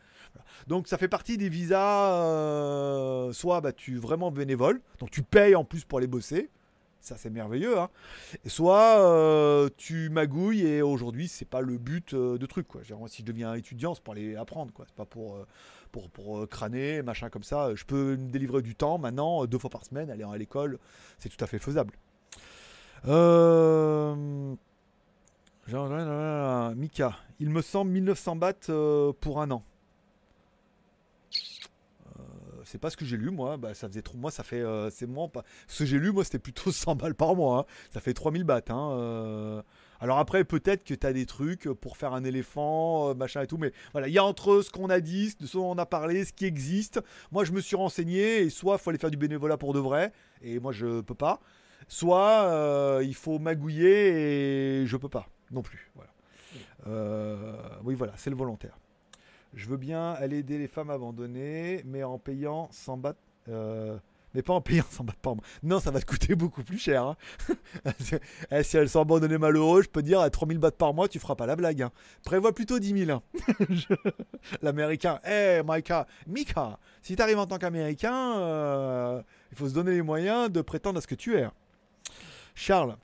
Donc 0.67 0.87
ça 0.87 0.97
fait 0.97 1.07
partie 1.07 1.37
des 1.37 1.49
visas, 1.49 2.13
euh, 2.13 3.31
soit 3.33 3.61
bah, 3.61 3.71
tu 3.71 3.97
vraiment 3.97 4.31
bénévole, 4.31 4.81
donc 4.99 5.11
tu 5.11 5.21
payes 5.21 5.55
en 5.55 5.63
plus 5.63 5.83
pour 5.83 5.99
aller 5.99 6.07
bosser, 6.07 6.49
ça 6.99 7.17
c'est 7.17 7.29
merveilleux, 7.29 7.77
hein. 7.77 7.89
soit 8.47 8.99
euh, 8.99 9.69
tu 9.77 10.09
magouilles 10.09 10.65
et 10.65 10.81
aujourd'hui 10.81 11.27
c'est 11.27 11.45
pas 11.47 11.61
le 11.61 11.77
but 11.77 12.13
euh, 12.13 12.39
de 12.39 12.45
truc 12.47 12.67
quoi. 12.67 12.81
si 13.07 13.21
je 13.21 13.25
deviens 13.25 13.53
étudiant 13.53 13.93
c'est 13.93 14.03
pour 14.03 14.13
aller 14.13 14.35
apprendre 14.35 14.73
quoi, 14.73 14.85
c'est 14.87 14.95
pas 14.95 15.05
pour 15.05 15.37
pour, 15.91 16.09
pour 16.09 16.49
crâner 16.49 17.01
machin 17.03 17.29
comme 17.29 17.43
ça. 17.43 17.73
Je 17.73 17.85
peux 17.85 18.17
me 18.17 18.29
délivrer 18.29 18.61
du 18.61 18.75
temps 18.75 18.97
maintenant 18.97 19.45
deux 19.45 19.59
fois 19.59 19.69
par 19.69 19.85
semaine, 19.85 20.09
aller 20.09 20.23
à 20.23 20.37
l'école, 20.37 20.79
c'est 21.19 21.29
tout 21.29 21.41
à 21.43 21.47
fait 21.47 21.59
faisable. 21.59 21.93
Mika, 26.75 27.17
il 27.39 27.49
me 27.49 27.61
semble 27.61 27.91
1900 27.91 28.35
bahts 28.35 28.71
pour 29.21 29.41
un 29.41 29.51
an 29.51 29.63
c'est 32.75 32.79
pas 32.79 32.89
ce 32.89 32.97
que 32.97 33.05
j'ai 33.05 33.15
lu 33.15 33.29
moi. 33.29 33.55
Bah, 33.55 33.73
ça 33.73 33.87
faisait 33.87 34.01
trop. 34.01 34.17
Moi, 34.17 34.31
ça 34.31 34.43
fait. 34.43 34.59
Euh, 34.59 34.89
c'est 34.89 35.07
moi. 35.07 35.29
Pas... 35.29 35.45
Ce 35.65 35.79
que 35.79 35.85
j'ai 35.85 35.97
lu, 35.97 36.11
moi, 36.11 36.25
c'était 36.25 36.39
plutôt 36.39 36.71
100 36.73 36.95
balles 36.97 37.15
par 37.15 37.33
mois. 37.33 37.59
Hein. 37.59 37.65
Ça 37.89 38.01
fait 38.01 38.13
3000 38.13 38.43
bahts. 38.43 38.63
Hein, 38.67 38.91
euh. 38.91 39.61
Alors 40.01 40.17
après, 40.17 40.43
peut-être 40.43 40.83
que 40.83 40.93
tu 40.93 41.07
as 41.07 41.13
des 41.13 41.25
trucs 41.25 41.69
pour 41.69 41.95
faire 41.95 42.13
un 42.13 42.25
éléphant, 42.25 43.11
euh, 43.11 43.13
machin 43.13 43.41
et 43.43 43.47
tout. 43.47 43.57
Mais 43.57 43.71
voilà, 43.93 44.09
il 44.09 44.13
y 44.13 44.17
a 44.17 44.25
entre 44.25 44.61
ce 44.61 44.71
qu'on 44.71 44.89
a 44.89 44.99
dit, 44.99 45.29
ce 45.29 45.55
dont 45.55 45.71
on 45.71 45.77
a 45.77 45.85
parlé, 45.85 46.25
ce 46.25 46.33
qui 46.33 46.43
existe. 46.43 46.99
Moi, 47.31 47.45
je 47.45 47.53
me 47.53 47.61
suis 47.61 47.77
renseigné. 47.77 48.41
Et 48.41 48.49
soit 48.49 48.75
il 48.75 48.79
faut 48.79 48.89
aller 48.89 48.99
faire 48.99 49.11
du 49.11 49.15
bénévolat 49.15 49.55
pour 49.55 49.71
de 49.71 49.79
vrai. 49.79 50.11
Et 50.41 50.59
moi, 50.59 50.73
je 50.73 50.99
peux 50.99 51.15
pas. 51.15 51.39
Soit 51.87 52.99
il 53.03 53.15
faut 53.15 53.39
magouiller 53.39 54.81
et 54.81 54.85
je 54.85 54.97
peux 54.97 55.07
pas 55.07 55.29
non 55.49 55.61
plus. 55.61 55.93
Voilà. 55.95 56.11
oui, 57.85 57.95
voilà, 57.95 58.11
c'est 58.17 58.29
le 58.29 58.35
volontaire. 58.35 58.77
Je 59.55 59.67
veux 59.67 59.77
bien 59.77 60.11
aller 60.11 60.39
aider 60.39 60.57
les 60.57 60.67
femmes 60.67 60.89
abandonnées, 60.89 61.81
mais 61.85 62.03
en 62.03 62.19
payant 62.19 62.67
100 62.71 62.97
bahts. 62.97 63.15
Euh, 63.47 63.97
mais 64.33 64.41
pas 64.41 64.53
en 64.53 64.59
payant 64.59 64.83
100 64.89 65.05
bahts 65.05 65.13
par 65.21 65.35
mois. 65.35 65.45
Non, 65.63 65.79
ça 65.79 65.91
va 65.91 66.01
te 66.01 66.05
coûter 66.05 66.35
beaucoup 66.35 66.61
plus 66.61 66.77
cher. 66.77 67.03
Hein. 67.03 67.15
Eh, 68.51 68.63
si 68.63 68.75
elles 68.75 68.89
sont 68.89 68.99
abandonnées 68.99 69.37
malheureuses, 69.37 69.85
je 69.85 69.89
peux 69.89 70.03
dire 70.03 70.19
à 70.19 70.29
3000 70.29 70.57
bahts 70.59 70.71
par 70.71 70.93
mois, 70.93 71.07
tu 71.07 71.19
feras 71.19 71.35
pas 71.35 71.45
la 71.45 71.55
blague. 71.55 71.81
Hein. 71.81 71.91
Prévois 72.25 72.53
plutôt 72.53 72.79
10 72.79 73.05
000. 73.05 73.11
Hein. 73.11 73.23
L'américain, 74.61 75.21
hé, 75.23 75.29
hey, 75.29 75.63
Mika, 75.65 76.05
Mika, 76.27 76.77
si 77.01 77.15
tu 77.15 77.21
arrives 77.21 77.39
en 77.39 77.47
tant 77.47 77.57
qu'américain, 77.57 78.37
euh, 78.37 79.21
il 79.51 79.57
faut 79.57 79.69
se 79.69 79.73
donner 79.73 79.91
les 79.91 80.01
moyens 80.01 80.51
de 80.51 80.61
prétendre 80.61 80.97
à 80.97 81.01
ce 81.01 81.07
que 81.07 81.15
tu 81.15 81.37
es. 81.37 81.47
Charles, 82.55 82.97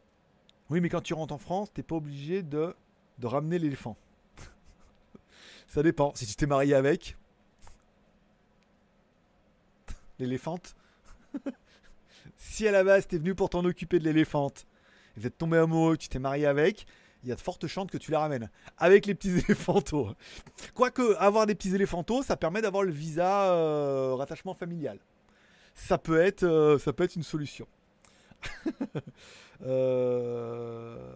oui, 0.69 0.81
mais 0.81 0.89
quand 0.89 1.01
tu 1.01 1.13
rentres 1.13 1.33
en 1.33 1.37
France, 1.37 1.71
t'es 1.73 1.83
pas 1.83 1.95
obligé 1.95 2.43
de 2.43 2.75
ramener 3.23 3.57
l'éléphant. 3.57 3.95
Ça 5.71 5.81
dépend. 5.83 6.11
Si 6.15 6.25
tu 6.25 6.35
t'es 6.35 6.47
marié 6.47 6.75
avec. 6.75 7.15
L'éléphante. 10.19 10.75
si 12.35 12.67
à 12.67 12.71
la 12.73 12.83
base 12.83 13.07
t'es 13.07 13.17
venu 13.17 13.35
pour 13.35 13.49
t'en 13.49 13.63
occuper 13.63 13.97
de 13.97 14.03
l'éléphante, 14.03 14.67
et 15.15 15.21
vous 15.21 15.27
êtes 15.27 15.37
tombé 15.37 15.57
amoureux, 15.57 15.95
tu 15.95 16.09
t'es 16.09 16.19
marié 16.19 16.45
avec, 16.45 16.85
il 17.23 17.29
y 17.29 17.31
a 17.31 17.35
de 17.35 17.39
fortes 17.39 17.67
chances 17.67 17.89
que 17.89 17.97
tu 17.97 18.11
la 18.11 18.19
ramènes. 18.19 18.49
Avec 18.77 19.05
les 19.05 19.15
petits 19.15 19.29
éléphantos. 19.47 20.09
Quoique, 20.73 21.15
avoir 21.15 21.45
des 21.45 21.55
petits 21.55 21.73
éléphantos, 21.73 22.23
ça 22.23 22.35
permet 22.35 22.61
d'avoir 22.61 22.83
le 22.83 22.91
visa 22.91 23.53
euh, 23.53 24.13
rattachement 24.15 24.53
familial. 24.53 24.99
Ça 25.73 25.97
peut 25.97 26.19
être, 26.19 26.43
euh, 26.43 26.79
ça 26.79 26.91
peut 26.91 27.05
être 27.05 27.15
une 27.15 27.23
solution. 27.23 27.65
euh... 29.65 31.15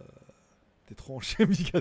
T'es 0.86 0.94
tranché, 0.94 1.46
Mika. 1.46 1.80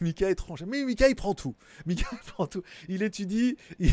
Mika 0.00 0.30
est 0.30 0.36
tranché. 0.36 0.64
Mais 0.64 0.84
Mika, 0.84 1.08
il 1.08 1.16
prend 1.16 1.34
tout. 1.34 1.56
Mika, 1.86 2.06
il 2.12 2.32
prend 2.32 2.46
tout. 2.46 2.62
Il 2.88 3.02
étudie. 3.02 3.56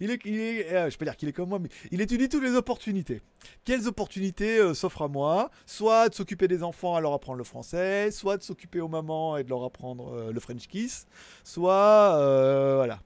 Il, 0.00 0.18
il 0.24 0.40
est, 0.40 0.72
euh, 0.72 0.90
je 0.90 0.98
peux 0.98 1.04
dire 1.04 1.16
qu'il 1.16 1.28
est 1.28 1.32
comme 1.32 1.48
moi, 1.48 1.58
mais 1.58 1.68
il 1.90 2.00
étudie 2.00 2.28
toutes 2.28 2.42
les 2.42 2.54
opportunités. 2.54 3.22
Quelles 3.64 3.86
opportunités 3.86 4.58
euh, 4.58 4.74
s'offrent 4.74 5.02
à 5.02 5.08
moi? 5.08 5.50
Soit 5.64 6.08
de 6.08 6.14
s'occuper 6.14 6.48
des 6.48 6.62
enfants 6.62 6.96
à 6.96 7.00
leur 7.00 7.12
apprendre 7.12 7.38
le 7.38 7.44
français, 7.44 8.10
soit 8.10 8.36
de 8.36 8.42
s'occuper 8.42 8.80
aux 8.80 8.88
mamans 8.88 9.36
et 9.36 9.44
de 9.44 9.48
leur 9.48 9.64
apprendre 9.64 10.12
euh, 10.12 10.32
le 10.32 10.40
French 10.40 10.66
kiss, 10.66 11.06
soit. 11.44 12.16
voilà. 12.76 13.00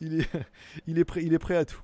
il, 0.00 0.98
est 0.98 1.04
prêt, 1.04 1.24
il 1.24 1.34
est 1.34 1.38
prêt 1.38 1.56
à 1.56 1.64
tout. 1.64 1.82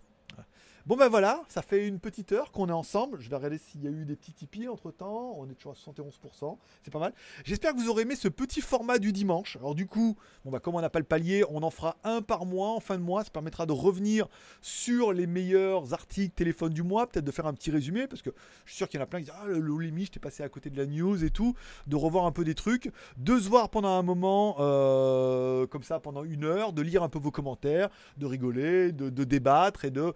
Bon 0.86 0.96
ben 0.96 1.08
voilà, 1.08 1.42
ça 1.48 1.62
fait 1.62 1.88
une 1.88 1.98
petite 1.98 2.32
heure 2.32 2.52
qu'on 2.52 2.68
est 2.68 2.72
ensemble. 2.72 3.18
Je 3.18 3.30
vais 3.30 3.36
regarder 3.36 3.56
s'il 3.56 3.82
y 3.82 3.86
a 3.86 3.90
eu 3.90 4.04
des 4.04 4.16
petits 4.16 4.34
tipis 4.34 4.68
entre 4.68 4.90
temps. 4.90 5.34
On 5.38 5.48
est 5.48 5.54
toujours 5.54 5.72
à 5.72 5.90
71%, 5.90 6.58
c'est 6.82 6.90
pas 6.90 6.98
mal. 6.98 7.14
J'espère 7.42 7.72
que 7.72 7.80
vous 7.80 7.88
aurez 7.88 8.02
aimé 8.02 8.16
ce 8.16 8.28
petit 8.28 8.60
format 8.60 8.98
du 8.98 9.10
dimanche. 9.10 9.56
Alors 9.56 9.74
du 9.74 9.86
coup, 9.86 10.14
bah 10.44 10.60
comme 10.60 10.74
on 10.74 10.82
n'a 10.82 10.90
pas 10.90 10.98
le 10.98 11.06
palier, 11.06 11.42
on 11.48 11.62
en 11.62 11.70
fera 11.70 11.96
un 12.04 12.20
par 12.20 12.44
mois 12.44 12.68
en 12.68 12.80
fin 12.80 12.98
de 12.98 13.02
mois. 13.02 13.24
Ça 13.24 13.30
permettra 13.30 13.64
de 13.64 13.72
revenir 13.72 14.28
sur 14.60 15.14
les 15.14 15.26
meilleurs 15.26 15.94
articles 15.94 16.34
téléphone 16.34 16.74
du 16.74 16.82
mois, 16.82 17.06
peut-être 17.06 17.24
de 17.24 17.32
faire 17.32 17.46
un 17.46 17.54
petit 17.54 17.70
résumé 17.70 18.06
parce 18.06 18.20
que 18.20 18.34
je 18.66 18.72
suis 18.72 18.76
sûr 18.76 18.86
qu'il 18.90 19.00
y 19.00 19.02
en 19.02 19.04
a 19.04 19.06
plein 19.06 19.20
qui 19.20 19.24
disent 19.24 19.34
ah 19.40 19.46
le 19.46 19.62
je 19.64 20.10
t'ai 20.10 20.20
passé 20.20 20.42
à 20.42 20.50
côté 20.50 20.68
de 20.68 20.76
la 20.76 20.84
news 20.84 21.24
et 21.24 21.30
tout, 21.30 21.54
de 21.86 21.96
revoir 21.96 22.26
un 22.26 22.32
peu 22.32 22.44
des 22.44 22.54
trucs, 22.54 22.92
de 23.16 23.38
se 23.38 23.48
voir 23.48 23.70
pendant 23.70 23.88
un 23.88 24.02
moment 24.02 24.56
euh, 24.58 25.66
comme 25.66 25.82
ça 25.82 25.98
pendant 25.98 26.24
une 26.24 26.44
heure, 26.44 26.74
de 26.74 26.82
lire 26.82 27.02
un 27.02 27.08
peu 27.08 27.18
vos 27.18 27.30
commentaires, 27.30 27.88
de 28.18 28.26
rigoler, 28.26 28.92
de 28.92 29.24
débattre 29.24 29.86
et 29.86 29.90
de 29.90 30.12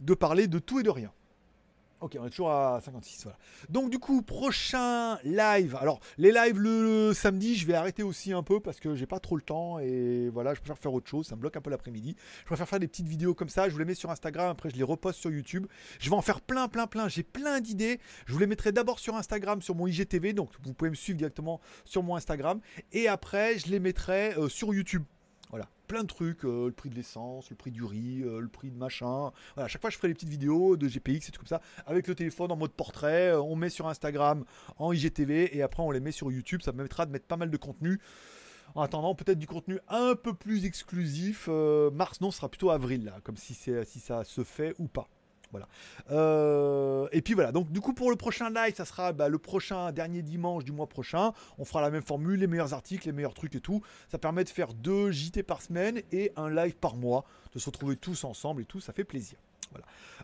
de 0.00 0.14
parler 0.14 0.46
de 0.46 0.58
tout 0.58 0.80
et 0.80 0.82
de 0.82 0.90
rien. 0.90 1.12
Ok, 2.02 2.14
on 2.20 2.26
est 2.26 2.30
toujours 2.30 2.50
à 2.50 2.78
56, 2.82 3.22
voilà. 3.22 3.38
Donc 3.70 3.88
du 3.88 3.98
coup, 3.98 4.20
prochain 4.20 5.16
live. 5.24 5.74
Alors, 5.80 6.00
les 6.18 6.30
lives 6.30 6.58
le, 6.58 7.14
samedi, 7.14 7.56
je 7.56 7.66
vais 7.66 7.72
arrêter 7.72 8.02
aussi 8.02 8.34
un 8.34 8.42
peu 8.42 8.60
parce 8.60 8.80
que 8.80 8.94
j'ai 8.94 9.06
pas 9.06 9.18
trop 9.18 9.34
le 9.34 9.40
temps 9.40 9.78
et 9.78 10.28
voilà, 10.28 10.52
je 10.52 10.60
préfère 10.60 10.76
faire 10.76 10.92
autre 10.92 11.08
chose, 11.08 11.26
ça 11.26 11.36
me 11.36 11.40
bloque 11.40 11.56
un 11.56 11.62
peu 11.62 11.70
l'après-midi. 11.70 12.14
Je 12.40 12.44
préfère 12.44 12.68
faire 12.68 12.80
des 12.80 12.86
petites 12.86 13.08
vidéos 13.08 13.34
comme 13.34 13.48
ça, 13.48 13.68
je 13.68 13.72
vous 13.72 13.78
les 13.78 13.86
mets 13.86 13.94
sur 13.94 14.10
Instagram, 14.10 14.50
après 14.50 14.68
je 14.68 14.76
les 14.76 14.82
reposte 14.82 15.20
sur 15.20 15.30
YouTube. 15.30 15.66
Je 15.98 16.10
vais 16.10 16.16
en 16.16 16.20
faire 16.20 16.42
plein, 16.42 16.68
plein, 16.68 16.86
plein, 16.86 17.08
j'ai 17.08 17.22
plein 17.22 17.60
d'idées. 17.60 17.98
Je 18.26 18.34
vous 18.34 18.40
les 18.40 18.46
mettrai 18.46 18.72
d'abord 18.72 18.98
sur 18.98 19.16
Instagram, 19.16 19.62
sur 19.62 19.74
mon 19.74 19.86
IGTV, 19.86 20.34
donc 20.34 20.50
vous 20.64 20.74
pouvez 20.74 20.90
me 20.90 20.96
suivre 20.96 21.16
directement 21.16 21.62
sur 21.86 22.02
mon 22.02 22.14
Instagram. 22.14 22.60
Et 22.92 23.08
après, 23.08 23.58
je 23.58 23.68
les 23.68 23.80
mettrai 23.80 24.34
euh, 24.36 24.50
sur 24.50 24.74
YouTube. 24.74 25.04
Voilà, 25.50 25.68
plein 25.86 26.02
de 26.02 26.08
trucs, 26.08 26.44
euh, 26.44 26.66
le 26.66 26.72
prix 26.72 26.90
de 26.90 26.96
l'essence, 26.96 27.50
le 27.50 27.56
prix 27.56 27.70
du 27.70 27.84
riz, 27.84 28.22
euh, 28.22 28.40
le 28.40 28.48
prix 28.48 28.70
de 28.70 28.76
machin. 28.76 29.30
Voilà, 29.54 29.66
à 29.66 29.68
chaque 29.68 29.80
fois 29.80 29.90
je 29.90 29.96
ferai 29.96 30.08
des 30.08 30.14
petites 30.14 30.28
vidéos 30.28 30.76
de 30.76 30.88
GPX 30.88 31.28
et 31.28 31.32
tout 31.32 31.38
comme 31.38 31.46
ça, 31.46 31.60
avec 31.86 32.08
le 32.08 32.14
téléphone 32.14 32.50
en 32.50 32.56
mode 32.56 32.72
portrait, 32.72 33.28
euh, 33.28 33.40
on 33.40 33.54
met 33.54 33.70
sur 33.70 33.86
Instagram 33.86 34.44
en 34.78 34.92
IGTV 34.92 35.56
et 35.56 35.62
après 35.62 35.82
on 35.82 35.90
les 35.90 36.00
met 36.00 36.12
sur 36.12 36.32
YouTube, 36.32 36.62
ça 36.62 36.72
me 36.72 36.78
permettra 36.78 37.06
de 37.06 37.12
mettre 37.12 37.26
pas 37.26 37.36
mal 37.36 37.50
de 37.50 37.56
contenu. 37.56 38.00
En 38.74 38.82
attendant, 38.82 39.14
peut-être 39.14 39.38
du 39.38 39.46
contenu 39.46 39.78
un 39.88 40.16
peu 40.16 40.34
plus 40.34 40.64
exclusif. 40.64 41.48
mars, 41.92 42.20
non, 42.20 42.30
ce 42.32 42.38
sera 42.38 42.48
plutôt 42.48 42.70
avril, 42.70 43.04
là, 43.04 43.20
comme 43.22 43.36
si, 43.36 43.54
si 43.54 44.00
ça 44.00 44.24
se 44.24 44.42
fait 44.42 44.74
ou 44.78 44.88
pas. 44.88 45.08
Voilà. 45.56 45.68
Euh, 46.10 47.08
et 47.12 47.22
puis 47.22 47.34
voilà, 47.34 47.50
donc 47.50 47.70
du 47.72 47.80
coup 47.80 47.94
pour 47.94 48.10
le 48.10 48.16
prochain 48.16 48.50
live, 48.50 48.74
ça 48.74 48.84
sera 48.84 49.12
bah, 49.12 49.28
le 49.28 49.38
prochain 49.38 49.90
dernier 49.92 50.22
dimanche 50.22 50.64
du 50.64 50.72
mois 50.72 50.86
prochain. 50.86 51.32
On 51.58 51.64
fera 51.64 51.80
la 51.80 51.90
même 51.90 52.02
formule, 52.02 52.40
les 52.40 52.46
meilleurs 52.46 52.74
articles, 52.74 53.06
les 53.06 53.12
meilleurs 53.12 53.34
trucs 53.34 53.54
et 53.54 53.60
tout. 53.60 53.82
Ça 54.10 54.18
permet 54.18 54.44
de 54.44 54.50
faire 54.50 54.74
deux 54.74 55.10
JT 55.10 55.42
par 55.42 55.62
semaine 55.62 56.02
et 56.12 56.32
un 56.36 56.50
live 56.50 56.76
par 56.76 56.96
mois, 56.96 57.24
de 57.52 57.58
se 57.58 57.66
retrouver 57.66 57.96
tous 57.96 58.24
ensemble 58.24 58.62
et 58.62 58.66
tout, 58.66 58.80
ça 58.80 58.92
fait 58.92 59.04
plaisir. 59.04 59.38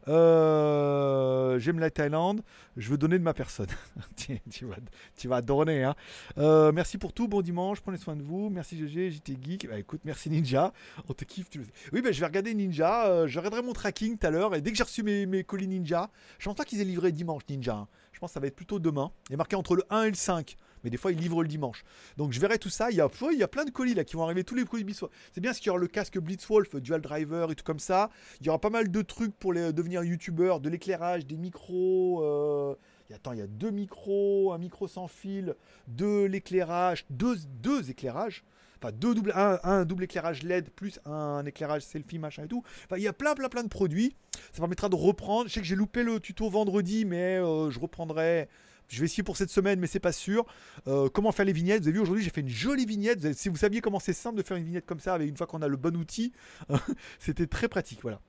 Euh, 0.09 1.59
j'aime 1.59 1.79
la 1.79 1.91
Thaïlande. 1.91 2.43
Je 2.77 2.91
veux 2.91 2.99
donner 2.99 3.19
de 3.19 3.23
ma 3.23 3.35
personne. 3.35 3.69
tu, 4.17 4.67
vas, 4.67 4.77
tu. 5.17 5.29
Hein. 5.33 5.95
Euh, 6.39 6.73
merci 6.73 6.99
pour 6.99 7.13
tout. 7.13 7.29
Bon 7.29 7.43
dimanche. 7.43 7.81
Prenez 7.81 7.99
soin 7.99 8.17
de 8.17 8.23
vous. 8.23 8.51
Merci 8.51 8.77
GG. 8.77 9.11
JT 9.11 9.39
Geek. 9.41 9.69
Bah, 9.69 9.77
merci 10.05 10.31
Ninja. 10.31 10.73
On 11.09 11.13
te 11.13 11.25
kiffe. 11.25 11.47
Oui, 11.93 12.03
bah, 12.03 12.13
je 12.13 12.21
vais 12.21 12.27
regarder 12.27 12.55
Ninja. 12.55 13.07
Euh, 13.07 13.27
je 13.29 13.39
regarderai 13.39 13.63
mon 13.63 13.73
tracking 13.73 14.19
tout 14.19 14.27
à 14.27 14.31
l'heure. 14.31 14.55
Et 14.55 14.61
dès 14.61 14.71
que 14.71 14.77
j'ai 14.77 14.85
reçu 14.85 15.03
mes, 15.03 15.27
mes, 15.27 15.45
colis 15.45 15.69
Ninja, 15.69 16.11
je 16.39 16.47
pense 16.47 16.57
pas 16.57 16.65
qu'ils 16.65 16.81
aient 16.81 16.85
livré 16.85 17.13
dimanche 17.13 17.43
Ninja. 17.49 17.75
Hein. 17.75 17.89
Pense 18.23 18.31
ça 18.31 18.39
va 18.39 18.47
être 18.47 18.55
plutôt 18.55 18.79
demain. 18.79 19.11
Il 19.31 19.33
est 19.33 19.37
marqué 19.37 19.57
entre 19.57 19.75
le 19.75 19.83
1 19.91 20.05
et 20.05 20.09
le 20.11 20.15
5 20.15 20.57
mais 20.85 20.91
des 20.91 20.97
fois 20.97 21.11
ils 21.11 21.19
livrent 21.19 21.43
le 21.43 21.49
dimanche. 21.49 21.83
Donc 22.17 22.33
je 22.33 22.39
verrai 22.39 22.57
tout 22.57 22.71
ça. 22.71 22.93
Il 22.93 22.97
y 22.97 23.01
a, 23.01 23.09
il 23.33 23.39
y 23.39 23.43
a 23.43 23.49
plein 23.49 23.65
de 23.65 23.73
colis 23.73 23.95
là 23.95 24.05
qui 24.05 24.15
vont 24.15 24.23
arriver, 24.23 24.45
tous 24.45 24.55
les 24.55 24.65
colis 24.65 24.85
Blitzwolf. 24.85 25.13
C'est 25.33 25.41
bien 25.41 25.51
parce 25.51 25.59
qu'il 25.59 25.67
y 25.67 25.71
aura 25.71 25.81
le 25.81 25.89
casque 25.89 26.21
Blitzwolf, 26.21 26.77
Dual 26.77 27.01
Driver 27.01 27.51
et 27.51 27.57
tout 27.57 27.65
comme 27.65 27.81
ça. 27.81 28.11
Il 28.41 28.47
y 28.47 28.49
aura 28.49 28.61
pas 28.61 28.71
mal 28.71 28.93
de 28.93 29.03
trucs 29.03 29.35
pour 29.37 29.53
les, 29.53 29.73
devenir 29.73 30.05
youtubeur, 30.05 30.61
de 30.61 30.69
l'éclairage, 30.69 31.27
des 31.27 31.37
micros. 31.37 32.23
Euh, 32.23 32.77
attends, 33.13 33.33
il 33.33 33.41
y 33.41 33.43
a 33.43 33.49
deux 33.49 33.73
micros, 33.73 34.53
un 34.53 34.59
micro 34.59 34.87
sans 34.87 35.09
fil, 35.09 35.57
de 35.89 36.23
l'éclairage, 36.23 37.07
deux 37.11 37.91
éclairages. 37.91 38.45
Enfin 38.83 38.93
deux 38.93 39.15
doubles, 39.15 39.33
un, 39.35 39.85
double 39.85 40.05
éclairage 40.05 40.43
LED 40.43 40.71
plus 40.71 41.01
un 41.05 41.45
éclairage 41.47 41.83
selfie 41.83 42.19
machin 42.19 42.45
et 42.45 42.49
tout. 42.49 42.63
Enfin, 42.85 42.97
il 42.97 43.03
y 43.03 43.09
a 43.09 43.13
plein 43.13 43.35
plein 43.35 43.49
plein 43.49 43.63
de 43.63 43.69
produits. 43.69 44.17
Ça 44.53 44.59
permettra 44.59 44.89
de 44.89 44.97
reprendre. 44.97 45.49
Je 45.49 45.55
sais 45.55 45.61
que 45.61 45.67
j'ai 45.67 45.77
loupé 45.77 46.03
le 46.03 46.21
tuto 46.21 46.49
vendredi, 46.49 47.05
mais 47.05 47.37
euh, 47.37 47.71
je 47.71 47.79
reprendrai. 47.79 48.49
Je 48.89 48.99
vais 48.99 49.07
essayer 49.07 49.23
pour 49.23 49.37
cette 49.37 49.51
semaine, 49.51 49.81
mais 49.81 49.87
c'est 49.87 50.01
pas 50.01 50.13
sûr. 50.13 50.45
Euh, 50.87 51.09
comment 51.09 51.33
faire 51.33 51.47
les 51.47 51.53
vignettes? 51.53 51.83
Vous 51.83 51.89
avez 51.89 51.95
vu 51.95 52.01
aujourd'hui, 52.01 52.23
j'ai 52.23 52.31
fait 52.31 52.43
une 52.43 52.49
jolie 52.49 52.85
vignette. 52.85 53.33
Si 53.35 53.49
vous 53.49 53.57
saviez 53.57 53.81
comment 53.81 54.01
c'est 54.01 54.13
simple 54.13 54.37
de 54.37 54.43
faire 54.43 54.57
une 54.57 54.65
vignette 54.65 54.85
comme 54.85 55.01
ça, 55.01 55.15
avec 55.15 55.29
une 55.29 55.37
fois 55.37 55.47
qu'on 55.47 55.63
a 55.63 55.69
le 55.69 55.79
bon 55.79 55.97
outil, 55.97 56.33
c'était 57.19 57.47
très 57.47 57.69
pratique. 57.69 58.01
Voilà. 58.03 58.21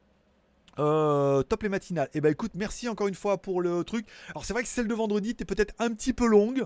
Euh, 0.80 1.44
top 1.44 1.64
les 1.64 1.70
matinales. 1.70 2.10
Et 2.14 2.22
bah 2.22 2.30
écoute, 2.30 2.54
merci 2.56 2.88
encore 2.88 3.08
une 3.08 3.16
fois 3.16 3.42
pour 3.42 3.62
le 3.62 3.84
truc. 3.84 4.08
Alors 4.30 4.46
c'est 4.46 4.54
vrai 4.54 4.64
que 4.64 4.70
celle 4.70 4.88
de 4.88 4.94
vendredi 4.94 5.32
était 5.32 5.46
peut-être 5.46 5.74
un 5.80 5.94
petit 5.94 6.14
peu 6.14 6.26
longue. 6.26 6.66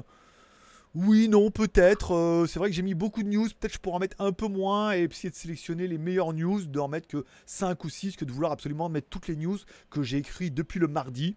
Oui, 1.00 1.30
non, 1.30 1.52
peut-être. 1.52 2.16
Euh, 2.16 2.48
c'est 2.48 2.58
vrai 2.58 2.70
que 2.70 2.76
j'ai 2.76 2.82
mis 2.82 2.96
beaucoup 2.96 3.22
de 3.22 3.30
news. 3.30 3.46
Peut-être 3.60 3.74
je 3.76 3.78
pourrais 3.78 3.98
en 3.98 4.00
mettre 4.00 4.16
un 4.20 4.32
peu 4.32 4.48
moins 4.48 4.96
et 4.96 5.04
essayer 5.04 5.30
de 5.30 5.36
sélectionner 5.36 5.88
les 5.88 6.00
meilleures 6.00 6.34
news, 6.34 6.66
de 6.66 6.80
en 6.80 6.88
mettre 6.88 7.08
que 7.08 7.24
5 7.46 7.84
ou 7.84 7.90
6 7.90 8.16
que 8.16 8.26
de 8.26 8.32
vouloir 8.32 8.52
absolument 8.52 8.90
mettre 8.90 9.08
toutes 9.08 9.28
les 9.28 9.36
news 9.36 9.60
que 9.92 10.02
j'ai 10.02 10.18
écrites 10.18 10.56
depuis 10.56 10.80
le 10.80 10.88
mardi. 10.88 11.36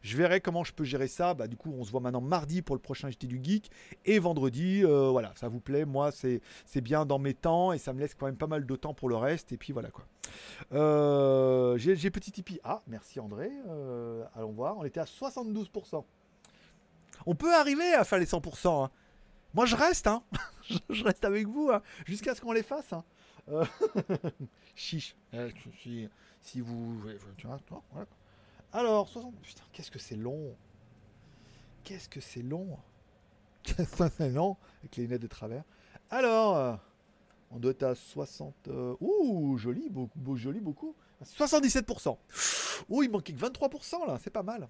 Je 0.00 0.16
verrai 0.16 0.40
comment 0.40 0.64
je 0.64 0.72
peux 0.72 0.84
gérer 0.84 1.08
ça. 1.08 1.34
Bah, 1.34 1.46
du 1.46 1.58
coup, 1.58 1.74
on 1.78 1.84
se 1.84 1.90
voit 1.90 2.00
maintenant 2.00 2.22
mardi 2.22 2.62
pour 2.62 2.74
le 2.74 2.80
prochain 2.80 3.10
JT 3.10 3.26
du 3.26 3.38
Geek. 3.42 3.70
Et 4.06 4.18
vendredi, 4.18 4.82
euh, 4.82 5.10
voilà, 5.10 5.32
ça 5.36 5.46
vous 5.48 5.60
plaît. 5.60 5.84
Moi, 5.84 6.10
c'est 6.10 6.40
bien 6.80 7.04
dans 7.04 7.18
mes 7.18 7.34
temps 7.34 7.74
et 7.74 7.78
ça 7.78 7.92
me 7.92 8.00
laisse 8.00 8.14
quand 8.14 8.24
même 8.24 8.38
pas 8.38 8.46
mal 8.46 8.64
de 8.64 8.76
temps 8.76 8.94
pour 8.94 9.10
le 9.10 9.16
reste. 9.16 9.52
Et 9.52 9.58
puis 9.58 9.74
voilà 9.74 9.90
quoi. 9.90 10.06
Euh, 10.72 11.76
j'ai 11.76 12.10
petit 12.10 12.32
Tipeee. 12.32 12.60
Ah, 12.64 12.80
merci 12.86 13.20
André. 13.20 13.50
Allons 14.34 14.52
voir. 14.52 14.78
On 14.78 14.84
était 14.84 15.00
à 15.00 15.04
72%. 15.04 16.02
On 17.26 17.34
peut 17.34 17.54
arriver 17.54 17.92
à 17.92 18.04
faire 18.04 18.18
les 18.18 18.24
100%. 18.26 18.84
hein. 18.84 18.90
Moi, 19.54 19.66
je 19.66 19.76
reste. 19.76 20.06
Hein. 20.06 20.22
Je- 20.90 21.04
reste 21.04 21.24
avec 21.24 21.46
vous 21.48 21.70
hein, 21.72 21.82
jusqu'à 22.06 22.34
ce 22.34 22.40
qu'on 22.40 22.52
les 22.52 22.62
fasse. 22.62 22.92
hein. 22.92 23.04
Euh, 23.48 23.64
Chiche. 24.76 25.16
Euh, 25.34 25.50
si, 25.82 26.08
si 26.40 26.60
vous. 26.60 27.02
tu 27.36 27.46
vois, 27.46 27.58
toi, 27.66 27.82
voilà. 27.90 28.06
Alors, 28.72 29.08
60. 29.08 29.34
Putain, 29.42 29.62
qu'est-ce 29.72 29.90
que 29.90 29.98
c'est 29.98 30.16
long. 30.16 30.54
Qu'est-ce 31.84 32.08
que 32.08 32.20
c'est 32.20 32.42
long. 32.42 32.78
Qu'est-ce 33.64 33.96
que 33.96 34.08
c'est 34.08 34.30
long. 34.30 34.56
Avec 34.80 34.96
les 34.96 35.02
lunettes 35.04 35.22
de 35.22 35.26
travers. 35.26 35.64
Alors, 36.10 36.56
euh, 36.56 36.74
on 37.50 37.58
doit 37.58 37.72
être 37.72 37.82
à 37.82 37.94
60. 37.94 38.54
euh, 38.68 38.94
Ouh, 39.00 39.56
joli, 39.58 39.88
beaucoup, 39.90 40.18
beau, 40.18 40.36
joli, 40.36 40.60
beaucoup. 40.60 40.94
77%. 41.24 42.16
Ouh, 42.88 43.02
il 43.02 43.10
manquait 43.10 43.32
que 43.32 43.38
23% 43.40 44.06
là, 44.06 44.18
c'est 44.22 44.30
pas 44.30 44.42
mal. 44.42 44.68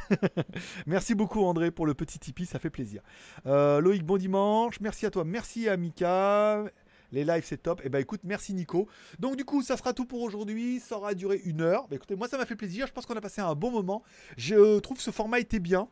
merci 0.86 1.14
beaucoup 1.14 1.42
André 1.44 1.70
pour 1.70 1.86
le 1.86 1.94
petit 1.94 2.18
Tipeee, 2.18 2.46
ça 2.46 2.58
fait 2.58 2.70
plaisir. 2.70 3.02
Euh, 3.46 3.80
Loïc, 3.80 4.04
bon 4.04 4.16
dimanche. 4.16 4.80
Merci 4.80 5.06
à 5.06 5.10
toi, 5.10 5.24
merci 5.24 5.68
à 5.68 5.76
Mika. 5.76 6.64
Les 7.12 7.24
lives 7.24 7.44
c'est 7.44 7.62
top. 7.62 7.82
Et 7.84 7.90
bah 7.90 8.00
écoute, 8.00 8.20
merci 8.24 8.54
Nico. 8.54 8.88
Donc 9.18 9.36
du 9.36 9.44
coup, 9.44 9.62
ça 9.62 9.76
sera 9.76 9.92
tout 9.92 10.06
pour 10.06 10.22
aujourd'hui. 10.22 10.80
Ça 10.80 10.96
aura 10.96 11.14
duré 11.14 11.40
une 11.44 11.60
heure. 11.60 11.86
Bah 11.88 11.96
écoutez, 11.96 12.16
moi 12.16 12.26
ça 12.26 12.38
m'a 12.38 12.46
fait 12.46 12.56
plaisir. 12.56 12.86
Je 12.86 12.92
pense 12.92 13.04
qu'on 13.04 13.16
a 13.16 13.20
passé 13.20 13.42
un 13.42 13.54
bon 13.54 13.70
moment. 13.70 14.02
Je 14.38 14.78
trouve 14.80 14.98
ce 14.98 15.10
format 15.10 15.38
était 15.38 15.60
bien. 15.60 15.88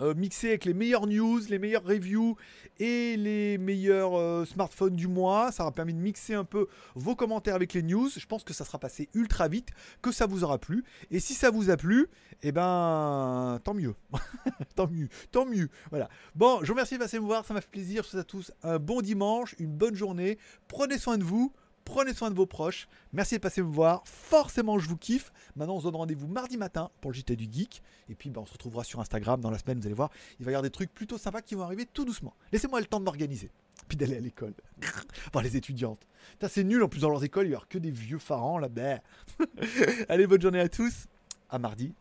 Euh, 0.00 0.14
mixé 0.14 0.48
avec 0.48 0.64
les 0.64 0.74
meilleures 0.74 1.06
news, 1.06 1.40
les 1.48 1.58
meilleures 1.58 1.84
reviews 1.84 2.36
et 2.78 3.16
les 3.16 3.58
meilleurs 3.58 4.18
euh, 4.18 4.44
smartphones 4.44 4.96
du 4.96 5.08
mois. 5.08 5.52
Ça 5.52 5.62
aura 5.62 5.72
permis 5.72 5.92
de 5.92 5.98
mixer 5.98 6.34
un 6.34 6.44
peu 6.44 6.68
vos 6.94 7.14
commentaires 7.14 7.54
avec 7.54 7.74
les 7.74 7.82
news. 7.82 8.08
Je 8.08 8.26
pense 8.26 8.42
que 8.42 8.54
ça 8.54 8.64
sera 8.64 8.78
passé 8.78 9.08
ultra 9.14 9.48
vite, 9.48 9.68
que 10.00 10.12
ça 10.12 10.26
vous 10.26 10.44
aura 10.44 10.58
plu. 10.58 10.84
Et 11.10 11.20
si 11.20 11.34
ça 11.34 11.50
vous 11.50 11.70
a 11.70 11.76
plu, 11.76 12.08
eh 12.42 12.52
ben 12.52 13.60
tant 13.62 13.74
mieux. 13.74 13.94
tant 14.74 14.88
mieux, 14.88 15.08
tant 15.30 15.44
mieux. 15.44 15.68
Voilà. 15.90 16.08
Bon, 16.34 16.60
je 16.62 16.66
vous 16.66 16.72
remercie 16.72 16.94
de 16.94 17.00
passer 17.00 17.18
me 17.18 17.24
voir, 17.24 17.44
ça 17.44 17.52
m'a 17.52 17.60
fait 17.60 17.70
plaisir. 17.70 18.02
Je 18.02 18.08
vous 18.08 18.10
souhaite 18.12 18.22
à 18.22 18.24
tous 18.24 18.52
un 18.62 18.78
bon 18.78 19.02
dimanche, 19.02 19.54
une 19.58 19.72
bonne 19.72 19.94
journée. 19.94 20.38
Prenez 20.68 20.98
soin 20.98 21.18
de 21.18 21.24
vous. 21.24 21.52
Prenez 21.92 22.14
soin 22.14 22.30
de 22.30 22.36
vos 22.36 22.46
proches. 22.46 22.86
Merci 23.12 23.34
de 23.34 23.40
passer 23.40 23.62
me 23.62 23.66
voir. 23.66 24.02
Forcément, 24.04 24.78
je 24.78 24.88
vous 24.88 24.96
kiffe. 24.96 25.32
Maintenant, 25.56 25.74
on 25.74 25.80
se 25.80 25.84
donne 25.86 25.96
rendez-vous 25.96 26.28
mardi 26.28 26.56
matin 26.56 26.88
pour 27.00 27.10
le 27.10 27.16
JT 27.16 27.34
du 27.34 27.48
Geek. 27.50 27.82
Et 28.08 28.14
puis, 28.14 28.30
ben, 28.30 28.42
on 28.42 28.46
se 28.46 28.52
retrouvera 28.52 28.84
sur 28.84 29.00
Instagram 29.00 29.40
dans 29.40 29.50
la 29.50 29.58
semaine. 29.58 29.80
Vous 29.80 29.86
allez 29.86 29.96
voir, 29.96 30.08
il 30.38 30.44
va 30.44 30.52
y 30.52 30.54
avoir 30.54 30.62
des 30.62 30.70
trucs 30.70 30.94
plutôt 30.94 31.18
sympas 31.18 31.42
qui 31.42 31.56
vont 31.56 31.64
arriver 31.64 31.86
tout 31.92 32.04
doucement. 32.04 32.32
Laissez-moi 32.52 32.78
le 32.78 32.86
temps 32.86 33.00
de 33.00 33.04
m'organiser. 33.06 33.50
Puis 33.88 33.96
d'aller 33.96 34.18
à 34.18 34.20
l'école. 34.20 34.54
Voir 35.32 35.42
les 35.42 35.56
étudiantes. 35.56 36.06
C'est 36.48 36.62
nul 36.62 36.80
en 36.80 36.88
plus 36.88 37.00
dans 37.00 37.10
leurs 37.10 37.24
écoles. 37.24 37.48
Il 37.48 37.50
y 37.50 37.56
aura 37.56 37.66
que 37.68 37.78
des 37.78 37.90
vieux 37.90 38.18
parents 38.18 38.58
là. 38.58 38.68
bas 38.68 39.00
Allez, 40.08 40.28
bonne 40.28 40.40
journée 40.40 40.60
à 40.60 40.68
tous. 40.68 41.06
À 41.48 41.58
mardi. 41.58 41.92